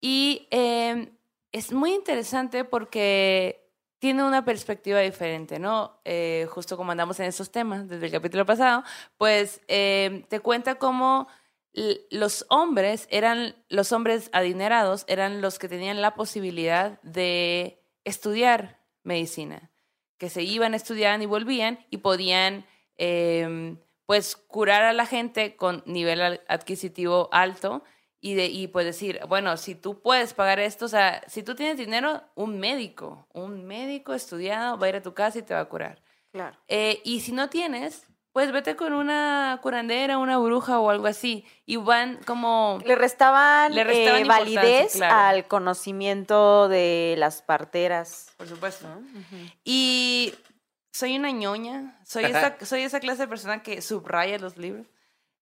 Y 0.00 0.48
eh, 0.50 1.12
es 1.52 1.72
muy 1.72 1.92
interesante 1.94 2.64
porque 2.64 3.70
tiene 3.98 4.22
una 4.24 4.44
perspectiva 4.44 5.00
diferente, 5.00 5.58
¿no? 5.58 6.00
Eh, 6.04 6.46
justo 6.50 6.76
como 6.76 6.92
andamos 6.92 7.18
en 7.20 7.26
estos 7.26 7.50
temas 7.50 7.88
desde 7.88 8.06
el 8.06 8.12
capítulo 8.12 8.44
pasado, 8.44 8.84
pues 9.16 9.60
eh, 9.68 10.24
te 10.28 10.40
cuenta 10.40 10.74
cómo 10.76 11.26
los 12.10 12.46
hombres 12.50 13.08
eran, 13.10 13.56
los 13.68 13.90
hombres 13.92 14.28
adinerados 14.32 15.04
eran 15.08 15.40
los 15.40 15.58
que 15.58 15.68
tenían 15.68 16.00
la 16.02 16.14
posibilidad 16.14 17.00
de 17.02 17.82
estudiar 18.04 18.78
medicina, 19.02 19.70
que 20.24 20.30
se 20.30 20.42
iban, 20.42 20.72
estudiaban 20.72 21.20
y 21.20 21.26
volvían 21.26 21.84
y 21.90 21.98
podían, 21.98 22.64
eh, 22.96 23.76
pues, 24.06 24.36
curar 24.36 24.82
a 24.82 24.94
la 24.94 25.04
gente 25.04 25.54
con 25.54 25.82
nivel 25.84 26.40
adquisitivo 26.48 27.28
alto 27.30 27.82
y, 28.22 28.32
de, 28.32 28.46
y 28.46 28.68
pues 28.68 28.86
decir, 28.86 29.20
bueno, 29.28 29.58
si 29.58 29.74
tú 29.74 30.00
puedes 30.00 30.32
pagar 30.32 30.60
esto, 30.60 30.86
o 30.86 30.88
sea, 30.88 31.22
si 31.26 31.42
tú 31.42 31.54
tienes 31.54 31.76
dinero, 31.76 32.22
un 32.36 32.58
médico, 32.58 33.28
un 33.34 33.66
médico 33.66 34.14
estudiado 34.14 34.78
va 34.78 34.86
a 34.86 34.88
ir 34.88 34.96
a 34.96 35.02
tu 35.02 35.12
casa 35.12 35.40
y 35.40 35.42
te 35.42 35.52
va 35.52 35.60
a 35.60 35.68
curar. 35.68 36.02
Claro. 36.32 36.58
Eh, 36.68 37.02
y 37.04 37.20
si 37.20 37.32
no 37.32 37.50
tienes, 37.50 38.06
pues 38.34 38.50
vete 38.50 38.74
con 38.74 38.92
una 38.94 39.60
curandera, 39.62 40.18
una 40.18 40.38
bruja 40.38 40.80
o 40.80 40.90
algo 40.90 41.06
así. 41.06 41.46
Y 41.66 41.76
van 41.76 42.16
como... 42.26 42.80
Le 42.84 42.96
restaban, 42.96 43.72
Le 43.72 43.84
restaban 43.84 44.22
eh, 44.22 44.24
validez 44.24 44.94
claro. 44.94 45.14
al 45.14 45.46
conocimiento 45.46 46.66
de 46.66 47.14
las 47.16 47.42
parteras. 47.42 48.32
Por 48.36 48.48
supuesto. 48.48 48.88
Y 49.62 50.34
soy 50.92 51.16
una 51.16 51.30
ñoña, 51.30 51.96
soy 52.04 52.24
esa, 52.24 52.56
soy 52.66 52.82
esa 52.82 52.98
clase 52.98 53.22
de 53.22 53.28
persona 53.28 53.62
que 53.62 53.80
subraya 53.80 54.36
los 54.40 54.56
libros. 54.56 54.88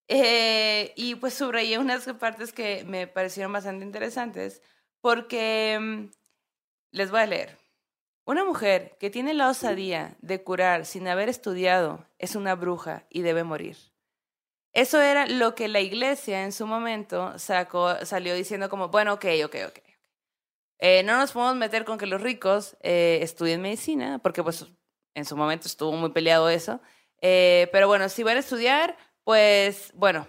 Eh, 0.09 0.93
y 0.94 1.14
pues 1.14 1.32
subrayé 1.32 1.78
unas 1.78 2.05
partes 2.20 2.52
que 2.52 2.85
me 2.86 3.06
parecieron 3.06 3.55
bastante 3.55 3.86
interesantes 3.86 4.60
porque 5.01 5.78
mm, 5.81 6.05
les 6.90 7.10
voy 7.10 7.20
a 7.20 7.27
leer. 7.27 7.61
Una 8.24 8.44
mujer 8.44 8.97
que 9.01 9.11
tiene 9.11 9.35
la 9.35 9.49
osadía 9.49 10.16
de 10.20 10.44
curar 10.44 10.86
sin 10.86 11.09
haber 11.09 11.28
estudiado 11.28 12.07
es 12.19 12.36
una 12.36 12.55
bruja 12.55 13.05
y 13.11 13.23
debe 13.23 13.43
morir. 13.43 13.77
Eso 14.73 15.03
era 15.03 15.27
lo 15.27 15.55
que 15.55 15.69
la 15.69 15.81
iglesia 15.81 16.44
en 16.44 16.53
su 16.53 16.66
momento 16.66 17.39
sacó, 17.39 17.94
salió 18.07 18.35
diciendo 18.35 18.70
como, 18.70 18.89
bueno, 18.89 19.15
ok, 19.15 19.27
ok, 19.44 19.57
ok. 19.69 19.78
Eh, 20.78 21.03
no 21.03 21.19
nos 21.19 21.32
podemos 21.32 21.57
meter 21.57 21.85
con 21.85 21.99
que 21.99 22.07
los 22.07 22.20
ricos 22.20 22.77
eh, 22.81 23.19
estudien 23.23 23.61
medicina, 23.61 24.19
porque 24.19 24.43
pues 24.43 24.66
en 25.15 25.24
su 25.24 25.36
momento 25.36 25.69
estuvo 25.69 25.93
muy 25.93 26.11
peleado 26.11 26.49
eso. 26.49 26.81
Eh, 27.20 27.69
pero 27.73 27.86
bueno, 27.86 28.09
si 28.09 28.23
van 28.23 28.36
a 28.36 28.40
estudiar, 28.40 28.97
pues 29.24 29.93
bueno, 29.94 30.27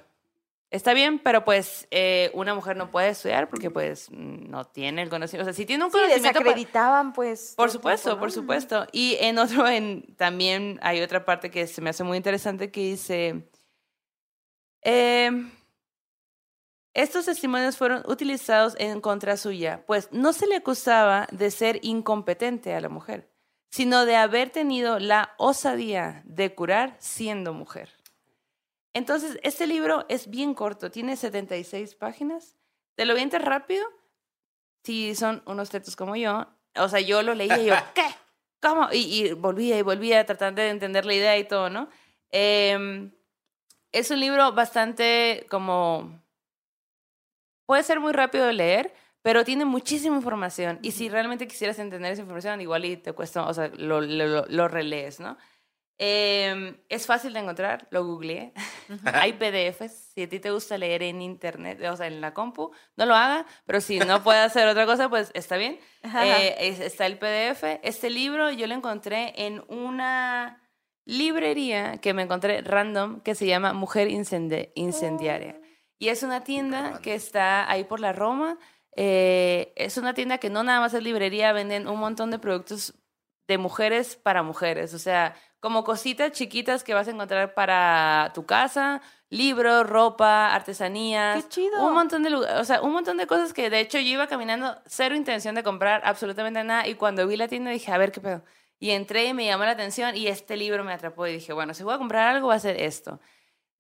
está 0.74 0.94
bien, 0.94 1.20
pero 1.20 1.46
pues 1.46 1.88
eh, 1.92 2.30
una 2.34 2.54
mujer 2.54 2.76
no 2.76 2.92
puede 2.92 3.10
estudiar 3.10 3.48
porque 3.50 3.70
pues 3.72 4.10
no 4.12 4.66
tiene 4.66 5.02
el 5.04 5.10
conocimiento. 5.10 5.44
O 5.50 5.54
sea, 5.54 5.56
si 5.56 5.66
tiene 5.66 5.86
un 5.86 5.92
Sí, 5.92 5.98
conocimiento... 5.98 6.28
pa- 6.40 6.44
desacreditaban, 6.44 7.14
pues. 7.14 7.54
por 7.56 7.72
supuesto, 7.72 8.10
tiempo, 8.10 8.20
por 8.20 8.32
supuesto. 8.32 8.86
Y 8.92 9.16
en 9.22 9.38
otro, 9.38 9.68
en, 9.68 10.16
también 10.18 10.80
hay 10.82 11.02
otra 11.02 11.24
parte 11.26 11.50
que 11.52 11.68
se 11.68 11.80
me 11.82 11.90
hace 11.92 12.04
muy 12.04 12.18
interesante 12.18 12.72
que 12.72 12.82
dice, 12.82 13.50
em, 14.82 15.52
estos 16.94 17.26
testimonios 17.26 17.78
fueron 17.78 18.04
utilizados 18.06 18.76
en 18.78 19.02
contra 19.02 19.38
suya, 19.38 19.84
pues 19.88 20.10
no 20.12 20.34
se 20.34 20.48
le 20.48 20.58
acusaba 20.58 21.28
de 21.32 21.50
ser 21.52 21.80
incompetente 21.82 22.74
a 22.76 22.82
la 22.82 22.90
mujer, 22.90 23.32
sino 23.72 24.06
de 24.06 24.16
haber 24.16 24.50
tenido 24.52 25.00
la 25.00 25.34
osadía 25.38 26.22
de 26.26 26.54
curar 26.54 26.96
siendo 27.00 27.54
mujer. 27.54 27.90
Entonces, 28.94 29.40
este 29.44 29.68
libro 29.68 30.06
es 30.08 30.30
bien 30.30 30.54
corto, 30.54 30.92
tiene 30.92 31.16
76 31.18 31.96
páginas. 31.96 32.56
Te 32.96 33.06
lo 33.06 33.16
vientes 33.16 33.42
rápido, 33.42 33.86
si 34.84 35.16
son 35.16 35.42
unos 35.46 35.70
tetos 35.70 35.96
como 35.96 36.16
yo. 36.16 36.48
O 36.76 36.88
sea, 36.88 37.00
yo 37.00 37.24
lo 37.24 37.34
leía 37.34 37.58
y 37.60 37.66
yo, 37.66 37.76
¿qué? 37.96 38.06
¿Cómo? 38.62 38.88
Y, 38.92 39.28
y 39.28 39.34
volvía 39.34 39.78
y 39.78 39.82
volvía 39.82 40.26
tratando 40.26 40.62
de 40.62 40.70
entender 40.70 41.06
la 41.06 41.14
idea 41.14 41.38
y 41.38 41.44
todo, 41.46 41.70
¿no? 41.70 41.90
Em, 42.32 43.12
es 43.92 44.12
un 44.12 44.20
libro 44.20 44.54
bastante 44.54 45.46
como... 45.50 46.22
Puede 47.66 47.84
ser 47.84 48.00
muy 48.00 48.12
rápido 48.12 48.46
de 48.46 48.54
leer, 48.54 48.94
pero 49.22 49.44
tiene 49.44 49.66
muchísima 49.66 50.18
información. 50.18 50.80
Y 50.82 50.92
si 50.92 51.10
realmente 51.10 51.48
quisieras 51.48 51.80
entender 51.80 52.12
esa 52.12 52.22
información, 52.22 52.62
igual 52.62 52.86
y 52.86 52.98
te 52.98 53.14
cuesta, 53.14 53.48
o 53.48 53.54
sea, 53.54 53.70
lo, 53.70 54.02
lo, 54.02 54.46
lo 54.46 54.68
relees, 54.68 55.20
¿no? 55.20 55.38
Em, 56.00 56.76
es 56.90 57.06
fácil 57.06 57.34
de 57.34 57.40
encontrar, 57.40 57.88
lo 57.92 58.04
googleé. 58.06 58.54
Hay 59.06 59.34
PDFs. 59.34 60.12
Si 60.16 60.24
a 60.24 60.30
ti 60.30 60.40
te 60.40 60.52
gusta 60.52 60.78
leer 60.78 61.04
en 61.04 61.22
internet, 61.22 61.82
o 61.86 61.96
sea, 61.96 62.08
en 62.08 62.20
la 62.20 62.34
compu, 62.34 62.72
no 62.98 63.06
lo 63.06 63.16
haga, 63.16 63.46
pero 63.66 63.80
si 63.80 64.00
no 64.00 64.24
puede 64.24 64.40
hacer 64.40 64.68
otra 64.68 64.86
cosa, 64.86 65.10
pues 65.10 65.32
está 65.34 65.56
bien. 65.58 65.80
Eh, 66.04 66.56
es- 66.60 66.80
está 66.80 67.06
el 67.06 67.18
PDF. 67.20 67.80
Este 67.84 68.10
libro 68.10 68.50
yo 68.52 68.68
lo 68.68 68.74
encontré 68.76 69.34
en 69.46 69.64
una 69.68 70.60
librería 71.06 71.98
que 71.98 72.14
me 72.14 72.24
encontré 72.24 72.62
random 72.62 73.22
que 73.22 73.36
se 73.36 73.46
llama 73.46 73.74
Mujer 73.74 74.08
Incende- 74.10 74.72
Incendiaria. 74.76 75.60
Y 76.00 76.10
es 76.10 76.24
una 76.24 76.44
tienda 76.44 77.00
que 77.02 77.14
está 77.16 77.70
ahí 77.70 77.84
por 77.84 78.00
la 78.00 78.14
Roma. 78.14 78.58
Eh, 78.96 79.74
es 79.76 79.98
una 79.98 80.14
tienda 80.14 80.38
que 80.38 80.50
no 80.50 80.64
nada 80.64 80.80
más 80.80 80.94
es 80.94 81.04
librería, 81.04 81.52
venden 81.54 81.88
un 81.88 82.00
montón 82.00 82.30
de 82.32 82.40
productos 82.40 82.94
de 83.48 83.58
mujeres 83.58 84.16
para 84.16 84.44
mujeres. 84.44 84.94
O 84.94 85.00
sea, 85.00 85.36
como 85.60 85.84
cositas 85.84 86.32
chiquitas 86.32 86.84
que 86.84 86.94
vas 86.94 87.08
a 87.08 87.12
encontrar 87.12 87.54
para 87.54 88.32
tu 88.34 88.46
casa, 88.46 89.02
libros, 89.30 89.88
ropa, 89.88 90.54
artesanías. 90.54 91.44
¡Qué 91.44 91.50
chido! 91.50 91.86
Un 91.86 91.94
montón 91.94 92.24
de 92.24 92.30
lugares, 92.30 92.60
o 92.60 92.66
sea, 92.66 92.82
un 92.82 92.92
montón 92.92 93.18
de 93.18 93.28
cosas 93.28 93.54
que 93.54 93.70
de 93.70 93.80
hecho 93.80 93.98
yo 93.98 94.10
iba 94.10 94.28
caminando, 94.28 94.78
cero 94.86 95.16
intención 95.16 95.56
de 95.56 95.64
comprar 95.64 96.02
absolutamente 96.06 96.64
nada. 96.64 96.88
Y 96.88 96.96
cuando 96.96 97.26
vi 97.28 97.38
la 97.38 97.48
tienda 97.48 97.72
dije, 97.72 97.92
a 97.92 97.98
ver 97.98 98.12
qué 98.12 98.22
pedo. 98.22 98.44
Y 98.80 98.92
entré 98.92 99.26
y 99.26 99.34
me 99.34 99.46
llamó 99.46 99.64
la 99.64 99.72
atención 99.72 100.16
y 100.16 100.28
este 100.28 100.58
libro 100.58 100.84
me 100.84 100.94
atrapó 100.94 101.26
y 101.28 101.34
dije, 101.34 101.54
bueno, 101.54 101.74
si 101.74 101.84
voy 101.84 101.94
a 101.94 101.98
comprar 101.98 102.28
algo 102.28 102.50
va 102.50 102.56
a 102.56 102.60
ser 102.60 102.82
esto. 102.82 103.20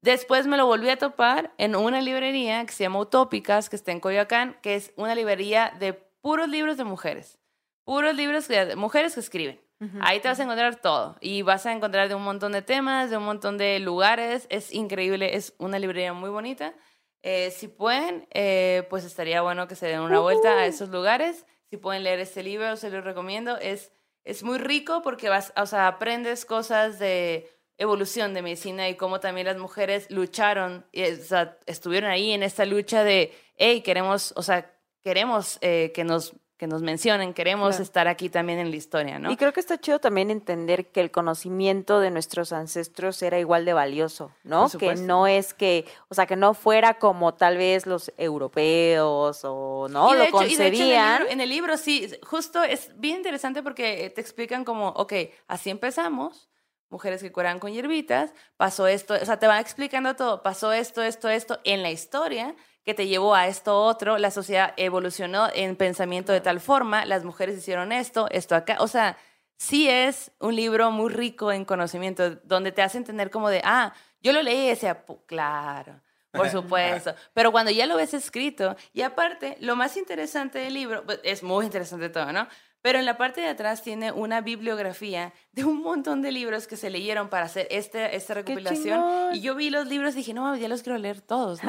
Después 0.01 0.47
me 0.47 0.57
lo 0.57 0.65
volví 0.65 0.89
a 0.89 0.97
topar 0.97 1.53
en 1.57 1.75
una 1.75 2.01
librería 2.01 2.65
que 2.65 2.73
se 2.73 2.83
llama 2.83 2.99
Utópicas, 2.99 3.69
que 3.69 3.75
está 3.75 3.91
en 3.91 3.99
Coyoacán, 3.99 4.57
que 4.61 4.75
es 4.75 4.93
una 4.95 5.15
librería 5.15 5.73
de 5.79 5.93
puros 5.93 6.47
libros 6.47 6.77
de 6.77 6.83
mujeres. 6.85 7.39
Puros 7.83 8.15
libros 8.15 8.47
de 8.47 8.75
mujeres 8.75 9.13
que 9.13 9.19
escriben. 9.19 9.61
Ahí 9.99 10.21
te 10.21 10.29
vas 10.29 10.39
a 10.39 10.43
encontrar 10.43 10.77
todo. 10.77 11.17
Y 11.19 11.41
vas 11.41 11.65
a 11.65 11.73
encontrar 11.73 12.07
de 12.07 12.15
un 12.15 12.23
montón 12.23 12.53
de 12.53 12.61
temas, 12.61 13.09
de 13.09 13.17
un 13.17 13.25
montón 13.25 13.57
de 13.57 13.79
lugares. 13.79 14.47
Es 14.49 14.73
increíble, 14.73 15.35
es 15.35 15.53
una 15.57 15.77
librería 15.77 16.13
muy 16.13 16.29
bonita. 16.29 16.73
Eh, 17.21 17.51
si 17.51 17.67
pueden, 17.67 18.25
eh, 18.31 18.87
pues 18.89 19.03
estaría 19.03 19.41
bueno 19.41 19.67
que 19.67 19.75
se 19.75 19.87
den 19.87 19.99
una 19.99 20.19
vuelta 20.19 20.57
a 20.59 20.65
esos 20.65 20.87
lugares. 20.89 21.45
Si 21.69 21.75
pueden 21.75 22.03
leer 22.03 22.19
este 22.19 22.43
libro, 22.43 22.77
se 22.77 22.89
los 22.89 23.03
recomiendo. 23.03 23.57
Es, 23.57 23.91
es 24.23 24.43
muy 24.43 24.57
rico 24.57 25.01
porque 25.01 25.27
vas, 25.27 25.51
o 25.57 25.65
sea, 25.65 25.87
aprendes 25.87 26.45
cosas 26.45 26.97
de 26.99 27.49
evolución 27.77 28.33
de 28.33 28.41
medicina 28.41 28.89
y 28.89 28.95
cómo 28.95 29.19
también 29.19 29.47
las 29.47 29.57
mujeres 29.57 30.09
lucharon, 30.09 30.85
y, 30.91 31.03
o 31.03 31.15
sea, 31.17 31.57
estuvieron 31.65 32.09
ahí 32.09 32.31
en 32.31 32.43
esta 32.43 32.65
lucha 32.65 33.03
de, 33.03 33.33
hey, 33.57 33.81
queremos, 33.81 34.33
o 34.35 34.43
sea, 34.43 34.71
queremos 35.01 35.57
eh, 35.61 35.91
que 35.93 36.03
nos 36.03 36.35
que 36.63 36.67
nos 36.67 36.81
mencionen, 36.81 37.33
queremos 37.33 37.71
Claro. 37.71 37.83
estar 37.83 38.07
aquí 38.07 38.29
también 38.29 38.57
en 38.57 38.69
la 38.69 38.77
historia, 38.77 39.19
¿no? 39.19 39.29
Y 39.29 39.35
creo 39.35 39.51
que 39.51 39.59
está 39.59 39.77
chido 39.77 39.99
también 39.99 40.31
entender 40.31 40.87
que 40.87 41.01
el 41.01 41.11
conocimiento 41.11 41.99
de 41.99 42.09
nuestros 42.09 42.53
ancestros 42.53 43.21
era 43.21 43.37
igual 43.37 43.65
de 43.65 43.73
valioso, 43.73 44.31
¿no? 44.45 44.69
Que 44.69 44.95
no 44.95 45.27
es 45.27 45.53
que, 45.53 45.83
o 46.07 46.15
sea, 46.15 46.25
que 46.25 46.37
no 46.37 46.53
fuera 46.53 46.99
como 46.99 47.33
tal 47.33 47.57
vez 47.57 47.85
los 47.85 48.13
europeos 48.17 49.41
o 49.43 49.87
no 49.89 50.09
Y 50.09 50.13
de 50.13 50.19
lo 50.19 50.23
hecho- 50.25 50.43
y 50.43 50.55
de 50.55 50.67
hecho 50.67 50.77
concebían. 50.77 50.93
en, 50.93 51.01
el 51.01 51.19
libro, 51.19 51.31
en 51.33 51.41
el 51.41 51.49
libro 51.49 51.77
sí, 51.77 52.09
justo 52.23 52.63
es 52.63 52.91
bien 52.97 53.17
interesante 53.17 53.61
porque 53.61 54.09
te 54.15 54.21
explican 54.21 54.63
como, 54.63 54.87
ok, 54.89 55.13
así 55.49 55.69
empezamos, 55.69 56.49
mujeres 56.89 57.21
que 57.21 57.31
curan 57.33 57.59
con 57.59 57.73
hierbitas, 57.73 58.31
pasó 58.55 58.87
esto, 58.87 59.15
o 59.21 59.25
sea, 59.25 59.37
te 59.37 59.47
van 59.47 59.59
explicando 59.59 60.15
todo, 60.15 60.43
pasó 60.43 60.71
esto, 60.71 61.01
esto, 61.01 61.27
esto 61.27 61.59
en 61.65 61.81
la 61.83 61.91
historia 61.91 62.55
que 62.83 62.93
te 62.93 63.07
llevó 63.07 63.33
a 63.35 63.47
esto 63.47 63.81
otro, 63.81 64.17
la 64.17 64.31
sociedad 64.31 64.73
evolucionó 64.77 65.47
en 65.53 65.75
pensamiento 65.75 66.31
de 66.33 66.41
tal 66.41 66.59
forma, 66.59 67.05
las 67.05 67.23
mujeres 67.23 67.57
hicieron 67.57 67.91
esto, 67.91 68.27
esto 68.31 68.55
acá, 68.55 68.77
o 68.79 68.87
sea, 68.87 69.17
sí 69.57 69.89
es 69.89 70.31
un 70.39 70.55
libro 70.55 70.91
muy 70.91 71.09
rico 71.11 71.51
en 71.51 71.63
conocimiento, 71.65 72.31
donde 72.43 72.71
te 72.71 72.81
hace 72.81 72.97
entender 72.97 73.29
como 73.29 73.49
de, 73.49 73.61
ah, 73.63 73.93
yo 74.21 74.33
lo 74.33 74.41
leí 74.41 74.65
y 74.65 74.69
decía, 74.69 75.05
"Pu- 75.05 75.21
claro, 75.25 76.01
por 76.33 76.49
supuesto. 76.51 77.15
Pero 77.33 77.51
cuando 77.51 77.71
ya 77.71 77.85
lo 77.85 77.95
ves 77.97 78.13
escrito, 78.13 78.75
y 78.91 79.01
aparte, 79.03 79.55
lo 79.61 79.75
más 79.75 79.95
interesante 79.97 80.59
del 80.59 80.73
libro, 80.73 81.03
pues, 81.05 81.19
es 81.23 81.43
muy 81.43 81.65
interesante 81.65 82.09
todo, 82.09 82.31
¿no? 82.33 82.47
Pero 82.83 82.99
en 82.99 83.05
la 83.05 83.15
parte 83.15 83.39
de 83.39 83.47
atrás 83.47 83.81
tiene 83.81 84.11
una 84.11 84.41
bibliografía 84.41 85.31
de 85.53 85.63
un 85.63 85.81
montón 85.81 86.21
de 86.21 86.33
libros 86.33 86.67
que 86.67 86.75
se 86.75 86.89
leyeron 86.89 87.29
para 87.29 87.45
hacer 87.45 87.65
este, 87.71 88.13
esta 88.13 88.33
recopilación. 88.33 89.33
Y 89.33 89.39
yo 89.39 89.55
vi 89.55 89.69
los 89.69 89.87
libros 89.87 90.15
y 90.15 90.17
dije, 90.17 90.33
no, 90.33 90.53
ya 90.57 90.67
los 90.67 90.83
quiero 90.83 90.97
leer 90.97 91.21
todos. 91.21 91.61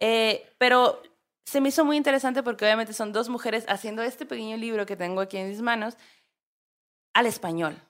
Eh, 0.00 0.52
pero 0.58 1.00
se 1.44 1.60
me 1.60 1.68
hizo 1.68 1.84
muy 1.84 1.96
interesante 1.96 2.42
porque 2.42 2.64
obviamente 2.64 2.92
son 2.92 3.12
dos 3.12 3.28
mujeres 3.28 3.66
haciendo 3.68 4.02
este 4.02 4.26
pequeño 4.26 4.56
libro 4.56 4.84
que 4.84 4.96
tengo 4.96 5.20
aquí 5.20 5.36
en 5.36 5.48
mis 5.48 5.62
manos 5.62 5.96
al 7.14 7.26
español. 7.26 7.80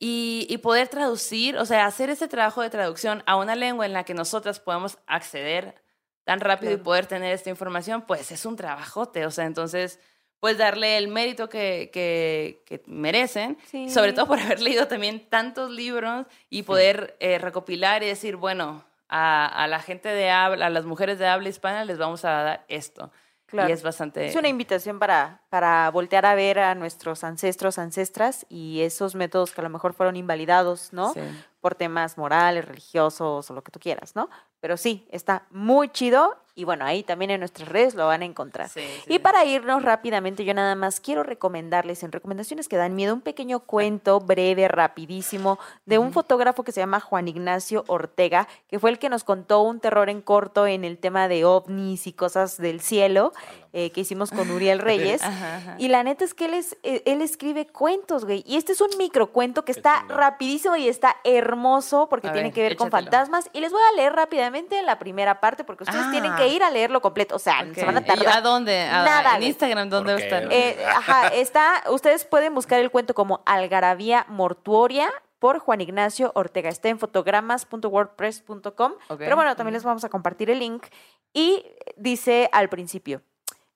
Y, 0.00 0.48
y 0.50 0.58
poder 0.58 0.88
traducir, 0.88 1.56
o 1.56 1.64
sea, 1.66 1.86
hacer 1.86 2.10
ese 2.10 2.26
trabajo 2.26 2.62
de 2.62 2.68
traducción 2.68 3.22
a 3.26 3.36
una 3.36 3.54
lengua 3.54 3.86
en 3.86 3.92
la 3.92 4.02
que 4.02 4.12
nosotras 4.12 4.58
podemos 4.58 4.98
acceder 5.06 5.80
tan 6.24 6.40
rápido 6.40 6.72
y 6.72 6.78
poder 6.78 7.06
tener 7.06 7.32
esta 7.32 7.48
información, 7.48 8.02
pues 8.02 8.32
es 8.32 8.44
un 8.44 8.56
trabajote. 8.56 9.24
O 9.24 9.30
sea, 9.30 9.44
entonces, 9.46 10.00
pues 10.40 10.58
darle 10.58 10.98
el 10.98 11.08
mérito 11.08 11.48
que, 11.48 11.90
que, 11.92 12.62
que 12.66 12.82
merecen, 12.86 13.56
Sí. 13.66 13.88
sobre 13.90 14.12
todo 14.12 14.26
por 14.26 14.38
haber 14.40 14.60
leído 14.60 14.86
también 14.86 15.28
tantos 15.28 15.70
libros 15.70 16.26
y 16.50 16.62
poder 16.62 17.16
eh, 17.20 17.38
recopilar 17.38 18.02
y 18.02 18.06
decir, 18.06 18.36
bueno, 18.36 18.84
a, 19.08 19.46
a 19.46 19.66
la 19.66 19.80
gente 19.80 20.08
de 20.08 20.30
habla, 20.30 20.66
a 20.66 20.70
las 20.70 20.84
mujeres 20.84 21.18
de 21.18 21.26
habla 21.26 21.48
hispana 21.48 21.84
les 21.84 21.96
vamos 21.98 22.24
a 22.24 22.30
dar 22.30 22.64
esto. 22.68 23.10
Claro. 23.46 23.68
Y 23.68 23.72
es 23.72 23.84
bastante... 23.84 24.26
Es 24.26 24.34
una 24.34 24.48
invitación 24.48 24.98
para, 24.98 25.40
para 25.50 25.88
voltear 25.92 26.26
a 26.26 26.34
ver 26.34 26.58
a 26.58 26.74
nuestros 26.74 27.22
ancestros, 27.22 27.78
ancestras 27.78 28.44
y 28.48 28.80
esos 28.80 29.14
métodos 29.14 29.52
que 29.52 29.60
a 29.60 29.64
lo 29.64 29.70
mejor 29.70 29.92
fueron 29.94 30.16
invalidados, 30.16 30.92
¿no? 30.92 31.12
Sí. 31.12 31.20
Por 31.60 31.76
temas 31.76 32.18
morales, 32.18 32.64
religiosos 32.64 33.48
o 33.48 33.54
lo 33.54 33.62
que 33.62 33.70
tú 33.70 33.78
quieras, 33.78 34.16
¿no? 34.16 34.28
Pero 34.58 34.76
sí, 34.76 35.06
está 35.12 35.46
muy 35.50 35.88
chido 35.90 36.36
Y 36.58 36.64
bueno, 36.64 36.84
ahí 36.86 37.02
también 37.02 37.30
en 37.30 37.40
nuestras 37.40 37.68
redes 37.68 37.94
lo 37.94 38.06
van 38.06 38.22
a 38.22 38.24
encontrar. 38.24 38.68
Sí, 38.70 38.80
sí, 38.80 39.12
y 39.14 39.18
para 39.18 39.44
irnos 39.44 39.82
rápidamente, 39.82 40.42
yo 40.44 40.54
nada 40.54 40.74
más 40.74 41.00
quiero 41.00 41.22
recomendarles 41.22 42.02
en 42.02 42.12
recomendaciones 42.12 42.66
que 42.66 42.76
dan 42.78 42.94
miedo 42.96 43.12
un 43.14 43.20
pequeño 43.20 43.60
cuento 43.60 44.20
breve, 44.20 44.66
rapidísimo, 44.66 45.58
de 45.84 45.98
un 45.98 46.12
fotógrafo 46.14 46.64
que 46.64 46.72
se 46.72 46.80
llama 46.80 47.00
Juan 47.00 47.28
Ignacio 47.28 47.84
Ortega, 47.88 48.48
que 48.68 48.78
fue 48.78 48.88
el 48.90 48.98
que 48.98 49.10
nos 49.10 49.22
contó 49.22 49.60
un 49.60 49.80
terror 49.80 50.08
en 50.08 50.22
corto 50.22 50.66
en 50.66 50.84
el 50.84 50.96
tema 50.98 51.28
de 51.28 51.44
ovnis 51.44 52.06
y 52.06 52.14
cosas 52.14 52.56
del 52.56 52.80
cielo 52.80 53.32
eh, 53.74 53.90
que 53.90 54.00
hicimos 54.00 54.30
con 54.30 54.50
Uriel 54.50 54.78
Reyes. 54.80 55.22
Ajá, 55.22 55.56
ajá. 55.58 55.74
Y 55.78 55.88
la 55.88 56.02
neta 56.02 56.24
es 56.24 56.32
que 56.32 56.46
él, 56.46 56.54
es, 56.54 56.78
eh, 56.82 57.02
él 57.04 57.20
escribe 57.20 57.66
cuentos, 57.66 58.24
güey. 58.24 58.42
Y 58.46 58.56
este 58.56 58.72
es 58.72 58.80
un 58.80 58.88
microcuento 58.96 59.66
que 59.66 59.74
Qué 59.74 59.80
está 59.80 60.04
rapidísimo 60.08 60.76
y 60.76 60.88
está 60.88 61.16
hermoso 61.24 62.08
porque 62.08 62.28
A 62.28 62.32
tiene 62.32 62.48
ver, 62.48 62.54
que 62.54 62.62
ver 62.62 62.76
con 62.76 62.90
fantasmas. 62.90 63.50
Y 63.52 63.60
les 63.60 63.72
voy 63.72 63.82
a 63.92 63.96
leer 63.96 64.14
rápidamente 64.14 64.80
la 64.82 64.98
primera 64.98 65.40
parte 65.40 65.62
porque 65.64 65.84
ustedes 65.84 66.06
Ah. 66.06 66.10
tienen 66.10 66.34
que 66.36 66.45
ir 66.46 66.62
a 66.62 66.70
leerlo 66.70 67.00
completo. 67.02 67.36
O 67.36 67.38
sea, 67.38 67.66
se 67.74 67.84
van 67.84 67.96
a 67.96 68.00
¿Y 68.00 68.04
tardar. 68.04 68.38
¿A 68.38 68.40
dónde? 68.40 68.82
A- 68.82 69.04
Nada, 69.04 69.36
en. 69.36 69.42
Instagram, 69.44 69.88
¿dónde 69.90 70.14
están? 70.16 70.50
Eh, 70.52 70.76
ajá, 70.94 71.28
está, 71.28 71.82
ustedes 71.90 72.24
pueden 72.24 72.54
buscar 72.54 72.80
el 72.80 72.90
cuento 72.90 73.14
como 73.14 73.42
Algarabía 73.46 74.24
Mortuoria 74.28 75.10
por 75.38 75.58
Juan 75.58 75.80
Ignacio 75.80 76.32
Ortega. 76.34 76.68
Está 76.70 76.88
en 76.88 76.98
fotogramas.wordpress.com. 76.98 78.92
Ok. 79.08 79.18
Pero 79.18 79.36
bueno, 79.36 79.54
también 79.56 79.74
les 79.74 79.84
vamos 79.84 80.04
a 80.04 80.08
compartir 80.08 80.50
el 80.50 80.58
link. 80.60 80.86
Y 81.32 81.64
dice 81.96 82.48
al 82.52 82.68
principio, 82.68 83.22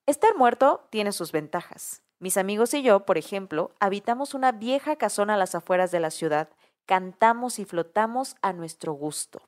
estar 0.06 0.34
muerto 0.36 0.86
tiene 0.90 1.12
sus 1.12 1.32
ventajas. 1.32 2.02
Mis 2.18 2.36
amigos 2.36 2.74
y 2.74 2.82
yo, 2.82 3.00
por 3.06 3.18
ejemplo, 3.18 3.72
habitamos 3.80 4.34
una 4.34 4.52
vieja 4.52 4.96
casona 4.96 5.34
a 5.34 5.38
las 5.38 5.54
afueras 5.54 5.90
de 5.90 6.00
la 6.00 6.10
ciudad. 6.10 6.48
Cantamos 6.86 7.58
y 7.58 7.64
flotamos 7.64 8.36
a 8.42 8.52
nuestro 8.52 8.92
gusto. 8.92 9.42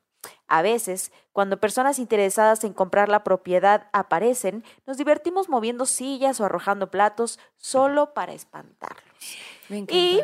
A 0.47 0.61
veces, 0.61 1.11
cuando 1.31 1.59
personas 1.59 1.99
interesadas 1.99 2.63
en 2.63 2.73
comprar 2.73 3.09
la 3.09 3.23
propiedad 3.23 3.87
aparecen, 3.91 4.63
nos 4.85 4.97
divertimos 4.97 5.49
moviendo 5.49 5.85
sillas 5.85 6.39
o 6.39 6.45
arrojando 6.45 6.91
platos 6.91 7.39
solo 7.57 8.13
para 8.13 8.33
espantarlos. 8.33 9.03
Me 9.69 9.77
encanta. 9.77 9.95
Y 9.95 10.21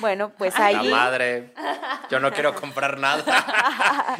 bueno, 0.00 0.30
pues 0.36 0.56
La 0.58 0.66
allí 0.66 0.90
madre. 0.90 1.54
Yo 2.10 2.20
no 2.20 2.30
quiero 2.32 2.54
comprar 2.54 2.98
nada. 2.98 3.24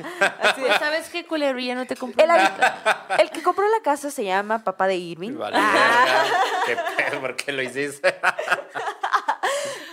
Pues, 0.57 0.79
¿Sabes 0.79 1.09
qué, 1.11 1.27
culero? 1.27 1.59
Ya 1.59 1.75
no 1.75 1.87
te 1.87 1.97
compro 1.97 2.23
el, 2.23 2.29
nada. 2.29 3.07
el 3.19 3.31
que 3.31 3.43
compró 3.43 3.69
la 3.69 3.81
casa 3.83 4.11
se 4.11 4.25
llama 4.25 4.65
papá 4.65 4.87
de 4.87 4.97
Irving. 4.97 5.37
Vale, 5.37 5.57
Ah. 5.59 6.25
¿Qué 6.67 6.77
pedo? 6.97 7.21
¿Por 7.21 7.37
qué 7.37 7.53
lo 7.53 7.63
hiciste? 7.63 8.15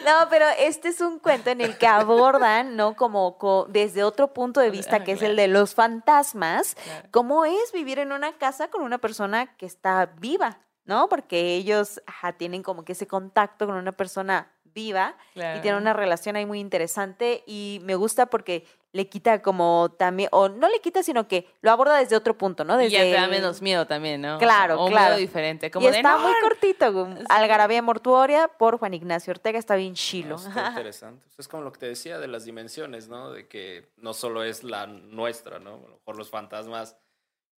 No, 0.06 0.28
pero 0.30 0.46
este 0.60 0.90
es 0.90 1.02
un 1.02 1.20
cuento 1.20 1.50
en 1.50 1.62
el 1.62 1.78
que 1.78 1.88
abordan, 1.88 2.76
¿no? 2.76 2.96
Como 2.96 3.38
co- 3.38 3.66
desde 3.70 4.04
otro 4.04 4.34
punto 4.34 4.60
de 4.60 4.70
vista, 4.72 4.98
Ajá, 4.98 5.06
que 5.06 5.12
es 5.14 5.22
el 5.22 5.36
de 5.36 5.48
los 5.48 5.74
fantasmas, 5.76 6.76
Claro. 6.76 7.08
cómo 7.12 7.46
es 7.46 7.72
vivir 7.74 8.00
en 8.00 8.12
una 8.12 8.34
casa 8.34 8.70
con 8.70 8.82
una 8.84 8.98
persona 8.98 9.56
que 9.58 9.66
está 9.66 10.08
viva, 10.18 10.60
¿no? 10.86 11.08
Porque 11.10 11.56
ellos 11.56 12.02
ajá, 12.08 12.34
tienen 12.34 12.64
como 12.64 12.84
que 12.84 12.94
ese 12.94 13.08
contacto 13.08 13.68
con 13.68 13.76
una 13.76 13.92
persona 13.92 14.52
viva 14.74 15.16
y 15.36 15.40
Claro. 15.40 15.78
una 15.78 15.94
relación 15.94 16.36
ahí 16.36 16.46
muy 16.46 16.60
interesante 16.60 17.44
y 17.46 17.80
me 17.84 17.96
gusta 17.96 18.26
porque 18.28 18.66
le 18.94 19.08
quita 19.08 19.42
como 19.42 19.96
también, 19.98 20.28
o 20.34 20.50
no 20.50 20.68
le 20.68 20.82
quita, 20.82 21.02
sino 21.02 21.26
que 21.26 21.48
lo 21.62 21.72
aborda 21.72 21.98
desde 21.98 22.18
otro 22.18 22.38
punto, 22.38 22.66
¿no? 22.66 22.82
Y 22.82 22.90
ya 22.90 23.00
te 23.00 23.12
da 23.14 23.28
menos 23.30 23.62
miedo 23.62 23.88
también, 23.88 24.22
¿no? 24.22 24.38
Claro, 24.38 24.82
o 24.82 24.86
un 24.88 24.92
claro. 24.92 25.16
miedo 25.16 25.20
diferente. 25.20 25.72
Como 25.72 25.88
y 25.88 25.92
de, 25.92 25.98
está 25.98 26.14
"No". 26.18 26.20
muy 26.20 26.34
cortito, 26.42 26.92
güey. 26.92 27.24
Algarabía 27.30 27.82
Mortuoria 27.82 28.50
por 28.50 28.78
Juan 28.80 28.94
Ignacio 28.94 29.32
Ortega, 29.32 29.58
está 29.58 29.76
bien 29.78 29.94
chilo. 29.94 30.36
Está 30.36 30.46
interesante. 30.84 31.26
Es 31.38 31.48
como 31.48 31.64
lo 31.64 31.72
que 31.72 31.80
te 31.80 31.86
decía 31.86 32.20
de 32.20 32.28
las 32.28 32.44
dimensiones, 32.44 33.08
¿no? 33.08 33.32
De 33.32 33.48
que 33.48 33.88
no 33.96 34.14
solo 34.14 34.44
es 34.44 34.66
la 34.66 34.88
nuestra, 34.88 35.60
¿no? 35.60 35.76
A 35.76 35.88
lo 35.88 35.96
mejor 35.98 36.18
los 36.18 36.30
fantasmas, 36.30 36.98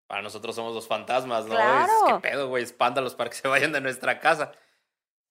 para 0.06 0.22
nosotros 0.22 0.56
somos 0.56 0.76
los 0.76 0.88
fantasmas, 0.88 1.46
¿no? 1.46 1.56
Claro. 1.56 1.92
Es, 2.08 2.14
¿Qué 2.14 2.20
pedo, 2.30 2.48
güey? 2.50 2.64
Espántalos 2.64 3.16
para 3.16 3.32
que 3.32 3.38
se 3.38 3.48
vayan 3.48 3.72
de 3.72 3.82
nuestra 3.82 4.20
casa. 4.20 4.52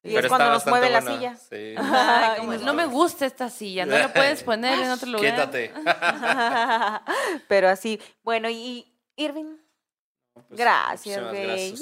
Y 0.05 0.16
es 0.16 0.27
cuando 0.27 0.51
nos 0.51 0.66
mueve 0.66 0.91
la 0.91 1.01
silla. 1.01 1.37
Sí. 1.37 1.74
Ay, 1.79 2.41
como, 2.41 2.53
no 2.55 2.74
me 2.74 2.87
gusta 2.87 3.24
esta 3.24 3.49
silla, 3.49 3.87
no 3.87 3.97
la 3.97 4.12
puedes 4.12 4.43
poner 4.43 4.79
en 4.81 4.91
otro 4.91 5.09
lugar. 5.09 5.35
Quítate. 5.35 5.73
Pero 7.49 7.69
así, 7.69 8.01
bueno, 8.23 8.51
y 8.51 8.85
Irving, 9.16 9.57
Pues, 10.35 10.47
gracias, 10.51 11.23
güey. 11.31 11.74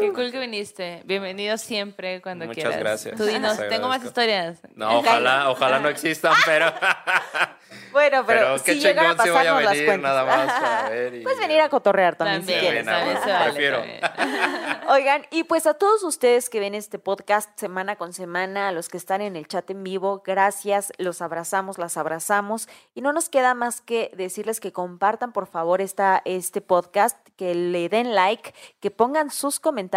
Qué 0.00 0.12
cool 0.12 0.32
que 0.32 0.38
viniste. 0.40 1.02
Bienvenido 1.04 1.58
siempre 1.58 2.22
cuando 2.22 2.46
Muchas 2.46 2.64
quieras. 2.64 2.80
gracias. 2.80 3.16
Tú 3.16 3.24
dinos, 3.24 3.58
tengo 3.68 3.86
más 3.88 4.02
historias. 4.02 4.58
No, 4.74 4.98
ojalá, 5.00 5.50
ojalá 5.50 5.78
no 5.78 5.88
existan, 5.90 6.32
pero, 6.46 6.72
Bueno, 7.92 8.24
pero, 8.24 8.40
pero 8.40 8.62
qué 8.64 8.74
si 8.74 8.80
llegan 8.80 9.06
a 9.06 9.10
chingón 9.10 9.24
si 9.26 9.30
voy 9.30 9.46
a 9.46 9.54
pasarnos 9.54 9.88
las 9.88 9.98
nada 10.00 10.24
más 10.24 10.60
para 10.60 10.88
ver. 10.90 11.14
y- 11.16 11.22
Puedes 11.22 11.38
venir 11.40 11.60
a 11.60 11.68
cotorrear 11.68 12.16
también, 12.16 12.40
si 12.46 12.52
También, 12.52 12.60
quieres. 12.84 12.86
También, 12.86 13.18
vale, 13.26 13.44
prefiero. 13.52 13.76
también. 13.78 14.80
Oigan, 14.88 15.26
y 15.30 15.44
pues 15.44 15.66
a 15.66 15.74
todos 15.74 16.02
ustedes 16.02 16.48
que 16.50 16.60
ven 16.60 16.74
este 16.74 16.98
podcast 16.98 17.58
semana 17.58 17.96
con 17.96 18.12
semana, 18.12 18.68
a 18.68 18.72
los 18.72 18.88
que 18.88 18.96
están 18.96 19.20
en 19.20 19.36
el 19.36 19.46
chat 19.48 19.68
en 19.70 19.82
vivo, 19.84 20.22
gracias, 20.24 20.92
los 20.98 21.20
abrazamos, 21.20 21.78
las 21.78 21.96
abrazamos 21.96 22.68
y 22.94 23.02
no 23.02 23.12
nos 23.12 23.28
queda 23.28 23.54
más 23.54 23.80
que 23.80 24.10
decirles 24.16 24.60
que 24.60 24.72
compartan 24.72 25.32
por 25.32 25.46
favor 25.46 25.80
esta, 25.80 26.22
este 26.24 26.60
podcast, 26.60 27.18
que 27.36 27.54
le 27.54 27.88
den 27.88 28.14
like, 28.14 28.54
que 28.80 28.90
pongan 28.90 29.30
sus 29.30 29.58
comentarios 29.60 29.89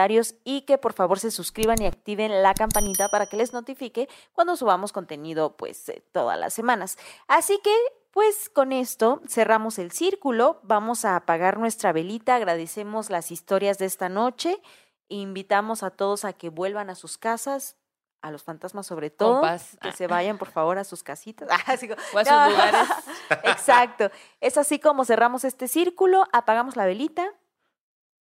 y 0.44 0.62
que 0.62 0.78
por 0.78 0.94
favor 0.94 1.20
se 1.20 1.32
suscriban 1.32 1.82
y 1.82 1.86
activen 1.86 2.42
la 2.44 2.54
campanita 2.54 3.10
para 3.10 3.26
que 3.28 3.38
les 3.38 3.54
notifique 3.54 4.10
cuando 4.34 4.56
subamos 4.56 4.92
contenido 4.92 5.56
pues 5.56 5.88
eh, 5.90 6.04
todas 6.12 6.38
las 6.40 6.54
semanas. 6.54 6.98
Así 7.28 7.60
que 7.64 7.74
pues 8.12 8.50
con 8.50 8.72
esto 8.74 9.22
cerramos 9.28 9.80
el 9.80 9.92
círculo, 9.92 10.60
vamos 10.64 11.04
a 11.06 11.16
apagar 11.16 11.58
nuestra 11.58 11.92
velita, 11.94 12.36
agradecemos 12.36 13.10
las 13.10 13.32
historias 13.32 13.78
de 13.80 13.86
esta 13.86 14.08
noche, 14.10 14.62
invitamos 15.10 15.84
a 15.84 15.90
todos 15.90 16.26
a 16.26 16.34
que 16.34 16.50
vuelvan 16.50 16.90
a 16.90 16.96
sus 16.96 17.18
casas, 17.18 17.76
a 18.22 18.32
los 18.32 18.44
fantasmas 18.44 18.88
sobre 18.88 19.10
todo, 19.10 19.42
que 19.82 19.92
se 19.92 20.08
vayan 20.08 20.38
por 20.38 20.50
favor 20.52 20.78
a 20.78 20.84
sus 20.84 21.04
casitas. 21.04 21.50
Ah, 21.52 21.74
así 21.74 21.88
como- 21.88 22.02
O 22.14 22.18
a 22.20 22.24
sus 22.24 22.34
No. 22.34 22.50
lugares. 22.50 22.88
Exacto, 23.44 24.10
es 24.42 24.58
así 24.58 24.80
como 24.80 25.06
cerramos 25.06 25.44
este 25.44 25.68
círculo, 25.68 26.26
apagamos 26.32 26.76
la 26.76 26.86
velita, 26.86 27.28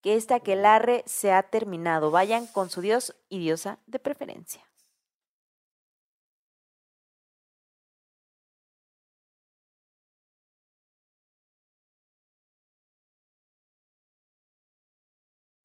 que 0.03 0.17
este 0.17 0.35
aquelarre 0.35 1.05
se 1.07 1.33
ha 1.33 1.43
terminado, 1.45 2.11
vayan 2.11 2.47
con 2.47 2.69
su 2.69 2.81
dios 2.81 3.17
y 3.29 3.39
diosa 3.39 3.79
de 3.87 3.99
preferencia. 3.99 4.72